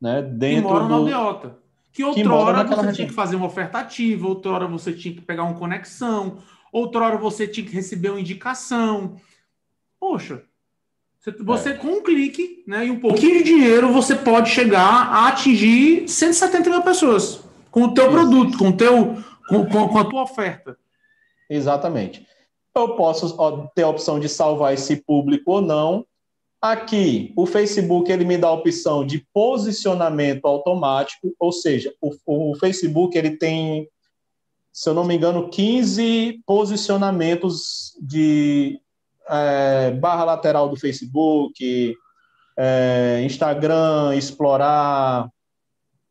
né, 0.00 0.22
dentro 0.22 0.62
que 0.62 0.68
moram 0.68 0.86
do... 0.86 0.90
na 0.90 0.96
aldeota. 0.96 1.58
Que 1.92 2.04
outrora 2.04 2.64
que 2.64 2.70
você 2.70 2.76
região. 2.76 2.92
tinha 2.94 3.08
que 3.08 3.14
fazer 3.14 3.36
uma 3.36 3.46
oferta 3.46 3.78
ativa, 3.78 4.26
outrora 4.26 4.66
você 4.66 4.92
tinha 4.92 5.14
que 5.14 5.20
pegar 5.20 5.42
uma 5.42 5.58
conexão, 5.58 6.38
outrora 6.72 7.16
você 7.16 7.46
tinha 7.46 7.66
que 7.66 7.72
receber 7.72 8.10
uma 8.10 8.20
indicação. 8.20 9.16
Poxa, 9.98 10.42
você, 11.18 11.32
você 11.32 11.68
é. 11.70 11.74
com 11.74 11.88
um 11.88 12.02
clique 12.02 12.64
né, 12.66 12.86
e 12.86 12.90
um 12.90 12.98
pouquinho 12.98 13.38
de 13.38 13.44
dinheiro, 13.44 13.92
você 13.92 14.14
pode 14.14 14.50
chegar 14.50 14.80
a 14.80 15.28
atingir 15.28 16.08
170 16.08 16.70
mil 16.70 16.82
pessoas 16.82 17.44
com 17.70 17.82
o 17.82 17.94
teu 17.94 18.04
Isso. 18.04 18.12
produto, 18.12 18.58
com, 18.58 18.68
o 18.68 18.72
teu, 18.72 19.16
com, 19.48 19.66
com, 19.66 19.88
com 19.88 19.98
a 19.98 20.04
tua 20.04 20.22
oferta. 20.22 20.78
Exatamente. 21.48 22.26
Eu 22.74 22.94
posso 22.94 23.36
ter 23.74 23.82
a 23.82 23.88
opção 23.88 24.20
de 24.20 24.28
salvar 24.28 24.72
esse 24.74 24.96
público 24.96 25.52
ou 25.52 25.60
não. 25.60 26.06
Aqui, 26.62 27.32
o 27.36 27.46
Facebook 27.46 28.12
ele 28.12 28.24
me 28.24 28.36
dá 28.36 28.48
a 28.48 28.52
opção 28.52 29.04
de 29.04 29.26
posicionamento 29.32 30.44
automático, 30.44 31.34
ou 31.38 31.52
seja, 31.52 31.92
o, 32.00 32.14
o 32.26 32.54
Facebook 32.56 33.16
ele 33.16 33.36
tem, 33.38 33.88
se 34.70 34.88
eu 34.88 34.94
não 34.94 35.04
me 35.04 35.16
engano, 35.16 35.48
15 35.48 36.42
posicionamentos 36.46 37.96
de 38.00 38.78
é, 39.26 39.90
barra 39.92 40.24
lateral 40.24 40.68
do 40.68 40.76
Facebook, 40.76 41.96
é, 42.58 43.22
Instagram, 43.24 44.14
explorar, 44.14 45.30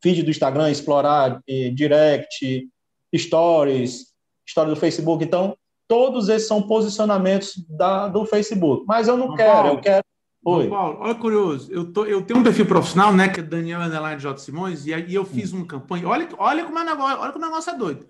feed 0.02 0.24
do 0.24 0.30
Instagram, 0.30 0.70
explorar 0.70 1.40
direct, 1.46 2.68
stories, 3.14 4.06
história 4.44 4.74
do 4.74 4.80
Facebook. 4.80 5.22
Então, 5.24 5.56
todos 5.90 6.28
esses 6.28 6.46
são 6.46 6.62
posicionamentos 6.62 7.56
da, 7.68 8.06
do 8.06 8.24
Facebook. 8.24 8.84
Mas 8.86 9.08
eu 9.08 9.16
não 9.16 9.26
João 9.26 9.36
quero, 9.36 9.52
Paulo, 9.52 9.68
eu 9.70 9.80
quero. 9.80 10.04
Oi. 10.44 10.68
Paulo, 10.68 10.98
olha 11.00 11.14
curioso, 11.16 11.70
eu, 11.72 11.92
tô, 11.92 12.04
eu 12.06 12.22
tenho 12.22 12.38
um 12.38 12.44
perfil 12.44 12.64
profissional, 12.64 13.12
né, 13.12 13.28
que 13.28 13.40
é 13.40 13.42
Daniel 13.42 13.80
Underline 13.80 14.20
J. 14.20 14.38
Simões, 14.38 14.86
e 14.86 14.94
aí 14.94 15.12
eu 15.12 15.24
fiz 15.24 15.52
uma 15.52 15.66
campanha. 15.66 16.06
Olha, 16.06 16.28
olha 16.38 16.64
como 16.64 16.78
é 16.78 16.84
negócio, 16.84 17.18
olha 17.18 17.32
como 17.32 17.44
o 17.44 17.48
negócio 17.48 17.72
é 17.72 17.76
doido. 17.76 18.06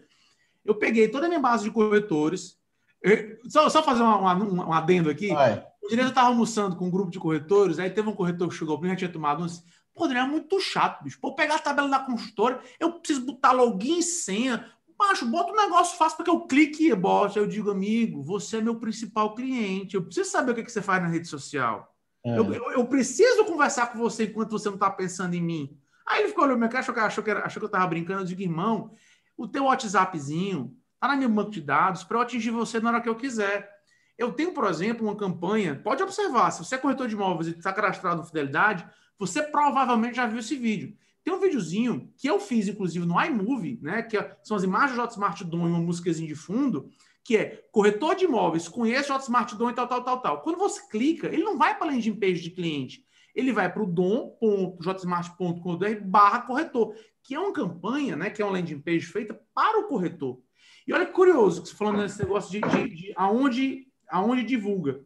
Eu 0.63 0.75
peguei 0.75 1.09
toda 1.09 1.25
a 1.25 1.29
minha 1.29 1.41
base 1.41 1.65
de 1.65 1.71
corretores. 1.71 2.59
Eu, 3.03 3.39
só, 3.49 3.67
só 3.71 3.83
fazer 3.83 4.03
uma, 4.03 4.19
uma, 4.19 4.67
um 4.67 4.73
adendo 4.75 5.09
aqui. 5.09 5.33
Vai. 5.33 5.65
O 5.83 5.89
diretor 5.89 6.11
estava 6.11 6.29
almoçando 6.29 6.77
com 6.77 6.85
um 6.85 6.91
grupo 6.91 7.11
de 7.11 7.19
corretores, 7.19 7.79
aí 7.79 7.89
teve 7.89 8.11
um 8.11 8.15
corretor 8.15 8.47
que 8.51 8.55
chegou 8.55 8.79
para 8.79 8.89
mim, 8.89 8.93
já 8.93 8.99
tinha 8.99 9.13
tomado 9.13 9.43
um. 9.43 9.47
Pô, 9.95 10.07
é 10.07 10.27
muito 10.27 10.61
chato, 10.61 11.03
bicho. 11.03 11.19
Pô, 11.19 11.35
pegar 11.35 11.55
a 11.55 11.59
tabela 11.59 11.89
da 11.89 11.99
construtora, 11.99 12.61
eu 12.79 12.93
preciso 12.93 13.25
botar 13.25 13.53
login 13.53 13.99
e 13.99 14.03
senha, 14.03 14.71
Macho, 15.01 15.25
bota 15.25 15.51
um 15.51 15.57
negócio 15.57 15.97
fácil 15.97 16.19
para 16.19 16.25
que 16.27 16.31
eu 16.31 16.41
clique 16.41 16.91
e 16.91 16.95
bote. 16.95 17.39
Eu 17.39 17.47
digo, 17.47 17.71
amigo, 17.71 18.23
você 18.23 18.59
é 18.59 18.61
meu 18.61 18.77
principal 18.77 19.35
cliente. 19.35 19.95
Eu 19.95 20.05
preciso 20.05 20.31
saber 20.31 20.53
o 20.53 20.55
que, 20.55 20.63
que 20.63 20.71
você 20.71 20.83
faz 20.83 21.03
na 21.03 21.09
rede 21.09 21.27
social. 21.27 21.95
É. 22.23 22.39
Eu, 22.39 22.53
eu, 22.53 22.73
eu, 22.73 22.87
preciso 22.87 23.47
conversar 23.47 23.87
com 23.87 23.99
você 23.99 24.25
enquanto 24.25 24.51
você 24.51 24.69
não 24.69 24.75
está 24.75 24.91
pensando 24.91 25.33
em 25.33 25.41
mim. 25.41 25.79
Aí 26.07 26.21
ele 26.21 26.29
ficou 26.29 26.45
olhando 26.45 26.69
cara, 26.69 26.81
achou 26.81 26.95
que, 26.95 27.01
achou 27.01 27.25
que, 27.25 27.31
era, 27.31 27.47
achou 27.47 27.59
que 27.61 27.65
eu 27.65 27.69
estava 27.69 27.87
brincando. 27.87 28.21
Eu 28.21 28.27
digo, 28.27 28.43
irmão, 28.43 28.93
o 29.39 29.49
teu 29.49 29.65
WhatsAppzinho 29.65 30.77
tá 31.01 31.09
na 31.09 31.17
minha 31.17 31.31
banco 31.31 31.51
de 31.51 31.63
dados 31.63 32.05
para 32.05 32.19
eu 32.19 32.21
atingir 32.21 32.51
você 32.51 32.79
na 32.79 32.91
hora 32.91 33.01
que 33.01 33.09
eu 33.09 33.17
quiser. 33.17 33.71
Eu 34.19 34.33
tenho, 34.33 34.53
por 34.53 34.69
exemplo, 34.69 35.07
uma 35.07 35.17
campanha. 35.17 35.81
Pode 35.83 36.03
observar, 36.03 36.51
se 36.51 36.63
você 36.63 36.75
é 36.75 36.79
corretor 36.79 37.09
de 37.09 37.15
imóveis 37.15 37.49
e 37.49 37.57
está 37.57 37.73
cadastrado 37.73 38.19
no 38.19 38.27
Fidelidade, 38.27 38.87
você 39.19 39.43
provavelmente 39.43 40.17
já 40.17 40.27
viu 40.27 40.41
esse 40.41 40.57
vídeo. 40.57 40.95
Tem 41.23 41.35
um 41.35 41.41
videozinho 41.41 42.11
que 42.17 42.29
eu 42.29 42.41
fiz, 42.41 42.69
inclusive, 42.69 43.05
no 43.05 43.23
iMovie, 43.23 43.79
né? 43.83 44.03
Que 44.03 44.17
é, 44.17 44.39
são 44.43 44.57
as 44.57 44.63
imagens 44.63 44.97
do 44.97 45.03
Hotmart 45.03 45.43
Dom 45.43 45.67
e 45.67 45.71
uma 45.71 45.81
músicazinha 45.81 46.29
de 46.29 46.35
fundo, 46.35 46.89
que 47.23 47.37
é 47.37 47.63
corretor 47.71 48.15
de 48.15 48.25
imóveis, 48.25 48.67
conhece 48.69 49.13
o 49.13 49.15
Hotmart 49.15 49.53
Dom 49.55 49.69
e 49.71 49.75
tal, 49.75 49.87
tal, 49.87 50.03
tal, 50.03 50.21
tal. 50.21 50.41
Quando 50.43 50.59
você 50.59 50.81
clica, 50.89 51.29
ele 51.29 51.45
não 51.45 51.59
vai 51.59 51.77
para 51.77 51.89
a 51.89 51.91
landing 51.91 52.15
page 52.15 52.41
de 52.41 52.51
cliente. 52.51 53.05
Ele 53.35 53.53
vai 53.53 53.71
para 53.73 53.83
o 53.83 53.87
dom.jsmart.com.br 53.87 56.05
barra 56.05 56.43
corretor, 56.43 56.95
que 57.23 57.35
é 57.35 57.41
uma 57.41 57.53
campanha, 57.53 58.17
né? 58.17 58.31
Que 58.31 58.43
é 58.43 58.45
uma 58.45 58.53
landing 58.53 58.81
page 58.81 59.07
feita 59.07 59.41
para 59.55 59.79
o 59.79 59.87
corretor. 59.87 60.41
E 60.87 60.93
olha 60.93 61.07
que 61.07 61.13
curioso 61.13 61.63
que 61.63 61.69
você 61.69 61.77
falando 61.77 61.99
nesse 61.99 62.19
negócio 62.19 62.51
de, 62.51 62.61
de, 62.61 62.95
de 62.95 63.13
aonde, 63.15 63.87
aonde 64.09 64.43
divulga. 64.43 65.05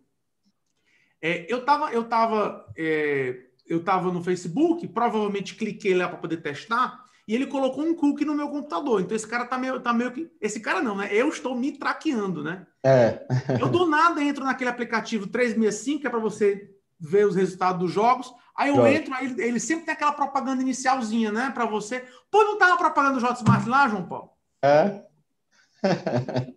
É, 1.20 1.52
eu 1.52 1.58
estava 1.58 1.92
eu 1.92 2.04
tava, 2.04 2.72
é, 2.76 3.48
eu 3.66 3.78
estava 3.78 4.12
no 4.12 4.22
Facebook, 4.22 4.86
provavelmente 4.88 5.54
cliquei 5.54 5.94
lá 5.94 6.08
para 6.08 6.18
poder 6.18 6.38
testar, 6.38 7.04
e 7.26 7.34
ele 7.34 7.46
colocou 7.46 7.84
um 7.84 7.94
cookie 7.94 8.24
no 8.24 8.34
meu 8.34 8.48
computador. 8.48 9.00
Então 9.00 9.16
esse 9.16 9.26
cara 9.26 9.46
tá 9.46 9.56
meio, 9.56 9.80
tá 9.80 9.92
meio 9.92 10.12
que. 10.12 10.30
Esse 10.40 10.60
cara 10.60 10.82
não, 10.82 10.96
né? 10.96 11.08
Eu 11.10 11.28
estou 11.28 11.56
me 11.56 11.72
traqueando, 11.72 12.42
né? 12.42 12.66
É. 12.84 13.26
eu 13.60 13.68
do 13.68 13.86
nada 13.86 14.22
entro 14.22 14.44
naquele 14.44 14.68
aplicativo 14.68 15.26
365, 15.26 16.02
que 16.02 16.06
é 16.06 16.10
para 16.10 16.18
você 16.18 16.70
ver 17.00 17.26
os 17.26 17.34
resultados 17.34 17.80
dos 17.80 17.90
jogos. 17.90 18.30
Aí 18.56 18.68
eu 18.68 18.86
entro, 18.86 19.12
aí 19.14 19.34
ele, 19.38 19.58
sempre 19.58 19.86
tem 19.86 19.94
aquela 19.94 20.12
propaganda 20.12 20.62
inicialzinha, 20.62 21.32
né? 21.32 21.50
Para 21.52 21.66
você. 21.66 22.04
Pô, 22.30 22.44
não 22.44 22.58
tá 22.58 22.74
a 22.74 22.76
propaganda 22.76 23.18
do 23.18 23.26
Hotmart 23.26 23.66
lá, 23.66 23.88
João 23.88 24.06
Paulo? 24.06 24.30
É. 24.62 25.02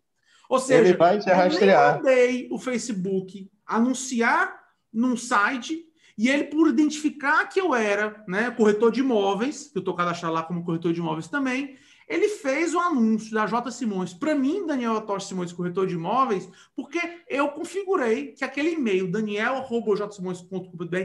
Ou 0.49 0.59
seja, 0.59 0.89
ele 0.89 0.97
vai 0.97 1.19
te 1.19 1.29
rastrear. 1.29 1.97
eu 1.97 2.03
mandei 2.03 2.47
o 2.51 2.59
Facebook 2.59 3.49
anunciar 3.65 4.57
num 4.93 5.17
site 5.17 5.86
e 6.17 6.29
ele, 6.29 6.45
por 6.45 6.67
identificar 6.67 7.45
que 7.45 7.61
eu 7.61 7.75
era 7.75 8.23
né, 8.27 8.49
corretor 8.49 8.91
de 8.91 9.01
imóveis, 9.01 9.67
que 9.67 9.77
eu 9.77 9.81
estou 9.81 9.93
cadastrado 9.93 10.33
lá 10.33 10.41
como 10.41 10.63
corretor 10.63 10.91
de 10.91 10.99
imóveis 10.99 11.27
também, 11.27 11.77
ele 12.07 12.29
fez 12.29 12.73
o 12.73 12.79
anúncio 12.79 13.33
da 13.33 13.45
J. 13.45 13.69
Simões 13.69 14.13
para 14.13 14.33
mim, 14.33 14.65
Daniel 14.65 14.97
Atoshi 14.97 15.27
Simões, 15.27 15.51
corretor 15.51 15.85
de 15.85 15.93
imóveis, 15.93 16.49
porque 16.75 16.99
eu 17.27 17.49
configurei 17.49 18.31
que 18.31 18.43
aquele 18.43 18.71
e-mail, 18.71 19.11
daniel.jsimões.com.br, 19.11 20.95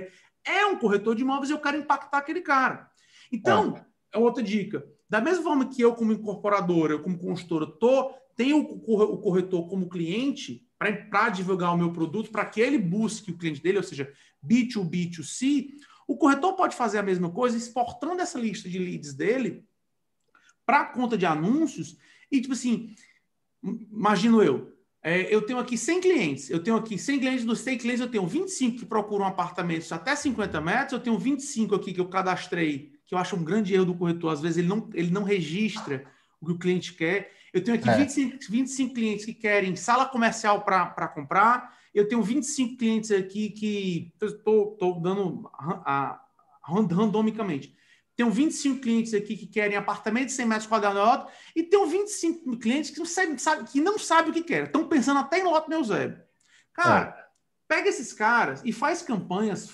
é 0.44 0.64
um 0.66 0.78
corretor 0.78 1.14
de 1.14 1.22
imóveis 1.22 1.50
e 1.50 1.52
eu 1.52 1.60
quero 1.60 1.76
impactar 1.76 2.18
aquele 2.18 2.40
cara. 2.40 2.88
Então, 3.30 3.76
é. 3.76 3.84
é 4.16 4.18
outra 4.18 4.42
dica. 4.42 4.86
Da 5.08 5.20
mesma 5.20 5.42
forma 5.42 5.68
que 5.68 5.82
eu, 5.82 5.94
como 5.94 6.12
incorporadora, 6.12 6.94
eu, 6.94 7.02
como 7.02 7.18
consultora, 7.18 7.66
tô, 7.66 8.14
tenho 8.34 8.58
o 8.60 9.18
corretor 9.18 9.68
como 9.68 9.88
cliente 9.88 10.66
para 11.10 11.28
divulgar 11.28 11.74
o 11.74 11.78
meu 11.78 11.92
produto, 11.92 12.30
para 12.30 12.44
que 12.44 12.60
ele 12.60 12.78
busque 12.78 13.30
o 13.30 13.36
cliente 13.36 13.62
dele, 13.62 13.78
ou 13.78 13.84
seja, 13.84 14.12
B2B2C, 14.44 15.70
o 16.06 16.16
corretor 16.16 16.54
pode 16.54 16.76
fazer 16.76 16.98
a 16.98 17.02
mesma 17.02 17.30
coisa, 17.30 17.56
exportando 17.56 18.20
essa 18.22 18.38
lista 18.38 18.68
de 18.68 18.78
leads 18.78 19.14
dele 19.14 19.64
para 20.66 20.80
a 20.80 20.86
conta 20.86 21.16
de 21.16 21.26
anúncios 21.26 21.96
e, 22.30 22.40
tipo 22.40 22.54
assim, 22.54 22.94
imagino 23.62 24.42
eu, 24.42 24.72
é, 25.02 25.34
eu 25.34 25.42
tenho 25.42 25.58
aqui 25.58 25.76
100 25.76 26.00
clientes, 26.00 26.50
eu 26.50 26.62
tenho 26.62 26.76
aqui 26.76 26.96
100 26.96 27.18
clientes, 27.18 27.44
dos 27.44 27.60
100 27.60 27.78
clientes 27.78 28.00
eu 28.00 28.10
tenho 28.10 28.26
25 28.26 28.78
que 28.78 28.86
procuram 28.86 29.26
apartamentos 29.26 29.90
até 29.92 30.14
50 30.14 30.60
metros, 30.60 30.92
eu 30.92 31.00
tenho 31.00 31.18
25 31.18 31.74
aqui 31.74 31.92
que 31.92 32.00
eu 32.00 32.08
cadastrei, 32.08 32.92
que 33.04 33.14
eu 33.14 33.18
acho 33.18 33.34
um 33.36 33.42
grande 33.42 33.74
erro 33.74 33.86
do 33.86 33.94
corretor, 33.94 34.32
às 34.32 34.40
vezes 34.40 34.58
ele 34.58 34.68
não, 34.68 34.88
ele 34.94 35.10
não 35.10 35.24
registra 35.24 36.04
o 36.40 36.46
que 36.46 36.52
o 36.52 36.58
cliente 36.58 36.94
quer. 36.94 37.32
Eu 37.52 37.62
tenho 37.62 37.76
aqui 37.76 37.88
é. 37.88 37.96
25, 37.96 38.38
25 38.48 38.94
clientes 38.94 39.24
que 39.24 39.34
querem 39.34 39.76
sala 39.76 40.06
comercial 40.06 40.62
para 40.62 41.08
comprar, 41.08 41.76
eu 41.94 42.08
tenho 42.08 42.22
25 42.22 42.76
clientes 42.76 43.10
aqui 43.10 43.50
que 43.50 44.12
estou 44.22 45.00
dando 45.00 45.48
a, 45.52 45.82
a, 45.84 46.24
randomicamente. 46.62 47.76
Tenho 48.14 48.30
25 48.30 48.80
clientes 48.80 49.14
aqui 49.14 49.36
que 49.36 49.46
querem 49.46 49.76
apartamento 49.76 50.26
de 50.26 50.32
100 50.32 50.46
metros 50.46 50.66
quadrados 50.66 51.32
e 51.56 51.62
tenho 51.62 51.86
25 51.86 52.58
clientes 52.58 52.90
que 52.90 52.98
não 52.98 53.06
sabem, 53.06 53.38
sabe, 53.38 53.70
que 53.70 53.80
não 53.80 53.98
sabem 53.98 54.30
o 54.30 54.34
que 54.34 54.42
querem. 54.42 54.64
Estão 54.64 54.86
pensando 54.86 55.20
até 55.20 55.40
em 55.40 55.44
lote 55.44 55.68
meu 55.68 55.82
zero. 55.82 56.20
Cara, 56.74 57.16
é. 57.18 57.24
pega 57.66 57.88
esses 57.88 58.12
caras 58.12 58.62
e 58.64 58.72
faz 58.72 59.02
campanhas, 59.02 59.70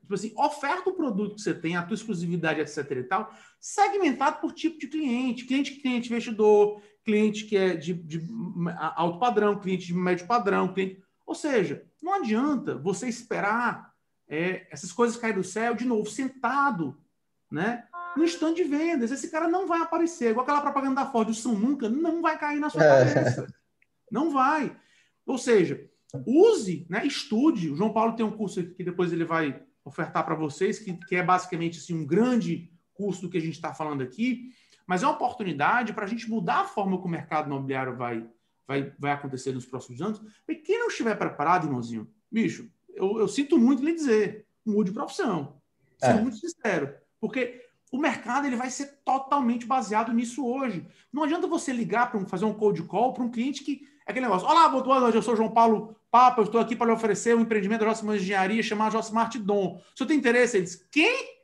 tipo 0.00 0.14
assim, 0.14 0.32
oferta 0.36 0.90
o 0.90 0.94
produto 0.94 1.34
que 1.34 1.40
você 1.40 1.52
tem, 1.52 1.76
a 1.76 1.82
tua 1.82 1.94
exclusividade, 1.94 2.60
etc 2.60 2.90
e 2.92 3.02
tal, 3.04 3.32
segmentado 3.60 4.40
por 4.40 4.52
tipo 4.52 4.78
de 4.78 4.86
cliente. 4.86 5.44
Cliente, 5.44 5.72
cliente 5.72 6.08
investidor, 6.08 6.80
cliente 7.04 7.44
que 7.44 7.56
é 7.56 7.74
de, 7.74 7.92
de 7.92 8.22
alto 8.96 9.18
padrão, 9.18 9.58
cliente 9.58 9.86
de 9.86 9.94
médio 9.94 10.26
padrão, 10.28 10.72
cliente 10.72 11.03
ou 11.26 11.34
seja, 11.34 11.84
não 12.02 12.14
adianta 12.14 12.76
você 12.76 13.08
esperar 13.08 13.92
é, 14.28 14.66
essas 14.70 14.92
coisas 14.92 15.16
caírem 15.16 15.40
do 15.40 15.46
céu 15.46 15.74
de 15.74 15.84
novo, 15.84 16.08
sentado, 16.08 16.98
né? 17.50 17.86
No 18.16 18.24
stand 18.24 18.54
de 18.54 18.64
vendas. 18.64 19.10
Esse 19.10 19.30
cara 19.30 19.48
não 19.48 19.66
vai 19.66 19.80
aparecer. 19.80 20.30
Igual 20.30 20.44
aquela 20.44 20.60
propaganda 20.60 21.02
da 21.02 21.10
Ford, 21.10 21.28
o 21.28 21.34
som 21.34 21.54
nunca, 21.54 21.88
não 21.88 22.22
vai 22.22 22.38
cair 22.38 22.60
na 22.60 22.70
sua 22.70 22.84
é. 22.84 23.14
cabeça. 23.14 23.46
Não 24.10 24.30
vai. 24.30 24.76
Ou 25.26 25.36
seja, 25.38 25.88
use, 26.26 26.86
né? 26.88 27.04
estude. 27.04 27.70
O 27.70 27.76
João 27.76 27.92
Paulo 27.92 28.14
tem 28.14 28.24
um 28.24 28.36
curso 28.36 28.62
que 28.74 28.84
depois 28.84 29.12
ele 29.12 29.24
vai, 29.24 29.60
ofertar 29.84 30.24
para 30.24 30.34
vocês, 30.34 30.78
que, 30.78 30.94
que 30.94 31.16
é 31.16 31.22
basicamente 31.22 31.78
assim, 31.78 31.94
um 31.94 32.06
grande 32.06 32.72
curso 32.94 33.22
do 33.22 33.30
que 33.30 33.36
a 33.36 33.40
gente 33.40 33.54
está 33.54 33.74
falando 33.74 34.02
aqui, 34.02 34.50
mas 34.86 35.02
é 35.02 35.06
uma 35.06 35.14
oportunidade 35.14 35.92
para 35.92 36.04
a 36.04 36.08
gente 36.08 36.28
mudar 36.28 36.60
a 36.60 36.64
forma 36.64 36.98
que 36.98 37.06
o 37.06 37.10
mercado 37.10 37.46
imobiliário 37.46 37.96
vai, 37.96 38.26
vai, 38.66 38.92
vai 38.98 39.12
acontecer 39.12 39.52
nos 39.52 39.66
próximos 39.66 40.00
anos. 40.00 40.20
E 40.48 40.54
quem 40.54 40.78
não 40.78 40.88
estiver 40.88 41.16
preparado, 41.16 41.66
irmãozinho, 41.66 42.08
bicho, 42.30 42.70
eu, 42.94 43.18
eu 43.18 43.28
sinto 43.28 43.58
muito 43.58 43.84
lhe 43.84 43.94
dizer, 43.94 44.46
mude 44.64 44.92
profissão. 44.92 45.60
Sendo 45.98 46.18
é. 46.18 46.22
muito 46.22 46.36
sincero. 46.36 46.94
Porque 47.20 47.62
o 47.92 47.98
mercado 47.98 48.46
ele 48.46 48.56
vai 48.56 48.70
ser 48.70 48.98
totalmente 49.04 49.66
baseado 49.66 50.12
nisso 50.12 50.46
hoje. 50.46 50.86
Não 51.12 51.24
adianta 51.24 51.46
você 51.46 51.72
ligar 51.72 52.10
para 52.10 52.18
um, 52.18 52.26
fazer 52.26 52.44
um 52.44 52.54
cold 52.54 52.82
call 52.84 53.12
para 53.12 53.24
um 53.24 53.30
cliente 53.30 53.62
que 53.62 53.86
é 54.06 54.10
aquele 54.10 54.26
negócio. 54.26 54.46
Olá, 54.46 54.68
boa 54.68 55.00
noite, 55.00 55.16
eu 55.16 55.22
sou 55.22 55.36
João 55.36 55.50
Paulo 55.50 55.96
Papa, 56.10 56.40
eu 56.40 56.44
estou 56.44 56.60
aqui 56.60 56.76
para 56.76 56.88
lhe 56.88 56.92
oferecer 56.92 57.34
um 57.34 57.40
empreendimento 57.40 57.80
da 57.80 57.88
Jossima 57.88 58.16
Engenharia 58.16 58.62
chamado 58.62 58.92
Jossmart 58.92 59.36
Dom. 59.38 59.78
Se 59.94 59.98
você 59.98 60.06
tem 60.06 60.18
interesse, 60.18 60.56
ele 60.56 60.64
diz, 60.64 60.86
quem? 60.90 61.34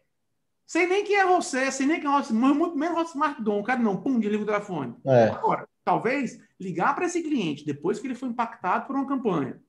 Sei 0.70 0.86
nem 0.86 1.02
quem 1.02 1.16
é 1.16 1.26
você, 1.26 1.72
sei 1.72 1.84
nem 1.84 2.00
quem 2.00 2.08
é 2.08 2.16
o 2.16 2.32
muito 2.32 2.76
menos 2.76 2.96
Hotmart 2.96 3.40
Dom. 3.40 3.60
Cara, 3.64 3.80
não, 3.80 3.96
pum, 3.96 4.20
desliga 4.20 4.44
o 4.44 4.46
telefone. 4.46 4.94
É. 5.04 5.24
Agora, 5.30 5.68
talvez 5.84 6.38
ligar 6.58 6.94
para 6.94 7.06
esse 7.06 7.22
cliente 7.22 7.64
depois 7.64 7.98
que 7.98 8.06
ele 8.06 8.14
foi 8.14 8.28
impactado 8.28 8.86
por 8.86 8.96
uma 8.96 9.06
campanha, 9.06 9.60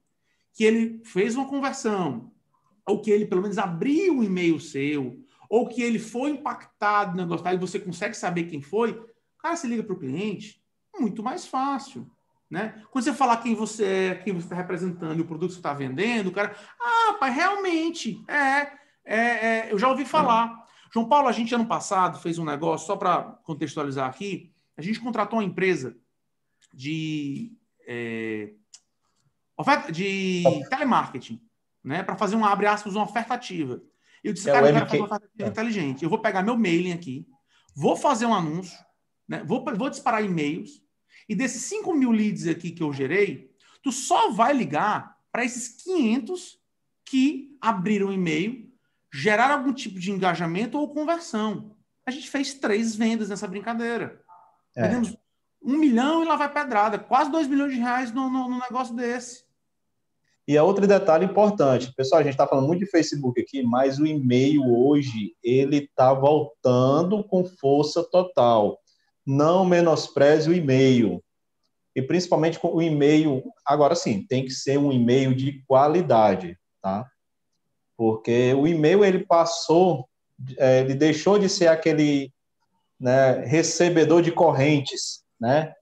que 0.54 0.64
ele 0.64 1.02
fez 1.06 1.36
uma 1.36 1.48
conversão, 1.48 2.32
ou 2.86 3.02
que 3.02 3.12
ele 3.12 3.26
pelo 3.26 3.42
menos 3.42 3.58
abriu 3.58 4.18
um 4.18 4.24
e-mail 4.24 4.60
seu, 4.60 5.20
ou 5.50 5.68
que 5.68 5.82
ele 5.82 6.00
foi 6.00 6.32
impactado 6.32 7.12
no 7.12 7.24
negócio 7.24 7.48
e 7.48 7.58
você 7.58 7.80
consegue 7.80 8.16
saber 8.16 8.46
quem 8.46 8.62
foi, 8.62 9.02
cara, 9.40 9.56
você 9.56 9.68
liga 9.68 9.84
para 9.84 9.94
o 9.94 10.00
cliente, 10.00 10.62
muito 10.98 11.24
mais 11.24 11.46
fácil. 11.46 12.10
Né? 12.50 12.84
Quando 12.92 13.06
você 13.06 13.14
falar 13.14 13.38
quem 13.38 13.56
você 13.56 13.86
é, 13.86 14.16
quem 14.16 14.34
você 14.34 14.46
está 14.46 14.56
representando 14.56 15.18
e 15.18 15.22
o 15.22 15.26
produto 15.26 15.50
que 15.50 15.54
você 15.54 15.60
está 15.60 15.74
vendendo, 15.74 16.28
o 16.28 16.32
cara, 16.34 16.54
ah, 16.80 17.14
pai, 17.14 17.32
realmente, 17.32 18.22
é, 18.28 18.72
é, 19.06 19.16
é, 19.16 19.68
eu 19.72 19.80
já 19.80 19.88
ouvi 19.88 20.04
falar. 20.04 20.66
João 20.94 21.08
Paulo, 21.08 21.30
a 21.30 21.32
gente 21.32 21.56
ano 21.56 21.66
passado 21.66 22.20
fez 22.20 22.38
um 22.38 22.44
negócio, 22.44 22.88
só 22.88 22.98
para 22.98 23.24
contextualizar 23.44 24.10
aqui, 24.10 24.52
a 24.76 24.82
gente 24.82 25.00
contratou 25.00 25.40
uma 25.40 25.46
empresa 25.46 25.98
de, 26.74 27.58
é, 27.88 28.54
oferta, 29.58 29.92
de 29.92 30.44
telemarketing, 30.70 31.42
né, 31.84 32.04
para 32.04 32.16
fazer 32.16 32.36
uma, 32.36 32.50
abre 32.50 32.68
aspas, 32.68 32.96
uma 32.96 33.06
oferta 33.06 33.34
ativa. 33.34 33.82
Eu 34.24 34.34
disse, 34.34 34.50
é 34.50 34.54
cara, 34.54 34.70
eu 34.70 34.74
quero 34.74 34.86
fazer 34.86 34.98
uma 34.98 35.06
oferta 35.06 35.26
ativa 35.26 35.48
é. 35.48 35.52
inteligente. 35.52 36.04
Eu 36.04 36.10
vou 36.10 36.20
pegar 36.20 36.44
meu 36.44 36.58
mailing 36.58 36.94
aqui, 36.94 37.28
vou 37.76 37.96
fazer 37.96 38.26
um 38.26 38.34
anúncio, 38.34 38.78
né, 39.28 39.44
vou, 39.46 39.64
vou 39.76 39.90
disparar 39.90 40.24
e-mails, 40.24 40.82
e 41.28 41.36
desses 41.36 41.64
5 41.64 41.94
mil 41.94 42.12
leads 42.12 42.48
aqui 42.48 42.72
que 42.72 42.84
eu 42.84 42.92
gerei, 42.92 43.52
tu 43.82 43.92
só 43.92 44.32
vai 44.32 44.54
ligar 44.54 45.18
para 45.32 45.46
esses 45.46 45.70
500 45.84 46.60
que 47.06 47.58
abriram 47.62 48.12
e-mail, 48.12 48.70
geraram 49.14 49.56
algum 49.56 49.74
tipo 49.74 50.00
de 50.00 50.12
engajamento 50.12 50.78
ou 50.78 50.94
conversão. 50.94 51.76
A 52.06 52.12
gente 52.12 52.30
fez 52.30 52.54
três 52.54 52.96
vendas 52.96 53.30
nessa 53.30 53.48
brincadeira. 53.48 54.24
É. 54.76 54.84
Vendemos 54.84 55.18
um 55.62 55.78
milhão 55.78 56.24
e 56.24 56.28
lá 56.28 56.36
vai 56.36 56.52
pedrada. 56.52 56.98
Quase 56.98 57.32
dois 57.32 57.48
milhões 57.48 57.74
de 57.74 57.80
reais 57.80 58.12
no, 58.12 58.30
no, 58.30 58.50
no 58.50 58.60
negócio 58.60 58.96
desse. 58.96 59.44
E 60.48 60.58
é 60.58 60.62
outro 60.62 60.88
detalhe 60.88 61.26
importante, 61.26 61.94
pessoal, 61.94 62.20
a 62.20 62.24
gente 62.24 62.34
está 62.34 62.48
falando 62.48 62.68
muito 62.68 62.84
de 62.84 62.90
Facebook 62.90 63.40
aqui, 63.40 63.62
mas 63.62 64.00
o 64.00 64.06
e-mail 64.06 64.64
hoje 64.64 65.36
ele 65.44 65.78
está 65.78 66.14
voltando 66.14 67.24
com 67.24 67.46
força 67.46 68.04
total. 68.04 68.80
Não 69.26 69.64
menospreze 69.64 70.50
o 70.50 70.54
e-mail 70.54 71.24
e 71.96 72.02
principalmente 72.02 72.60
com 72.60 72.74
o 72.74 72.82
e-mail. 72.82 73.44
Agora 73.66 73.96
sim, 73.96 74.26
tem 74.28 74.44
que 74.44 74.52
ser 74.52 74.78
um 74.78 74.92
e-mail 74.92 75.36
de 75.36 75.64
qualidade, 75.68 76.58
tá? 76.82 77.06
Porque 77.96 78.54
o 78.54 78.68
e-mail 78.68 79.06
ele 79.06 79.20
passou, 79.20 80.10
é, 80.58 80.80
ele 80.80 80.96
deixou 80.96 81.38
de 81.38 81.48
ser 81.48 81.68
aquele 81.68 82.34
né, 83.00 83.46
recebedor 83.46 84.22
de 84.22 84.32
correntes, 84.32 85.24
né? 85.42 85.74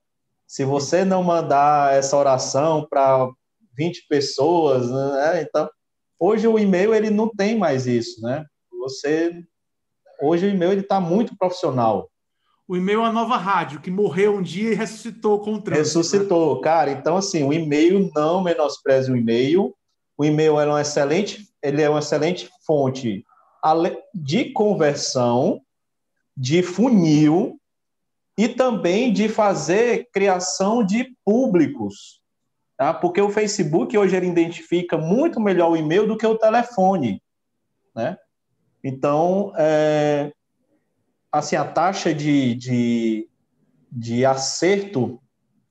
Se 0.48 0.64
você 0.64 1.03
não 1.03 1.22
mandar 1.22 1.94
essa 1.94 2.18
oração 2.18 2.88
para 2.90 3.30
20 3.77 4.07
pessoas, 4.07 4.90
né? 4.90 5.41
Então, 5.41 5.69
hoje 6.18 6.48
o 6.48 6.57
e-mail 6.57 6.95
ele 6.95 7.10
não 7.10 7.30
tem 7.30 7.57
mais 7.57 7.86
isso, 7.86 8.22
né? 8.22 8.45
Você 8.80 9.44
hoje 10.22 10.48
o 10.48 10.49
e-mail 10.49 10.72
ele 10.72 10.81
está 10.81 10.99
muito 10.99 11.38
profissional. 11.38 12.10
O 12.68 12.77
e-mail 12.77 13.02
é 13.02 13.06
a 13.06 13.11
nova 13.11 13.36
rádio 13.36 13.81
que 13.81 13.90
morreu 13.90 14.38
um 14.38 14.41
dia 14.41 14.72
e 14.72 14.76
ressuscitou 14.76 15.40
com 15.40 15.56
o 15.56 15.61
trânsito. 15.61 15.98
Né? 15.98 16.03
Ressuscitou, 16.03 16.56
né? 16.56 16.61
cara. 16.61 16.91
Então 16.91 17.18
assim, 17.18 17.44
o 17.44 17.52
e-mail 17.52 18.11
não 18.15 18.44
menospreze 18.44 19.11
o 19.11 19.15
e-mail. 19.15 19.76
O 20.18 20.26
e-mail 20.26 20.60
é 20.60 20.65
uma 20.65 20.81
excelente, 20.81 21.48
ele 21.61 21.81
é 21.81 21.90
uma 21.90 21.99
excelente 21.99 22.49
fonte 22.65 23.26
de 24.14 24.52
conversão, 24.52 25.61
de 26.36 26.61
funil 26.64 27.60
e 28.39 28.47
também 28.47 29.11
de 29.11 29.27
fazer 29.27 30.09
criação 30.11 30.83
de 30.83 31.15
públicos 31.25 32.19
tá? 32.79 32.93
porque 32.93 33.19
o 33.19 33.29
Facebook 33.29 33.95
hoje 33.97 34.15
ele 34.15 34.27
identifica 34.27 34.97
muito 34.97 35.41
melhor 35.41 35.71
o 35.71 35.75
e-mail 35.75 36.07
do 36.07 36.17
que 36.17 36.25
o 36.25 36.37
telefone, 36.37 37.21
né? 37.93 38.17
Então, 38.81 39.51
é, 39.57 40.31
assim, 41.29 41.57
a 41.57 41.65
taxa 41.65 42.13
de, 42.13 42.55
de, 42.55 43.29
de 43.91 44.25
acerto 44.25 45.21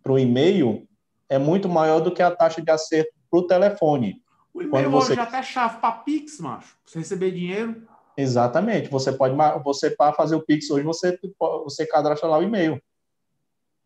para 0.02 0.12
o 0.12 0.18
e-mail 0.18 0.86
é 1.30 1.38
muito 1.38 1.66
maior 1.66 2.00
do 2.00 2.12
que 2.12 2.20
a 2.20 2.30
taxa 2.30 2.60
de 2.60 2.70
acerto 2.70 3.10
para 3.30 3.40
o 3.40 3.46
telefone. 3.46 4.22
O 4.52 4.60
e-mail 4.60 4.90
você... 4.90 5.14
já 5.14 5.22
até 5.22 5.42
chave 5.42 5.78
para 5.78 5.92
Pix, 5.92 6.38
macho. 6.38 6.76
Você 6.84 6.98
receber 6.98 7.30
dinheiro. 7.30 7.87
Exatamente. 8.18 8.90
Você 8.90 9.12
pode, 9.12 9.36
você 9.62 9.90
para 9.90 10.12
fazer 10.12 10.34
o 10.34 10.42
Pix 10.42 10.68
hoje, 10.72 10.84
você, 10.84 11.16
você 11.38 11.86
cadastra 11.86 12.28
lá 12.28 12.38
o 12.38 12.42
e-mail. 12.42 12.82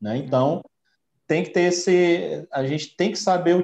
Né? 0.01 0.17
Então, 0.17 0.65
tem 1.27 1.45
que 1.45 1.51
ter 1.51 1.65
esse. 1.65 2.49
A 2.51 2.65
gente 2.67 2.97
tem 2.97 3.13
que 3.13 3.19
saber 3.19 3.63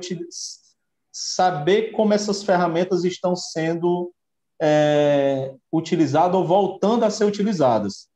saber 1.10 1.92
como 1.92 2.12
essas 2.12 2.42
ferramentas 2.42 3.02
estão 3.02 3.34
sendo 3.34 4.12
é, 4.60 5.54
utilizadas 5.72 6.36
ou 6.36 6.46
voltando 6.46 7.02
a 7.02 7.10
ser 7.10 7.24
utilizadas. 7.24 8.06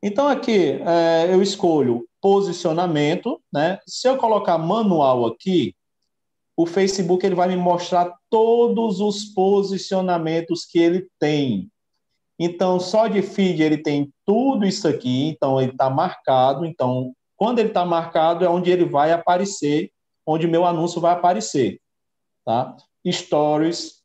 Então, 0.00 0.28
aqui 0.28 0.80
é, 0.86 1.26
eu 1.28 1.42
escolho 1.42 2.08
posicionamento. 2.20 3.42
Né? 3.52 3.80
Se 3.84 4.08
eu 4.08 4.16
colocar 4.16 4.56
manual 4.58 5.26
aqui, 5.26 5.74
o 6.58 6.66
Facebook 6.66 7.24
ele 7.24 7.36
vai 7.36 7.46
me 7.46 7.54
mostrar 7.54 8.12
todos 8.28 8.98
os 8.98 9.26
posicionamentos 9.26 10.64
que 10.64 10.80
ele 10.80 11.08
tem. 11.16 11.70
Então, 12.36 12.80
só 12.80 13.06
de 13.06 13.22
feed 13.22 13.62
ele 13.62 13.78
tem 13.78 14.12
tudo 14.26 14.66
isso 14.66 14.88
aqui, 14.88 15.28
então 15.28 15.60
ele 15.60 15.70
está 15.70 15.88
marcado. 15.88 16.66
Então, 16.66 17.14
quando 17.36 17.60
ele 17.60 17.68
está 17.68 17.84
marcado, 17.84 18.44
é 18.44 18.48
onde 18.48 18.72
ele 18.72 18.84
vai 18.84 19.12
aparecer, 19.12 19.92
onde 20.26 20.48
meu 20.48 20.66
anúncio 20.66 21.00
vai 21.00 21.12
aparecer. 21.12 21.80
Tá? 22.44 22.76
Stories, 23.06 24.02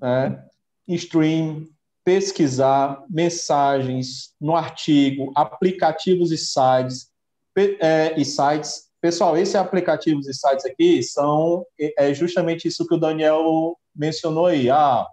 né? 0.00 0.40
stream, 0.86 1.66
pesquisar, 2.04 3.04
mensagens 3.10 4.36
no 4.40 4.54
artigo, 4.54 5.32
aplicativos 5.34 6.30
e 6.30 6.38
sites, 6.38 7.10
é, 7.56 8.14
e 8.16 8.24
sites. 8.24 8.91
Pessoal, 9.02 9.36
esses 9.36 9.56
aplicativos 9.56 10.28
e 10.28 10.32
sites 10.32 10.64
aqui 10.64 11.02
são 11.02 11.66
é 11.98 12.14
justamente 12.14 12.68
isso 12.68 12.86
que 12.86 12.94
o 12.94 13.00
Daniel 13.00 13.76
mencionou 13.92 14.46
aí. 14.46 14.70
Ah, 14.70 15.04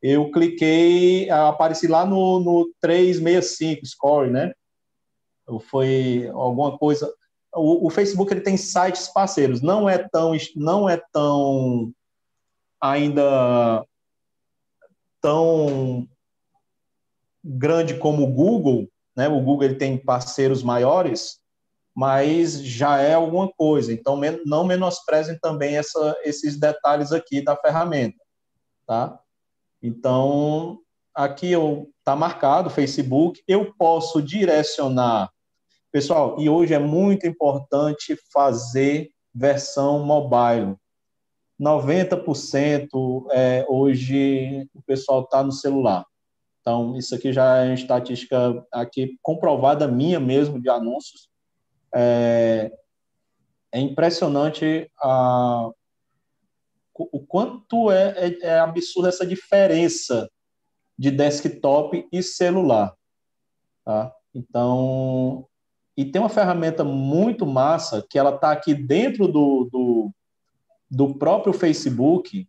eu 0.00 0.30
cliquei, 0.30 1.28
apareci 1.28 1.88
lá 1.88 2.06
no, 2.06 2.38
no 2.38 2.72
365 2.80 3.84
Score, 3.86 4.30
né? 4.30 4.52
foi 5.68 6.30
alguma 6.32 6.78
coisa. 6.78 7.12
O, 7.52 7.88
o, 7.88 7.90
Facebook 7.90 8.32
ele 8.32 8.40
tem 8.40 8.56
sites 8.56 9.08
parceiros, 9.08 9.60
não 9.60 9.88
é 9.88 9.98
tão 9.98 10.32
não 10.54 10.88
é 10.88 10.96
tão 11.12 11.92
ainda 12.80 13.84
tão 15.20 16.08
grande 17.42 17.98
como 17.98 18.22
o 18.22 18.32
Google, 18.32 18.88
né? 19.16 19.28
O 19.28 19.40
Google 19.40 19.64
ele 19.64 19.74
tem 19.74 19.98
parceiros 19.98 20.62
maiores, 20.62 21.40
mas 21.94 22.60
já 22.62 23.00
é 23.00 23.14
alguma 23.14 23.48
coisa. 23.48 23.92
Então 23.92 24.20
não 24.44 24.64
menosprezem 24.64 25.38
também 25.38 25.76
essa, 25.76 26.16
esses 26.24 26.58
detalhes 26.58 27.12
aqui 27.12 27.40
da 27.42 27.56
ferramenta, 27.56 28.18
tá? 28.86 29.18
Então 29.82 30.80
aqui 31.14 31.50
eu 31.52 31.90
tá 32.02 32.16
marcado 32.16 32.68
Facebook, 32.68 33.42
eu 33.46 33.72
posso 33.74 34.20
direcionar 34.20 35.30
Pessoal, 35.94 36.34
e 36.40 36.50
hoje 36.50 36.74
é 36.74 36.78
muito 36.80 37.24
importante 37.24 38.18
fazer 38.32 39.12
versão 39.32 40.04
mobile. 40.04 40.74
90% 41.60 43.26
é, 43.30 43.64
hoje 43.68 44.68
o 44.74 44.82
pessoal 44.82 45.22
está 45.22 45.40
no 45.44 45.52
celular. 45.52 46.04
Então, 46.60 46.96
isso 46.96 47.14
aqui 47.14 47.32
já 47.32 47.58
é 47.58 47.66
uma 47.66 47.74
estatística 47.74 48.66
aqui 48.72 49.16
comprovada 49.22 49.86
minha 49.86 50.18
mesmo 50.18 50.60
de 50.60 50.68
anúncios. 50.68 51.28
É, 51.94 52.72
é 53.72 53.80
impressionante 53.80 54.90
a, 55.02 55.70
o 56.94 57.20
quanto 57.26 57.90
é, 57.90 58.14
é, 58.16 58.38
é 58.42 58.58
absurda 58.58 59.08
essa 59.08 59.26
diferença 59.26 60.30
de 60.98 61.10
desktop 61.10 62.06
e 62.12 62.22
celular. 62.22 62.94
Tá? 63.84 64.12
Então, 64.34 65.46
e 65.96 66.04
tem 66.04 66.20
uma 66.20 66.28
ferramenta 66.28 66.82
muito 66.82 67.46
massa 67.46 68.04
que 68.08 68.18
ela 68.18 68.34
está 68.34 68.50
aqui 68.50 68.74
dentro 68.74 69.28
do, 69.28 69.68
do, 69.70 70.10
do, 70.90 71.14
próprio 71.14 71.52
Facebook. 71.52 72.48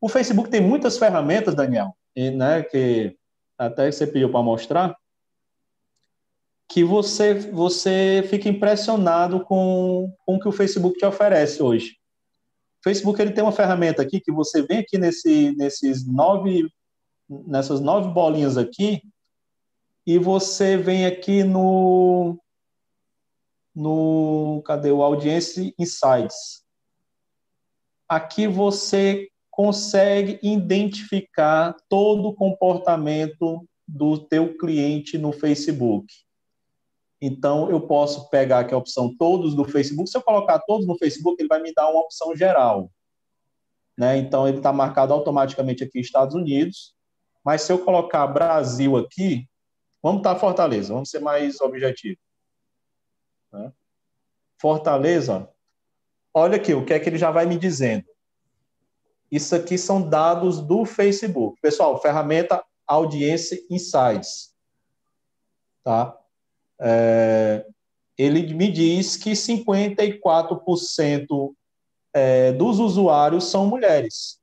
O 0.00 0.08
Facebook 0.08 0.50
tem 0.50 0.60
muitas 0.60 0.98
ferramentas, 0.98 1.54
Daniel, 1.54 1.96
e, 2.14 2.30
né, 2.30 2.62
que 2.62 3.16
até 3.58 3.90
você 3.90 4.06
pediu 4.06 4.30
para 4.30 4.42
mostrar, 4.42 4.96
que 6.70 6.84
você, 6.84 7.34
você 7.34 8.24
fica 8.30 8.48
impressionado 8.48 9.44
com, 9.44 10.14
com 10.24 10.36
o 10.36 10.40
que 10.40 10.48
o 10.48 10.52
Facebook 10.52 10.96
te 10.96 11.04
oferece 11.04 11.60
hoje. 11.60 11.96
O 12.78 12.84
Facebook 12.84 13.20
ele 13.20 13.32
tem 13.32 13.42
uma 13.42 13.50
ferramenta 13.50 14.00
aqui 14.02 14.20
que 14.20 14.30
você 14.30 14.62
vem 14.62 14.78
aqui 14.78 14.96
nesse, 14.96 15.50
nesses 15.56 16.06
nove, 16.06 16.72
nessas 17.28 17.80
nove 17.80 18.12
bolinhas 18.14 18.56
aqui 18.56 19.02
e 20.06 20.16
você 20.16 20.76
vem 20.76 21.06
aqui 21.06 21.42
no 21.42 22.38
no 23.74 24.62
cadê 24.64 24.92
o 24.92 25.02
Audience 25.02 25.74
Insights. 25.78 26.64
Aqui 28.08 28.46
você 28.46 29.28
consegue 29.50 30.38
identificar 30.42 31.74
todo 31.88 32.28
o 32.28 32.34
comportamento 32.34 33.66
do 33.86 34.18
teu 34.18 34.56
cliente 34.56 35.18
no 35.18 35.32
Facebook. 35.32 36.06
Então, 37.20 37.70
eu 37.70 37.80
posso 37.80 38.30
pegar 38.30 38.60
aqui 38.60 38.72
a 38.72 38.78
opção 38.78 39.14
todos 39.14 39.54
do 39.54 39.64
Facebook. 39.64 40.08
Se 40.08 40.16
eu 40.16 40.22
colocar 40.22 40.58
todos 40.60 40.86
no 40.86 40.96
Facebook, 40.96 41.40
ele 41.40 41.48
vai 41.48 41.60
me 41.60 41.72
dar 41.74 41.88
uma 41.90 42.00
opção 42.00 42.34
geral. 42.34 42.90
Né? 43.96 44.16
Então, 44.16 44.48
ele 44.48 44.56
está 44.56 44.72
marcado 44.72 45.12
automaticamente 45.12 45.84
aqui 45.84 46.00
Estados 46.00 46.34
Unidos. 46.34 46.94
Mas 47.44 47.62
se 47.62 47.72
eu 47.72 47.84
colocar 47.84 48.26
Brasil 48.26 48.96
aqui, 48.96 49.46
vamos 50.02 50.20
estar 50.20 50.34
tá 50.34 50.40
Fortaleza, 50.40 50.94
vamos 50.94 51.10
ser 51.10 51.20
mais 51.20 51.60
objetivo. 51.60 52.18
Né? 53.52 53.72
Fortaleza, 54.58 55.48
olha 56.32 56.56
aqui 56.56 56.74
o 56.74 56.84
que 56.84 56.92
é 56.92 57.00
que 57.00 57.08
ele 57.08 57.18
já 57.18 57.30
vai 57.30 57.46
me 57.46 57.58
dizendo. 57.58 58.04
Isso 59.30 59.54
aqui 59.54 59.78
são 59.78 60.06
dados 60.06 60.60
do 60.60 60.84
Facebook. 60.84 61.60
Pessoal, 61.60 62.00
ferramenta 62.00 62.64
Audiência 62.86 63.58
Insights. 63.70 64.54
Tá? 65.84 66.19
É, 66.80 67.66
ele 68.16 68.54
me 68.54 68.70
diz 68.70 69.16
que 69.16 69.32
54% 69.32 71.52
é, 72.12 72.52
dos 72.52 72.78
usuários 72.78 73.44
são 73.44 73.66
mulheres 73.66 74.40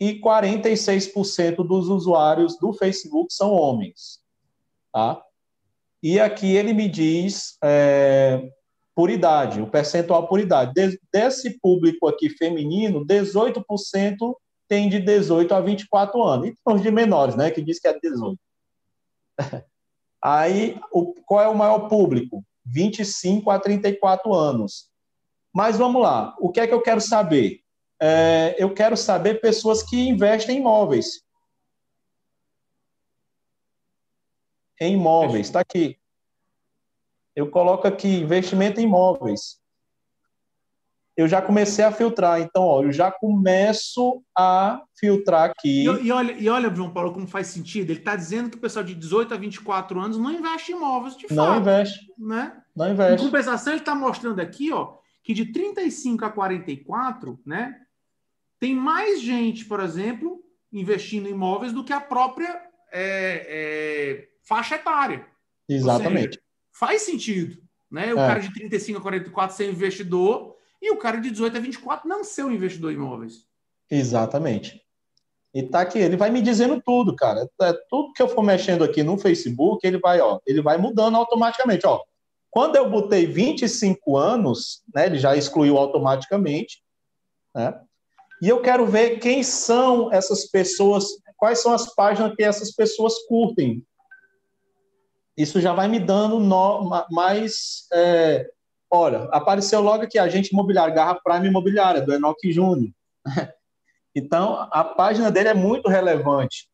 e 0.00 0.20
46% 0.20 1.66
dos 1.66 1.88
usuários 1.88 2.58
do 2.58 2.72
Facebook 2.72 3.32
são 3.32 3.52
homens. 3.52 4.20
Tá? 4.92 5.22
E 6.02 6.20
aqui 6.20 6.54
ele 6.54 6.72
me 6.72 6.88
diz 6.88 7.56
é, 7.62 8.50
por 8.94 9.10
idade, 9.10 9.60
o 9.60 9.70
percentual 9.70 10.28
por 10.28 10.40
idade. 10.40 10.72
desse 11.12 11.58
público 11.60 12.06
aqui 12.06 12.30
feminino, 12.30 13.04
18% 13.04 14.34
tem 14.68 14.88
de 14.88 15.00
18 15.00 15.54
a 15.54 15.60
24 15.60 16.22
anos. 16.22 16.48
E 16.48 16.54
os 16.66 16.82
de 16.82 16.90
menores, 16.90 17.36
né, 17.36 17.50
que 17.50 17.62
diz 17.62 17.78
que 17.78 17.88
é 17.88 17.98
18. 17.98 18.38
Aí, 20.22 20.78
o, 20.92 21.14
qual 21.24 21.42
é 21.42 21.48
o 21.48 21.54
maior 21.54 21.88
público? 21.88 22.44
25 22.64 23.50
a 23.50 23.58
34 23.58 24.34
anos. 24.34 24.90
Mas 25.52 25.76
vamos 25.78 26.02
lá, 26.02 26.34
o 26.38 26.50
que 26.50 26.60
é 26.60 26.66
que 26.66 26.74
eu 26.74 26.82
quero 26.82 27.00
saber? 27.00 27.60
É, 28.00 28.54
eu 28.58 28.74
quero 28.74 28.96
saber 28.96 29.40
pessoas 29.40 29.82
que 29.82 30.08
investem 30.08 30.56
em 30.56 30.60
imóveis. 30.60 31.22
Em 34.80 34.94
imóveis, 34.94 35.46
está 35.46 35.60
aqui. 35.60 35.98
Eu 37.34 37.50
coloco 37.50 37.86
aqui 37.86 38.08
investimento 38.08 38.80
em 38.80 38.84
imóveis 38.84 39.58
eu 41.16 41.26
já 41.26 41.40
comecei 41.40 41.84
a 41.84 41.90
filtrar. 41.90 42.40
Então, 42.40 42.62
ó, 42.62 42.82
eu 42.82 42.92
já 42.92 43.10
começo 43.10 44.22
a 44.36 44.82
filtrar 44.98 45.50
aqui. 45.50 45.84
E, 45.84 46.06
e, 46.06 46.12
olha, 46.12 46.32
e 46.32 46.48
olha, 46.48 46.74
João 46.74 46.92
Paulo, 46.92 47.12
como 47.12 47.26
faz 47.26 47.46
sentido. 47.46 47.90
Ele 47.90 48.00
está 48.00 48.14
dizendo 48.14 48.50
que 48.50 48.58
o 48.58 48.60
pessoal 48.60 48.84
de 48.84 48.94
18 48.94 49.32
a 49.32 49.36
24 49.38 49.98
anos 49.98 50.18
não 50.18 50.30
investe 50.30 50.72
em 50.72 50.76
imóveis 50.76 51.16
de 51.16 51.26
não 51.30 51.44
fato. 51.44 51.54
Não 51.54 51.60
investe. 51.60 52.12
Né? 52.18 52.52
Não 52.76 52.92
investe. 52.92 53.22
Em 53.22 53.26
compensação, 53.26 53.72
ele 53.72 53.80
está 53.80 53.94
mostrando 53.94 54.40
aqui 54.40 54.70
ó, 54.70 54.94
que 55.24 55.32
de 55.32 55.52
35 55.52 56.24
a 56.24 56.30
44, 56.30 57.40
né, 57.46 57.74
tem 58.60 58.74
mais 58.74 59.20
gente, 59.22 59.64
por 59.64 59.80
exemplo, 59.80 60.42
investindo 60.70 61.28
em 61.28 61.32
imóveis 61.32 61.72
do 61.72 61.82
que 61.82 61.94
a 61.94 62.00
própria 62.00 62.60
é, 62.92 63.46
é, 63.48 64.28
faixa 64.46 64.74
etária. 64.74 65.26
Exatamente. 65.66 66.34
Seja, 66.34 66.40
faz 66.72 67.02
sentido. 67.02 67.58
Né? 67.90 68.12
O 68.12 68.18
é. 68.18 68.26
cara 68.26 68.40
de 68.40 68.52
35 68.52 68.98
a 68.98 69.02
44 69.02 69.56
ser 69.56 69.70
investidor 69.70 70.55
e 70.86 70.90
o 70.90 70.98
cara 70.98 71.20
de 71.20 71.30
18 71.30 71.56
a 71.56 71.60
24 71.60 72.08
não 72.08 72.24
ser 72.24 72.44
um 72.44 72.50
investidor 72.50 72.92
em 72.92 72.94
imóveis. 72.94 73.46
Exatamente. 73.90 74.82
E 75.54 75.62
tá 75.62 75.80
aqui, 75.80 75.98
ele 75.98 76.16
vai 76.16 76.30
me 76.30 76.42
dizendo 76.42 76.82
tudo, 76.84 77.16
cara. 77.16 77.48
É, 77.62 77.72
tudo 77.88 78.12
que 78.12 78.22
eu 78.22 78.28
for 78.28 78.42
mexendo 78.42 78.84
aqui 78.84 79.02
no 79.02 79.16
Facebook, 79.16 79.86
ele 79.86 79.98
vai, 79.98 80.20
ó, 80.20 80.38
ele 80.46 80.60
vai 80.60 80.76
mudando 80.76 81.16
automaticamente, 81.16 81.86
ó. 81.86 82.02
Quando 82.50 82.76
eu 82.76 82.90
botei 82.90 83.26
25 83.26 84.16
anos, 84.16 84.82
né, 84.94 85.06
ele 85.06 85.18
já 85.18 85.36
excluiu 85.36 85.76
automaticamente, 85.76 86.82
né? 87.54 87.78
E 88.42 88.48
eu 88.48 88.60
quero 88.60 88.86
ver 88.86 89.18
quem 89.18 89.42
são 89.42 90.12
essas 90.12 90.46
pessoas, 90.46 91.06
quais 91.36 91.62
são 91.62 91.72
as 91.72 91.94
páginas 91.94 92.34
que 92.34 92.44
essas 92.44 92.70
pessoas 92.72 93.14
curtem. 93.26 93.82
Isso 95.36 95.60
já 95.60 95.72
vai 95.72 95.88
me 95.88 95.98
dando 95.98 96.38
no, 96.38 96.90
mais 97.10 97.86
é, 97.92 98.46
Olha, 98.90 99.24
apareceu 99.32 99.80
logo 99.80 100.04
aqui, 100.04 100.18
agente 100.18 100.52
imobiliário, 100.52 100.94
Garra 100.94 101.20
Prime 101.22 101.48
Imobiliária, 101.48 102.02
do 102.02 102.12
Enoque 102.12 102.52
Júnior. 102.52 102.92
Então, 104.18 104.66
a 104.72 104.82
página 104.82 105.30
dele 105.30 105.50
é 105.50 105.54
muito 105.54 105.90
relevante. 105.90 106.70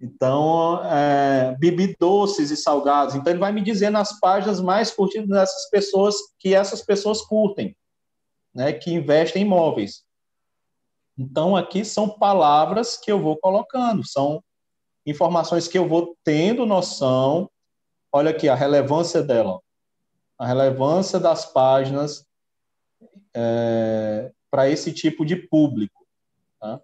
Então, 0.00 0.80
é, 0.84 1.56
Bibi 1.58 1.96
Doces 1.98 2.52
e 2.52 2.56
Salgados. 2.56 3.16
Então, 3.16 3.32
ele 3.32 3.40
vai 3.40 3.50
me 3.50 3.60
dizendo 3.60 3.98
as 3.98 4.16
páginas 4.20 4.60
mais 4.60 4.92
curtidas 4.92 5.28
dessas 5.28 5.68
pessoas, 5.70 6.14
que 6.38 6.54
essas 6.54 6.82
pessoas 6.82 7.20
curtem, 7.20 7.76
né, 8.54 8.72
que 8.72 8.92
investem 8.92 9.42
em 9.42 9.44
imóveis. 9.44 10.04
Então, 11.18 11.56
aqui 11.56 11.84
são 11.84 12.08
palavras 12.08 12.96
que 12.96 13.10
eu 13.10 13.20
vou 13.20 13.36
colocando, 13.36 14.06
são 14.06 14.40
informações 15.04 15.66
que 15.66 15.76
eu 15.76 15.88
vou 15.88 16.16
tendo 16.22 16.64
noção. 16.64 17.50
Olha 18.12 18.30
aqui 18.30 18.48
a 18.48 18.54
relevância 18.54 19.20
dela 19.20 19.58
a 20.40 20.46
relevância 20.46 21.20
das 21.20 21.44
páginas 21.44 22.26
é, 23.36 24.32
para 24.50 24.70
esse 24.70 24.90
tipo 24.90 25.22
de 25.22 25.36
público. 25.36 26.06
Tá? 26.58 26.80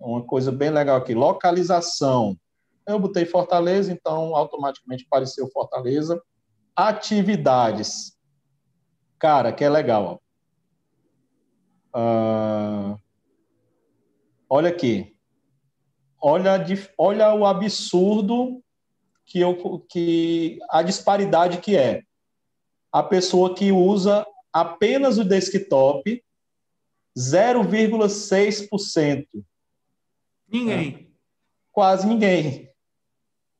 Uma 0.00 0.24
coisa 0.24 0.50
bem 0.50 0.70
legal 0.70 0.96
aqui, 0.96 1.12
localização. 1.12 2.38
Eu 2.86 2.98
botei 2.98 3.26
Fortaleza, 3.26 3.92
então 3.92 4.34
automaticamente 4.34 5.04
apareceu 5.04 5.50
Fortaleza. 5.50 6.22
Atividades. 6.74 8.16
Cara, 9.18 9.52
que 9.52 9.64
é 9.64 9.68
legal. 9.68 10.22
Uh, 11.94 12.98
olha 14.48 14.70
aqui. 14.70 15.14
Olha, 16.18 16.64
olha 16.96 17.34
o 17.34 17.44
absurdo 17.44 18.64
que, 19.28 19.40
eu, 19.40 19.80
que 19.88 20.58
a 20.70 20.82
disparidade 20.82 21.58
que 21.58 21.76
é 21.76 22.02
a 22.90 23.02
pessoa 23.02 23.54
que 23.54 23.70
usa 23.70 24.26
apenas 24.52 25.18
o 25.18 25.24
desktop 25.24 26.24
0,6%. 27.16 29.26
Ninguém. 30.50 30.94
É, 30.94 31.00
quase 31.70 32.06
ninguém. 32.06 32.72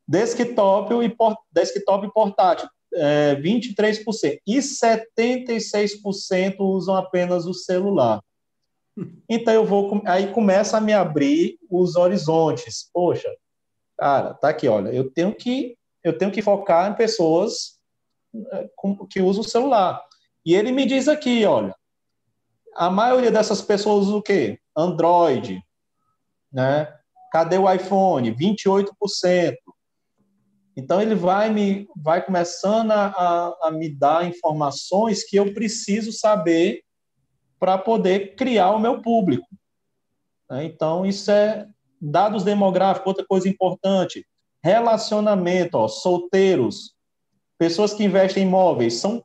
Desktop 0.07 0.95
e, 1.05 1.15
desktop 1.53 2.07
e 2.07 2.13
portátil, 2.13 2.69
é, 2.95 3.37
23%. 3.37 4.41
E 4.47 4.59
76% 4.59 6.57
usam 6.61 6.97
apenas 6.97 7.45
o 7.47 7.53
celular. 7.53 8.23
Então 9.29 9.55
eu 9.55 9.65
vou 9.65 10.03
aí 10.07 10.33
começa 10.33 10.77
a 10.77 10.81
me 10.81 10.93
abrir 10.93 11.57
os 11.71 11.95
horizontes. 11.95 12.91
Poxa, 12.93 13.33
cara, 13.99 14.35
tá 14.35 14.49
aqui, 14.49 14.69
olha, 14.69 14.91
eu 14.91 15.11
tenho 15.11 15.35
que 15.35 15.77
eu 16.05 16.17
tenho 16.17 16.31
que 16.31 16.41
focar 16.41 16.91
em 16.91 16.95
pessoas 16.95 17.79
eh, 18.53 18.71
que 19.11 19.21
usam 19.21 19.43
o 19.43 19.49
celular. 19.49 20.01
E 20.47 20.55
ele 20.55 20.71
me 20.71 20.87
diz 20.87 21.09
aqui, 21.09 21.45
olha, 21.45 21.75
a 22.75 22.89
maioria 22.89 23.31
dessas 23.31 23.61
pessoas 23.61 24.07
usa 24.07 24.17
o 24.17 24.23
quê? 24.23 24.59
Android, 24.77 25.61
né? 26.53 26.95
Cadê 27.33 27.59
o 27.59 27.71
iPhone? 27.71 28.35
28%. 28.35 29.57
Então 30.77 31.03
ele 31.03 31.17
vai 31.17 31.51
me 31.51 31.89
vai 31.97 32.25
começando 32.25 32.93
a, 32.93 33.57
a, 33.65 33.71
me 33.73 33.93
dar 33.93 34.25
informações 34.25 35.25
que 35.25 35.37
eu 35.37 35.53
preciso 35.53 36.13
saber 36.13 36.83
para 37.59 37.77
poder 37.77 38.37
criar 38.37 38.71
o 38.71 38.79
meu 38.79 39.03
público. 39.03 39.47
Né? 40.49 40.65
Então, 40.65 41.05
isso 41.05 41.31
é 41.31 41.67
dados 42.01 42.45
demográficos, 42.45 43.07
outra 43.07 43.27
coisa 43.27 43.49
importante, 43.49 44.27
relacionamento, 44.63 45.77
ó, 45.77 45.89
solteiros, 45.89 46.95
pessoas 47.59 47.93
que 47.93 48.05
investem 48.05 48.45
em 48.45 48.47
imóveis, 48.47 48.95
são 48.95 49.25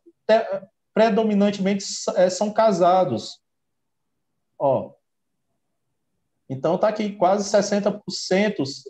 predominantemente 0.94 1.86
é, 2.16 2.30
são 2.30 2.52
casados. 2.52 3.40
Ó, 4.58 4.94
então 6.50 6.76
está 6.76 6.90
aqui 6.90 7.12
quase 7.14 7.50
60% 7.50 8.02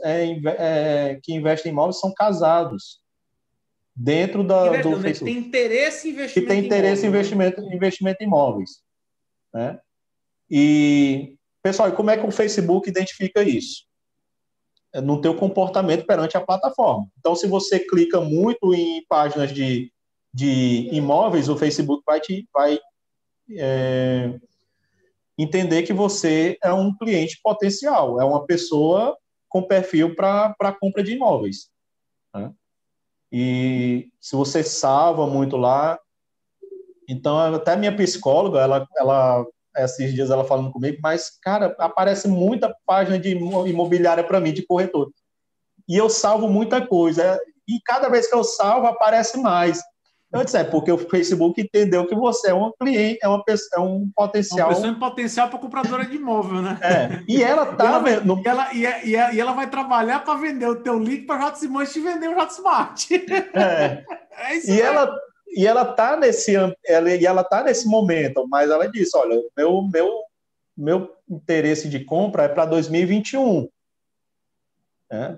é, 0.04 0.32
é, 0.58 1.20
que 1.22 1.34
investem 1.34 1.72
em 1.72 1.74
imóveis 1.74 2.00
são 2.00 2.14
casados 2.14 3.02
dentro 3.96 4.44
da, 4.44 4.82
do 4.82 4.98
né? 4.98 5.02
Facebook. 5.02 5.34
Tem 5.34 5.38
interesse 5.38 6.08
em 6.08 6.12
investimento. 6.12 6.48
Que 6.48 6.54
tem 6.54 6.66
interesse 6.66 7.06
em 7.06 7.10
investimento, 7.10 7.62
investimento 7.62 8.24
em 8.24 8.28
imóveis. 8.28 8.84
Né? 9.54 9.80
E, 10.50 11.38
pessoal, 11.64 11.92
como 11.94 12.12
é 12.12 12.18
que 12.18 12.28
o 12.28 12.32
Facebook 12.32 12.90
identifica 12.90 13.42
isso? 13.42 13.86
É 14.94 15.02
no 15.02 15.22
teu 15.22 15.36
comportamento 15.36 16.06
perante 16.06 16.38
a 16.38 16.42
plataforma. 16.42 17.08
Então, 17.18 17.34
se 17.34 17.48
você 17.48 17.80
clica 17.80 18.20
muito 18.20 18.76
em 18.76 19.04
páginas 19.08 19.52
de, 19.52 19.92
de 20.32 20.90
imóveis, 20.92 21.50
o 21.50 21.58
Facebook 21.58 22.04
vai 22.06 22.20
te 22.20 22.48
vai 22.54 22.78
é, 23.58 24.38
entender 25.38 25.84
que 25.84 25.94
você 25.94 26.58
é 26.62 26.72
um 26.72 26.96
cliente 26.96 27.40
potencial, 27.42 28.22
é 28.22 28.26
uma 28.26 28.46
pessoa 28.46 29.18
com 29.50 29.64
perfil 29.64 30.16
para 30.16 30.78
compra 30.80 31.02
de 31.02 31.14
imóveis. 31.14 31.70
Né? 32.36 32.54
E 33.32 34.12
se 34.20 34.36
você 34.36 34.64
salva 34.64 35.26
muito 35.26 35.58
lá, 35.58 36.00
então 37.08 37.38
até 37.38 37.76
minha 37.76 37.96
psicóloga, 37.96 38.60
ela, 38.60 38.88
ela 38.98 39.46
esses 39.76 40.14
dias 40.14 40.30
ela 40.30 40.46
falando 40.46 40.72
comigo, 40.72 40.98
mas 41.02 41.32
cara, 41.42 41.76
aparece 41.80 42.28
muita 42.28 42.76
página 42.86 43.18
de 43.18 43.32
imobiliária 43.32 44.24
para 44.24 44.40
mim 44.40 44.54
de 44.54 44.66
corretor. 44.66 45.12
E 45.88 45.98
eu 45.98 46.10
salvo 46.10 46.48
muita 46.48 46.86
coisa. 46.86 47.40
E 47.68 47.80
cada 47.86 48.10
vez 48.10 48.28
que 48.28 48.36
eu 48.36 48.44
salvo 48.44 48.88
aparece 48.88 49.38
mais. 49.38 49.82
Eu 50.34 50.44
disse, 50.44 50.58
é 50.58 50.64
porque 50.64 50.92
o 50.92 50.98
Facebook 50.98 51.62
entendeu 51.62 52.08
que 52.08 52.16
você 52.16 52.50
é 52.50 52.54
um 52.56 52.72
cliente, 52.72 53.20
é 53.22 53.28
uma 53.28 53.44
pessoa, 53.44 53.70
é 53.76 53.80
um 53.80 54.10
potencial. 54.16 54.70
Uma 54.70 54.76
pessoa 54.76 54.92
em 54.92 55.00
potencial 55.00 55.48
para 55.48 55.60
compradora 55.60 56.06
de 56.06 56.16
imóvel, 56.16 56.60
né? 56.60 56.80
É. 56.82 57.24
E 57.28 57.44
ela 57.44 57.68
tá 57.68 58.02
e 58.02 58.48
ela, 58.48 58.74
E 58.74 58.84
ela, 58.84 59.04
e, 59.04 59.16
ela, 59.16 59.34
e 59.34 59.40
ela 59.40 59.52
vai 59.52 59.70
trabalhar 59.70 60.24
para 60.24 60.40
vender 60.40 60.66
o 60.66 60.82
teu 60.82 60.98
link 60.98 61.28
para 61.28 61.40
Jato 61.40 61.60
Simões 61.60 61.94
te 61.94 62.00
vender 62.00 62.30
o 62.30 62.34
Jato 62.34 62.54
Smart. 62.54 63.14
É. 63.54 64.04
é 64.50 64.56
isso 64.56 64.72
e 64.72 64.74
mesmo. 64.74 64.88
ela 64.88 65.16
e 65.56 65.68
ela 65.68 65.86
tá 65.86 66.16
nesse 66.18 66.54
ela, 66.86 67.14
e 67.14 67.26
ela 67.26 67.44
tá 67.44 67.64
nesse 67.64 67.88
momento, 67.88 68.48
mas 68.48 68.70
ela 68.70 68.88
disse, 68.88 69.16
olha, 69.18 69.42
meu 69.56 69.82
meu 69.84 70.24
meu 70.76 71.16
interesse 71.30 71.88
de 71.88 72.04
compra 72.04 72.44
é 72.44 72.50
para 72.50 72.66
2021. 72.66 73.70
É? 75.12 75.38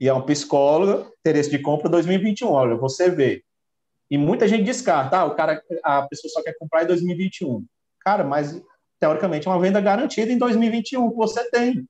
E 0.00 0.08
é 0.08 0.12
uma 0.12 0.26
psicóloga, 0.26 1.08
interesse 1.20 1.50
de 1.50 1.60
compra 1.60 1.88
2021. 1.88 2.50
Olha, 2.50 2.74
você 2.74 3.08
vê 3.08 3.44
e 4.10 4.18
muita 4.18 4.46
gente 4.46 4.64
descarta, 4.64 5.18
ah, 5.18 5.24
o 5.24 5.34
cara, 5.34 5.62
a 5.82 6.02
pessoa 6.02 6.30
só 6.30 6.42
quer 6.42 6.56
comprar 6.58 6.84
em 6.84 6.86
2021. 6.86 7.64
Cara, 8.00 8.22
mas 8.22 8.60
teoricamente 9.00 9.48
é 9.48 9.50
uma 9.50 9.60
venda 9.60 9.80
garantida 9.80 10.30
em 10.30 10.38
2021 10.38 11.10
que 11.10 11.16
você 11.16 11.50
tem. 11.50 11.86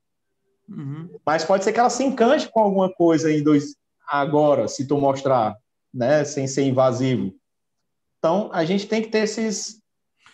Uhum. 0.69 1.11
Mas 1.27 1.45
pode 1.45 1.65
ser 1.65 1.73
que 1.73 1.81
ela 1.81 1.91
se 1.91 2.05
encante 2.05 2.49
com 2.49 2.61
alguma 2.61 2.93
coisa 2.93 3.31
em 3.31 3.43
dois, 3.43 3.77
agora, 4.09 4.69
se 4.69 4.87
tu 4.87 4.97
mostrar, 4.97 5.57
né, 5.93 6.25
sem 6.25 6.47
ser 6.47 6.63
invasivo. 6.63 7.35
Então, 8.25 8.49
a 8.55 8.65
gente 8.65 8.87
tem 8.87 9.03
que 9.03 9.09
ter 9.09 9.19
esses. 9.19 9.83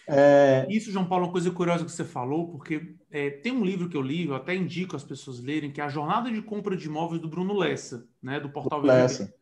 É... 0.06 0.64
Isso, 0.70 0.92
João 0.92 1.04
Paulo, 1.04 1.24
é 1.24 1.26
uma 1.26 1.32
coisa 1.32 1.50
curiosa 1.50 1.84
que 1.84 1.90
você 1.90 2.04
falou, 2.04 2.46
porque 2.46 2.94
é, 3.10 3.30
tem 3.30 3.50
um 3.50 3.64
livro 3.64 3.88
que 3.88 3.96
eu 3.96 4.00
li, 4.00 4.28
eu 4.28 4.36
até 4.36 4.54
indico 4.54 4.94
as 4.94 5.02
pessoas 5.02 5.40
lerem, 5.40 5.72
que 5.72 5.80
é 5.80 5.84
A 5.84 5.88
Jornada 5.88 6.30
de 6.30 6.40
Compra 6.40 6.76
de 6.76 6.86
Imóveis 6.86 7.20
do 7.20 7.26
Bruno 7.26 7.52
Lessa, 7.52 8.06
né, 8.22 8.38
do 8.38 8.48
portal 8.48 8.80
Lessa. 8.80 9.34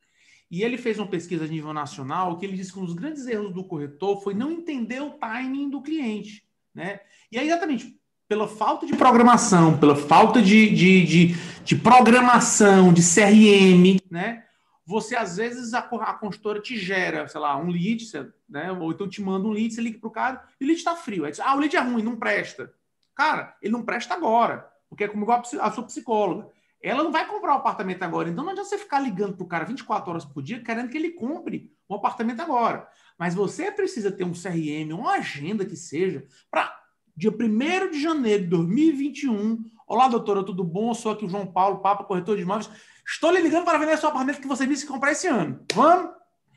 E 0.51 0.63
ele 0.63 0.79
fez 0.79 0.99
uma 0.99 1.07
pesquisa 1.07 1.45
a 1.45 1.47
nível 1.47 1.75
nacional 1.75 2.39
que 2.39 2.47
ele 2.47 2.57
disse 2.57 2.73
que 2.73 2.79
um 2.79 2.87
dos 2.87 2.95
grandes 2.95 3.27
erros 3.27 3.53
do 3.53 3.65
corretor 3.65 4.23
foi 4.23 4.33
não 4.33 4.51
entender 4.51 5.03
o 5.03 5.11
timing 5.11 5.69
do 5.69 5.83
cliente. 5.83 6.43
Né? 6.75 7.01
E 7.31 7.39
aí, 7.39 7.49
exatamente, 7.49 8.01
pela 8.27 8.49
falta 8.49 8.87
de 8.87 8.97
programação, 8.97 9.77
pela 9.77 9.95
falta 9.95 10.41
de, 10.41 10.71
de, 10.71 11.05
de, 11.05 11.35
de 11.67 11.77
programação, 11.77 12.95
de 12.95 13.03
CRM, 13.03 14.01
né? 14.11 14.48
Você, 14.89 15.15
às 15.15 15.37
vezes, 15.37 15.75
a, 15.75 15.81
a 15.81 16.15
consultora 16.15 16.63
te 16.63 16.79
gera, 16.79 17.29
sei 17.29 17.39
lá, 17.39 17.55
um 17.59 17.69
lead, 17.69 18.11
né? 18.49 18.73
ou 18.73 18.91
então 18.91 19.07
te 19.07 19.21
manda 19.21 19.47
um 19.47 19.51
lead, 19.51 19.75
você 19.75 19.83
liga 19.83 19.99
para 19.99 20.09
o 20.09 20.11
cara 20.11 20.49
e 20.59 20.65
o 20.65 20.67
lead 20.67 20.79
está 20.79 20.97
frio. 20.97 21.27
Aí 21.27 21.31
diz, 21.31 21.41
ah, 21.41 21.55
o 21.55 21.59
lead 21.59 21.77
é 21.77 21.81
ruim, 21.81 22.03
não 22.03 22.17
presta. 22.17 22.73
Cara, 23.15 23.55
ele 23.61 23.75
não 23.75 23.83
presta 23.83 24.15
agora, 24.15 24.67
porque 24.89 25.05
é 25.05 25.09
como 25.09 25.31
a, 25.31 25.43
a 25.61 25.71
sua 25.71 25.85
psicóloga 25.85 26.49
ela 26.81 27.05
não 27.05 27.13
vai 27.13 27.27
comprar 27.27 27.53
o 27.53 27.57
um 27.57 27.59
apartamento 27.59 28.03
agora. 28.03 28.31
Então 28.31 28.43
não 28.43 28.53
adianta 28.53 28.71
você 28.71 28.79
ficar 28.79 29.01
ligando 29.01 29.37
para 29.37 29.45
o 29.45 29.49
cara 29.49 29.65
24 29.67 30.11
horas 30.11 30.25
por 30.25 30.43
dia 30.43 30.63
querendo 30.63 30.89
que 30.89 30.97
ele 30.97 31.11
compre 31.11 31.71
um 31.91 31.95
apartamento 31.95 32.41
agora. 32.41 32.89
Mas 33.19 33.35
você 33.35 33.71
precisa 33.71 34.11
ter 34.11 34.25
um 34.25 34.33
CRM, 34.33 34.95
uma 34.95 35.17
agenda 35.17 35.67
que 35.67 35.77
seja, 35.77 36.27
para 36.51 36.75
dia 37.15 37.31
1 37.31 37.91
de 37.91 38.01
janeiro 38.01 38.45
de 38.45 38.51
2021. 38.51 39.71
Olá, 39.87 40.09
doutora, 40.09 40.43
tudo 40.43 40.65
bom? 40.65 40.93
Eu 40.93 40.95
sou 40.95 41.13
aqui 41.13 41.27
o 41.27 41.29
João 41.29 41.47
Paulo, 41.47 41.81
Papa, 41.81 42.05
corretor 42.05 42.37
de 42.37 42.43
imóveis. 42.43 42.71
Estou 43.09 43.31
lhe 43.31 43.41
ligando 43.41 43.65
para 43.65 43.79
vender 43.79 43.97
seu 43.97 44.09
apartamento 44.09 44.41
que 44.41 44.49
você 44.49 44.67
disse 44.67 44.87
comprar 44.87 45.13
esse 45.13 45.27
ano. 45.27 45.65
Vamos? 45.73 46.13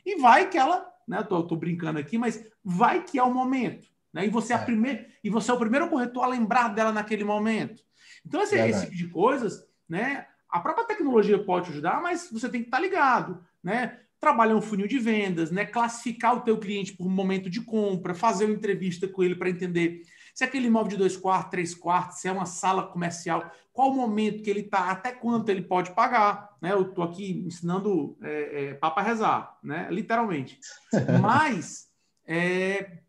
E 0.05 0.19
vai 0.19 0.49
que 0.49 0.57
ela, 0.57 0.85
né? 1.07 1.23
Tô, 1.23 1.43
tô 1.43 1.55
brincando 1.55 1.99
aqui, 1.99 2.17
mas 2.17 2.43
vai 2.63 3.03
que 3.03 3.17
é 3.17 3.23
o 3.23 3.33
momento. 3.33 3.87
Né? 4.13 4.25
E, 4.25 4.29
você 4.29 4.53
é. 4.53 4.55
a 4.55 4.59
primeira, 4.59 5.07
e 5.23 5.29
você 5.29 5.49
é 5.51 5.53
o 5.53 5.59
primeiro 5.59 5.89
corretor 5.89 6.23
a 6.23 6.27
lembrar 6.27 6.69
dela 6.69 6.91
naquele 6.91 7.23
momento. 7.23 7.81
Então, 8.25 8.41
esse, 8.41 8.55
esse 8.55 8.81
tipo 8.81 8.95
de 8.95 9.07
coisas 9.07 9.71
né? 9.91 10.25
A 10.49 10.61
própria 10.61 10.87
tecnologia 10.87 11.43
pode 11.43 11.69
ajudar, 11.69 12.01
mas 12.01 12.29
você 12.31 12.47
tem 12.47 12.61
que 12.61 12.67
estar 12.67 12.79
ligado, 12.79 13.43
né? 13.61 13.99
Trabalhar 14.21 14.55
um 14.55 14.61
funil 14.61 14.87
de 14.87 14.97
vendas, 14.97 15.51
né? 15.51 15.65
Classificar 15.65 16.37
o 16.37 16.41
teu 16.41 16.57
cliente 16.57 16.93
por 16.93 17.09
momento 17.09 17.49
de 17.49 17.59
compra, 17.59 18.15
fazer 18.15 18.45
uma 18.45 18.53
entrevista 18.53 19.05
com 19.05 19.21
ele 19.21 19.35
para 19.35 19.49
entender 19.49 20.03
se 20.33 20.43
é 20.43 20.47
aquele 20.47 20.67
imóvel 20.67 20.89
de 20.89 20.97
dois 20.97 21.17
quartos, 21.17 21.51
três 21.51 21.75
quartos, 21.75 22.19
se 22.19 22.27
é 22.27 22.31
uma 22.31 22.45
sala 22.45 22.87
comercial, 22.87 23.51
qual 23.73 23.91
o 23.91 23.95
momento 23.95 24.43
que 24.43 24.49
ele 24.49 24.61
está, 24.61 24.91
até 24.91 25.11
quanto 25.11 25.49
ele 25.49 25.61
pode 25.61 25.91
pagar, 25.91 26.57
né? 26.61 26.73
Eu 26.73 26.89
estou 26.89 27.03
aqui 27.03 27.43
ensinando 27.45 28.17
é, 28.21 28.65
é, 28.65 28.73
para 28.73 29.01
rezar, 29.01 29.57
né? 29.63 29.87
Literalmente. 29.89 30.59
Mas 31.21 31.87
é, 32.25 32.99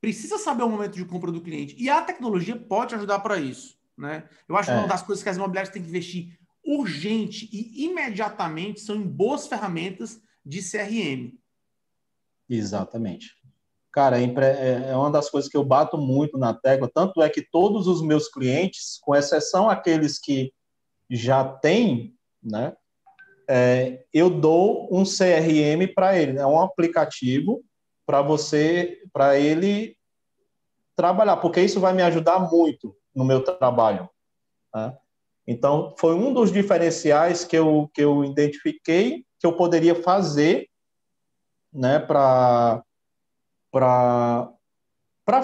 precisa 0.00 0.38
saber 0.38 0.62
o 0.62 0.68
momento 0.68 0.94
de 0.94 1.04
compra 1.04 1.32
do 1.32 1.40
cliente 1.40 1.74
e 1.78 1.88
a 1.88 2.02
tecnologia 2.02 2.56
pode 2.56 2.94
ajudar 2.94 3.20
para 3.20 3.38
isso. 3.38 3.78
Né? 3.96 4.28
Eu 4.48 4.56
acho 4.56 4.70
é. 4.70 4.74
que 4.74 4.80
uma 4.80 4.88
das 4.88 5.02
coisas 5.02 5.22
que 5.22 5.28
as 5.28 5.36
imobiliárias 5.36 5.72
têm 5.72 5.82
que 5.82 5.88
investir 5.88 6.38
urgente 6.64 7.48
e 7.52 7.84
imediatamente 7.84 8.80
são 8.80 8.96
em 8.96 9.06
boas 9.06 9.46
ferramentas 9.46 10.20
de 10.44 10.60
CRM. 10.62 11.36
Exatamente. 12.48 13.36
Cara, 13.92 14.20
é, 14.20 14.24
é, 14.24 14.90
é 14.90 14.96
uma 14.96 15.10
das 15.10 15.30
coisas 15.30 15.50
que 15.50 15.56
eu 15.56 15.64
bato 15.64 15.96
muito 15.96 16.36
na 16.36 16.54
tecla, 16.54 16.90
tanto 16.92 17.22
é 17.22 17.28
que 17.28 17.42
todos 17.42 17.86
os 17.86 18.02
meus 18.02 18.28
clientes, 18.28 18.98
com 19.02 19.14
exceção 19.14 19.68
aqueles 19.68 20.18
que 20.18 20.52
já 21.10 21.42
têm, 21.44 22.14
né, 22.42 22.76
é, 23.48 24.04
eu 24.12 24.28
dou 24.28 24.88
um 24.94 25.04
CRM 25.04 25.92
para 25.94 26.18
ele, 26.18 26.38
é 26.38 26.46
um 26.46 26.60
aplicativo 26.60 27.64
para 28.06 28.20
você, 28.20 29.02
para 29.12 29.38
ele 29.38 29.96
trabalhar, 30.94 31.38
porque 31.38 31.60
isso 31.60 31.80
vai 31.80 31.94
me 31.94 32.02
ajudar 32.02 32.38
muito 32.50 32.94
no 33.14 33.24
meu 33.24 33.42
trabalho. 33.42 34.08
Né? 34.74 34.96
Então, 35.46 35.94
foi 35.98 36.14
um 36.14 36.34
dos 36.34 36.52
diferenciais 36.52 37.44
que 37.44 37.56
eu, 37.56 37.90
que 37.94 38.02
eu 38.02 38.22
identifiquei 38.24 39.24
que 39.38 39.46
eu 39.46 39.52
poderia 39.56 39.94
fazer 39.94 40.68
né, 41.72 41.98
para 41.98 42.82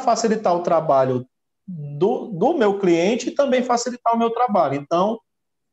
facilitar 0.04 0.54
o 0.54 0.62
trabalho 0.62 1.26
do, 1.66 2.28
do 2.28 2.54
meu 2.54 2.78
cliente 2.78 3.28
e 3.28 3.34
também 3.34 3.62
facilitar 3.62 4.14
o 4.14 4.18
meu 4.18 4.30
trabalho. 4.30 4.74
Então, 4.74 5.20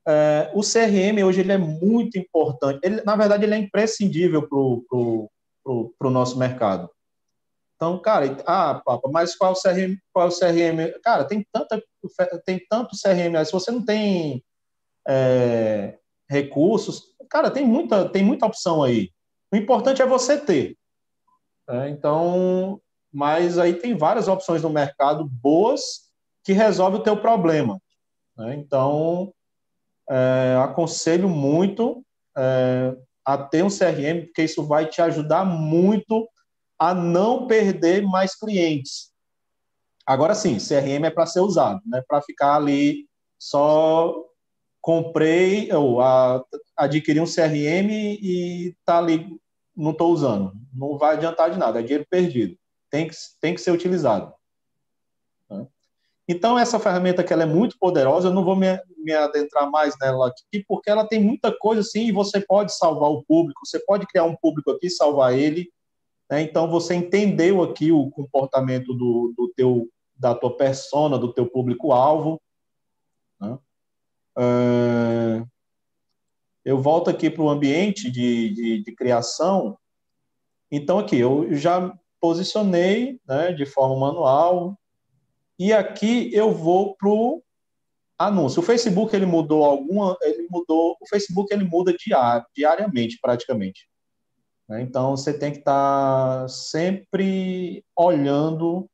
é, 0.07 0.52
o 0.53 0.61
CRM 0.61 1.23
hoje 1.26 1.41
ele 1.41 1.52
é 1.52 1.57
muito 1.57 2.18
importante. 2.18 2.80
Ele, 2.84 3.02
na 3.03 3.15
verdade, 3.15 3.44
ele 3.44 3.53
é 3.53 3.57
imprescindível 3.57 4.48
para 4.48 4.57
o 4.57 6.10
nosso 6.10 6.38
mercado. 6.38 6.90
Então, 7.76 7.99
cara, 7.99 8.38
ah, 8.45 8.82
papa, 8.86 9.10
mas 9.11 9.36
qual 9.36 9.53
é 9.53 9.56
o 9.56 9.60
CRM? 9.60 9.98
Qual 10.14 10.28
é 10.28 10.30
o 10.30 10.38
CRM? 10.38 10.99
Cara, 11.02 11.26
tem 11.26 11.45
tanta, 11.52 11.82
tem 12.45 12.64
tanto 12.69 12.95
CRM. 12.95 13.44
Se 13.44 13.52
você 13.52 13.72
não 13.72 13.84
tem 13.84 14.44
é, 15.07 15.98
recursos, 16.30 17.03
cara, 17.30 17.49
tem 17.49 17.65
muita, 17.65 18.07
tem 18.07 18.23
muita 18.23 18.45
opção 18.45 18.84
aí. 18.84 19.10
O 19.52 19.57
importante 19.57 20.02
é 20.02 20.06
você 20.06 20.38
ter. 20.38 20.78
É, 21.69 21.89
então, 21.89 22.81
mas 23.11 23.57
aí 23.57 23.73
tem 23.73 23.95
várias 23.95 24.27
opções 24.27 24.61
no 24.61 24.69
mercado 24.69 25.25
boas 25.25 26.09
que 26.43 26.53
resolvem 26.53 26.99
o 26.99 27.03
teu 27.03 27.17
problema. 27.17 27.79
Né? 28.38 28.55
Então, 28.55 29.33
é, 30.09 30.57
aconselho 30.63 31.29
muito 31.29 32.03
é, 32.38 32.95
a 33.25 33.38
ter 33.38 33.63
um 33.63 33.69
CRM, 33.69 34.25
porque 34.25 34.43
isso 34.43 34.63
vai 34.63 34.88
te 34.88 35.01
ajudar 35.01 35.45
muito 35.45 36.27
a 36.79 36.93
não 36.93 37.47
perder 37.47 38.01
mais 38.01 38.35
clientes. 38.35 39.11
Agora 40.05 40.33
sim, 40.33 40.57
CRM 40.57 41.05
é 41.05 41.11
para 41.11 41.27
ser 41.27 41.41
usado, 41.41 41.79
não 41.85 41.99
é 41.99 42.01
para 42.01 42.21
ficar 42.21 42.55
ali 42.55 43.07
só 43.41 44.13
comprei 44.79 45.71
ou 45.73 45.99
a, 45.99 46.43
adquiri 46.77 47.19
um 47.19 47.25
CRM 47.25 47.89
e 47.91 48.75
tá 48.85 48.99
ali, 48.99 49.27
não 49.76 49.91
estou 49.91 50.11
usando. 50.11 50.53
Não 50.73 50.98
vai 50.98 51.15
adiantar 51.15 51.52
de 51.52 51.57
nada, 51.57 51.80
é 51.80 51.84
dinheiro 51.84 52.06
perdido. 52.10 52.57
Tem 52.89 53.07
que, 53.07 53.15
tem 53.39 53.53
que 53.53 53.61
ser 53.61 53.72
utilizado. 53.72 54.34
Né? 55.49 55.68
Então, 56.27 56.57
essa 56.57 56.80
ferramenta 56.80 57.23
que 57.23 57.34
ela 57.34 57.43
é 57.43 57.48
muito 57.48 57.77
poderosa, 57.80 58.30
eu 58.30 58.34
não 58.34 58.43
vou 58.43 58.56
me, 58.56 58.80
me 58.98 59.14
adentrar 59.14 59.69
mais 59.69 59.95
nela 59.99 60.27
aqui, 60.27 60.64
porque 60.68 60.89
ela 60.89 61.06
tem 61.06 61.22
muita 61.22 61.52
coisa 61.57 61.81
assim, 61.81 62.07
e 62.07 62.11
você 62.11 62.39
pode 62.39 62.76
salvar 62.76 63.10
o 63.10 63.23
público, 63.23 63.65
você 63.65 63.80
pode 63.80 64.06
criar 64.06 64.23
um 64.23 64.35
público 64.35 64.72
aqui, 64.72 64.89
salvar 64.89 65.38
ele, 65.38 65.72
né? 66.30 66.41
então 66.41 66.69
você 66.69 66.95
entendeu 66.95 67.61
aqui 67.61 67.91
o 67.91 68.10
comportamento 68.11 68.93
do, 68.93 69.34
do 69.35 69.52
teu, 69.56 69.89
da 70.15 70.35
tua 70.35 70.56
persona, 70.56 71.18
do 71.18 71.34
teu 71.34 71.49
público-alvo, 71.49 72.41
né? 73.39 73.57
uh, 74.38 75.48
eu 76.63 76.81
volto 76.81 77.09
aqui 77.09 77.29
para 77.29 77.41
o 77.41 77.49
ambiente 77.49 78.09
de, 78.09 78.49
de, 78.53 78.83
de, 78.83 78.91
criação, 78.95 79.77
então 80.71 80.99
aqui, 80.99 81.17
eu 81.17 81.53
já 81.53 81.93
posicionei 82.19 83.19
né, 83.27 83.51
de 83.51 83.65
forma 83.65 83.99
manual, 83.99 84.77
e 85.57 85.73
aqui 85.73 86.33
eu 86.33 86.53
vou 86.53 86.95
para 86.95 87.09
o 87.09 87.43
anúncio. 88.17 88.61
O 88.61 88.65
Facebook 88.65 89.15
ele 89.15 89.25
mudou 89.25 89.63
alguma, 89.63 90.17
ele 90.21 90.47
mudou, 90.49 90.95
o 90.99 91.07
Facebook 91.07 91.53
ele 91.53 91.63
muda 91.63 91.93
diar, 91.93 92.45
diariamente 92.55 93.17
praticamente. 93.21 93.88
Né? 94.67 94.81
Então 94.81 95.15
você 95.15 95.38
tem 95.38 95.51
que 95.51 95.59
estar 95.59 96.41
tá 96.41 96.47
sempre 96.47 97.83
olhando 97.95 98.89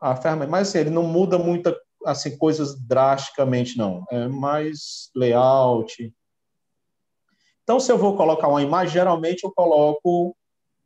a 0.00 0.14
ferramenta, 0.14 0.50
mas 0.50 0.68
assim, 0.68 0.78
ele 0.78 0.90
não 0.90 1.02
muda 1.02 1.38
muita 1.38 1.76
assim 2.04 2.36
coisas 2.36 2.78
drasticamente 2.86 3.78
não, 3.78 4.04
é 4.10 4.28
mais 4.28 5.10
layout. 5.16 6.12
Então 7.64 7.80
se 7.80 7.90
eu 7.90 7.98
vou 7.98 8.16
colocar 8.16 8.46
uma 8.46 8.62
imagem, 8.62 8.92
geralmente 8.92 9.42
eu 9.44 9.52
coloco 9.52 10.36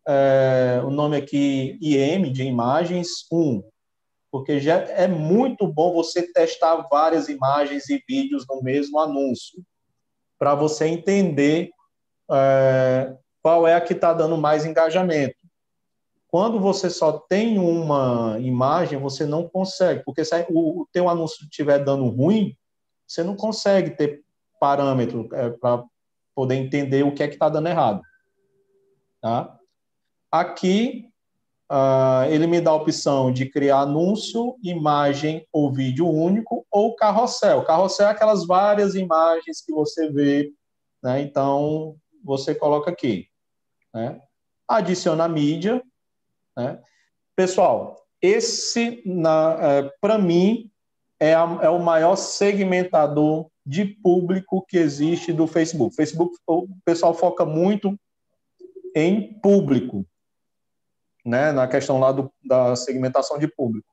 é, 0.06 0.80
o 0.84 0.90
nome 0.90 1.16
aqui 1.16 1.76
IM 1.82 2.32
de 2.32 2.44
imagens 2.44 3.08
1, 3.30 3.62
porque 4.30 4.60
já 4.60 4.76
é 4.76 5.06
muito 5.06 5.66
bom 5.66 5.92
você 5.92 6.32
testar 6.32 6.86
várias 6.88 7.28
imagens 7.28 7.88
e 7.90 8.02
vídeos 8.08 8.46
no 8.48 8.62
mesmo 8.62 8.98
anúncio, 8.98 9.62
para 10.38 10.54
você 10.54 10.86
entender 10.86 11.70
é, 12.30 13.14
qual 13.42 13.66
é 13.66 13.74
a 13.74 13.80
que 13.80 13.92
está 13.92 14.12
dando 14.12 14.38
mais 14.38 14.64
engajamento. 14.64 15.36
Quando 16.28 16.60
você 16.60 16.90
só 16.90 17.12
tem 17.12 17.58
uma 17.58 18.36
imagem, 18.38 18.98
você 18.98 19.24
não 19.24 19.48
consegue, 19.48 20.04
porque 20.04 20.24
se 20.24 20.46
o, 20.50 20.86
teu 20.92 21.08
anúncio 21.08 21.44
estiver 21.44 21.82
dando 21.82 22.06
ruim, 22.08 22.54
você 23.06 23.22
não 23.22 23.34
consegue 23.34 23.90
ter 23.90 24.22
parâmetro 24.60 25.28
é, 25.32 25.50
para 25.50 25.82
poder 26.38 26.54
entender 26.54 27.02
o 27.02 27.12
que 27.12 27.20
é 27.20 27.26
que 27.26 27.34
está 27.34 27.48
dando 27.48 27.66
errado. 27.66 28.00
Tá? 29.20 29.58
Aqui 30.30 31.04
Uh, 31.70 32.24
ele 32.30 32.46
me 32.46 32.62
dá 32.62 32.70
a 32.70 32.76
opção 32.76 33.30
de 33.30 33.44
criar 33.44 33.80
anúncio, 33.80 34.56
imagem 34.62 35.46
ou 35.52 35.70
vídeo 35.70 36.08
único 36.08 36.66
ou 36.70 36.96
carrossel. 36.96 37.62
Carrossel 37.62 38.08
é 38.08 38.10
aquelas 38.10 38.46
várias 38.46 38.94
imagens 38.94 39.60
que 39.60 39.70
você 39.70 40.10
vê, 40.10 40.50
né? 41.02 41.20
Então, 41.20 41.94
você 42.24 42.54
coloca 42.54 42.90
aqui, 42.90 43.28
né? 43.92 44.18
Adiciona 44.66 45.28
mídia, 45.28 45.82
né? 46.56 46.80
Pessoal, 47.36 48.02
esse, 48.22 49.04
é, 49.60 49.92
para 50.00 50.16
mim, 50.16 50.70
é, 51.20 51.34
a, 51.34 51.58
é 51.60 51.68
o 51.68 51.78
maior 51.78 52.16
segmentador 52.16 53.50
de 53.68 53.84
público 53.84 54.64
que 54.66 54.78
existe 54.78 55.30
do 55.30 55.46
Facebook. 55.46 55.94
Facebook, 55.94 56.34
o 56.46 56.66
pessoal 56.86 57.12
foca 57.12 57.44
muito 57.44 58.00
em 58.96 59.38
público, 59.40 60.06
né, 61.22 61.52
na 61.52 61.68
questão 61.68 62.00
lá 62.00 62.10
do, 62.10 62.32
da 62.42 62.74
segmentação 62.74 63.38
de 63.38 63.46
público. 63.46 63.86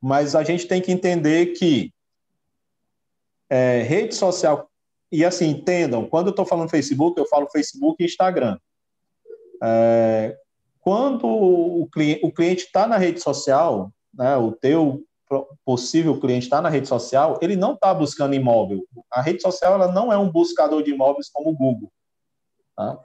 Mas 0.00 0.36
a 0.36 0.44
gente 0.44 0.68
tem 0.68 0.80
que 0.80 0.92
entender 0.92 1.46
que 1.46 1.92
é, 3.50 3.82
rede 3.82 4.14
social, 4.14 4.70
e 5.10 5.24
assim, 5.24 5.48
entendam, 5.48 6.08
quando 6.08 6.28
eu 6.28 6.30
estou 6.30 6.46
falando 6.46 6.70
Facebook, 6.70 7.18
eu 7.18 7.26
falo 7.26 7.50
Facebook 7.50 8.00
e 8.00 8.06
Instagram. 8.06 8.56
É, 9.60 10.38
quando 10.78 11.26
o 11.26 11.88
cliente 11.90 12.66
está 12.66 12.86
na 12.86 12.96
rede 12.96 13.20
social, 13.20 13.92
né, 14.14 14.36
o 14.36 14.52
teu 14.52 15.04
possível 15.64 16.18
cliente 16.18 16.46
está 16.46 16.60
na 16.60 16.68
rede 16.68 16.88
social, 16.88 17.38
ele 17.40 17.56
não 17.56 17.74
está 17.74 17.94
buscando 17.94 18.34
imóvel. 18.34 18.84
A 19.10 19.20
rede 19.20 19.40
social 19.40 19.74
ela 19.74 19.92
não 19.92 20.12
é 20.12 20.18
um 20.18 20.30
buscador 20.30 20.82
de 20.82 20.90
imóveis 20.90 21.30
como 21.32 21.50
o 21.50 21.56
Google. 21.56 21.92
Tá? 22.76 22.98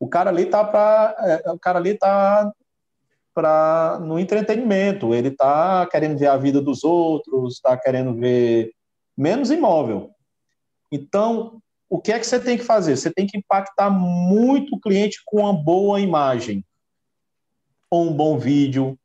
O 0.00 0.08
cara 0.08 0.30
ali 0.30 0.44
está 0.44 0.64
para, 0.64 1.16
é, 1.20 1.50
o 1.50 1.58
cara 1.58 1.78
ali 1.78 1.98
tá 1.98 2.50
para 3.34 4.00
no 4.00 4.18
entretenimento. 4.18 5.14
Ele 5.14 5.28
está 5.28 5.86
querendo 5.86 6.18
ver 6.18 6.26
a 6.26 6.36
vida 6.36 6.60
dos 6.60 6.82
outros, 6.84 7.54
está 7.54 7.76
querendo 7.76 8.14
ver 8.14 8.72
menos 9.16 9.50
imóvel. 9.50 10.10
Então, 10.90 11.60
o 11.88 12.00
que 12.00 12.12
é 12.12 12.18
que 12.18 12.26
você 12.26 12.40
tem 12.40 12.56
que 12.56 12.64
fazer? 12.64 12.96
Você 12.96 13.12
tem 13.12 13.26
que 13.26 13.38
impactar 13.38 13.90
muito 13.90 14.76
o 14.76 14.80
cliente 14.80 15.20
com 15.24 15.42
uma 15.42 15.52
boa 15.52 16.00
imagem, 16.00 16.64
ou 17.90 18.08
um 18.08 18.12
bom 18.12 18.38
vídeo. 18.38 18.98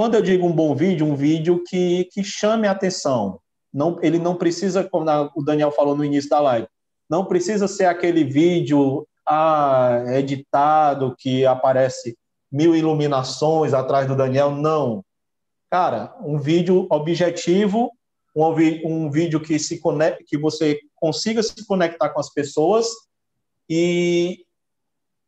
Quando 0.00 0.14
eu 0.14 0.22
digo 0.22 0.46
um 0.46 0.52
bom 0.52 0.74
vídeo, 0.74 1.04
um 1.04 1.14
vídeo 1.14 1.62
que, 1.62 2.06
que 2.06 2.24
chame 2.24 2.66
a 2.66 2.70
atenção. 2.70 3.38
Não, 3.70 3.98
ele 4.00 4.18
não 4.18 4.34
precisa, 4.34 4.82
como 4.82 5.04
o 5.36 5.44
Daniel 5.44 5.70
falou 5.70 5.94
no 5.94 6.02
início 6.02 6.30
da 6.30 6.40
live, 6.40 6.66
não 7.06 7.26
precisa 7.26 7.68
ser 7.68 7.84
aquele 7.84 8.24
vídeo 8.24 9.06
ah, 9.28 10.02
editado 10.06 11.14
que 11.18 11.44
aparece 11.44 12.16
mil 12.50 12.74
iluminações 12.74 13.74
atrás 13.74 14.06
do 14.06 14.16
Daniel, 14.16 14.52
não. 14.52 15.04
Cara, 15.70 16.16
um 16.22 16.38
vídeo 16.38 16.86
objetivo, 16.90 17.92
um, 18.34 18.46
um 18.86 19.10
vídeo 19.10 19.38
que 19.38 19.58
se 19.58 19.80
conecte, 19.80 20.24
que 20.24 20.38
você 20.38 20.80
consiga 20.94 21.42
se 21.42 21.66
conectar 21.66 22.08
com 22.08 22.20
as 22.20 22.32
pessoas 22.32 22.86
e 23.68 24.46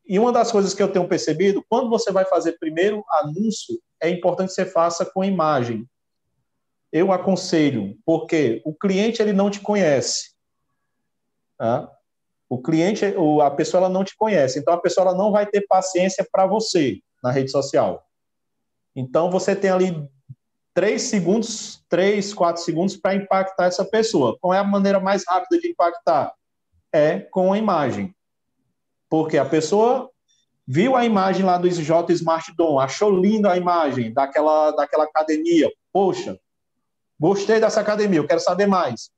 e 0.04 0.18
uma 0.18 0.32
das 0.32 0.50
coisas 0.50 0.74
que 0.74 0.82
eu 0.82 0.90
tenho 0.90 1.06
percebido, 1.06 1.64
quando 1.68 1.88
você 1.88 2.10
vai 2.10 2.24
fazer 2.24 2.58
primeiro 2.58 3.04
anúncio, 3.22 3.78
é 4.02 4.10
importante 4.10 4.48
que 4.48 4.54
você 4.54 4.66
faça 4.66 5.06
com 5.06 5.24
imagem. 5.24 5.88
Eu 6.92 7.12
aconselho, 7.12 7.96
porque 8.04 8.60
o 8.64 8.74
cliente 8.74 9.22
ele 9.22 9.32
não 9.32 9.48
te 9.48 9.60
conhece. 9.60 10.32
Tá? 11.56 11.90
O 12.48 12.60
cliente, 12.60 13.04
a 13.42 13.50
pessoa 13.50 13.84
ela 13.84 13.88
não 13.88 14.04
te 14.04 14.14
conhece, 14.16 14.58
então 14.58 14.74
a 14.74 14.80
pessoa 14.80 15.06
ela 15.08 15.16
não 15.16 15.30
vai 15.30 15.46
ter 15.46 15.62
paciência 15.62 16.26
para 16.30 16.46
você 16.46 17.00
na 17.22 17.30
rede 17.30 17.50
social. 17.50 18.04
Então 18.94 19.30
você 19.30 19.56
tem 19.56 19.70
ali 19.70 20.06
três 20.74 21.02
segundos, 21.02 21.82
três, 21.88 22.34
quatro 22.34 22.62
segundos 22.62 22.96
para 22.96 23.14
impactar 23.14 23.66
essa 23.66 23.84
pessoa. 23.84 24.36
Qual 24.40 24.52
é 24.52 24.58
a 24.58 24.64
maneira 24.64 25.00
mais 25.00 25.24
rápida 25.26 25.60
de 25.60 25.68
impactar? 25.68 26.34
É 26.92 27.20
com 27.20 27.52
a 27.52 27.58
imagem. 27.58 28.14
Porque 29.08 29.38
a 29.38 29.44
pessoa 29.44 30.10
viu 30.66 30.96
a 30.96 31.04
imagem 31.04 31.44
lá 31.44 31.58
do 31.58 31.68
J 31.68 32.12
Smart 32.12 32.54
Dom, 32.56 32.78
achou 32.78 33.10
linda 33.10 33.52
a 33.52 33.56
imagem 33.56 34.12
daquela, 34.12 34.70
daquela 34.72 35.04
academia. 35.04 35.70
Poxa, 35.92 36.38
gostei 37.18 37.60
dessa 37.60 37.80
academia, 37.80 38.20
eu 38.20 38.26
quero 38.26 38.40
saber 38.40 38.66
mais. 38.66 39.10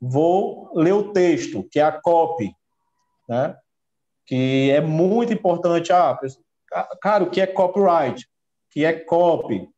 Vou 0.00 0.72
ler 0.74 0.92
o 0.92 1.12
texto, 1.12 1.66
que 1.70 1.80
é 1.80 1.82
a 1.82 1.92
copy 1.92 2.52
né? 3.28 3.56
Que 4.24 4.70
é 4.70 4.80
muito 4.80 5.32
importante. 5.32 5.92
Ah, 5.92 6.18
cara, 7.00 7.24
o 7.24 7.30
que 7.30 7.40
é 7.40 7.46
copyright? 7.46 8.24
O 8.24 8.28
que 8.70 8.84
é 8.84 8.92
copy? 8.92 9.68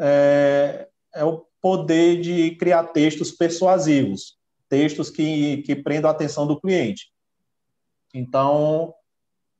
É, 0.00 0.88
é 1.14 1.24
o 1.24 1.46
poder 1.60 2.20
de 2.20 2.52
criar 2.56 2.84
textos 2.84 3.32
persuasivos, 3.32 4.38
textos 4.68 5.10
que, 5.10 5.58
que 5.62 5.76
prendam 5.76 6.10
a 6.10 6.14
atenção 6.14 6.46
do 6.46 6.60
cliente. 6.60 7.12
Então, 8.14 8.94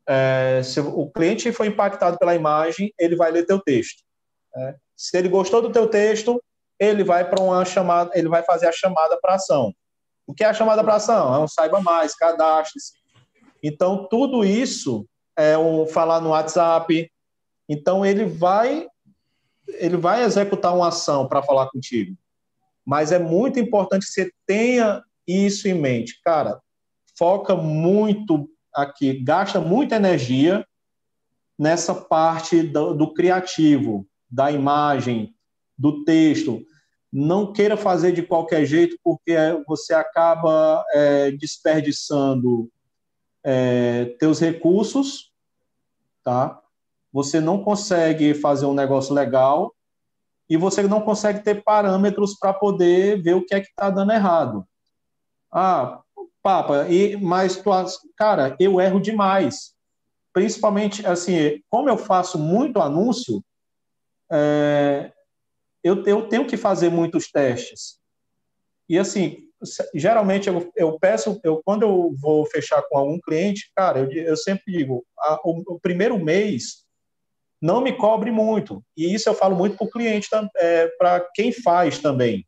é, 0.09 0.63
se 0.65 0.81
o 0.81 1.11
cliente 1.11 1.53
foi 1.53 1.67
impactado 1.67 2.19
pela 2.19 2.35
imagem, 2.35 2.93
ele 2.99 3.15
vai 3.15 3.31
ler 3.31 3.45
teu 3.45 3.61
texto. 3.61 4.03
Né? 4.55 4.75
Se 4.97 5.17
ele 5.19 5.29
gostou 5.29 5.61
do 5.61 5.71
teu 5.71 5.87
texto, 5.87 6.43
ele 6.79 7.05
vai 7.05 7.29
para 7.29 7.43
uma 7.43 7.63
chamada, 7.65 8.11
ele 8.15 8.29
vai 8.29 8.43
fazer 8.43 8.67
a 8.67 8.73
chamada 8.73 9.19
para 9.21 9.35
ação. 9.35 9.75
O 10.27 10.33
que 10.33 10.43
é 10.43 10.47
a 10.47 10.55
chamada 10.55 10.83
para 10.83 10.95
ação? 10.95 11.35
É 11.35 11.39
um 11.39 11.49
saiba 11.49 11.81
mais, 11.81 12.15
cadastre-se. 12.15 12.93
Então, 13.63 14.09
tudo 14.09 14.45
isso 14.45 15.07
é 15.37 15.59
um 15.59 15.87
falar 15.87 16.21
no 16.21 16.31
WhatsApp. 16.31 17.11
Então, 17.69 18.05
ele 18.05 18.25
vai 18.25 18.87
ele 19.75 19.99
vai 19.99 20.25
executar 20.25 20.75
uma 20.75 20.89
ação 20.89 21.29
para 21.29 21.43
falar 21.43 21.69
contigo. 21.69 22.17
Mas 22.87 23.13
é 23.13 23.19
muito 23.19 23.61
importante 23.61 24.07
que 24.07 24.13
você 24.13 24.33
tenha 24.47 25.03
isso 25.27 25.69
em 25.69 25.75
mente. 25.75 26.19
Cara, 26.25 26.59
foca 27.19 27.55
muito 27.55 28.49
aqui, 28.75 29.23
gasta 29.23 29.61
muita 29.61 29.97
energia 29.97 30.67
nessa 31.59 31.95
parte 31.95 32.63
do, 32.63 32.95
do 32.95 33.13
criativo, 33.13 34.07
da 34.31 34.51
imagem, 34.51 35.35
do 35.77 36.05
texto, 36.05 36.63
não 37.13 37.53
queira 37.53 37.77
fazer 37.77 38.13
de 38.13 38.23
qualquer 38.23 38.65
jeito, 38.67 38.97
porque 39.03 39.35
você 39.67 39.95
acaba 39.95 40.85
é, 40.93 41.31
desperdiçando 41.33 42.71
é, 43.43 44.17
teus 44.19 44.41
recursos, 44.41 45.33
tá? 46.23 46.61
Você 47.13 47.41
não 47.41 47.63
consegue 47.63 48.35
fazer 48.35 48.67
um 48.67 48.75
negócio 48.75 49.15
legal 49.15 49.75
e 50.49 50.57
você 50.57 50.83
não 50.83 51.01
consegue 51.01 51.41
ter 51.41 51.63
parâmetros 51.63 52.39
para 52.39 52.53
poder 52.53 53.23
ver 53.23 53.35
o 53.35 53.45
que 53.45 53.55
é 53.55 53.61
que 53.61 53.69
está 53.69 53.89
dando 53.89 54.13
errado. 54.13 54.67
Ah, 55.51 56.03
Papa, 56.49 56.89
e, 56.89 57.15
mas 57.15 57.57
tu, 57.57 57.71
cara, 58.17 58.57
eu 58.59 58.81
erro 58.81 58.99
demais. 58.99 59.75
Principalmente, 60.33 61.07
assim, 61.07 61.61
como 61.69 61.91
eu 61.91 61.99
faço 61.99 62.39
muito 62.39 62.81
anúncio, 62.81 63.45
é, 64.33 65.13
eu, 65.85 66.03
eu 66.07 66.27
tenho 66.27 66.47
que 66.47 66.57
fazer 66.57 66.89
muitos 66.89 67.31
testes. 67.31 67.99
E, 68.89 68.99
assim, 68.99 69.47
geralmente 69.95 70.49
eu, 70.49 70.73
eu 70.75 70.99
peço, 70.99 71.39
eu, 71.45 71.61
quando 71.63 71.83
eu 71.83 72.15
vou 72.19 72.47
fechar 72.47 72.81
com 72.89 72.97
algum 72.97 73.21
cliente, 73.21 73.71
cara, 73.77 73.99
eu, 73.99 74.11
eu 74.11 74.37
sempre 74.39 74.73
digo, 74.73 75.05
a, 75.19 75.39
o, 75.45 75.75
o, 75.75 75.79
primeiro 75.79 76.19
mês 76.19 76.83
não 77.61 77.83
me 77.83 77.93
cobre 77.93 78.31
muito. 78.31 78.83
E 78.97 79.13
isso 79.13 79.29
eu 79.29 79.35
falo 79.35 79.55
muito 79.55 79.77
para 79.77 79.87
o 79.87 79.91
cliente, 79.91 80.31
é, 80.57 80.87
para 80.97 81.29
quem 81.35 81.53
faz 81.53 81.99
também. 81.99 82.48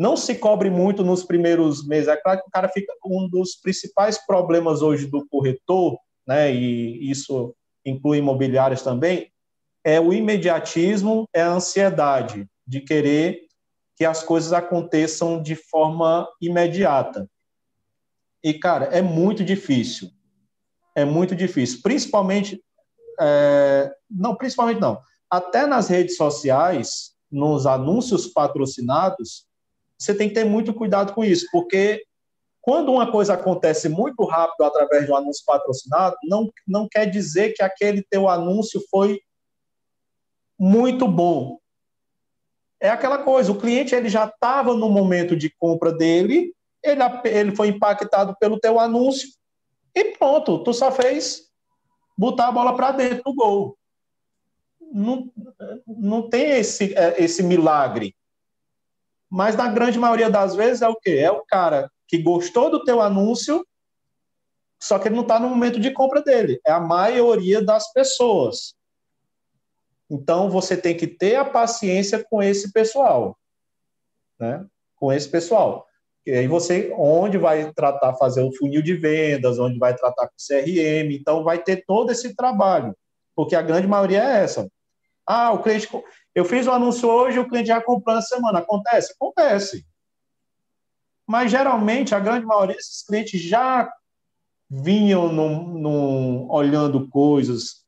Não 0.00 0.16
se 0.16 0.34
cobre 0.34 0.70
muito 0.70 1.04
nos 1.04 1.22
primeiros 1.22 1.86
meses. 1.86 2.08
É 2.08 2.16
claro 2.16 2.40
que 2.40 2.48
o 2.48 2.50
cara 2.50 2.70
fica. 2.70 2.90
Um 3.04 3.28
dos 3.28 3.56
principais 3.56 4.16
problemas 4.16 4.80
hoje 4.80 5.06
do 5.06 5.28
corretor, 5.28 5.98
né, 6.26 6.50
e 6.50 7.10
isso 7.10 7.54
inclui 7.84 8.16
imobiliários 8.16 8.80
também, 8.80 9.30
é 9.84 10.00
o 10.00 10.10
imediatismo, 10.10 11.28
é 11.34 11.42
a 11.42 11.52
ansiedade 11.52 12.48
de 12.66 12.80
querer 12.80 13.42
que 13.94 14.06
as 14.06 14.22
coisas 14.22 14.54
aconteçam 14.54 15.42
de 15.42 15.54
forma 15.54 16.26
imediata. 16.40 17.28
E, 18.42 18.54
cara, 18.54 18.86
é 18.86 19.02
muito 19.02 19.44
difícil. 19.44 20.08
É 20.94 21.04
muito 21.04 21.36
difícil. 21.36 21.80
Principalmente. 21.82 22.58
É... 23.20 23.92
Não, 24.10 24.34
principalmente 24.34 24.80
não. 24.80 24.98
Até 25.28 25.66
nas 25.66 25.88
redes 25.88 26.16
sociais, 26.16 27.14
nos 27.30 27.66
anúncios 27.66 28.26
patrocinados, 28.26 29.49
você 30.00 30.14
tem 30.14 30.28
que 30.28 30.34
ter 30.34 30.44
muito 30.44 30.72
cuidado 30.72 31.12
com 31.12 31.22
isso, 31.22 31.46
porque 31.52 32.02
quando 32.62 32.90
uma 32.90 33.10
coisa 33.10 33.34
acontece 33.34 33.88
muito 33.88 34.24
rápido 34.24 34.64
através 34.64 35.04
de 35.04 35.12
um 35.12 35.16
anúncio 35.16 35.44
patrocinado, 35.44 36.16
não, 36.24 36.50
não 36.66 36.88
quer 36.88 37.06
dizer 37.06 37.52
que 37.52 37.62
aquele 37.62 38.02
teu 38.02 38.28
anúncio 38.28 38.82
foi 38.90 39.20
muito 40.58 41.06
bom. 41.06 41.58
É 42.80 42.88
aquela 42.88 43.18
coisa, 43.18 43.52
o 43.52 43.60
cliente 43.60 43.94
ele 43.94 44.08
já 44.08 44.24
estava 44.24 44.74
no 44.74 44.88
momento 44.88 45.36
de 45.36 45.50
compra 45.50 45.92
dele, 45.92 46.54
ele, 46.82 47.02
ele 47.24 47.54
foi 47.54 47.68
impactado 47.68 48.34
pelo 48.40 48.58
teu 48.58 48.80
anúncio 48.80 49.28
e 49.94 50.16
pronto, 50.16 50.64
tu 50.64 50.72
só 50.72 50.90
fez 50.90 51.50
botar 52.16 52.48
a 52.48 52.52
bola 52.52 52.74
para 52.74 52.92
dentro 52.92 53.22
do 53.24 53.34
gol. 53.34 53.76
Não, 54.92 55.30
não 55.86 56.28
tem 56.28 56.50
esse, 56.52 56.94
é, 56.96 57.22
esse 57.22 57.42
milagre. 57.42 58.14
Mas 59.30 59.54
na 59.54 59.68
grande 59.68 59.98
maioria 59.98 60.28
das 60.28 60.56
vezes 60.56 60.82
é 60.82 60.88
o 60.88 60.96
quê? 60.96 61.18
É 61.18 61.30
o 61.30 61.44
cara 61.46 61.90
que 62.08 62.18
gostou 62.18 62.68
do 62.68 62.84
teu 62.84 63.00
anúncio, 63.00 63.64
só 64.82 64.98
que 64.98 65.06
ele 65.06 65.14
não 65.14 65.22
está 65.22 65.38
no 65.38 65.48
momento 65.48 65.78
de 65.78 65.92
compra 65.92 66.20
dele. 66.20 66.60
É 66.66 66.72
a 66.72 66.80
maioria 66.80 67.64
das 67.64 67.92
pessoas. 67.92 68.74
Então 70.10 70.50
você 70.50 70.76
tem 70.76 70.96
que 70.96 71.06
ter 71.06 71.36
a 71.36 71.44
paciência 71.44 72.24
com 72.28 72.42
esse 72.42 72.72
pessoal, 72.72 73.38
né? 74.38 74.66
Com 74.96 75.12
esse 75.12 75.28
pessoal. 75.28 75.86
E 76.26 76.32
aí 76.32 76.48
você, 76.48 76.92
onde 76.98 77.38
vai 77.38 77.72
tratar, 77.72 78.14
fazer 78.14 78.42
o 78.42 78.52
funil 78.52 78.82
de 78.82 78.94
vendas, 78.94 79.58
onde 79.58 79.78
vai 79.78 79.94
tratar 79.94 80.26
com 80.26 80.34
CRM, 80.36 81.12
então 81.12 81.44
vai 81.44 81.62
ter 81.62 81.84
todo 81.86 82.10
esse 82.10 82.34
trabalho, 82.34 82.94
porque 83.34 83.54
a 83.54 83.62
grande 83.62 83.86
maioria 83.86 84.22
é 84.22 84.42
essa. 84.42 84.68
Ah, 85.26 85.52
o 85.52 85.62
cliente, 85.62 85.88
eu 86.34 86.44
fiz 86.44 86.66
o 86.66 86.70
um 86.70 86.74
anúncio 86.74 87.08
hoje, 87.08 87.38
o 87.38 87.48
cliente 87.48 87.68
já 87.68 87.80
comprou 87.80 88.14
na 88.14 88.22
semana. 88.22 88.60
Acontece? 88.60 89.12
Acontece. 89.12 89.86
Mas 91.26 91.50
geralmente 91.50 92.14
a 92.14 92.20
grande 92.20 92.46
maioria 92.46 92.76
desses 92.76 93.04
clientes 93.04 93.40
já 93.40 93.90
vinham 94.68 95.32
num, 95.32 96.50
olhando 96.50 97.08
coisas, 97.08 97.84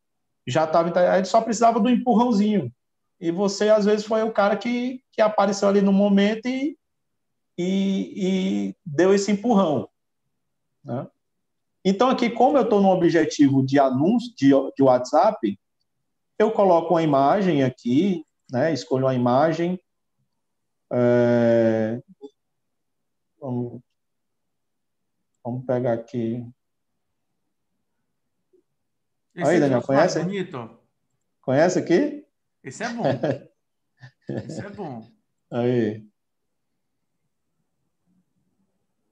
já 0.47 0.65
estavam. 0.65 0.93
Aí 0.97 1.25
só 1.25 1.41
precisava 1.41 1.79
do 1.79 1.89
empurrãozinho. 1.89 2.73
E 3.21 3.31
você, 3.31 3.69
às 3.69 3.85
vezes, 3.85 4.05
foi 4.05 4.23
o 4.25 4.33
cara 4.33 4.57
que, 4.57 5.01
que 5.13 5.23
apareceu 5.23 5.69
ali 5.69 5.81
no 5.81 5.93
momento 5.93 6.47
e, 6.47 6.77
e, 7.57 8.13
e 8.17 8.77
deu 8.85 9.15
esse 9.15 9.31
empurrão. 9.31 9.89
Né? 10.85 11.07
Então, 11.85 12.11
aqui, 12.11 12.29
como 12.29 12.59
eu 12.59 12.65
estou 12.65 12.81
no 12.81 12.91
objetivo 12.91 13.65
de 13.65 13.79
anúncio 13.79 14.35
de, 14.37 14.51
de 14.77 14.83
WhatsApp, 14.83 15.59
eu 16.37 16.51
coloco 16.51 16.95
uma 16.95 17.03
imagem 17.03 17.63
aqui, 17.63 18.25
né? 18.53 18.73
Escolho 18.73 19.07
uma 19.07 19.15
imagem. 19.15 19.81
É... 20.93 22.01
Vamos... 23.41 23.81
Vamos 25.43 25.65
pegar 25.65 25.95
aqui. 25.95 26.47
Esse 29.35 29.51
Aí, 29.51 29.59
Daniel, 29.59 29.83
conhece? 29.83 30.21
Bonito. 30.21 30.79
Conhece 31.41 31.79
aqui? 31.79 32.25
Esse 32.63 32.85
é 32.85 32.89
bom. 32.91 33.03
Esse 34.29 34.61
é 34.61 34.71
bom. 34.71 35.11
Aí. 35.51 36.07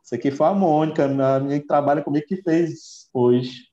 Isso 0.04 0.14
aqui 0.14 0.30
foi 0.30 0.46
a 0.46 0.54
Mônica, 0.54 1.04
a 1.04 1.40
minha 1.40 1.60
que 1.60 1.66
trabalha 1.66 2.02
comigo, 2.02 2.26
que 2.26 2.42
fez 2.42 3.08
hoje. 3.12 3.70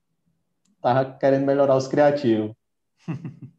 Tava 0.80 1.16
querendo 1.18 1.46
melhorar 1.46 1.76
os 1.76 1.86
criativos. 1.86 2.56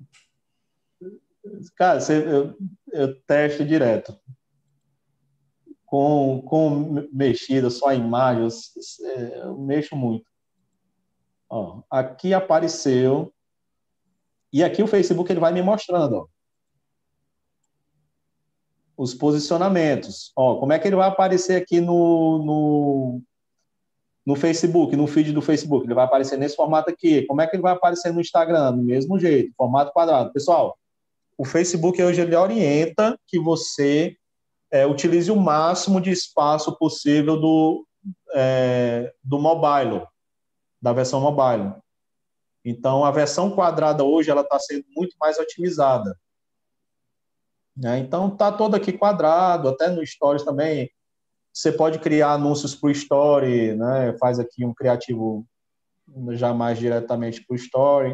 Cara, 1.75 1.99
você, 1.99 2.17
eu, 2.17 2.55
eu 2.91 3.21
testo 3.21 3.65
direto. 3.65 4.17
Com, 5.85 6.41
com 6.43 7.07
mexida, 7.11 7.69
só 7.69 7.87
a 7.87 7.95
imagem, 7.95 8.43
eu, 8.43 9.19
eu 9.19 9.57
mexo 9.57 9.95
muito. 9.95 10.25
Ó, 11.49 11.81
aqui 11.89 12.33
apareceu. 12.33 13.33
E 14.53 14.63
aqui 14.63 14.83
o 14.83 14.87
Facebook 14.87 15.31
ele 15.31 15.39
vai 15.39 15.51
me 15.51 15.61
mostrando, 15.61 16.15
ó, 16.15 16.27
os 18.99 19.13
posicionamentos. 19.13 20.33
Ó, 20.35 20.59
como 20.59 20.73
é 20.73 20.77
que 20.77 20.85
ele 20.85 20.97
vai 20.97 21.07
aparecer 21.07 21.55
aqui 21.55 21.79
no, 21.79 22.43
no, 22.43 23.21
no 24.25 24.35
Facebook, 24.35 24.93
no 24.93 25.07
feed 25.07 25.31
do 25.31 25.41
Facebook? 25.41 25.85
Ele 25.85 25.93
vai 25.93 26.03
aparecer 26.03 26.37
nesse 26.37 26.57
formato 26.57 26.89
aqui. 26.89 27.25
Como 27.25 27.39
é 27.41 27.47
que 27.47 27.55
ele 27.55 27.63
vai 27.63 27.71
aparecer 27.71 28.11
no 28.11 28.19
Instagram? 28.19 28.75
Do 28.75 28.83
mesmo 28.83 29.17
jeito, 29.17 29.53
formato 29.55 29.93
quadrado. 29.93 30.33
Pessoal, 30.33 30.77
o 31.39 31.45
Facebook 31.45 32.03
hoje 32.03 32.19
ele 32.19 32.35
orienta 32.35 33.17
que 33.25 33.39
você 33.39 34.13
é, 34.69 34.85
utilize 34.85 35.31
o 35.31 35.37
máximo 35.37 36.01
de 36.01 36.11
espaço 36.11 36.77
possível 36.77 37.39
do, 37.39 37.87
é, 38.35 39.13
do 39.23 39.39
mobile, 39.39 40.05
da 40.81 40.91
versão 40.91 41.21
mobile. 41.21 41.73
Então, 42.65 43.05
a 43.05 43.11
versão 43.11 43.51
quadrada 43.51 44.03
hoje 44.03 44.29
ela 44.29 44.41
está 44.41 44.59
sendo 44.59 44.83
muito 44.93 45.15
mais 45.17 45.39
otimizada. 45.39 46.13
Né? 47.73 47.99
Então, 47.99 48.27
está 48.27 48.51
todo 48.51 48.75
aqui 48.75 48.91
quadrado, 48.91 49.69
até 49.69 49.87
no 49.87 50.05
Stories 50.05 50.43
também. 50.43 50.91
Você 51.53 51.71
pode 51.71 51.99
criar 51.99 52.33
anúncios 52.33 52.75
para 52.75 52.87
o 52.89 52.91
Story, 52.91 53.77
né? 53.77 54.13
faz 54.19 54.39
aqui 54.39 54.65
um 54.65 54.73
criativo 54.73 55.47
já 56.31 56.53
mais 56.53 56.77
diretamente 56.77 57.45
para 57.45 57.53
o 57.53 57.57
Story 57.57 58.13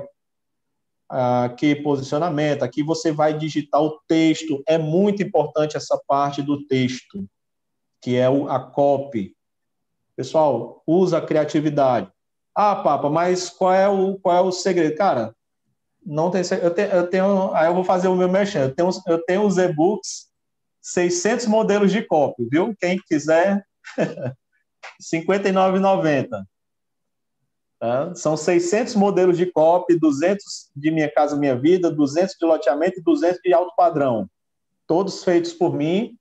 aqui 1.09 1.75
posicionamento, 1.75 2.63
aqui 2.63 2.83
você 2.83 3.11
vai 3.11 3.37
digitar 3.37 3.81
o 3.81 3.99
texto, 4.07 4.63
é 4.67 4.77
muito 4.77 5.21
importante 5.21 5.77
essa 5.77 5.99
parte 6.07 6.41
do 6.41 6.65
texto, 6.65 7.25
que 8.01 8.15
é 8.15 8.25
a 8.25 8.59
copy. 8.59 9.35
Pessoal, 10.15 10.81
usa 10.87 11.17
a 11.17 11.25
criatividade. 11.25 12.09
Ah, 12.55 12.75
Papa, 12.75 13.09
mas 13.09 13.49
qual 13.49 13.73
é 13.73 13.87
o, 13.87 14.17
qual 14.17 14.35
é 14.35 14.41
o 14.41 14.51
segredo? 14.51 14.95
Cara, 14.95 15.35
não 16.05 16.31
tem 16.31 16.41
eu 16.61 16.69
eu 16.69 17.07
tenho 17.07 17.53
aí 17.53 17.67
eu 17.67 17.73
vou 17.73 17.83
fazer 17.83 18.07
o 18.07 18.15
meu 18.15 18.29
merchan. 18.29 18.59
Eu 18.61 18.75
tenho, 18.75 18.89
eu 19.07 19.25
tenho 19.25 19.43
os 19.43 19.57
e-books, 19.57 20.27
600 20.81 21.47
modelos 21.47 21.91
de 21.91 22.01
copy, 22.03 22.47
viu? 22.49 22.73
Quem 22.79 22.97
quiser, 23.07 23.65
R$ 23.97 24.35
59,90. 25.01 26.45
Tá? 27.79 28.15
São 28.15 28.37
600 28.37 28.95
modelos 28.95 29.37
de 29.37 29.45
copy, 29.45 29.99
200 29.99 30.71
de 30.75 30.91
Minha 30.91 31.11
Casa 31.11 31.35
Minha 31.35 31.55
Vida, 31.55 31.91
200 31.91 32.35
de 32.39 32.45
loteamento 32.45 32.99
e 32.99 33.03
200 33.03 33.41
de 33.41 33.53
alto 33.53 33.73
padrão. 33.75 34.29
Todos 34.87 35.23
feitos 35.23 35.53
por 35.53 35.73
mim, 35.73 36.17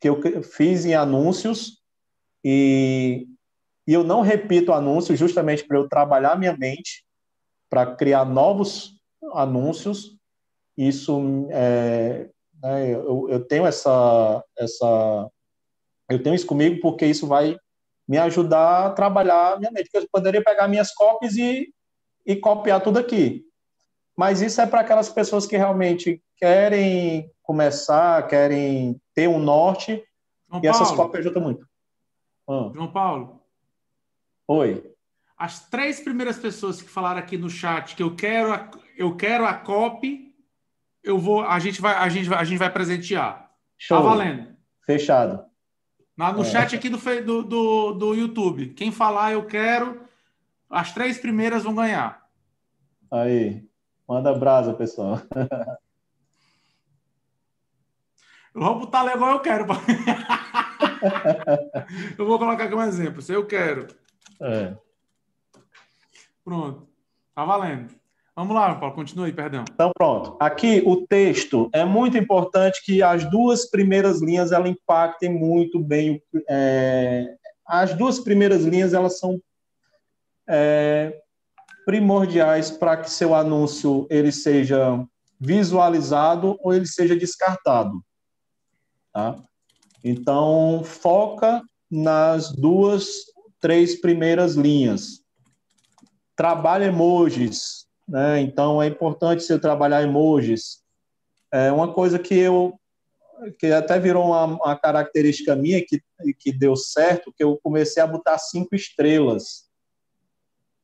que 0.00 0.08
eu 0.08 0.42
fiz 0.42 0.84
em 0.84 0.94
anúncios, 0.94 1.78
e, 2.44 3.26
e 3.86 3.92
eu 3.92 4.02
não 4.02 4.20
repito 4.20 4.72
anúncios 4.72 5.18
justamente 5.18 5.66
para 5.66 5.78
eu 5.78 5.88
trabalhar 5.88 6.38
minha 6.38 6.56
mente, 6.56 7.04
para 7.70 7.94
criar 7.94 8.24
novos 8.24 8.98
anúncios, 9.34 10.16
isso 10.76 11.46
é, 11.50 12.28
né, 12.62 12.94
eu, 12.94 13.26
eu 13.28 13.44
tenho 13.44 13.66
essa, 13.66 14.42
essa 14.56 15.30
eu 16.08 16.22
tenho 16.22 16.34
isso 16.34 16.46
comigo 16.46 16.80
porque 16.80 17.04
isso 17.04 17.26
vai 17.26 17.58
me 18.08 18.16
ajudar 18.16 18.86
a 18.86 18.90
trabalhar 18.90 19.58
minha 19.58 19.70
mente. 19.70 19.90
Eu 19.92 20.08
poderia 20.10 20.42
pegar 20.42 20.66
minhas 20.66 20.92
cópias 20.92 21.36
e, 21.36 21.72
e 22.24 22.34
copiar 22.36 22.80
tudo 22.80 22.98
aqui. 22.98 23.44
Mas 24.16 24.40
isso 24.40 24.60
é 24.60 24.66
para 24.66 24.80
aquelas 24.80 25.10
pessoas 25.10 25.46
que 25.46 25.56
realmente 25.56 26.22
querem 26.36 27.30
começar, 27.42 28.26
querem 28.26 29.00
ter 29.14 29.28
um 29.28 29.38
norte, 29.38 30.02
João 30.48 30.62
e 30.62 30.66
Paulo, 30.66 30.68
essas 30.68 30.90
cópias 30.90 31.24
ajudam 31.24 31.42
muito. 31.42 31.66
Ah. 32.48 32.70
João 32.74 32.90
Paulo. 32.90 33.42
Oi. 34.48 34.82
As 35.36 35.68
três 35.68 36.00
primeiras 36.00 36.38
pessoas 36.38 36.82
que 36.82 36.88
falaram 36.88 37.20
aqui 37.20 37.36
no 37.36 37.50
chat 37.50 37.94
que 37.94 38.02
eu 38.02 38.16
quero 38.16 38.52
a, 38.52 38.70
eu 38.96 39.14
quero 39.14 39.44
a 39.44 39.54
copy, 39.54 40.34
eu 41.04 41.18
vou, 41.18 41.42
a 41.42 41.58
gente 41.58 41.80
vai, 41.80 41.94
a 41.94 42.08
gente 42.08 42.28
vai, 42.28 42.38
a 42.38 42.44
gente 42.44 42.58
vai 42.58 42.72
presentear. 42.72 43.42
Tá 43.42 43.50
Show. 43.78 43.98
Tá 43.98 44.02
valendo. 44.02 44.56
Fechado. 44.84 45.47
Na, 46.18 46.32
no 46.32 46.42
é. 46.42 46.44
chat 46.44 46.74
aqui 46.74 46.88
do, 46.88 46.98
do, 46.98 47.42
do, 47.44 47.92
do 47.92 48.14
YouTube. 48.14 48.70
Quem 48.70 48.90
falar 48.90 49.32
eu 49.32 49.46
quero, 49.46 50.00
as 50.68 50.92
três 50.92 51.16
primeiras 51.16 51.62
vão 51.62 51.76
ganhar. 51.76 52.28
Aí, 53.08 53.64
manda 54.06 54.34
brasa, 54.34 54.74
pessoal. 54.74 55.20
Eu 58.54 58.62
vou 58.62 58.78
botar 58.80 59.02
legal, 59.02 59.34
eu 59.34 59.40
quero. 59.40 59.66
eu 62.18 62.26
vou 62.26 62.38
colocar 62.40 62.64
aqui 62.64 62.74
um 62.74 62.82
exemplo. 62.82 63.22
Se 63.22 63.32
eu 63.32 63.46
quero. 63.46 63.86
É. 64.40 64.76
Pronto. 66.44 66.88
Tá 67.32 67.44
valendo. 67.44 67.94
Vamos 68.38 68.54
lá, 68.54 68.72
Paulo, 68.76 68.94
continue, 68.94 69.32
perdão. 69.32 69.64
Então, 69.68 69.90
pronto. 69.98 70.36
Aqui, 70.38 70.80
o 70.86 71.04
texto. 71.04 71.68
É 71.72 71.84
muito 71.84 72.16
importante 72.16 72.80
que 72.84 73.02
as 73.02 73.28
duas 73.28 73.68
primeiras 73.68 74.22
linhas, 74.22 74.52
ela 74.52 74.68
impactem 74.68 75.28
muito 75.28 75.80
bem. 75.80 76.22
É, 76.48 77.34
as 77.66 77.94
duas 77.94 78.20
primeiras 78.20 78.62
linhas, 78.62 78.94
elas 78.94 79.18
são 79.18 79.42
é, 80.48 81.20
primordiais 81.84 82.70
para 82.70 82.98
que 82.98 83.10
seu 83.10 83.34
anúncio 83.34 84.06
ele 84.08 84.30
seja 84.30 85.04
visualizado 85.40 86.56
ou 86.62 86.72
ele 86.72 86.86
seja 86.86 87.16
descartado. 87.16 88.00
Tá? 89.12 89.36
Então, 90.04 90.84
foca 90.84 91.60
nas 91.90 92.52
duas, 92.52 93.04
três 93.58 94.00
primeiras 94.00 94.54
linhas. 94.54 95.24
Trabalha 96.36 96.84
emojis, 96.84 97.87
né? 98.08 98.40
Então 98.40 98.82
é 98.82 98.86
importante 98.86 99.42
você 99.42 99.58
trabalhar 99.58 100.02
emojis. 100.02 100.82
É 101.52 101.70
uma 101.70 101.92
coisa 101.92 102.18
que 102.18 102.34
eu 102.34 102.78
que 103.58 103.66
até 103.66 104.00
virou 104.00 104.26
uma, 104.26 104.46
uma, 104.46 104.76
característica 104.76 105.54
minha 105.54 105.80
que, 105.84 106.02
que 106.40 106.50
deu 106.50 106.74
certo, 106.74 107.32
que 107.32 107.44
eu 107.44 107.56
comecei 107.62 108.02
a 108.02 108.06
botar 108.06 108.36
cinco 108.36 108.74
estrelas. 108.74 109.68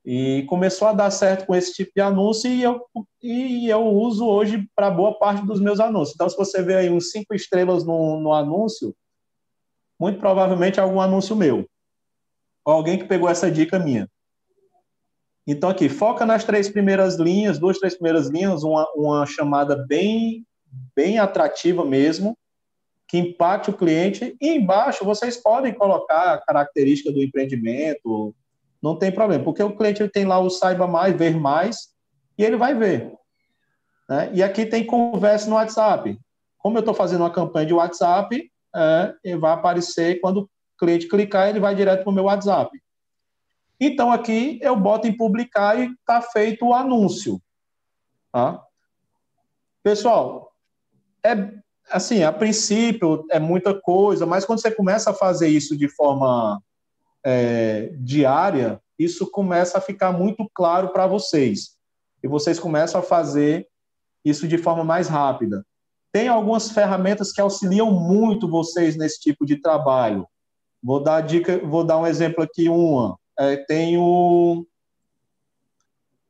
E 0.05 0.45
começou 0.45 0.87
a 0.87 0.93
dar 0.93 1.11
certo 1.11 1.47
com 1.47 1.55
esse 1.55 1.73
tipo 1.73 1.91
de 1.97 2.01
anúncio 2.01 2.49
e 2.49 2.63
eu, 2.63 2.81
e 3.21 3.69
eu 3.69 3.85
uso 3.85 4.25
hoje 4.25 4.69
para 4.77 4.89
boa 4.89 5.19
parte 5.19 5.45
dos 5.45 5.59
meus 5.59 5.81
anúncios. 5.81 6.15
Então, 6.15 6.29
se 6.29 6.37
você 6.37 6.63
vê 6.63 6.77
aí 6.77 6.91
uns 6.91 7.11
cinco 7.11 7.35
estrelas 7.35 7.85
no, 7.85 8.21
no 8.21 8.33
anúncio, 8.33 8.95
muito 9.99 10.21
provavelmente 10.21 10.79
é 10.79 10.83
algum 10.83 11.01
anúncio 11.01 11.35
meu. 11.35 11.69
Ou 12.65 12.73
alguém 12.73 12.99
que 12.99 13.05
pegou 13.05 13.29
essa 13.29 13.51
dica 13.51 13.79
minha. 13.79 14.09
Então, 15.47 15.69
aqui, 15.69 15.89
foca 15.89 16.25
nas 16.25 16.45
três 16.45 16.69
primeiras 16.69 17.17
linhas, 17.17 17.59
duas, 17.59 17.79
três 17.79 17.95
primeiras 17.95 18.29
linhas, 18.29 18.63
uma, 18.63 18.87
uma 18.95 19.27
chamada 19.27 19.77
bem, 19.77 20.47
bem 20.97 21.19
atrativa 21.19 21.85
mesmo, 21.85 22.37
que 23.07 23.19
impacte 23.19 23.71
o 23.71 23.77
cliente. 23.77 24.37
E 24.41 24.49
embaixo 24.51 25.05
vocês 25.05 25.37
podem 25.37 25.75
colocar 25.75 26.35
a 26.35 26.39
característica 26.39 27.13
do 27.13 27.23
empreendimento, 27.23 28.35
não 28.83 28.97
tem 28.97 29.13
problema, 29.13 29.43
porque 29.43 29.63
o 29.63 29.77
cliente 29.77 30.07
tem 30.09 30.25
lá 30.25 30.39
o 30.39 30.51
saiba 30.51 30.87
mais, 30.87 31.17
ver 31.17 31.37
mais, 31.37 31.89
e 32.39 32.45
ele 32.45 32.57
vai 32.57 32.75
ver. 32.75 33.13
Né? 34.09 34.31
E 34.35 34.43
aqui 34.43 34.67
tem 34.67 34.85
conversa 34.85 35.49
no 35.49 35.57
WhatsApp. 35.57 36.19
Como 36.59 36.77
eu 36.77 36.81
estou 36.81 36.95
fazendo 36.95 37.21
uma 37.21 37.31
campanha 37.31 37.67
de 37.67 37.75
WhatsApp, 37.75 38.51
é, 38.75 39.37
vai 39.37 39.53
aparecer 39.53 40.21
quando 40.21 40.43
o 40.43 40.49
cliente 40.79 41.09
clicar, 41.09 41.49
ele 41.49 41.61
vai 41.61 41.75
direto 41.75 42.03
para 42.03 42.11
o 42.11 42.15
meu 42.15 42.25
WhatsApp. 42.25 42.71
Então, 43.81 44.13
aqui 44.13 44.59
eu 44.63 44.77
boto 44.77 45.07
em 45.07 45.17
publicar 45.17 45.79
e 45.79 45.93
está 45.93 46.23
feito 46.23 46.67
o 46.67 46.75
anúncio. 46.75 47.41
Tá? 48.33 48.63
Pessoal, 49.83 50.53
é 51.25 51.53
assim, 51.91 52.23
a 52.23 52.33
princípio 52.33 53.27
é 53.31 53.39
muita 53.39 53.79
coisa, 53.79 54.25
mas 54.25 54.45
quando 54.45 54.61
você 54.61 54.71
começa 54.71 55.11
a 55.11 55.15
fazer 55.15 55.49
isso 55.49 55.77
de 55.77 55.89
forma 55.89 56.63
é, 57.25 57.93
diária, 57.99 58.81
isso 58.99 59.31
começa 59.31 59.79
a 59.79 59.81
ficar 59.81 60.13
muito 60.13 60.49
claro 60.55 60.89
para 60.89 61.07
vocês. 61.07 61.77
E 62.23 62.29
vocês 62.29 62.59
começam 62.59 63.01
a 63.01 63.05
fazer 63.05 63.69
isso 64.25 64.49
de 64.49 64.57
forma 64.57 64.85
mais 64.85 65.09
rápida. 65.09 65.65
Tem 66.13 66.29
algumas 66.29 66.71
ferramentas 66.71 67.33
que 67.33 67.41
auxiliam 67.41 67.91
muito 67.91 68.49
vocês 68.49 68.97
nesse 68.97 69.21
tipo 69.21 69.45
de 69.45 69.57
trabalho. 69.61 70.27
Vou 70.83 71.03
dar 71.03 71.21
dica, 71.21 71.59
vou 71.59 71.85
dar 71.85 71.99
um 71.99 72.07
exemplo 72.07 72.43
aqui 72.43 72.69
uma 72.69 73.19
é, 73.39 73.57
tem 73.57 73.97
o 73.99 74.67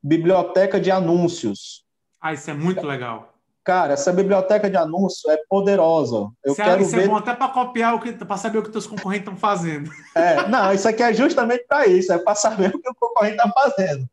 Biblioteca 0.02 0.81
de 0.81 0.90
Anúncios. 0.90 1.85
Ah, 2.20 2.32
isso 2.32 2.51
é 2.51 2.55
muito 2.55 2.86
legal. 2.86 3.35
Cara, 3.64 3.94
essa 3.94 4.12
biblioteca 4.12 4.68
de 4.68 4.76
anúncios 4.76 5.24
é 5.24 5.39
poderosa. 5.48 6.31
Eu 6.44 6.52
é- 6.52 6.55
quero 6.55 6.82
isso 6.82 6.90
ver... 6.90 7.05
é 7.05 7.09
bom 7.09 7.16
até 7.16 7.35
para 7.35 7.48
copiar 7.48 7.94
o 7.94 8.01
que, 8.01 8.12
para 8.12 8.36
saber 8.36 8.59
o 8.59 8.62
que 8.62 8.76
os 8.76 8.86
concorrentes 8.86 9.26
estão 9.26 9.39
fazendo. 9.39 9.90
É, 10.14 10.47
não, 10.48 10.72
isso 10.72 10.86
aqui 10.86 11.02
é 11.02 11.12
justamente 11.12 11.64
para 11.66 11.86
isso, 11.86 12.12
é 12.12 12.18
para 12.18 12.35
saber 12.35 12.74
o 12.74 12.78
que 12.78 12.89
o 12.90 12.94
concorrente 12.94 13.36
está 13.36 13.51
fazendo. 13.51 14.09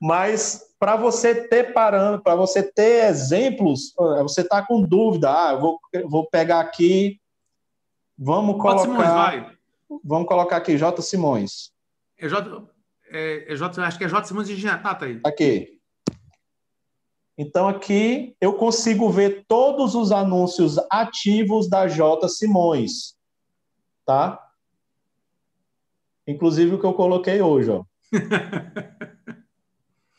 Mas 0.00 0.66
para 0.78 0.96
você 0.96 1.46
ter 1.46 1.72
parando, 1.72 2.20
para 2.20 2.34
você 2.34 2.62
ter 2.62 3.04
exemplos, 3.08 3.94
você 4.22 4.40
está 4.40 4.60
com 4.60 4.82
dúvida, 4.82 5.30
ah, 5.30 5.52
eu 5.52 5.60
vou, 5.60 5.80
vou 6.08 6.28
pegar 6.28 6.58
aqui, 6.60 7.20
vamos 8.18 8.60
colocar, 8.60 8.82
Simões, 8.82 9.08
vai. 9.08 9.50
vamos 10.04 10.28
colocar 10.28 10.56
aqui 10.56 10.76
J 10.76 11.00
Simões. 11.00 11.71
É 12.22 12.28
J, 12.28 12.68
é, 13.10 13.52
é 13.52 13.56
J, 13.56 13.82
acho 13.82 13.98
que 13.98 14.04
é 14.04 14.08
J 14.08 14.24
Simões 14.24 14.46
de 14.46 14.54
Engenharia. 14.54 14.80
Ah, 14.84 14.94
tá 14.94 15.06
aí. 15.06 15.20
Aqui. 15.26 15.80
Então, 17.36 17.66
aqui 17.66 18.36
eu 18.40 18.52
consigo 18.52 19.10
ver 19.10 19.44
todos 19.48 19.96
os 19.96 20.12
anúncios 20.12 20.76
ativos 20.88 21.68
da 21.68 21.88
J 21.88 22.28
Simões. 22.28 23.16
Tá? 24.06 24.40
Inclusive 26.24 26.76
o 26.76 26.78
que 26.78 26.86
eu 26.86 26.94
coloquei 26.94 27.42
hoje, 27.42 27.70
ó. 27.70 27.84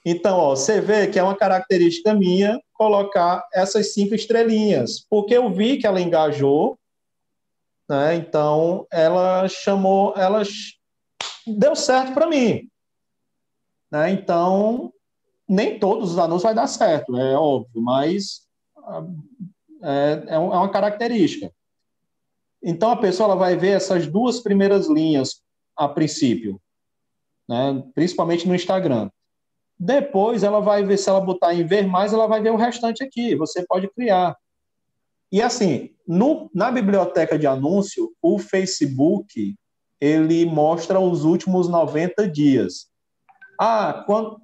Então, 0.06 0.38
ó, 0.38 0.50
você 0.50 0.82
vê 0.82 1.08
que 1.08 1.18
é 1.18 1.24
uma 1.24 1.34
característica 1.38 2.14
minha 2.14 2.60
colocar 2.74 3.48
essas 3.54 3.94
cinco 3.94 4.14
estrelinhas, 4.14 5.00
porque 5.10 5.34
eu 5.34 5.50
vi 5.50 5.78
que 5.78 5.88
ela 5.88 6.02
engajou, 6.02 6.78
né? 7.90 8.14
Então, 8.16 8.86
ela 8.92 9.48
chamou, 9.48 10.14
ela 10.18 10.44
deu 11.48 11.76
certo 11.76 12.14
para 12.14 12.28
mim. 12.28 12.70
Né? 13.91 14.11
Então, 14.11 14.91
nem 15.48 15.78
todos 15.78 16.11
os 16.11 16.18
anúncios 16.18 16.44
vai 16.44 16.56
dar 16.56 16.68
certo, 16.68 17.15
é 17.18 17.36
óbvio, 17.36 17.82
mas 17.82 18.48
é, 19.84 20.24
é, 20.28 20.36
é 20.36 20.38
uma 20.38 20.70
característica. 20.70 21.52
Então, 22.64 22.91
a 22.91 22.98
pessoa 22.98 23.28
ela 23.28 23.36
vai 23.36 23.57
ver 23.57 23.76
essas 23.76 24.07
duas 24.07 24.40
primeiras 24.40 24.88
linhas 24.88 25.41
a 25.76 25.88
princípio, 25.88 26.60
né? 27.48 27.84
principalmente 27.94 28.48
no 28.48 28.56
Instagram. 28.56 29.10
Depois, 29.78 30.44
ela 30.44 30.61
vai 30.61 30.84
ver, 30.84 30.98
se 30.98 31.10
ela 31.10 31.20
botar 31.20 31.53
em 31.53 31.65
ver 31.65 31.86
mais, 31.86 32.14
ela 32.14 32.26
vai 32.26 32.41
ver 32.41 32.52
o 32.52 32.56
restante 32.56 33.03
aqui. 33.03 33.36
Você 33.36 33.65
pode 33.68 33.90
criar. 33.90 34.38
E 35.32 35.41
assim, 35.41 35.94
no, 36.07 36.49
na 36.53 36.72
biblioteca 36.72 37.38
de 37.38 37.45
anúncio, 37.45 38.14
o 38.22 38.40
Facebook 38.40 39.56
ele 40.04 40.46
mostra 40.46 41.00
os 41.00 41.24
últimos 41.24 41.70
90 41.70 42.28
dias. 42.28 42.88
Ah, 43.58 44.04
quando, 44.06 44.38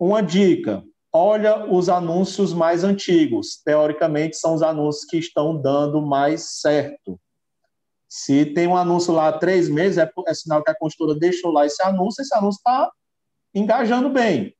uma 0.00 0.20
dica: 0.20 0.82
olha 1.12 1.64
os 1.72 1.88
anúncios 1.88 2.52
mais 2.52 2.82
antigos. 2.82 3.62
Teoricamente, 3.64 4.36
são 4.36 4.52
os 4.52 4.62
anúncios 4.62 5.04
que 5.04 5.16
estão 5.16 5.56
dando 5.56 6.02
mais 6.02 6.60
certo. 6.60 7.20
Se 8.08 8.44
tem 8.44 8.66
um 8.66 8.76
anúncio 8.76 9.14
lá 9.14 9.28
há 9.28 9.38
três 9.38 9.68
meses, 9.68 9.96
é, 9.96 10.10
é 10.26 10.34
sinal 10.34 10.60
que 10.60 10.72
a 10.72 10.76
consultora 10.76 11.16
deixou 11.16 11.52
lá 11.52 11.64
esse 11.64 11.80
anúncio, 11.84 12.20
esse 12.20 12.34
anúncio 12.34 12.58
está 12.58 12.90
engajando 13.54 14.10
bem. 14.10 14.52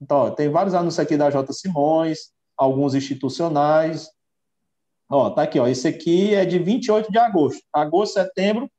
Então, 0.00 0.18
ó, 0.18 0.30
tem 0.30 0.48
vários 0.48 0.74
anúncios 0.74 1.00
aqui 1.00 1.16
da 1.16 1.28
J. 1.28 1.52
Simões, 1.52 2.30
alguns 2.56 2.94
institucionais. 2.94 4.08
Ó, 5.10 5.28
tá 5.30 5.42
aqui, 5.42 5.58
ó. 5.58 5.66
Esse 5.66 5.88
aqui 5.88 6.36
é 6.36 6.44
de 6.44 6.60
28 6.60 7.10
de 7.10 7.18
agosto. 7.18 7.60
Agosto, 7.72 8.14
setembro, 8.14 8.70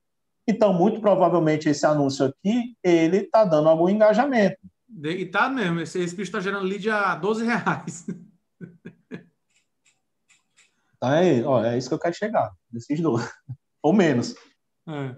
então, 0.47 0.73
muito 0.73 1.01
provavelmente, 1.01 1.67
esse 1.67 1.85
anúncio 1.85 2.26
aqui, 2.26 2.76
ele 2.84 3.17
está 3.17 3.43
dando 3.43 3.67
algum 3.67 3.89
engajamento. 3.89 4.59
E 5.03 5.26
tá 5.26 5.49
mesmo, 5.49 5.81
esse, 5.81 5.99
esse 5.99 6.15
bicho 6.15 6.30
está 6.30 6.39
gerando 6.39 6.65
lead 6.65 6.89
a 6.89 7.15
12 7.15 7.45
reais. 7.45 8.05
Aí, 11.01 11.43
ó, 11.43 11.63
é 11.63 11.77
isso 11.77 11.89
que 11.89 11.93
eu 11.93 11.99
quero 11.99 12.15
chegar, 12.15 12.51
desses 12.72 12.99
dois. 12.99 13.30
Ou 13.84 13.93
menos. 13.93 14.34
É. 14.88 15.15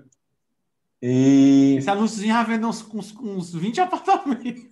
E. 1.02 1.76
Esse 1.78 1.90
anúncio 1.90 2.26
já 2.26 2.44
vendeu 2.44 2.70
uns, 2.70 2.82
uns, 2.94 3.16
uns 3.16 3.54
20 3.54 3.82
apartamentos. 3.82 4.66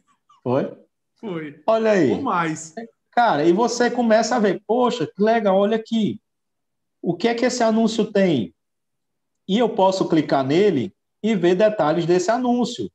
Foi? 0.44 0.77
Foi. 1.15 1.64
Olha 1.68 1.91
aí. 1.91 2.11
Ou 2.11 2.22
mais. 2.22 2.73
Cara, 3.11 3.45
e 3.45 3.53
você 3.53 3.90
começa 3.90 4.36
a 4.36 4.40
ver, 4.40 4.61
poxa, 4.68 5.07
que 5.07 5.23
legal, 5.23 5.57
olha 5.57 5.77
aqui. 5.77 6.19
O 7.02 7.15
que 7.15 7.27
é 7.27 7.36
que 7.36 7.45
esse 7.45 7.64
anúncio 7.64 8.11
tem? 8.11 8.53
E 9.48 9.58
eu 9.58 9.70
posso 9.70 10.08
clicar 10.08 10.44
nele 10.44 10.94
e 11.22 11.36
ver 11.36 11.56
detalhes 11.56 12.06
desse 12.06 12.32
anúncio. 12.32 12.90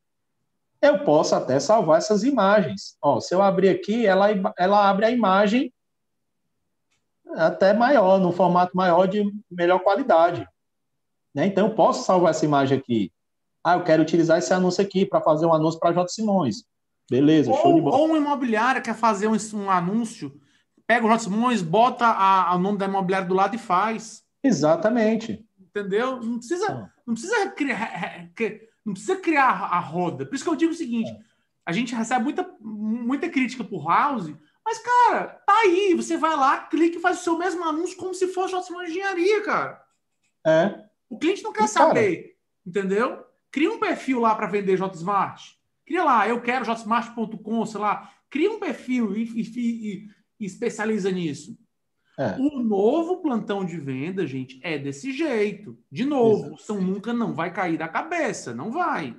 Eu 0.80 1.04
posso 1.04 1.34
até 1.34 1.60
salvar 1.60 1.98
essas 1.98 2.24
imagens. 2.24 2.96
Ó, 3.02 3.20
se 3.20 3.34
eu 3.34 3.42
abrir 3.42 3.68
aqui, 3.68 4.06
ela, 4.06 4.28
ela 4.58 4.88
abre 4.88 5.06
a 5.06 5.10
imagem 5.10 5.72
até 7.34 7.72
maior, 7.72 8.18
no 8.18 8.32
formato 8.32 8.76
maior 8.76 9.06
de 9.06 9.22
melhor 9.50 9.80
qualidade. 9.80 10.48
Né? 11.34 11.46
Então, 11.46 11.68
eu 11.68 11.74
posso 11.74 12.04
salvar 12.04 12.30
essa 12.30 12.44
imagem 12.44 12.78
aqui. 12.78 13.12
Ah, 13.62 13.74
eu 13.74 13.84
quero 13.84 14.02
utilizar 14.02 14.38
esse 14.38 14.52
anúncio 14.52 14.82
aqui 14.82 15.04
para 15.04 15.20
fazer 15.20 15.46
um 15.46 15.52
anúncio 15.52 15.78
para 15.78 15.92
J. 15.92 16.08
Simões. 16.08 16.64
Beleza, 17.10 17.50
ou, 17.50 17.58
show 17.58 17.74
de 17.74 17.80
bola. 17.80 17.96
Ou 17.96 18.06
uma 18.06 18.16
imobiliária 18.16 18.80
quer 18.80 18.94
fazer 18.94 19.26
um, 19.26 19.36
um 19.54 19.70
anúncio, 19.70 20.40
pega 20.86 21.04
o 21.04 21.10
J. 21.10 21.24
Simões, 21.24 21.60
bota 21.60 22.06
a, 22.06 22.50
a, 22.50 22.56
o 22.56 22.58
nome 22.58 22.78
da 22.78 22.86
imobiliária 22.86 23.28
do 23.28 23.34
lado 23.34 23.54
e 23.54 23.58
faz. 23.58 24.24
Exatamente. 24.42 25.44
Entendeu? 25.70 26.20
Não 26.20 26.38
precisa, 26.38 26.92
não 27.06 27.14
precisa 27.14 27.50
criar, 27.50 28.30
não 28.84 28.92
precisa 28.92 29.16
criar 29.16 29.50
a 29.50 29.78
roda. 29.78 30.26
Por 30.26 30.34
isso 30.34 30.42
que 30.42 30.50
eu 30.50 30.56
digo 30.56 30.72
o 30.72 30.76
seguinte: 30.76 31.10
é. 31.10 31.20
a 31.64 31.72
gente 31.72 31.94
recebe 31.94 32.24
muita, 32.24 32.56
muita 32.60 33.28
crítica 33.28 33.62
por 33.62 33.86
House, 33.86 34.34
mas, 34.64 34.78
cara, 34.78 35.28
tá 35.46 35.52
aí. 35.60 35.94
Você 35.94 36.16
vai 36.16 36.36
lá, 36.36 36.58
clica 36.58 36.98
e 36.98 37.00
faz 37.00 37.20
o 37.20 37.24
seu 37.24 37.38
mesmo 37.38 37.64
anúncio 37.64 37.96
como 37.96 38.12
se 38.12 38.28
fosse 38.28 38.72
uma 38.72 38.84
engenharia, 38.84 39.42
cara. 39.42 39.80
É. 40.44 40.84
O 41.08 41.18
cliente 41.18 41.42
não 41.42 41.52
quer 41.52 41.64
e, 41.64 41.68
saber, 41.68 42.16
cara... 42.16 42.34
entendeu? 42.66 43.24
Cria 43.50 43.70
um 43.70 43.78
perfil 43.78 44.20
lá 44.20 44.34
para 44.34 44.46
vender 44.46 44.76
JSmart. 44.76 45.54
Cria 45.86 46.04
lá, 46.04 46.28
eu 46.28 46.40
quero 46.40 46.64
jsmart.com, 46.64 47.66
sei 47.66 47.80
lá. 47.80 48.12
Cria 48.28 48.50
um 48.50 48.60
perfil 48.60 49.16
e, 49.16 49.24
e, 49.24 49.42
e, 49.42 50.08
e 50.38 50.46
especializa 50.46 51.10
nisso. 51.10 51.58
É. 52.20 52.36
O 52.38 52.60
novo 52.62 53.22
plantão 53.22 53.64
de 53.64 53.80
venda, 53.80 54.26
gente, 54.26 54.60
é 54.62 54.76
desse 54.76 55.10
jeito. 55.10 55.78
De 55.90 56.04
novo, 56.04 56.48
Exato. 56.48 56.62
São 56.62 56.78
nunca 56.78 57.14
não 57.14 57.32
vai 57.32 57.50
cair 57.50 57.78
da 57.78 57.88
cabeça, 57.88 58.52
não 58.52 58.70
vai. 58.70 59.16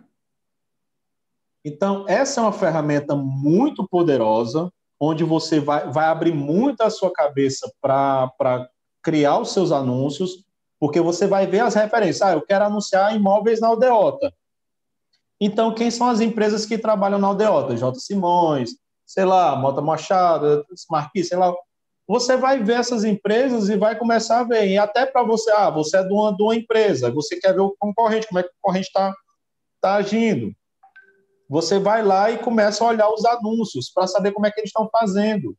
Então, 1.66 2.06
essa 2.08 2.40
é 2.40 2.44
uma 2.44 2.54
ferramenta 2.54 3.16
muito 3.16 3.88
poderosa, 3.88 4.72
onde 5.00 5.24
você 5.24 5.60
vai, 5.60 5.90
vai 5.90 6.06
abrir 6.06 6.32
muito 6.32 6.82
a 6.82 6.92
sua 6.92 7.12
cabeça 7.12 7.72
para 7.82 8.70
criar 9.02 9.40
os 9.40 9.52
seus 9.52 9.72
anúncios, 9.72 10.46
porque 10.80 11.02
você 11.02 11.26
vai 11.26 11.48
ver 11.48 11.62
as 11.62 11.74
referências. 11.74 12.22
Ah, 12.22 12.34
eu 12.34 12.42
quero 12.44 12.66
anunciar 12.66 13.16
imóveis 13.16 13.60
na 13.60 13.70
Aldeota. 13.70 14.32
Então, 15.40 15.74
quem 15.74 15.90
são 15.90 16.08
as 16.08 16.22
empresas 16.22 16.68
que 16.68 16.78
trabalham 16.78 17.18
na 17.18 17.30
Aldeota? 17.30 17.76
J. 17.76 18.00
Simões, 18.00 18.76
sei 19.08 19.26
lá, 19.26 19.56
Mota 19.56 19.82
Machado, 19.82 20.64
Marquis, 20.88 21.30
sei 21.30 21.38
lá. 21.40 21.52
Você 22.12 22.36
vai 22.36 22.62
ver 22.62 22.80
essas 22.80 23.06
empresas 23.06 23.70
e 23.70 23.78
vai 23.78 23.98
começar 23.98 24.42
a 24.42 24.44
ver. 24.44 24.68
E 24.68 24.78
até 24.78 25.06
para 25.06 25.24
você, 25.24 25.50
ah, 25.52 25.70
você 25.70 25.98
é 25.98 26.02
uma, 26.02 26.36
de 26.36 26.44
uma 26.44 26.56
empresa, 26.56 27.10
você 27.10 27.40
quer 27.40 27.54
ver 27.54 27.62
o 27.62 27.76
concorrente, 27.80 28.28
como 28.28 28.40
é 28.40 28.44
que 28.44 28.50
o 28.50 28.54
concorrente 28.62 28.88
está 28.88 29.16
tá 29.80 29.96
agindo. 29.96 30.54
Você 31.48 31.80
vai 31.80 32.04
lá 32.04 32.30
e 32.30 32.38
começa 32.38 32.84
a 32.84 32.88
olhar 32.88 33.10
os 33.10 33.24
anúncios 33.24 33.90
para 33.90 34.08
saber 34.08 34.34
como 34.34 34.46
é 34.46 34.52
que 34.52 34.60
eles 34.60 34.70
estão 34.70 34.90
fazendo. 34.92 35.56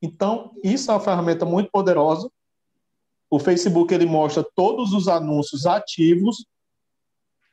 Então, 0.00 0.52
isso 0.62 0.90
é 0.90 0.94
uma 0.94 1.00
ferramenta 1.00 1.44
muito 1.44 1.70
poderosa 1.70 2.30
o 3.32 3.38
Facebook 3.38 3.94
ele 3.94 4.04
mostra 4.04 4.44
todos 4.54 4.92
os 4.92 5.08
anúncios 5.08 5.64
ativos 5.64 6.44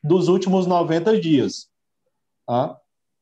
dos 0.03 0.27
últimos 0.27 0.67
90 0.67 1.17
dias. 1.21 1.69
Tá? 2.45 2.77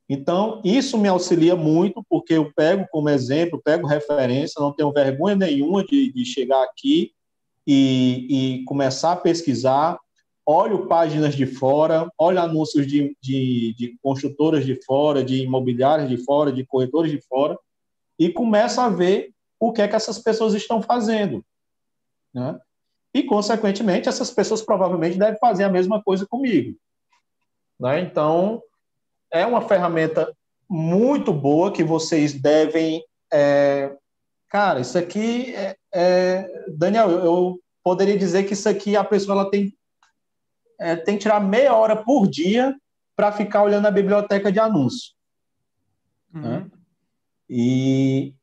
Então, 0.10 0.62
isso 0.64 0.98
me 0.98 1.10
auxilia 1.10 1.56
muito, 1.56 2.04
porque 2.10 2.34
eu 2.34 2.52
pego 2.54 2.88
como 2.90 3.10
exemplo, 3.10 3.62
pego 3.62 3.86
referência, 3.86 4.62
não 4.62 4.72
tenho 4.72 4.92
vergonha 4.92 5.36
nenhuma 5.36 5.84
de, 5.84 6.12
de 6.14 6.26
chegar 6.26 6.64
aqui 6.64 7.12
e, 7.66 8.60
e, 8.62 8.64
começar 8.64 9.12
a 9.12 9.18
pesquisar, 9.18 10.00
olho 10.46 10.88
páginas 10.88 11.36
de 11.36 11.46
fora, 11.46 12.10
olho 12.18 12.40
anúncios 12.40 12.88
de, 12.88 13.18
de, 13.22 13.74
de 13.78 13.98
construtoras 14.02 14.66
de 14.66 14.82
fora, 14.86 15.22
de 15.22 15.44
imobiliárias 15.44 16.08
de 16.08 16.18
fora, 16.24 16.54
de 16.54 16.66
corretores 16.66 17.12
de 17.12 17.20
fora, 17.20 17.60
e 18.18 18.30
começo 18.30 18.80
a 18.80 18.88
ver 18.88 19.34
o 19.60 19.74
que 19.74 19.82
é 19.82 19.88
que 19.90 19.96
essas 19.96 20.20
pessoas 20.20 20.54
estão 20.54 20.82
fazendo. 20.82 21.44
Né? 22.34 22.58
E, 23.14 23.24
consequentemente, 23.24 24.08
essas 24.08 24.32
pessoas 24.32 24.62
provavelmente 24.62 25.18
devem 25.18 25.38
fazer 25.38 25.66
a 25.66 25.70
mesma 25.70 26.02
coisa 26.02 26.26
comigo. 26.26 26.78
Né? 27.78 28.00
Então, 28.00 28.62
é 29.32 29.46
uma 29.46 29.62
ferramenta 29.62 30.32
muito 30.70 31.32
boa 31.34 31.72
que 31.72 31.84
vocês 31.84 32.34
devem. 32.34 33.04
É... 33.32 33.96
Cara, 34.50 34.80
isso 34.80 34.98
aqui 34.98 35.54
é, 35.56 35.78
é... 35.94 36.66
Daniel, 36.70 37.10
eu 37.10 37.60
poderia 37.84 38.18
dizer 38.18 38.44
que 38.44 38.54
isso 38.54 38.68
aqui 38.68 38.96
a 38.96 39.04
pessoa 39.04 39.40
ela 39.40 39.50
tem, 39.50 39.74
é, 40.80 40.96
tem 40.96 41.16
que 41.16 41.22
tirar 41.24 41.40
meia 41.40 41.74
hora 41.74 41.96
por 41.96 42.28
dia 42.28 42.76
para 43.16 43.32
ficar 43.32 43.64
olhando 43.64 43.88
a 43.88 43.92
biblioteca 43.92 44.52
de 44.52 44.60
anúncios. 44.60 45.16
Uhum. 46.34 46.42
Né? 46.42 46.72
E, 47.50 48.34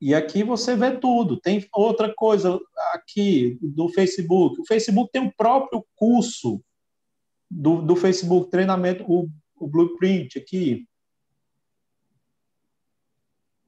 e 0.00 0.14
aqui 0.14 0.42
você 0.42 0.74
vê 0.74 0.92
tudo. 0.92 1.38
Tem 1.38 1.66
outra 1.72 2.12
coisa 2.14 2.58
aqui 2.94 3.58
do 3.60 3.88
Facebook. 3.90 4.60
O 4.60 4.66
Facebook 4.66 5.10
tem 5.12 5.26
o 5.26 5.32
próprio 5.36 5.84
curso 5.94 6.60
do, 7.50 7.80
do 7.82 7.94
Facebook, 7.94 8.50
treinamento, 8.50 9.04
o, 9.06 9.28
o 9.58 9.66
Blueprint 9.66 10.38
aqui. 10.38 10.86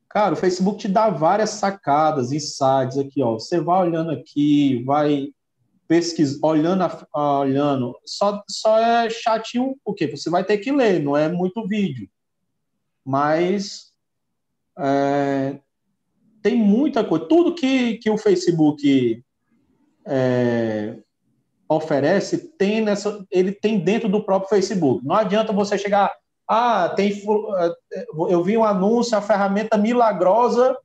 Cara, 0.08 0.34
o 0.34 0.36
Facebook 0.36 0.78
te 0.78 0.88
dá 0.88 1.10
várias 1.10 1.50
sacadas, 1.50 2.32
insights 2.32 2.96
aqui, 2.98 3.22
ó. 3.22 3.34
Você 3.34 3.60
vai 3.60 3.86
olhando 3.86 4.10
aqui, 4.10 4.82
vai 4.84 5.28
pesquisando, 5.86 6.46
olhando, 6.46 6.84
olhando. 7.14 7.98
Só, 8.04 8.42
só 8.48 8.78
é 8.78 9.10
chatinho, 9.10 9.76
porque 9.84 10.06
você 10.06 10.30
vai 10.30 10.44
ter 10.44 10.58
que 10.58 10.72
ler, 10.72 11.02
não 11.02 11.16
é 11.16 11.28
muito 11.30 11.66
vídeo. 11.66 12.08
Mas 13.04 13.92
é, 14.78 15.58
tem 16.42 16.56
muita 16.56 17.04
coisa. 17.04 17.26
Tudo 17.26 17.54
que, 17.54 17.98
que 17.98 18.10
o 18.10 18.18
Facebook 18.18 19.22
é, 20.06 21.02
oferece 21.68 22.38
tem 22.56 22.80
nessa, 22.80 23.24
ele 23.30 23.52
tem 23.52 23.78
dentro 23.78 24.08
do 24.08 24.22
próprio 24.22 24.48
Facebook. 24.48 25.04
Não 25.04 25.14
adianta 25.14 25.52
você 25.52 25.76
chegar, 25.76 26.12
ah, 26.48 26.88
tem, 26.88 27.22
é, 27.92 28.06
eu 28.30 28.42
vi 28.42 28.56
um 28.56 28.64
anúncio, 28.64 29.16
a 29.16 29.22
ferramenta 29.22 29.76
milagrosa 29.76 30.76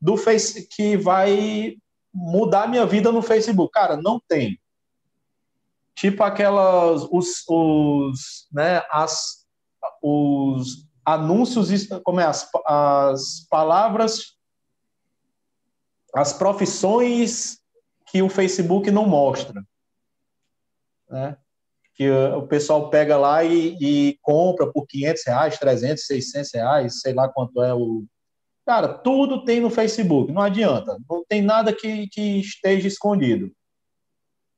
do 0.00 0.16
Face 0.16 0.68
que 0.68 0.96
vai 0.96 1.76
mudar 2.12 2.68
minha 2.68 2.86
vida 2.86 3.10
no 3.10 3.22
Facebook. 3.22 3.72
Cara, 3.72 3.96
não 3.96 4.20
tem. 4.28 4.58
Tipo 5.94 6.22
aquelas 6.22 7.06
os, 7.10 7.44
os 7.48 8.48
né, 8.52 8.82
as 8.90 9.40
os 10.02 10.86
anúncios, 11.04 11.68
como 12.04 12.20
é 12.20 12.24
as, 12.24 12.48
as 12.66 13.46
palavras 13.50 14.38
as 16.14 16.32
profissões 16.32 17.58
que 18.06 18.22
o 18.22 18.28
Facebook 18.28 18.90
não 18.90 19.06
mostra. 19.06 19.62
Né? 21.10 21.36
Que 21.94 22.10
o 22.10 22.46
pessoal 22.46 22.88
pega 22.88 23.18
lá 23.18 23.44
e, 23.44 23.76
e, 23.80 24.18
compra 24.22 24.70
por 24.70 24.86
500 24.86 25.22
reais, 25.26 25.58
300, 25.58 26.06
600 26.06 26.50
reais, 26.54 27.00
sei 27.00 27.12
lá 27.12 27.28
quanto 27.28 27.62
é 27.62 27.74
o. 27.74 28.04
Cara, 28.64 28.88
tudo 28.88 29.44
tem 29.44 29.60
no 29.60 29.68
Facebook, 29.68 30.32
não 30.32 30.42
adianta. 30.42 30.96
Não 31.08 31.24
tem 31.28 31.42
nada 31.42 31.72
que, 31.72 32.06
que 32.08 32.40
esteja 32.40 32.86
escondido. 32.86 33.50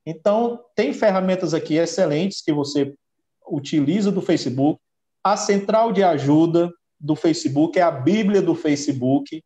Então, 0.05 0.63
tem 0.75 0.93
ferramentas 0.93 1.53
aqui 1.53 1.75
excelentes 1.75 2.41
que 2.41 2.53
você 2.53 2.93
utiliza 3.47 4.11
do 4.11 4.21
Facebook. 4.21 4.79
A 5.23 5.35
central 5.35 5.91
de 5.91 6.03
ajuda 6.03 6.69
do 6.99 7.15
Facebook 7.15 7.79
é 7.79 7.81
a 7.81 7.91
Bíblia 7.91 8.41
do 8.41 8.53
Facebook. 8.53 9.43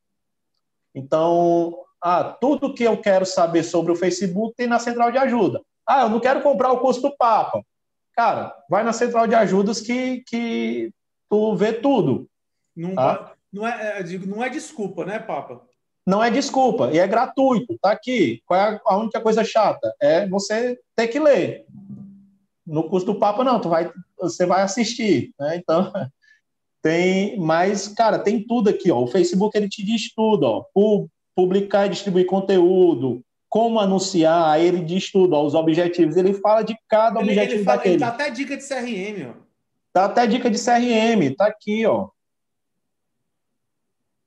Então, 0.94 1.76
ah, 2.02 2.24
tudo 2.24 2.74
que 2.74 2.84
eu 2.84 3.00
quero 3.00 3.26
saber 3.26 3.64
sobre 3.64 3.92
o 3.92 3.96
Facebook 3.96 4.56
tem 4.56 4.68
na 4.68 4.80
central 4.80 5.12
de 5.12 5.18
ajuda. 5.18 5.62
Ah, 5.88 6.02
eu 6.02 6.10
não 6.10 6.20
quero 6.20 6.42
comprar 6.42 6.72
o 6.72 6.80
curso 6.80 7.02
do 7.02 7.16
Papa. 7.16 7.64
Cara, 8.14 8.54
vai 8.70 8.84
na 8.84 8.92
central 8.92 9.28
de 9.28 9.36
ajudas 9.36 9.80
que, 9.80 10.24
que 10.28 10.92
tu 11.30 11.56
vê 11.56 11.72
tudo. 11.72 12.28
Não, 12.76 12.94
tá? 12.94 13.34
não, 13.54 13.66
é, 13.66 14.00
é 14.02 14.18
não 14.26 14.44
é 14.44 14.50
desculpa, 14.50 15.06
né, 15.06 15.18
Papa? 15.20 15.62
Não 16.06 16.24
é 16.24 16.32
desculpa, 16.32 16.90
e 16.92 17.00
é 17.00 17.08
gratuito, 17.08 17.78
tá 17.82 17.92
aqui. 17.92 18.42
Qual 18.46 18.60
é 18.60 18.80
a 18.86 18.98
única 18.98 19.20
coisa 19.20 19.44
chata? 19.44 19.94
É 20.00 20.28
você 20.28 20.80
ter 20.96 21.08
que 21.08 21.20
ler. 21.20 21.66
No 22.66 22.90
curso 22.90 23.06
do 23.06 23.16
Papa, 23.16 23.44
não, 23.44 23.60
tu 23.60 23.70
vai, 23.70 23.92
você 24.18 24.46
vai 24.46 24.62
assistir, 24.62 25.34
né? 25.40 25.58
Então, 25.58 25.92
tem, 26.82 27.38
mas, 27.40 27.90
cara, 27.90 28.20
tem 28.20 28.42
tudo 28.46 28.70
aqui, 28.70 28.90
ó. 28.90 29.02
O 29.02 29.08
Facebook, 29.08 29.58
ele 29.58 29.68
te 29.68 29.84
diz 29.84 30.14
tudo, 30.14 30.44
ó. 30.44 30.66
Publicar 31.36 31.86
e 31.86 31.90
distribuir 31.90 32.26
conteúdo, 32.26 33.22
como 33.58 33.80
anunciar, 33.80 34.62
ele 34.62 34.84
diz 34.84 35.12
tudo, 35.12 35.34
ó, 35.34 35.44
os 35.44 35.56
objetivos. 35.56 36.16
Ele 36.16 36.32
fala 36.32 36.62
de 36.62 36.78
cada 36.88 37.20
ele, 37.20 37.32
objetivo 37.32 37.56
ele 37.56 37.64
fala, 37.64 37.78
daquele. 37.78 37.96
Ele 37.96 38.00
dá 38.02 38.10
até 38.10 38.30
dica 38.30 38.56
de 38.56 38.64
CRM, 38.64 39.32
ó. 39.32 39.42
Dá 39.92 40.06
até 40.06 40.28
dica 40.28 40.48
de 40.48 40.64
CRM, 40.64 41.36
tá 41.36 41.48
aqui, 41.48 41.84
ó. 41.84 42.10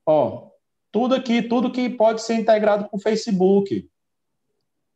Ó, 0.04 0.50
tudo 0.90 1.14
aqui, 1.14 1.42
tudo 1.42 1.70
que 1.70 1.88
pode 1.88 2.22
ser 2.22 2.34
integrado 2.34 2.88
com 2.88 2.96
o 2.96 3.00
Facebook. 3.00 3.88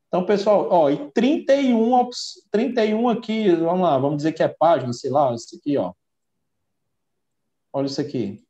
Então, 0.09 0.27
pessoal, 0.27 0.67
ó, 0.69 0.91
e 0.91 1.13
31, 1.13 2.11
31 2.51 3.09
aqui, 3.11 3.55
vamos 3.55 3.83
lá, 3.83 3.97
vamos 3.99 4.17
dizer 4.17 4.33
que 4.33 4.43
é 4.43 4.49
página, 4.49 4.93
sei 4.93 5.13
lá, 5.13 5.33
isso 5.33 5.57
aqui, 5.57 5.77
ó. 5.77 5.93
Olha 7.73 7.87
isso 7.87 8.01
aqui. 8.01 8.44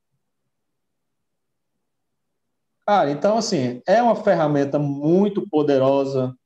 Cara, 2.87 3.11
então, 3.11 3.39
assim, 3.39 3.81
é 3.87 4.03
uma 4.03 4.17
ferramenta 4.17 4.79
muito 4.79 5.49
poderosa 5.49 6.37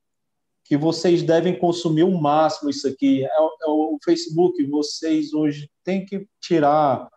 que 0.65 0.77
vocês 0.77 1.23
devem 1.23 1.59
consumir 1.59 2.05
o 2.05 2.20
máximo 2.20 2.70
isso 2.70 2.86
aqui. 2.86 3.24
É, 3.24 3.28
é 3.28 3.66
o 3.66 3.98
Facebook, 4.05 4.62
vocês 4.66 5.32
hoje 5.32 5.70
têm 5.82 6.05
que 6.05 6.28
tirar 6.40 7.09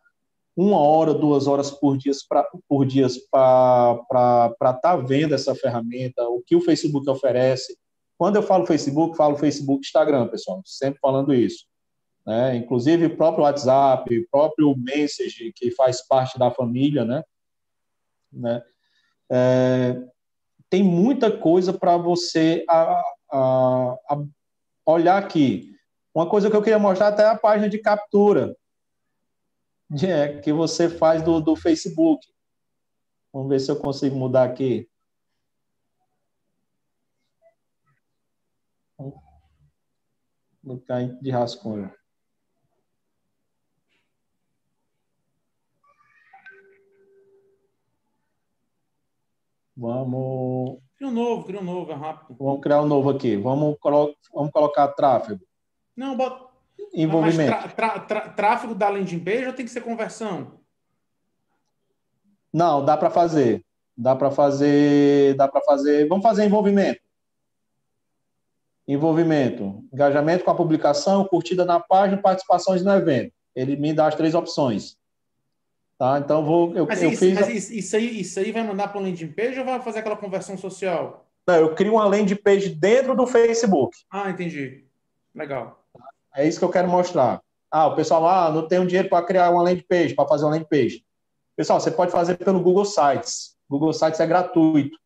uma 0.56 0.78
hora, 0.78 1.14
duas 1.14 1.48
horas 1.48 1.70
por 1.70 1.98
dia 1.98 2.12
para 2.28 2.48
por 2.68 2.86
dias 2.86 3.18
para 3.18 4.00
estar 4.54 4.74
tá 4.76 4.96
vendo 4.96 5.36
essa 5.36 5.56
ferramenta, 5.56 6.24
o 6.28 6.42
que 6.42 6.56
o 6.56 6.62
Facebook 6.62 7.10
oferece. 7.10 7.78
Quando 8.18 8.36
eu 8.38 8.44
falo 8.44 8.66
Facebook, 8.66 9.18
falo 9.18 9.38
Facebook 9.38 9.86
Instagram, 9.86 10.28
pessoal, 10.28 10.62
sempre 10.66 11.00
falando 11.00 11.34
isso. 11.34 11.66
Né? 12.26 12.56
Inclusive 12.56 13.08
o 13.08 13.18
próprio 13.18 13.44
WhatsApp, 13.44 14.18
o 14.18 14.28
próprio 14.30 14.76
Message, 14.78 15.52
que 15.56 15.72
faz 15.72 16.06
parte 16.08 16.38
da 16.38 16.52
família, 16.52 17.04
né? 17.04 17.24
né? 18.32 18.62
É, 19.34 19.96
tem 20.70 20.84
muita 20.84 21.32
coisa 21.32 21.72
para 21.72 21.96
você 21.96 22.66
a, 22.68 23.02
a, 23.32 23.98
a 24.10 24.18
olhar 24.86 25.18
aqui. 25.18 25.74
Uma 26.14 26.30
coisa 26.30 26.50
que 26.50 26.56
eu 26.56 26.62
queria 26.62 26.78
mostrar 26.78 27.08
até 27.08 27.24
é 27.24 27.28
a 27.28 27.38
página 27.38 27.70
de 27.70 27.80
captura 27.80 28.54
é, 30.04 30.40
que 30.40 30.52
você 30.52 30.90
faz 30.90 31.24
do, 31.24 31.40
do 31.40 31.56
Facebook. 31.56 32.28
Vamos 33.32 33.50
ver 33.50 33.60
se 33.60 33.72
eu 33.72 33.80
consigo 33.80 34.16
mudar 34.16 34.44
aqui. 34.44 34.90
Botar 40.62 41.04
de 41.04 41.32
rascunho. 41.32 41.92
Vamos. 49.82 50.78
Cria 50.96 51.10
um 51.10 51.12
novo, 51.12 51.44
cria 51.44 51.60
um 51.60 51.64
novo, 51.64 51.92
é 51.92 51.96
rápido. 51.96 52.38
Vamos 52.40 52.62
criar 52.62 52.84
um 52.84 52.86
novo 52.86 53.10
aqui. 53.10 53.36
Vamos, 53.36 53.76
colo... 53.80 54.14
Vamos 54.32 54.52
colocar 54.52 54.88
tráfego. 54.90 55.42
Não, 55.98 56.16
bota. 56.16 56.52
Envolvimento. 56.94 57.52
Mas 57.52 57.74
tra... 57.74 58.00
Tra... 58.00 58.30
tráfego 58.30 58.76
da 58.76 58.90
landing 58.90 59.20
page 59.20 59.48
ou 59.48 59.54
tem 59.54 59.66
que 59.66 59.72
ser 59.72 59.82
conversão? 59.82 60.60
Não, 62.54 62.86
dá 62.86 62.96
para 62.96 63.10
fazer. 63.10 63.66
Dá 63.98 64.16
para 64.16 64.30
fazer. 64.30 65.34
Dá 65.34 65.48
para 65.48 65.62
fazer. 65.62 66.08
Vamos 66.08 66.24
fazer 66.24 66.46
envolvimento. 66.46 67.02
Envolvimento. 68.88 69.84
Engajamento 69.92 70.44
com 70.44 70.52
a 70.52 70.56
publicação, 70.56 71.26
curtida 71.26 71.66
na 71.66 71.80
página, 71.80 72.22
participações 72.22 72.84
no 72.84 72.92
evento. 72.92 73.34
Ele 73.56 73.76
me 73.76 73.94
dá 73.94 74.06
as 74.06 74.16
três 74.16 74.36
opções. 74.36 74.96
Tá? 76.02 76.18
Então, 76.18 76.44
vou, 76.44 76.76
eu, 76.76 76.88
mas, 76.88 77.04
eu 77.04 77.12
isso, 77.12 77.20
fiz... 77.20 77.36
mas 77.36 77.70
isso, 77.70 77.96
aí, 77.96 78.22
isso 78.22 78.40
aí 78.40 78.52
vai 78.52 78.64
mandar 78.64 78.88
para 78.88 79.00
o 79.00 79.04
landing 79.04 79.32
page 79.34 79.60
ou 79.60 79.66
vai 79.66 79.80
fazer 79.82 80.00
aquela 80.00 80.18
conversão 80.18 80.58
social? 80.58 81.28
Não, 81.48 81.56
eu 81.56 81.76
crio 81.76 81.94
uma 81.94 82.06
landing 82.06 82.38
page 82.38 82.70
dentro 82.70 83.16
do 83.16 83.28
Facebook. 83.28 83.96
Ah, 84.10 84.32
entendi. 84.32 84.84
Legal. 85.36 85.86
É 86.36 86.48
isso 86.48 86.58
que 86.58 86.66
eu 86.66 86.72
quero 86.72 86.88
mostrar. 86.88 87.40
Ah, 87.70 87.86
o 87.86 87.96
pessoal, 87.96 88.28
ah, 88.28 88.52
não 88.52 88.68
tem 88.68 88.84
dinheiro 88.88 89.10
para 89.10 89.24
criar 89.24 89.52
uma 89.52 89.62
landing 89.62 89.86
page, 89.88 90.16
para 90.16 90.28
fazer 90.28 90.44
uma 90.44 90.54
landing 90.54 90.66
page. 90.68 91.06
Pessoal, 91.56 91.80
você 91.80 91.92
pode 91.92 92.12
fazer 92.12 92.36
pelo 92.36 92.64
Google 92.64 92.86
Sites. 92.86 93.56
Google 93.70 93.94
Sites 93.94 94.20
é 94.20 94.26
gratuito. 94.26 94.98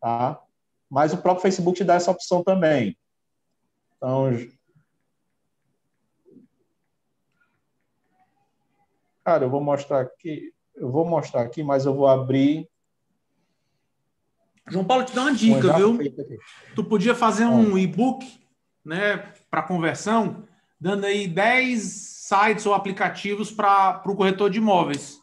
Tá? 0.00 0.40
Mas 0.88 1.12
o 1.12 1.18
próprio 1.18 1.42
Facebook 1.42 1.76
te 1.76 1.82
dá 1.82 1.94
essa 1.94 2.12
opção 2.12 2.44
também. 2.44 2.96
Então, 3.96 4.30
Cara, 9.24 9.44
eu 9.44 9.50
vou 9.50 9.60
mostrar 9.60 10.00
aqui, 10.00 10.52
eu 10.74 10.90
vou 10.90 11.04
mostrar 11.04 11.42
aqui, 11.42 11.62
mas 11.62 11.86
eu 11.86 11.94
vou 11.94 12.06
abrir. 12.06 12.68
João 14.68 14.84
Paulo, 14.84 15.04
te 15.04 15.14
dá 15.14 15.22
uma 15.22 15.34
dica, 15.34 15.72
viu? 15.74 15.98
Tu 16.74 16.84
podia 16.84 17.14
fazer 17.14 17.44
um 17.44 17.76
e-book, 17.76 18.26
né, 18.84 19.32
para 19.50 19.62
conversão, 19.62 20.46
dando 20.80 21.04
aí 21.04 21.26
10 21.26 21.82
sites 21.82 22.64
ou 22.64 22.74
aplicativos 22.74 23.50
para 23.50 24.02
o 24.06 24.16
corretor 24.16 24.48
de 24.48 24.58
imóveis. 24.58 25.20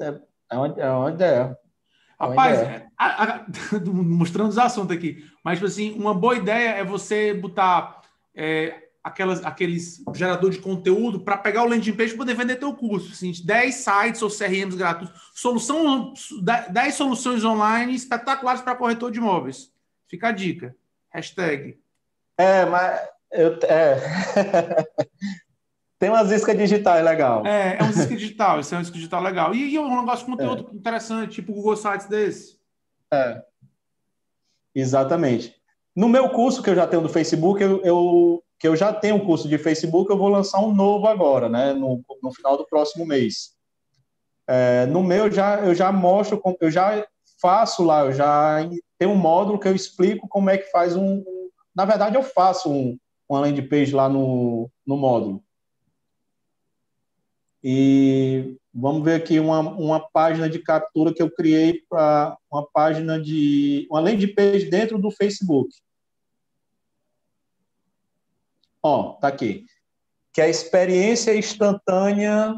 É, 0.00 0.20
é, 0.50 0.56
uma, 0.56 0.66
é 0.68 0.90
uma 0.90 1.10
ideia. 1.10 1.58
É 1.58 2.26
Rapaz, 2.26 2.60
é, 2.60 2.86
a, 2.96 3.24
a, 3.24 3.46
mostrando 3.84 4.50
os 4.50 4.58
assuntos 4.58 4.96
aqui, 4.96 5.24
mas 5.44 5.58
tipo 5.58 5.66
assim, 5.66 5.92
uma 5.98 6.14
boa 6.14 6.36
ideia 6.36 6.70
é 6.70 6.84
você 6.84 7.34
botar 7.34 8.00
é, 8.32 8.81
aquelas, 9.02 9.44
aqueles 9.44 10.02
gerador 10.14 10.50
de 10.50 10.58
conteúdo 10.58 11.20
para 11.20 11.36
pegar 11.36 11.64
o 11.64 11.68
landing 11.68 11.94
page 11.94 12.14
e 12.14 12.16
poder 12.16 12.34
vender 12.34 12.56
teu 12.56 12.74
curso. 12.74 13.12
Assim, 13.12 13.32
10 13.44 13.74
sites 13.74 14.22
ou 14.22 14.30
CRMs 14.30 14.76
gratuitos, 14.76 15.20
solução, 15.34 16.14
10 16.70 16.94
soluções 16.94 17.44
online 17.44 17.94
espetaculares 17.94 18.62
para 18.62 18.76
corretor 18.76 19.10
de 19.10 19.18
imóveis. 19.18 19.72
Fica 20.06 20.28
a 20.28 20.32
dica. 20.32 20.76
Hashtag. 21.10 21.78
É, 22.38 22.64
mas 22.64 23.00
eu, 23.32 23.58
é. 23.64 23.96
Tem 25.98 26.10
umas 26.10 26.32
iscas 26.32 26.56
digitais 26.56 27.04
legal. 27.04 27.46
É, 27.46 27.76
é 27.78 27.82
um 27.82 27.90
isca 27.90 28.16
digital, 28.16 28.58
isso 28.58 28.74
é 28.74 28.78
um 28.78 28.80
isca 28.80 28.94
digital 28.94 29.22
legal. 29.22 29.54
E, 29.54 29.74
e 29.74 29.78
um 29.78 30.00
negócio 30.00 30.26
de 30.26 30.32
conteúdo 30.32 30.70
é. 30.72 30.76
interessante, 30.76 31.34
tipo 31.34 31.52
Google 31.52 31.76
Sites 31.76 32.06
desse. 32.08 32.58
É. 33.12 33.42
Exatamente. 34.74 35.54
No 35.94 36.08
meu 36.08 36.28
curso 36.30 36.62
que 36.62 36.70
eu 36.70 36.74
já 36.74 36.86
tenho 36.86 37.02
do 37.02 37.08
Facebook, 37.08 37.62
eu, 37.62 37.80
eu 37.82 38.41
que 38.62 38.68
eu 38.68 38.76
já 38.76 38.92
tenho 38.92 39.16
um 39.16 39.26
curso 39.26 39.48
de 39.48 39.58
Facebook, 39.58 40.08
eu 40.08 40.16
vou 40.16 40.28
lançar 40.28 40.60
um 40.60 40.72
novo 40.72 41.08
agora, 41.08 41.48
né, 41.48 41.72
no, 41.72 42.00
no 42.22 42.32
final 42.32 42.56
do 42.56 42.64
próximo 42.64 43.04
mês. 43.04 43.56
É, 44.46 44.86
no 44.86 45.02
meu 45.02 45.28
já 45.32 45.58
eu 45.58 45.74
já 45.74 45.90
mostro, 45.90 46.40
eu 46.60 46.70
já 46.70 47.04
faço 47.40 47.82
lá, 47.82 48.04
eu 48.04 48.12
já 48.12 48.60
tenho 48.96 49.10
um 49.10 49.16
módulo 49.16 49.58
que 49.58 49.66
eu 49.66 49.74
explico 49.74 50.28
como 50.28 50.48
é 50.48 50.58
que 50.58 50.70
faz 50.70 50.94
um, 50.94 51.24
na 51.74 51.84
verdade 51.84 52.14
eu 52.14 52.22
faço 52.22 52.70
um, 52.70 52.96
uma 53.28 53.40
landing 53.40 53.66
page 53.66 53.92
lá 53.92 54.08
no, 54.08 54.70
no 54.86 54.96
módulo. 54.96 55.42
E 57.64 58.56
vamos 58.72 59.02
ver 59.02 59.16
aqui 59.16 59.40
uma, 59.40 59.58
uma 59.58 60.08
página 60.12 60.48
de 60.48 60.60
captura 60.60 61.12
que 61.12 61.20
eu 61.20 61.32
criei 61.32 61.82
para 61.90 62.38
uma 62.48 62.64
página 62.72 63.20
de 63.20 63.88
uma 63.90 63.98
landing 63.98 64.32
page 64.32 64.70
dentro 64.70 64.98
do 64.98 65.10
Facebook. 65.10 65.68
Ó, 68.82 69.12
tá 69.14 69.28
aqui. 69.28 69.66
Que 70.32 70.40
é 70.40 70.44
a 70.44 70.48
experiência 70.48 71.36
instantânea 71.36 72.54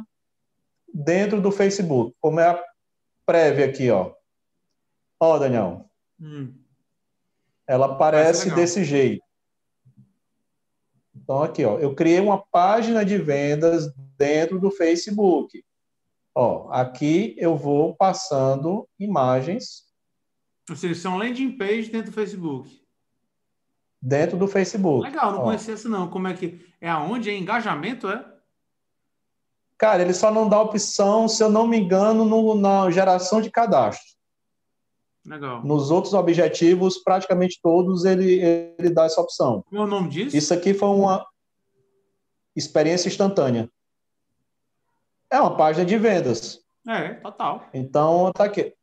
dentro 0.93 1.41
do 1.41 1.53
Facebook. 1.53 2.17
Como 2.21 2.41
é 2.41 2.49
a 2.49 2.65
prévia 3.27 3.67
aqui, 3.67 3.91
ó. 3.91 4.15
Ó, 5.21 5.39
Daniel. 5.39 5.91
Hum. 6.21 6.55
Ela 7.67 7.87
aparece 7.87 8.55
desse 8.55 8.85
jeito. 8.85 9.23
Então, 11.15 11.43
aqui, 11.43 11.65
ó. 11.65 11.79
Eu 11.79 11.95
criei 11.95 12.21
uma 12.21 12.39
página 12.39 13.05
de 13.05 13.19
vendas 13.19 13.93
dentro 14.17 14.59
do 14.59 14.71
Facebook. 14.71 15.65
Ó, 16.35 16.71
aqui 16.71 17.35
eu 17.39 17.57
vou 17.57 17.95
passando 17.95 18.89
imagens. 18.99 19.85
Ou 20.69 20.77
seja, 20.77 20.95
são 20.95 21.17
landing 21.17 21.57
page 21.57 21.91
dentro 21.91 22.11
do 22.11 22.15
Facebook 22.15 22.84
dentro 24.05 24.37
do 24.37 24.47
Facebook. 24.47 25.03
Legal, 25.09 25.33
não 25.33 25.41
Ó. 25.41 25.45
conhecia 25.45 25.73
isso 25.73 25.89
não. 25.89 26.09
Como 26.09 26.29
é 26.29 26.35
que 26.35 26.61
é 26.79 26.91
aonde 26.91 27.31
é 27.31 27.37
engajamento, 27.37 28.07
é? 28.09 28.25
Cara, 29.79 30.03
ele 30.03 30.13
só 30.13 30.31
não 30.31 30.49
dá 30.49 30.61
opção, 30.61 31.27
se 31.27 31.43
eu 31.43 31.49
não 31.49 31.67
me 31.67 31.79
engano, 31.79 32.25
no, 32.25 32.55
na 32.55 32.91
geração 32.91 33.41
de 33.41 33.51
cadastro. 33.51 34.15
Legal. 35.27 35.65
Nos 35.65 35.91
outros 35.91 36.13
objetivos, 36.13 36.99
praticamente 36.99 37.59
todos, 37.63 38.05
ele, 38.05 38.41
ele 38.79 38.91
dá 38.91 39.07
essa 39.07 39.21
opção. 39.21 39.65
Qual 39.71 39.83
é 39.83 39.85
o 39.87 39.89
nome 39.89 40.11
disso? 40.11 40.37
Isso 40.37 40.53
aqui 40.53 40.75
foi 40.75 40.89
uma 40.91 41.27
experiência 42.55 43.09
instantânea. 43.09 43.71
É 45.31 45.41
uma 45.41 45.57
página 45.57 45.85
de 45.85 45.97
vendas. 45.97 46.61
É, 46.87 47.15
total. 47.15 47.65
Então, 47.73 48.31
tá 48.33 48.45
aqui. 48.45 48.75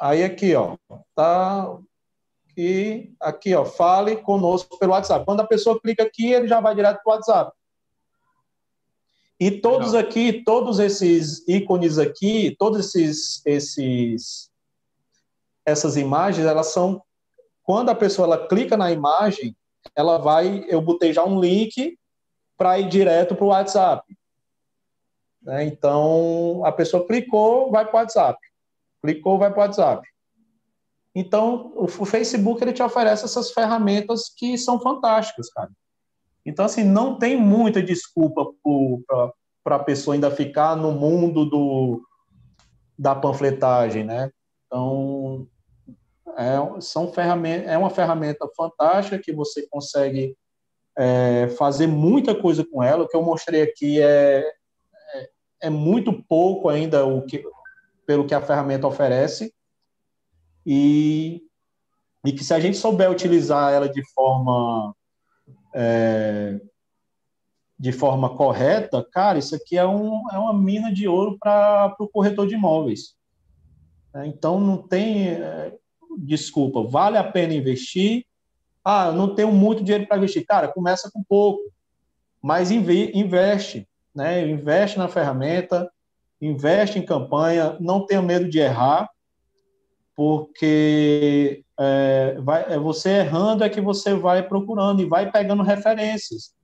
Aí 0.00 0.22
aqui, 0.22 0.54
ó, 0.54 0.76
tá 1.14 1.76
que 2.54 3.14
aqui, 3.20 3.54
ó, 3.54 3.64
fale 3.64 4.16
conosco 4.16 4.78
pelo 4.78 4.92
WhatsApp. 4.92 5.24
Quando 5.24 5.40
a 5.40 5.46
pessoa 5.46 5.80
clica 5.80 6.02
aqui, 6.02 6.32
ele 6.32 6.48
já 6.48 6.60
vai 6.60 6.74
direto 6.74 7.02
para 7.02 7.12
o 7.12 7.14
WhatsApp. 7.14 7.52
E 9.40 9.50
todos 9.50 9.92
Legal. 9.92 10.08
aqui, 10.08 10.42
todos 10.44 10.78
esses 10.78 11.46
ícones 11.48 11.98
aqui, 11.98 12.54
todos 12.58 12.94
esses, 12.94 13.42
esses 13.44 14.50
essas 15.64 15.96
imagens, 15.96 16.46
elas 16.46 16.68
são 16.68 17.02
quando 17.62 17.90
a 17.90 17.94
pessoa 17.94 18.26
ela 18.26 18.46
clica 18.48 18.76
na 18.76 18.90
imagem, 18.90 19.56
ela 19.94 20.18
vai, 20.18 20.64
eu 20.68 20.80
botei 20.80 21.12
já 21.12 21.24
um 21.24 21.40
link 21.40 21.98
para 22.56 22.78
ir 22.78 22.88
direto 22.88 23.34
para 23.34 23.44
o 23.44 23.48
WhatsApp. 23.48 24.16
Né? 25.40 25.64
Então, 25.64 26.62
a 26.64 26.72
pessoa 26.72 27.06
clicou, 27.06 27.70
vai 27.70 27.84
para 27.84 27.94
o 27.94 27.98
WhatsApp. 27.98 28.38
Clicou, 29.00 29.38
vai 29.38 29.50
para 29.50 29.58
o 29.58 29.62
WhatsApp. 29.62 30.08
Então, 31.14 31.72
o 31.76 31.86
Facebook 31.86 32.62
ele 32.62 32.72
te 32.72 32.82
oferece 32.82 33.24
essas 33.24 33.50
ferramentas 33.50 34.32
que 34.34 34.56
são 34.56 34.80
fantásticas, 34.80 35.50
cara. 35.50 35.70
Então, 36.44 36.64
assim, 36.64 36.82
não 36.82 37.18
tem 37.18 37.36
muita 37.36 37.82
desculpa 37.82 38.46
para 39.62 39.76
a 39.76 39.84
pessoa 39.84 40.14
ainda 40.14 40.30
ficar 40.30 40.74
no 40.76 40.92
mundo 40.92 41.44
do, 41.44 42.02
da 42.98 43.14
panfletagem, 43.14 44.04
né? 44.04 44.30
Então, 44.66 45.46
é, 46.36 46.80
são 46.80 47.12
ferramenta, 47.12 47.70
é 47.70 47.76
uma 47.76 47.90
ferramenta 47.90 48.48
fantástica 48.56 49.18
que 49.18 49.32
você 49.32 49.66
consegue 49.68 50.36
é, 50.96 51.48
fazer 51.58 51.86
muita 51.86 52.34
coisa 52.34 52.64
com 52.64 52.82
ela. 52.82 53.04
O 53.04 53.08
que 53.08 53.16
eu 53.16 53.22
mostrei 53.22 53.62
aqui 53.62 54.00
é, 54.00 54.44
é, 55.14 55.30
é 55.64 55.70
muito 55.70 56.12
pouco 56.24 56.68
ainda 56.68 57.04
o 57.04 57.22
que, 57.22 57.44
pelo 58.06 58.26
que 58.26 58.34
a 58.34 58.40
ferramenta 58.40 58.86
oferece. 58.86 59.52
E, 60.66 61.42
e 62.24 62.32
que 62.32 62.44
se 62.44 62.54
a 62.54 62.60
gente 62.60 62.76
souber 62.76 63.10
utilizar 63.10 63.72
ela 63.72 63.88
de 63.88 64.02
forma 64.12 64.94
é, 65.74 66.60
de 67.78 67.90
forma 67.90 68.30
correta, 68.36 69.04
cara, 69.10 69.38
isso 69.38 69.56
aqui 69.56 69.76
é, 69.76 69.84
um, 69.84 70.30
é 70.30 70.38
uma 70.38 70.52
mina 70.52 70.92
de 70.92 71.08
ouro 71.08 71.36
para 71.38 71.96
o 71.98 72.08
corretor 72.08 72.46
de 72.46 72.54
imóveis. 72.54 73.16
É, 74.14 74.26
então, 74.26 74.60
não 74.60 74.76
tem 74.76 75.30
é, 75.30 75.76
desculpa, 76.18 76.82
vale 76.84 77.18
a 77.18 77.24
pena 77.24 77.54
investir. 77.54 78.24
Ah, 78.84 79.10
não 79.12 79.34
tenho 79.34 79.52
muito 79.52 79.82
dinheiro 79.82 80.06
para 80.06 80.16
investir. 80.16 80.44
Cara, 80.46 80.68
começa 80.68 81.10
com 81.10 81.22
pouco, 81.22 81.60
mas 82.40 82.70
investe, 82.70 83.88
né? 84.14 84.48
Investe 84.48 84.98
na 84.98 85.08
ferramenta, 85.08 85.90
investe 86.40 86.98
em 86.98 87.04
campanha, 87.04 87.76
não 87.80 88.04
tenha 88.04 88.20
medo 88.20 88.48
de 88.48 88.58
errar, 88.58 89.08
porque 90.14 91.64
é, 91.78 92.36
vai, 92.40 92.74
é 92.74 92.78
você 92.78 93.10
errando 93.20 93.64
é 93.64 93.68
que 93.68 93.80
você 93.80 94.14
vai 94.14 94.46
procurando 94.46 95.00
e 95.00 95.06
vai 95.06 95.30
pegando 95.30 95.62
referências. 95.62 96.54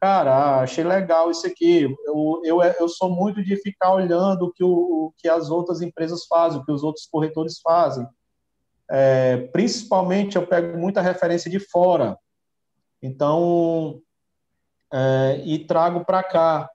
Cara, 0.00 0.60
achei 0.60 0.84
legal 0.84 1.30
isso 1.30 1.46
aqui. 1.46 1.82
Eu, 2.04 2.40
eu, 2.44 2.62
eu 2.62 2.88
sou 2.88 3.10
muito 3.10 3.42
de 3.42 3.56
ficar 3.56 3.94
olhando 3.94 4.46
o 4.46 4.52
que, 4.52 4.62
o, 4.62 4.68
o 4.68 5.14
que 5.16 5.28
as 5.28 5.50
outras 5.50 5.80
empresas 5.80 6.26
fazem, 6.26 6.60
o 6.60 6.64
que 6.64 6.72
os 6.72 6.82
outros 6.82 7.06
corretores 7.06 7.58
fazem. 7.60 8.06
É, 8.90 9.38
principalmente, 9.52 10.36
eu 10.36 10.46
pego 10.46 10.76
muita 10.78 11.00
referência 11.00 11.50
de 11.50 11.58
fora. 11.58 12.18
Então, 13.02 14.00
é, 14.92 15.42
e 15.44 15.58
trago 15.66 16.04
para 16.04 16.22
cá. 16.22 16.70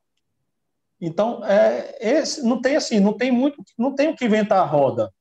Então, 1.00 1.44
é, 1.46 1.98
esse, 2.02 2.44
não 2.44 2.62
tem 2.62 2.76
assim, 2.76 3.00
não 3.00 3.14
tem 3.14 3.32
muito, 3.32 3.64
não 3.78 3.96
tem 3.96 4.10
o 4.10 4.16
que 4.16 4.26
inventar 4.26 4.60
a 4.60 4.66
roda. 4.66 5.14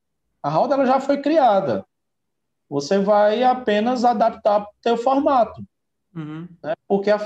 A 0.49 0.51
roda 0.51 0.75
ela 0.75 0.87
já 0.87 0.99
foi 0.99 1.21
criada. 1.21 1.85
Você 2.71 2.99
vai 2.99 3.43
apenas 3.43 4.03
adaptar 4.03 4.63
o 4.63 4.67
teu 4.81 4.97
formato. 4.97 5.63
Uhum. 6.17 6.49
Né? 6.63 6.73
Porque 6.87 7.11
a, 7.11 7.19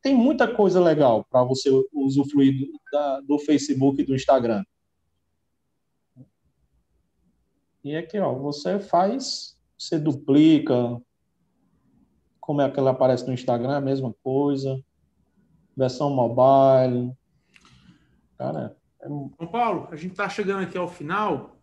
tem 0.00 0.14
muita 0.14 0.48
coisa 0.48 0.80
legal 0.80 1.26
para 1.30 1.44
você 1.44 1.68
usufruir 1.92 2.58
do, 2.58 2.80
da, 2.90 3.20
do 3.20 3.38
Facebook 3.38 4.00
e 4.00 4.06
do 4.06 4.14
Instagram. 4.14 4.64
E 7.84 7.94
aqui, 7.94 8.18
ó, 8.18 8.32
você 8.32 8.78
faz, 8.78 9.58
você 9.76 9.98
duplica, 9.98 10.98
como 12.40 12.62
é 12.62 12.70
que 12.70 12.78
ela 12.78 12.92
aparece 12.92 13.26
no 13.26 13.34
Instagram, 13.34 13.76
a 13.76 13.80
mesma 13.80 14.14
coisa. 14.22 14.82
Versão 15.76 16.08
mobile. 16.08 17.12
Cara, 18.38 18.74
é... 19.02 19.06
São 19.06 19.46
Paulo, 19.52 19.86
a 19.90 19.96
gente 19.96 20.12
está 20.12 20.30
chegando 20.30 20.62
aqui 20.62 20.78
ao 20.78 20.88
final. 20.88 21.59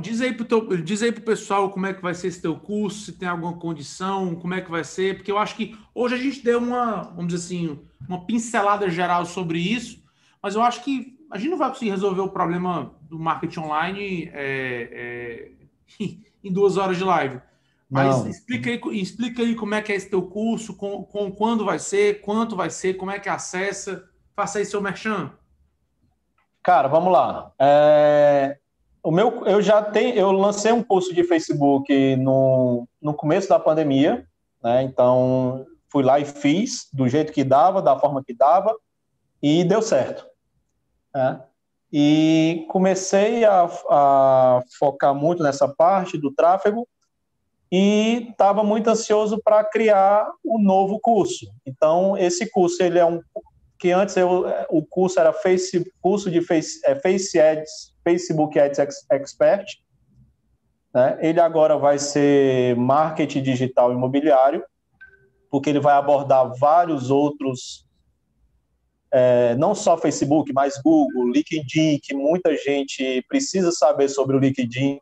Diz 0.00 0.20
aí 0.20 0.32
pro 0.34 0.44
teu, 0.44 0.76
diz 0.82 1.02
aí 1.02 1.10
pro 1.10 1.22
pessoal 1.22 1.70
como 1.70 1.86
é 1.86 1.94
que 1.94 2.02
vai 2.02 2.14
ser 2.14 2.28
esse 2.28 2.42
teu 2.42 2.54
curso, 2.54 3.06
se 3.06 3.12
tem 3.12 3.26
alguma 3.26 3.54
condição, 3.54 4.34
como 4.34 4.52
é 4.52 4.60
que 4.60 4.70
vai 4.70 4.84
ser, 4.84 5.16
porque 5.16 5.32
eu 5.32 5.38
acho 5.38 5.56
que 5.56 5.74
hoje 5.94 6.14
a 6.14 6.18
gente 6.18 6.44
deu 6.44 6.58
uma, 6.58 7.02
vamos 7.02 7.32
dizer 7.32 7.46
assim, 7.46 7.80
uma 8.06 8.26
pincelada 8.26 8.90
geral 8.90 9.24
sobre 9.24 9.58
isso, 9.58 10.02
mas 10.42 10.54
eu 10.54 10.62
acho 10.62 10.84
que 10.84 11.18
a 11.30 11.38
gente 11.38 11.50
não 11.50 11.56
vai 11.56 11.70
conseguir 11.70 11.90
resolver 11.90 12.20
o 12.20 12.28
problema 12.28 12.94
do 13.02 13.18
marketing 13.18 13.60
online 13.60 14.30
é, 14.34 15.50
é, 15.98 16.04
em 16.44 16.52
duas 16.52 16.76
horas 16.76 16.98
de 16.98 17.04
live. 17.04 17.40
Mas 17.90 18.26
explica 18.26 18.70
aí, 18.70 19.00
explica 19.00 19.42
aí 19.42 19.54
como 19.54 19.74
é 19.74 19.80
que 19.80 19.92
é 19.92 19.94
esse 19.94 20.10
teu 20.10 20.22
curso, 20.22 20.74
com, 20.74 21.04
com 21.04 21.30
quando 21.30 21.64
vai 21.64 21.78
ser, 21.78 22.20
quanto 22.20 22.56
vai 22.56 22.68
ser, 22.68 22.94
como 22.94 23.10
é 23.10 23.18
que 23.18 23.28
acessa. 23.28 24.08
Faça 24.34 24.58
aí 24.58 24.64
seu 24.64 24.80
merchan. 24.80 25.32
Cara, 26.62 26.88
vamos 26.88 27.12
lá. 27.12 27.52
É, 27.58 28.58
o 29.04 29.10
meu, 29.10 29.46
eu 29.46 29.60
já 29.60 29.82
tenho, 29.82 30.14
eu 30.14 30.32
lancei 30.32 30.72
um 30.72 30.82
curso 30.82 31.14
de 31.14 31.22
Facebook 31.22 32.16
no, 32.16 32.88
no 33.02 33.12
começo 33.12 33.48
da 33.48 33.60
pandemia, 33.60 34.26
né? 34.62 34.82
Então 34.82 35.66
fui 35.92 36.02
lá 36.02 36.18
e 36.18 36.24
fiz 36.24 36.88
do 36.90 37.06
jeito 37.06 37.32
que 37.32 37.44
dava, 37.44 37.82
da 37.82 37.98
forma 37.98 38.24
que 38.24 38.34
dava, 38.34 38.74
e 39.42 39.62
deu 39.62 39.82
certo. 39.82 40.26
Né? 41.14 41.40
E 41.92 42.66
comecei 42.70 43.44
a, 43.44 43.70
a 43.90 44.62
focar 44.78 45.14
muito 45.14 45.42
nessa 45.42 45.68
parte 45.68 46.16
do 46.16 46.32
tráfego 46.32 46.88
e 47.70 48.28
estava 48.30 48.64
muito 48.64 48.88
ansioso 48.88 49.40
para 49.44 49.62
criar 49.62 50.28
um 50.44 50.58
novo 50.58 50.98
curso. 50.98 51.46
Então, 51.66 52.16
esse 52.16 52.50
curso 52.50 52.82
ele 52.82 52.98
é 52.98 53.04
um 53.04 53.20
que 53.78 53.92
antes 53.92 54.16
eu, 54.16 54.46
o 54.70 54.82
curso 54.82 55.20
era 55.20 55.32
face, 55.32 55.84
curso 56.00 56.30
de 56.30 56.40
face, 56.40 56.80
é, 56.84 56.94
face 56.96 57.38
Ads, 57.38 57.93
Facebook 58.04 58.58
Ads 58.58 58.78
Expert. 59.10 59.64
Né? 60.94 61.18
Ele 61.20 61.40
agora 61.40 61.76
vai 61.76 61.98
ser 61.98 62.76
marketing 62.76 63.42
digital 63.42 63.92
imobiliário, 63.92 64.62
porque 65.50 65.70
ele 65.70 65.80
vai 65.80 65.94
abordar 65.94 66.52
vários 66.58 67.10
outros 67.10 67.84
é, 69.16 69.54
não 69.54 69.76
só 69.76 69.96
Facebook, 69.96 70.52
mas 70.52 70.76
Google, 70.82 71.30
LinkedIn, 71.30 72.00
que 72.02 72.12
muita 72.12 72.56
gente 72.56 73.24
precisa 73.28 73.70
saber 73.70 74.08
sobre 74.08 74.36
o 74.36 74.40
LinkedIn, 74.40 74.98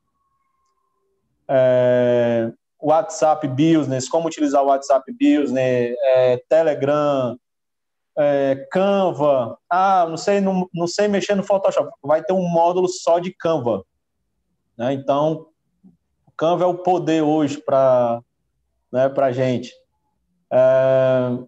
é, 1.48 2.52
WhatsApp 2.78 3.48
Business, 3.48 4.10
como 4.10 4.26
utilizar 4.26 4.62
o 4.62 4.66
WhatsApp 4.66 5.10
Business, 5.12 5.96
é, 6.04 6.42
Telegram, 6.46 7.38
é, 8.16 8.66
Canva, 8.70 9.58
ah, 9.70 10.06
não 10.08 10.16
sei, 10.16 10.40
não, 10.40 10.68
não 10.72 10.86
sei 10.86 11.08
mexer 11.08 11.34
no 11.34 11.42
Photoshop, 11.42 11.90
vai 12.02 12.22
ter 12.22 12.32
um 12.32 12.48
módulo 12.48 12.88
só 12.88 13.18
de 13.18 13.32
Canva. 13.32 13.84
Né? 14.76 14.92
Então, 14.92 15.46
Canva 16.36 16.64
é 16.64 16.66
o 16.66 16.78
poder 16.78 17.22
hoje 17.22 17.58
para 17.58 18.22
né, 18.92 19.12
a 19.16 19.32
gente. 19.32 19.72
É, 20.52 21.38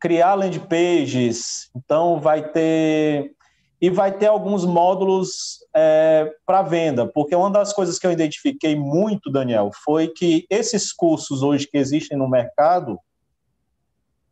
criar 0.00 0.34
land 0.34 0.60
pages, 0.60 1.70
então 1.74 2.20
vai 2.20 2.50
ter 2.50 3.34
e 3.80 3.90
vai 3.90 4.16
ter 4.16 4.26
alguns 4.26 4.64
módulos 4.64 5.58
é, 5.74 6.32
para 6.46 6.62
venda, 6.62 7.06
porque 7.06 7.36
uma 7.36 7.50
das 7.50 7.70
coisas 7.70 7.98
que 7.98 8.06
eu 8.06 8.12
identifiquei 8.12 8.74
muito, 8.74 9.30
Daniel, 9.30 9.70
foi 9.84 10.08
que 10.08 10.46
esses 10.48 10.90
cursos 10.90 11.42
hoje 11.42 11.66
que 11.66 11.76
existem 11.76 12.16
no 12.16 12.26
mercado, 12.26 12.98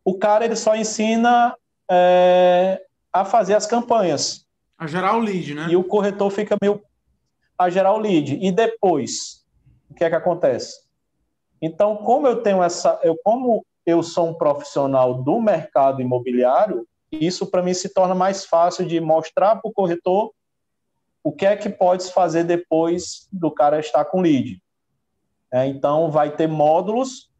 o 0.02 0.16
cara 0.16 0.46
ele 0.46 0.56
só 0.56 0.74
ensina 0.74 1.54
é, 1.94 2.82
a 3.12 3.22
fazer 3.22 3.54
as 3.54 3.66
campanhas, 3.66 4.46
a 4.78 4.86
gerar 4.86 5.14
o 5.14 5.20
lead, 5.20 5.54
né? 5.54 5.66
E 5.70 5.76
o 5.76 5.84
corretor 5.84 6.30
fica 6.30 6.56
meio 6.60 6.82
a 7.58 7.68
gerar 7.68 7.92
o 7.92 7.98
lead. 7.98 8.38
E 8.40 8.50
depois, 8.50 9.44
o 9.90 9.94
que 9.94 10.02
é 10.02 10.08
que 10.08 10.16
acontece? 10.16 10.80
Então, 11.60 11.96
como 11.96 12.26
eu 12.26 12.42
tenho 12.42 12.62
essa, 12.62 12.98
eu 13.02 13.16
como 13.22 13.64
eu 13.84 14.02
sou 14.02 14.30
um 14.30 14.34
profissional 14.34 15.22
do 15.22 15.40
mercado 15.40 16.00
imobiliário, 16.00 16.86
isso 17.12 17.46
para 17.46 17.62
mim 17.62 17.74
se 17.74 17.90
torna 17.90 18.14
mais 18.14 18.46
fácil 18.46 18.86
de 18.86 18.98
mostrar 18.98 19.56
para 19.56 19.68
o 19.68 19.72
corretor 19.72 20.32
o 21.22 21.30
que 21.30 21.44
é 21.44 21.54
que 21.54 21.68
pode 21.68 22.04
se 22.04 22.12
fazer 22.12 22.42
depois 22.42 23.28
do 23.30 23.50
cara 23.50 23.78
estar 23.78 24.04
com 24.06 24.22
lead. 24.22 24.60
É, 25.52 25.66
então, 25.66 26.10
vai 26.10 26.34
ter 26.34 26.48
módulos. 26.48 27.30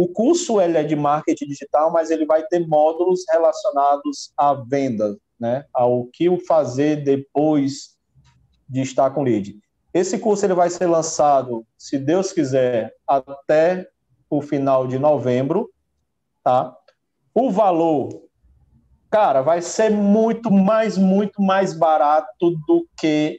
O 0.00 0.08
curso 0.08 0.58
ele 0.58 0.78
é 0.78 0.82
de 0.82 0.96
marketing 0.96 1.44
digital, 1.44 1.92
mas 1.92 2.10
ele 2.10 2.24
vai 2.24 2.42
ter 2.46 2.66
módulos 2.66 3.22
relacionados 3.28 4.32
à 4.34 4.54
venda, 4.54 5.14
né? 5.38 5.66
ao 5.74 6.06
que 6.06 6.26
o 6.26 6.38
fazer 6.38 7.04
depois 7.04 7.98
de 8.66 8.80
estar 8.80 9.10
com 9.10 9.22
lead. 9.22 9.58
Esse 9.92 10.18
curso 10.18 10.46
ele 10.46 10.54
vai 10.54 10.70
ser 10.70 10.86
lançado, 10.86 11.66
se 11.76 11.98
Deus 11.98 12.32
quiser, 12.32 12.94
até 13.06 13.86
o 14.30 14.40
final 14.40 14.86
de 14.86 14.98
novembro 14.98 15.70
tá? 16.42 16.74
O 17.34 17.50
valor 17.50 18.08
Cara, 19.10 19.42
vai 19.42 19.60
ser 19.60 19.90
muito 19.90 20.50
mais, 20.50 20.96
muito 20.96 21.42
mais 21.42 21.74
barato 21.74 22.52
do 22.66 22.88
que 22.98 23.38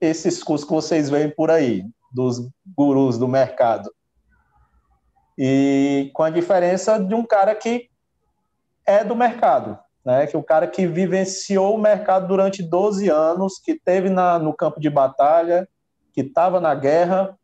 esses 0.00 0.40
cursos 0.40 0.68
que 0.68 0.72
vocês 0.72 1.10
veem 1.10 1.34
por 1.34 1.50
aí, 1.50 1.82
dos 2.12 2.48
gurus 2.76 3.18
do 3.18 3.26
mercado. 3.26 3.90
E 5.42 6.10
com 6.12 6.22
a 6.22 6.28
diferença 6.28 6.98
de 6.98 7.14
um 7.14 7.24
cara 7.24 7.54
que 7.54 7.88
é 8.84 9.02
do 9.02 9.16
mercado, 9.16 9.78
né? 10.04 10.26
Que 10.26 10.36
o 10.36 10.42
cara 10.42 10.66
que 10.66 10.86
vivenciou 10.86 11.74
o 11.74 11.80
mercado 11.80 12.28
durante 12.28 12.62
12 12.62 13.08
anos, 13.08 13.58
que 13.58 13.74
teve 13.74 14.10
na, 14.10 14.38
no 14.38 14.52
campo 14.52 14.78
de 14.78 14.90
batalha, 14.90 15.66
que 16.12 16.20
estava 16.20 16.60
na 16.60 16.74
guerra 16.74 17.38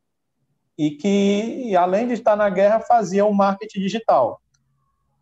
e 0.77 0.91
que, 0.91 1.75
além 1.75 2.07
de 2.07 2.13
estar 2.13 2.37
na 2.37 2.51
guerra, 2.51 2.81
fazia 2.81 3.25
o 3.25 3.31
um 3.31 3.33
marketing 3.33 3.81
digital. 3.81 4.43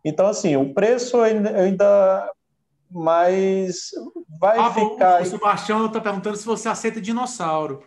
Então, 0.03 0.27
assim, 0.27 0.57
o 0.57 0.73
preço 0.73 1.21
ainda 1.21 2.29
mais 2.91 3.91
vai 4.37 4.59
ah, 4.59 4.73
ficar. 4.73 5.21
O 5.21 5.25
Sebastião 5.25 5.85
está 5.85 6.01
perguntando 6.01 6.35
se 6.35 6.45
você 6.45 6.67
aceita 6.67 6.99
dinossauro. 6.99 7.85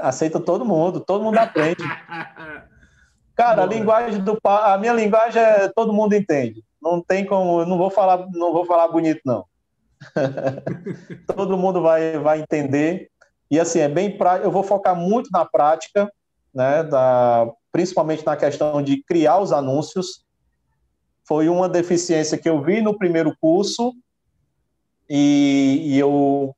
Aceita 0.00 0.40
todo 0.40 0.64
mundo, 0.64 1.00
todo 1.00 1.22
mundo 1.22 1.36
aprende. 1.36 1.82
Cara, 3.38 3.62
a 3.62 3.66
linguagem 3.66 4.20
do 4.20 4.36
a 4.42 4.76
minha 4.78 4.92
linguagem 4.92 5.40
é 5.40 5.68
todo 5.68 5.92
mundo 5.92 6.12
entende. 6.12 6.64
Não 6.82 7.00
tem 7.00 7.24
como, 7.24 7.64
não 7.64 7.78
vou 7.78 7.88
falar, 7.88 8.26
não 8.32 8.52
vou 8.52 8.64
falar 8.64 8.88
bonito 8.88 9.20
não. 9.24 9.44
todo 11.36 11.56
mundo 11.56 11.80
vai 11.80 12.18
vai 12.18 12.40
entender. 12.40 13.08
E 13.48 13.60
assim, 13.60 13.78
é 13.78 13.88
bem 13.88 14.18
prático, 14.18 14.44
eu 14.44 14.50
vou 14.50 14.64
focar 14.64 14.96
muito 14.96 15.30
na 15.32 15.44
prática, 15.44 16.12
né, 16.52 16.82
da 16.82 17.48
principalmente 17.70 18.26
na 18.26 18.36
questão 18.36 18.82
de 18.82 19.04
criar 19.04 19.38
os 19.38 19.52
anúncios. 19.52 20.24
Foi 21.22 21.48
uma 21.48 21.68
deficiência 21.68 22.36
que 22.36 22.48
eu 22.48 22.60
vi 22.60 22.82
no 22.82 22.98
primeiro 22.98 23.36
curso 23.40 23.94
e, 25.08 25.82
e 25.84 25.96
eu 25.96 26.56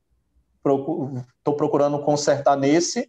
estou 0.64 1.54
procurando 1.54 1.98
consertar 1.98 2.56
nesse 2.56 3.06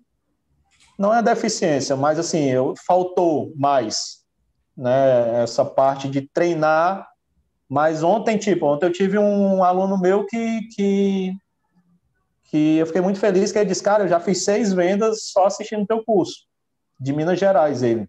não 1.02 1.11
é 1.11 1.23
deficiência, 1.23 1.95
mas 1.95 2.19
assim, 2.19 2.48
eu, 2.48 2.76
faltou 2.86 3.52
mais, 3.57 4.19
né, 4.78 5.41
essa 5.41 5.65
parte 5.65 6.07
de 6.07 6.22
treinar. 6.22 7.10
Mas 7.68 8.03
ontem, 8.03 8.38
tipo, 8.38 8.68
ontem 8.68 8.86
eu 8.86 8.91
tive 8.91 9.18
um 9.18 9.64
aluno 9.64 9.99
meu 9.99 10.28
que, 10.28 10.60
que, 10.76 11.34
que 12.44 12.78
eu 12.78 12.86
fiquei 12.86 13.02
muito 13.02 13.19
feliz, 13.19 13.52
que 13.52 13.57
ele 13.57 13.69
disse, 13.69 13.82
cara, 13.82 14.03
eu 14.03 14.07
já 14.07 14.19
fiz 14.19 14.45
seis 14.45 14.72
vendas 14.72 15.32
só 15.32 15.48
assistindo 15.48 15.88
teu 15.88 16.03
curso, 16.03 16.45
de 16.99 17.11
Minas 17.11 17.40
Gerais, 17.40 17.82
ele. 17.82 18.07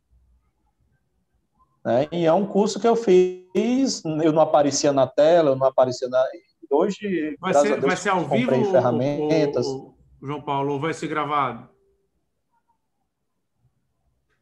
Né, 1.83 2.09
e 2.13 2.27
é 2.27 2.33
um 2.33 2.45
curso 2.45 2.79
que 2.79 2.87
eu 2.87 2.95
fiz, 2.95 4.05
eu 4.05 4.33
não 4.33 4.43
aparecia 4.43 4.93
na 4.93 5.07
tela, 5.07 5.53
eu 5.53 5.57
não 5.57 5.67
aparecia 5.67 6.09
na... 6.09 6.23
Hoje, 6.71 7.37
vai 7.41 7.55
ser, 7.55 7.69
Deus, 7.71 7.81
vai 7.81 7.97
ser 7.97 8.09
ao 8.11 8.25
vivo, 8.29 8.71
ferramentas. 8.71 9.67
O, 9.67 9.95
o, 10.21 10.27
João 10.27 10.43
Paulo, 10.43 10.75
ou 10.75 10.81
vai 10.81 10.93
ser 10.93 11.07
gravado? 11.07 11.72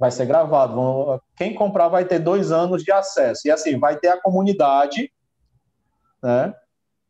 Vai 0.01 0.11
ser 0.11 0.25
gravado. 0.25 1.21
Quem 1.37 1.55
comprar 1.55 1.89
vai 1.89 2.07
ter 2.07 2.19
dois 2.19 2.51
anos 2.51 2.83
de 2.83 2.91
acesso. 2.91 3.47
E 3.47 3.51
assim, 3.51 3.79
vai 3.79 3.99
ter 3.99 4.09
a 4.09 4.19
comunidade, 4.19 5.13
né? 6.23 6.55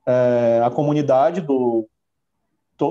É, 0.04 0.60
a 0.64 0.70
comunidade 0.70 1.40
do. 1.40 1.88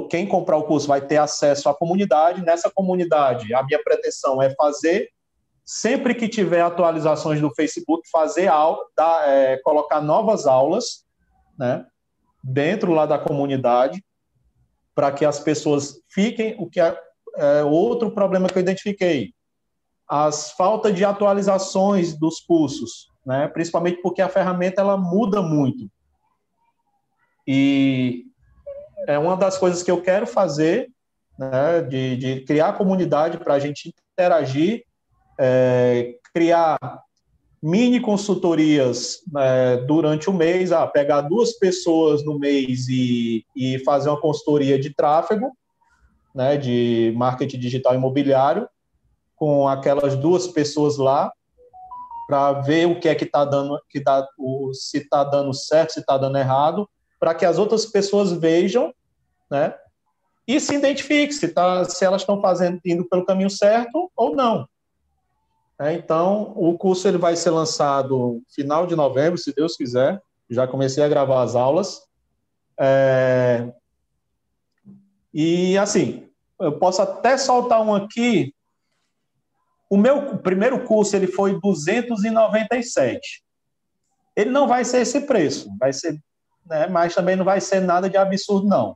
Quem 0.09 0.25
comprar 0.25 0.55
o 0.55 0.63
curso 0.63 0.87
vai 0.87 1.01
ter 1.01 1.17
acesso 1.17 1.67
à 1.67 1.75
comunidade. 1.75 2.45
Nessa 2.45 2.71
comunidade, 2.71 3.53
a 3.53 3.61
minha 3.63 3.83
pretensão 3.83 4.41
é 4.41 4.53
fazer, 4.55 5.09
sempre 5.65 6.15
que 6.15 6.29
tiver 6.29 6.61
atualizações 6.61 7.41
do 7.41 7.53
Facebook, 7.53 8.07
fazer 8.09 8.47
aula, 8.47 8.79
é, 9.25 9.57
colocar 9.63 9.99
novas 9.99 10.47
aulas, 10.47 11.05
né? 11.57 11.85
Dentro 12.41 12.93
lá 12.93 13.05
da 13.05 13.19
comunidade, 13.19 14.01
para 14.95 15.11
que 15.11 15.25
as 15.25 15.41
pessoas 15.41 15.99
fiquem. 16.07 16.55
O 16.57 16.69
que 16.69 16.79
é, 16.79 16.97
é 17.35 17.63
outro 17.63 18.11
problema 18.11 18.47
que 18.47 18.57
eu 18.57 18.61
identifiquei 18.61 19.33
as 20.09 20.51
falta 20.53 20.91
de 20.91 21.05
atualizações 21.05 22.17
dos 22.17 22.39
cursos, 22.39 23.09
né? 23.23 23.47
principalmente 23.47 24.01
porque 24.01 24.21
a 24.21 24.29
ferramenta 24.29 24.81
ela 24.81 24.97
muda 24.97 25.41
muito. 25.41 25.87
E 27.47 28.25
é 29.07 29.19
uma 29.19 29.37
das 29.37 29.57
coisas 29.57 29.83
que 29.83 29.91
eu 29.91 30.01
quero 30.01 30.25
fazer, 30.25 30.89
né? 31.37 31.81
de, 31.83 32.17
de 32.17 32.41
criar 32.41 32.73
comunidade 32.73 33.37
para 33.37 33.53
a 33.53 33.59
gente 33.59 33.93
interagir, 34.13 34.83
é, 35.39 36.15
criar 36.33 36.77
mini 37.61 37.99
consultorias 37.99 39.19
né, 39.31 39.77
durante 39.85 40.29
o 40.29 40.33
mês, 40.33 40.71
ah, 40.71 40.87
pegar 40.87 41.21
duas 41.21 41.53
pessoas 41.53 42.23
no 42.23 42.39
mês 42.39 42.87
e, 42.87 43.45
e 43.55 43.79
fazer 43.79 44.09
uma 44.09 44.19
consultoria 44.19 44.79
de 44.79 44.93
tráfego, 44.93 45.51
né, 46.33 46.57
de 46.57 47.13
marketing 47.17 47.59
digital 47.59 47.95
imobiliário, 47.95 48.67
com 49.39 49.69
aquelas 49.69 50.17
duas 50.17 50.47
pessoas 50.47 50.97
lá 50.97 51.31
para 52.27 52.51
ver 52.61 52.85
o 52.85 52.99
que 52.99 53.07
é 53.07 53.15
que 53.15 53.23
está 53.23 53.45
dando, 53.45 53.81
que 53.89 54.03
dá, 54.03 54.27
o, 54.37 54.71
se 54.73 54.97
está 54.97 55.23
dando 55.23 55.53
certo, 55.53 55.93
se 55.93 56.01
está 56.01 56.17
dando 56.17 56.37
errado, 56.37 56.87
para 57.19 57.33
que 57.33 57.45
as 57.45 57.57
outras 57.57 57.85
pessoas 57.85 58.31
vejam, 58.31 58.93
né? 59.49 59.73
E 60.45 60.59
se 60.59 60.75
identifiquem 60.75 61.31
se, 61.31 61.47
tá, 61.47 61.85
se 61.85 62.03
elas 62.03 62.21
estão 62.21 62.41
fazendo, 62.41 62.79
indo 62.85 63.07
pelo 63.07 63.25
caminho 63.25 63.49
certo 63.49 64.11
ou 64.15 64.35
não. 64.35 64.67
É, 65.79 65.93
então, 65.93 66.53
o 66.55 66.77
curso 66.77 67.07
ele 67.07 67.17
vai 67.17 67.35
ser 67.35 67.51
lançado 67.51 68.43
final 68.53 68.85
de 68.85 68.95
novembro, 68.95 69.39
se 69.39 69.53
Deus 69.53 69.77
quiser. 69.77 70.21
Já 70.49 70.67
comecei 70.67 71.03
a 71.03 71.07
gravar 71.07 71.43
as 71.43 71.55
aulas. 71.55 72.01
É... 72.77 73.71
E 75.33 75.77
assim, 75.77 76.27
eu 76.59 76.77
posso 76.77 77.01
até 77.01 77.37
soltar 77.37 77.81
um 77.81 77.95
aqui 77.95 78.53
o 79.89 79.97
meu 79.97 80.37
primeiro 80.37 80.83
curso 80.85 81.15
ele 81.15 81.27
foi 81.27 81.59
297. 81.59 83.43
Ele 84.35 84.51
não 84.51 84.67
vai 84.67 84.85
ser 84.85 85.01
esse 85.01 85.21
preço, 85.21 85.69
vai 85.79 85.91
ser, 85.91 86.21
né, 86.65 86.87
mas 86.87 87.15
também 87.15 87.35
não 87.35 87.43
vai 87.43 87.59
ser 87.59 87.79
nada 87.81 88.09
de 88.09 88.15
absurdo 88.15 88.67
não. 88.67 88.95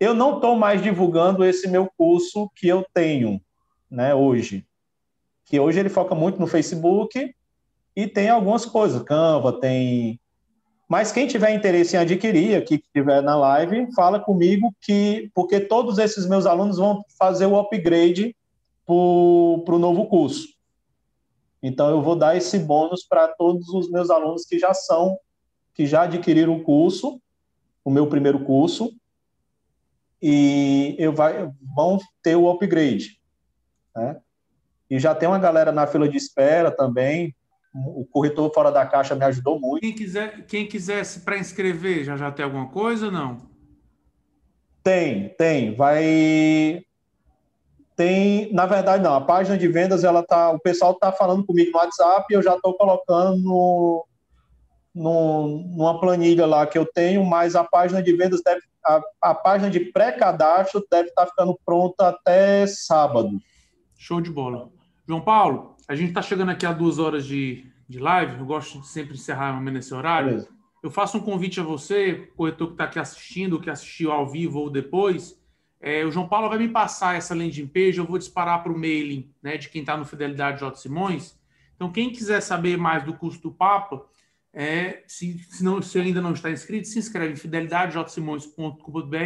Eu 0.00 0.14
não 0.14 0.36
estou 0.36 0.56
mais 0.56 0.82
divulgando 0.82 1.44
esse 1.44 1.68
meu 1.68 1.88
curso 1.96 2.50
que 2.56 2.66
eu 2.66 2.84
tenho, 2.92 3.40
né, 3.90 4.14
hoje. 4.14 4.66
Que 5.44 5.60
hoje 5.60 5.78
ele 5.78 5.88
foca 5.88 6.14
muito 6.14 6.40
no 6.40 6.46
Facebook 6.46 7.32
e 7.94 8.06
tem 8.06 8.30
algumas 8.30 8.64
coisas, 8.64 9.02
Canva, 9.02 9.60
tem 9.60 10.18
mas 10.92 11.10
quem 11.10 11.26
tiver 11.26 11.54
interesse 11.54 11.96
em 11.96 12.00
adquirir, 12.00 12.54
aqui 12.54 12.76
que 12.76 12.84
estiver 12.84 13.22
na 13.22 13.34
live, 13.34 13.88
fala 13.94 14.20
comigo 14.20 14.74
que 14.78 15.30
porque 15.34 15.58
todos 15.58 15.96
esses 15.96 16.28
meus 16.28 16.44
alunos 16.44 16.76
vão 16.76 17.02
fazer 17.18 17.46
o 17.46 17.58
upgrade 17.58 18.36
para 19.64 19.74
o 19.74 19.78
novo 19.78 20.06
curso. 20.06 20.48
Então, 21.62 21.88
eu 21.90 22.02
vou 22.02 22.16
dar 22.16 22.36
esse 22.36 22.58
bônus 22.58 23.04
para 23.04 23.28
todos 23.28 23.68
os 23.68 23.90
meus 23.90 24.10
alunos 24.10 24.44
que 24.44 24.58
já 24.58 24.74
são, 24.74 25.16
que 25.74 25.86
já 25.86 26.02
adquiriram 26.02 26.56
o 26.56 26.62
curso, 26.62 27.20
o 27.84 27.90
meu 27.90 28.08
primeiro 28.08 28.44
curso, 28.44 28.92
e 30.20 30.94
eu 30.98 31.12
vai, 31.12 31.50
vão 31.74 31.98
ter 32.22 32.36
o 32.36 32.48
upgrade. 32.50 33.20
Né? 33.94 34.20
E 34.90 34.98
já 34.98 35.14
tem 35.14 35.28
uma 35.28 35.38
galera 35.38 35.72
na 35.72 35.86
fila 35.86 36.08
de 36.08 36.16
espera 36.16 36.70
também. 36.70 37.34
O 37.74 38.04
corretor 38.04 38.52
fora 38.52 38.70
da 38.70 38.84
caixa 38.84 39.14
me 39.14 39.24
ajudou 39.24 39.58
muito. 39.58 39.80
Quem 39.80 39.94
quiser, 39.94 40.46
quem 40.46 40.66
quiser 40.66 41.04
se 41.04 41.20
pré-inscrever, 41.20 42.04
já 42.04 42.16
já 42.16 42.30
tem 42.30 42.44
alguma 42.44 42.68
coisa 42.68 43.06
ou 43.06 43.12
não? 43.12 43.38
Tem, 44.82 45.30
tem. 45.30 45.74
Vai 45.74 46.84
tem, 47.96 48.52
na 48.52 48.66
verdade, 48.66 49.02
não. 49.02 49.14
A 49.14 49.20
página 49.20 49.56
de 49.56 49.68
vendas, 49.68 50.04
ela 50.04 50.22
tá, 50.22 50.50
o 50.50 50.58
pessoal 50.58 50.92
está 50.92 51.12
falando 51.12 51.44
comigo 51.44 51.70
no 51.72 51.78
WhatsApp 51.78 52.26
e 52.30 52.34
eu 52.34 52.42
já 52.42 52.54
estou 52.54 52.74
colocando 52.74 53.38
no, 53.38 54.06
no, 54.94 55.48
numa 55.76 56.00
planilha 56.00 56.46
lá 56.46 56.66
que 56.66 56.78
eu 56.78 56.86
tenho, 56.86 57.24
mas 57.24 57.54
a 57.54 57.64
página 57.64 58.02
de 58.02 58.14
vendas 58.16 58.40
deve, 58.44 58.62
a, 58.84 59.00
a 59.20 59.34
página 59.34 59.70
de 59.70 59.80
pré-cadastro 59.80 60.84
deve 60.90 61.08
estar 61.08 61.24
tá 61.24 61.30
ficando 61.30 61.58
pronta 61.64 62.08
até 62.08 62.66
sábado. 62.66 63.38
Show 63.96 64.20
de 64.20 64.30
bola. 64.30 64.70
João 65.06 65.20
Paulo, 65.20 65.76
a 65.88 65.94
gente 65.94 66.08
está 66.08 66.22
chegando 66.22 66.50
aqui 66.50 66.64
a 66.64 66.72
duas 66.72 66.98
horas 66.98 67.26
de, 67.26 67.66
de 67.88 67.98
live. 67.98 68.38
Eu 68.38 68.46
gosto 68.46 68.80
de 68.80 68.88
sempre 68.88 69.14
encerrar 69.14 69.60
nesse 69.60 69.92
horário. 69.94 70.30
Beleza. 70.30 70.48
Eu 70.82 70.90
faço 70.90 71.18
um 71.18 71.20
convite 71.20 71.60
a 71.60 71.62
você, 71.62 72.28
corretor 72.36 72.68
que 72.68 72.74
está 72.74 72.84
aqui 72.84 72.98
assistindo, 72.98 73.60
que 73.60 73.70
assistiu 73.70 74.10
ao 74.10 74.26
vivo 74.26 74.58
ou 74.58 74.70
depois 74.70 75.40
é, 75.82 76.04
o 76.04 76.12
João 76.12 76.28
Paulo 76.28 76.48
vai 76.48 76.58
me 76.58 76.68
passar 76.68 77.16
essa 77.16 77.34
landing 77.34 77.66
page, 77.66 77.98
eu 77.98 78.06
vou 78.06 78.16
disparar 78.16 78.62
para 78.62 78.70
o 78.70 78.78
mailing 78.78 79.28
né, 79.42 79.56
de 79.56 79.68
quem 79.68 79.80
está 79.80 79.96
no 79.96 80.04
Fidelidade 80.04 80.60
J. 80.60 80.76
Simões. 80.76 81.36
Então, 81.74 81.90
quem 81.90 82.12
quiser 82.12 82.40
saber 82.40 82.78
mais 82.78 83.02
do 83.02 83.12
curso 83.12 83.42
do 83.42 83.50
Papa, 83.50 84.06
é, 84.54 85.02
se, 85.08 85.38
se, 85.50 85.64
não, 85.64 85.82
se 85.82 85.98
ainda 85.98 86.20
não 86.20 86.34
está 86.34 86.52
inscrito, 86.52 86.86
se 86.86 87.00
inscreve 87.00 87.32
em 87.32 87.36
fidelidadejsimões.com.br 87.36 89.16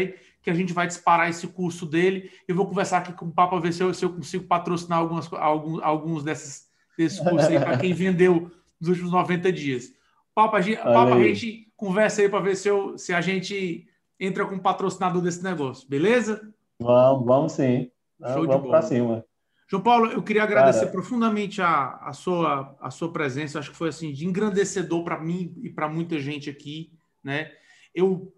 que 0.40 0.48
a 0.48 0.54
gente 0.54 0.72
vai 0.72 0.86
disparar 0.86 1.28
esse 1.28 1.46
curso 1.46 1.84
dele. 1.84 2.30
Eu 2.48 2.54
vou 2.54 2.66
conversar 2.66 2.98
aqui 2.98 3.12
com 3.12 3.26
o 3.26 3.32
Papa, 3.32 3.60
ver 3.60 3.74
se 3.74 3.82
eu, 3.82 3.92
se 3.92 4.02
eu 4.02 4.14
consigo 4.14 4.44
patrocinar 4.44 5.00
algumas, 5.00 5.30
alguns, 5.34 5.82
alguns 5.82 6.24
desses, 6.24 6.68
desses 6.96 7.20
cursos 7.20 7.48
aí 7.48 7.58
para 7.58 7.76
quem 7.76 7.92
vendeu 7.94 8.50
nos 8.80 8.88
últimos 8.88 9.12
90 9.12 9.52
dias. 9.52 9.92
Papo, 10.34 10.56
a 10.56 10.62
gente, 10.62 10.78
papo, 10.78 11.12
a 11.12 11.22
gente 11.22 11.70
conversa 11.76 12.22
aí 12.22 12.30
para 12.30 12.40
ver 12.40 12.56
se, 12.56 12.68
eu, 12.68 12.96
se 12.96 13.12
a 13.12 13.20
gente 13.20 13.86
entra 14.18 14.46
com 14.46 14.58
patrocinador 14.58 15.22
desse 15.22 15.42
negócio, 15.42 15.88
beleza? 15.88 16.52
Vamos, 16.78 17.26
vamos 17.26 17.52
sim. 17.52 17.90
Show 18.20 18.46
vamos 18.46 18.68
para 18.68 18.82
cima. 18.82 19.24
João 19.68 19.82
Paulo, 19.82 20.12
eu 20.12 20.22
queria 20.22 20.44
agradecer 20.44 20.80
Cara, 20.80 20.92
profundamente 20.92 21.60
a, 21.60 21.96
a, 21.96 22.12
sua, 22.12 22.76
a 22.80 22.90
sua 22.90 23.12
presença. 23.12 23.58
Acho 23.58 23.72
que 23.72 23.76
foi 23.76 23.88
assim 23.88 24.12
de 24.12 24.24
engrandecedor 24.24 25.02
para 25.02 25.18
mim 25.18 25.54
e 25.62 25.68
para 25.68 25.88
muita 25.88 26.18
gente 26.20 26.48
aqui, 26.48 26.92
né? 27.22 27.50
Eu, 27.92 28.32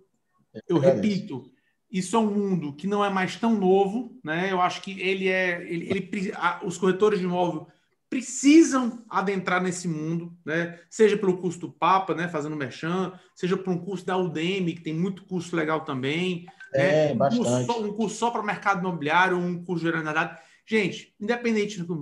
eu 0.67 0.79
repito, 0.79 1.51
isso 1.91 2.17
é 2.17 2.19
um 2.19 2.31
mundo 2.31 2.73
que 2.75 2.87
não 2.87 3.05
é 3.05 3.11
mais 3.11 3.37
tão 3.37 3.55
novo, 3.55 4.19
né? 4.25 4.51
Eu 4.51 4.61
acho 4.61 4.81
que 4.81 4.99
ele 5.01 5.29
é, 5.29 5.63
ele, 5.71 5.91
ele 5.91 6.33
os 6.65 6.79
corretores 6.79 7.19
de 7.19 7.27
imóvel 7.27 7.67
precisam 8.10 9.05
adentrar 9.09 9.62
nesse 9.62 9.86
mundo, 9.86 10.36
né? 10.44 10.78
Seja 10.89 11.16
pelo 11.16 11.39
custo 11.39 11.70
Papa, 11.70 12.14
né? 12.14 12.28
Fazendo 12.28 12.56
merchan, 12.56 13.12
seja 13.35 13.56
por 13.56 13.70
um 13.72 13.78
curso 13.78 14.06
da 14.06 14.16
Udemy, 14.16 14.74
que 14.74 14.82
tem 14.82 14.94
muito 14.94 15.24
curso 15.24 15.55
legal 15.55 15.82
também. 15.82 16.47
Né? 16.72 17.10
É, 17.10 17.14
né? 17.14 17.14
um. 17.14 17.36
Curso 17.36 17.66
só, 17.66 17.82
um 17.82 17.93
curso 17.93 18.16
só 18.16 18.30
para 18.30 18.40
o 18.40 18.47
mercado 18.47 18.80
imobiliário, 18.80 19.36
um 19.36 19.62
curso 19.62 19.85
de 19.85 19.90
generalidade. 19.90 20.40
Gente, 20.66 21.14
independente 21.20 21.82
do 21.82 21.97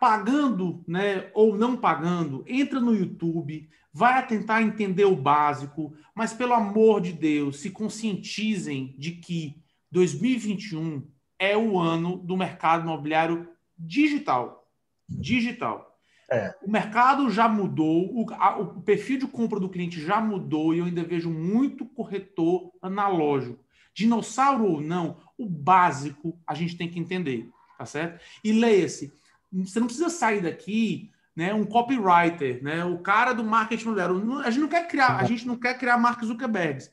pagando, 0.00 0.84
né, 0.86 1.30
ou 1.34 1.56
não 1.56 1.76
pagando, 1.76 2.44
entra 2.46 2.80
no 2.80 2.94
YouTube, 2.94 3.68
vai 3.92 4.26
tentar 4.26 4.62
entender 4.62 5.04
o 5.04 5.16
básico, 5.16 5.94
mas 6.14 6.32
pelo 6.32 6.54
amor 6.54 7.00
de 7.00 7.12
Deus, 7.12 7.60
se 7.60 7.70
conscientizem 7.70 8.94
de 8.96 9.12
que 9.12 9.60
2021 9.90 11.06
é 11.38 11.56
o 11.56 11.78
ano 11.78 12.16
do 12.16 12.36
mercado 12.36 12.84
imobiliário 12.84 13.48
digital. 13.76 14.61
Digital. 15.08 15.92
É. 16.30 16.54
O 16.62 16.70
mercado 16.70 17.28
já 17.30 17.48
mudou, 17.48 18.10
o, 18.14 18.26
a, 18.34 18.58
o 18.58 18.80
perfil 18.82 19.18
de 19.18 19.26
compra 19.26 19.60
do 19.60 19.68
cliente 19.68 20.00
já 20.00 20.20
mudou 20.20 20.74
e 20.74 20.78
eu 20.78 20.86
ainda 20.86 21.04
vejo 21.04 21.28
muito 21.28 21.84
corretor 21.84 22.72
analógico. 22.80 23.62
Dinossauro 23.94 24.64
ou 24.64 24.80
não, 24.80 25.18
o 25.36 25.46
básico 25.46 26.38
a 26.46 26.54
gente 26.54 26.76
tem 26.76 26.88
que 26.88 26.98
entender, 26.98 27.50
tá 27.76 27.84
certo? 27.84 28.18
E 28.42 28.52
leia-se. 28.52 29.12
Você 29.52 29.78
não 29.78 29.86
precisa 29.86 30.08
sair 30.08 30.40
daqui, 30.40 31.10
né? 31.36 31.52
Um 31.52 31.64
copywriter, 31.64 32.62
né? 32.62 32.84
O 32.84 32.98
cara 32.98 33.34
do 33.34 33.44
marketing 33.44 33.84
imobiliário. 33.84 34.40
A 34.40 34.50
gente 34.50 34.60
não 34.60 34.68
quer 34.68 34.88
criar, 34.88 35.18
a 35.18 35.24
gente 35.24 35.46
não 35.46 35.56
quer 35.56 35.76
criar 35.78 35.98
Mark 35.98 36.24
Zuckerberg, 36.24 36.88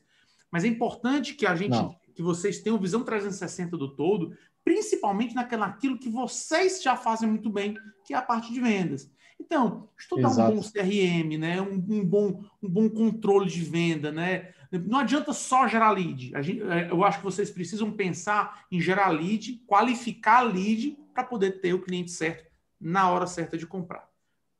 mas 0.50 0.64
é 0.64 0.68
importante 0.68 1.34
que 1.34 1.46
a 1.46 1.54
gente, 1.54 1.70
não. 1.70 1.96
que 2.14 2.22
vocês 2.22 2.60
tenham 2.60 2.78
visão 2.78 3.02
360 3.02 3.76
do 3.78 3.88
todo, 3.88 4.36
principalmente 4.64 5.34
naquilo 5.34 5.98
que 5.98 6.08
vocês 6.08 6.82
já 6.82 6.96
fazem 6.96 7.28
muito 7.28 7.50
bem, 7.50 7.76
que 8.04 8.14
é 8.14 8.16
a 8.16 8.22
parte 8.22 8.52
de 8.52 8.60
vendas. 8.60 9.10
Então, 9.40 9.88
estudar 9.98 10.28
Exato. 10.28 10.52
um 10.52 10.56
bom 10.56 10.62
CRM, 10.62 11.38
né? 11.38 11.60
Um, 11.62 11.74
um, 11.74 12.04
bom, 12.04 12.44
um 12.62 12.68
bom 12.68 12.88
controle 12.90 13.48
de 13.48 13.62
venda, 13.62 14.12
né? 14.12 14.50
Não 14.70 14.98
adianta 14.98 15.32
só 15.32 15.66
gerar 15.66 15.90
lead. 15.90 16.32
Gente, 16.42 16.62
é, 16.62 16.90
eu 16.90 17.02
acho 17.02 17.18
que 17.18 17.24
vocês 17.24 17.50
precisam 17.50 17.90
pensar 17.90 18.66
em 18.70 18.80
gerar 18.80 19.08
lead, 19.08 19.62
qualificar 19.66 20.42
lead 20.42 20.96
para 21.14 21.24
poder 21.24 21.60
ter 21.60 21.72
o 21.72 21.80
cliente 21.80 22.10
certo 22.10 22.50
na 22.80 23.10
hora 23.10 23.26
certa 23.26 23.56
de 23.56 23.66
comprar. 23.66 24.08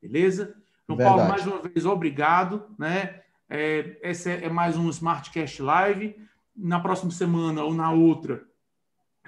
Beleza? 0.00 0.56
João 0.88 0.96
Verdade. 0.96 1.16
Paulo, 1.16 1.28
mais 1.30 1.46
uma 1.46 1.62
vez, 1.62 1.86
obrigado. 1.86 2.74
Né? 2.78 3.20
É, 3.48 3.98
esse 4.02 4.30
é 4.30 4.48
mais 4.48 4.76
um 4.76 4.88
Smartcast 4.88 5.62
Live. 5.62 6.16
Na 6.56 6.80
próxima 6.80 7.10
semana 7.10 7.62
ou 7.62 7.72
na 7.72 7.92
outra, 7.92 8.44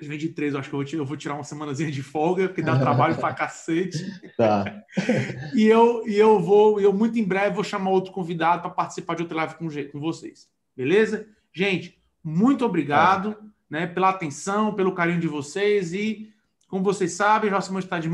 23, 0.07 0.55
eu 0.55 0.61
acho 0.61 0.69
que 0.69 0.75
eu 0.75 0.83
vou, 0.83 0.89
eu 0.93 1.05
vou 1.05 1.17
tirar 1.17 1.35
uma 1.35 1.45
semanazinha 1.45 1.91
de 1.91 2.03
folga, 2.03 2.49
porque 2.49 2.63
dá 2.63 2.79
trabalho 2.79 3.17
pra 3.17 3.33
cacete. 3.35 4.05
Tá. 4.37 4.83
e 5.55 5.67
eu, 5.67 6.07
e 6.07 6.19
eu 6.19 6.41
vou, 6.41 6.81
eu 6.81 6.93
muito 6.93 7.19
em 7.19 7.25
breve 7.25 7.55
vou 7.55 7.65
chamar 7.65 7.91
outro 7.91 8.13
convidado 8.13 8.63
para 8.63 8.71
participar 8.71 9.15
de 9.15 9.23
outra 9.23 9.37
live 9.39 9.55
com, 9.55 9.69
com 9.91 10.01
vocês. 10.01 10.49
Beleza? 10.77 11.27
Gente, 11.53 12.01
muito 12.23 12.65
obrigado 12.65 13.37
é. 13.71 13.81
né, 13.81 13.87
pela 13.87 14.11
atenção, 14.11 14.75
pelo 14.75 14.95
carinho 14.95 15.21
de 15.21 15.29
vocês 15.29 15.93
e, 15.93 16.33
como 16.69 16.85
vocês 16.85 17.13
sabem, 17.13 17.51
o 17.51 17.55
Josimão 17.55 17.81
está 17.81 17.99
de 17.99 18.09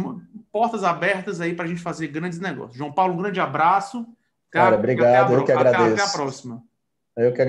portas 0.51 0.82
abertas 0.82 1.40
aí 1.40 1.55
para 1.55 1.65
a 1.65 1.69
gente 1.69 1.82
fazer 1.82 2.09
grandes 2.09 2.40
negócios. 2.40 2.77
João 2.77 2.93
Paulo, 2.93 3.15
um 3.15 3.19
grande 3.19 3.40
abraço. 3.40 4.06
Cara, 4.51 4.77
obrigado, 4.77 5.09
até 5.09 5.35
a, 5.35 5.39
eu 5.39 5.44
que 5.44 5.52
agradeço. 5.52 5.93
Até 5.94 6.02
a 6.02 6.09
próxima. 6.09 6.62
Eu 7.16 7.32
que 7.32 7.36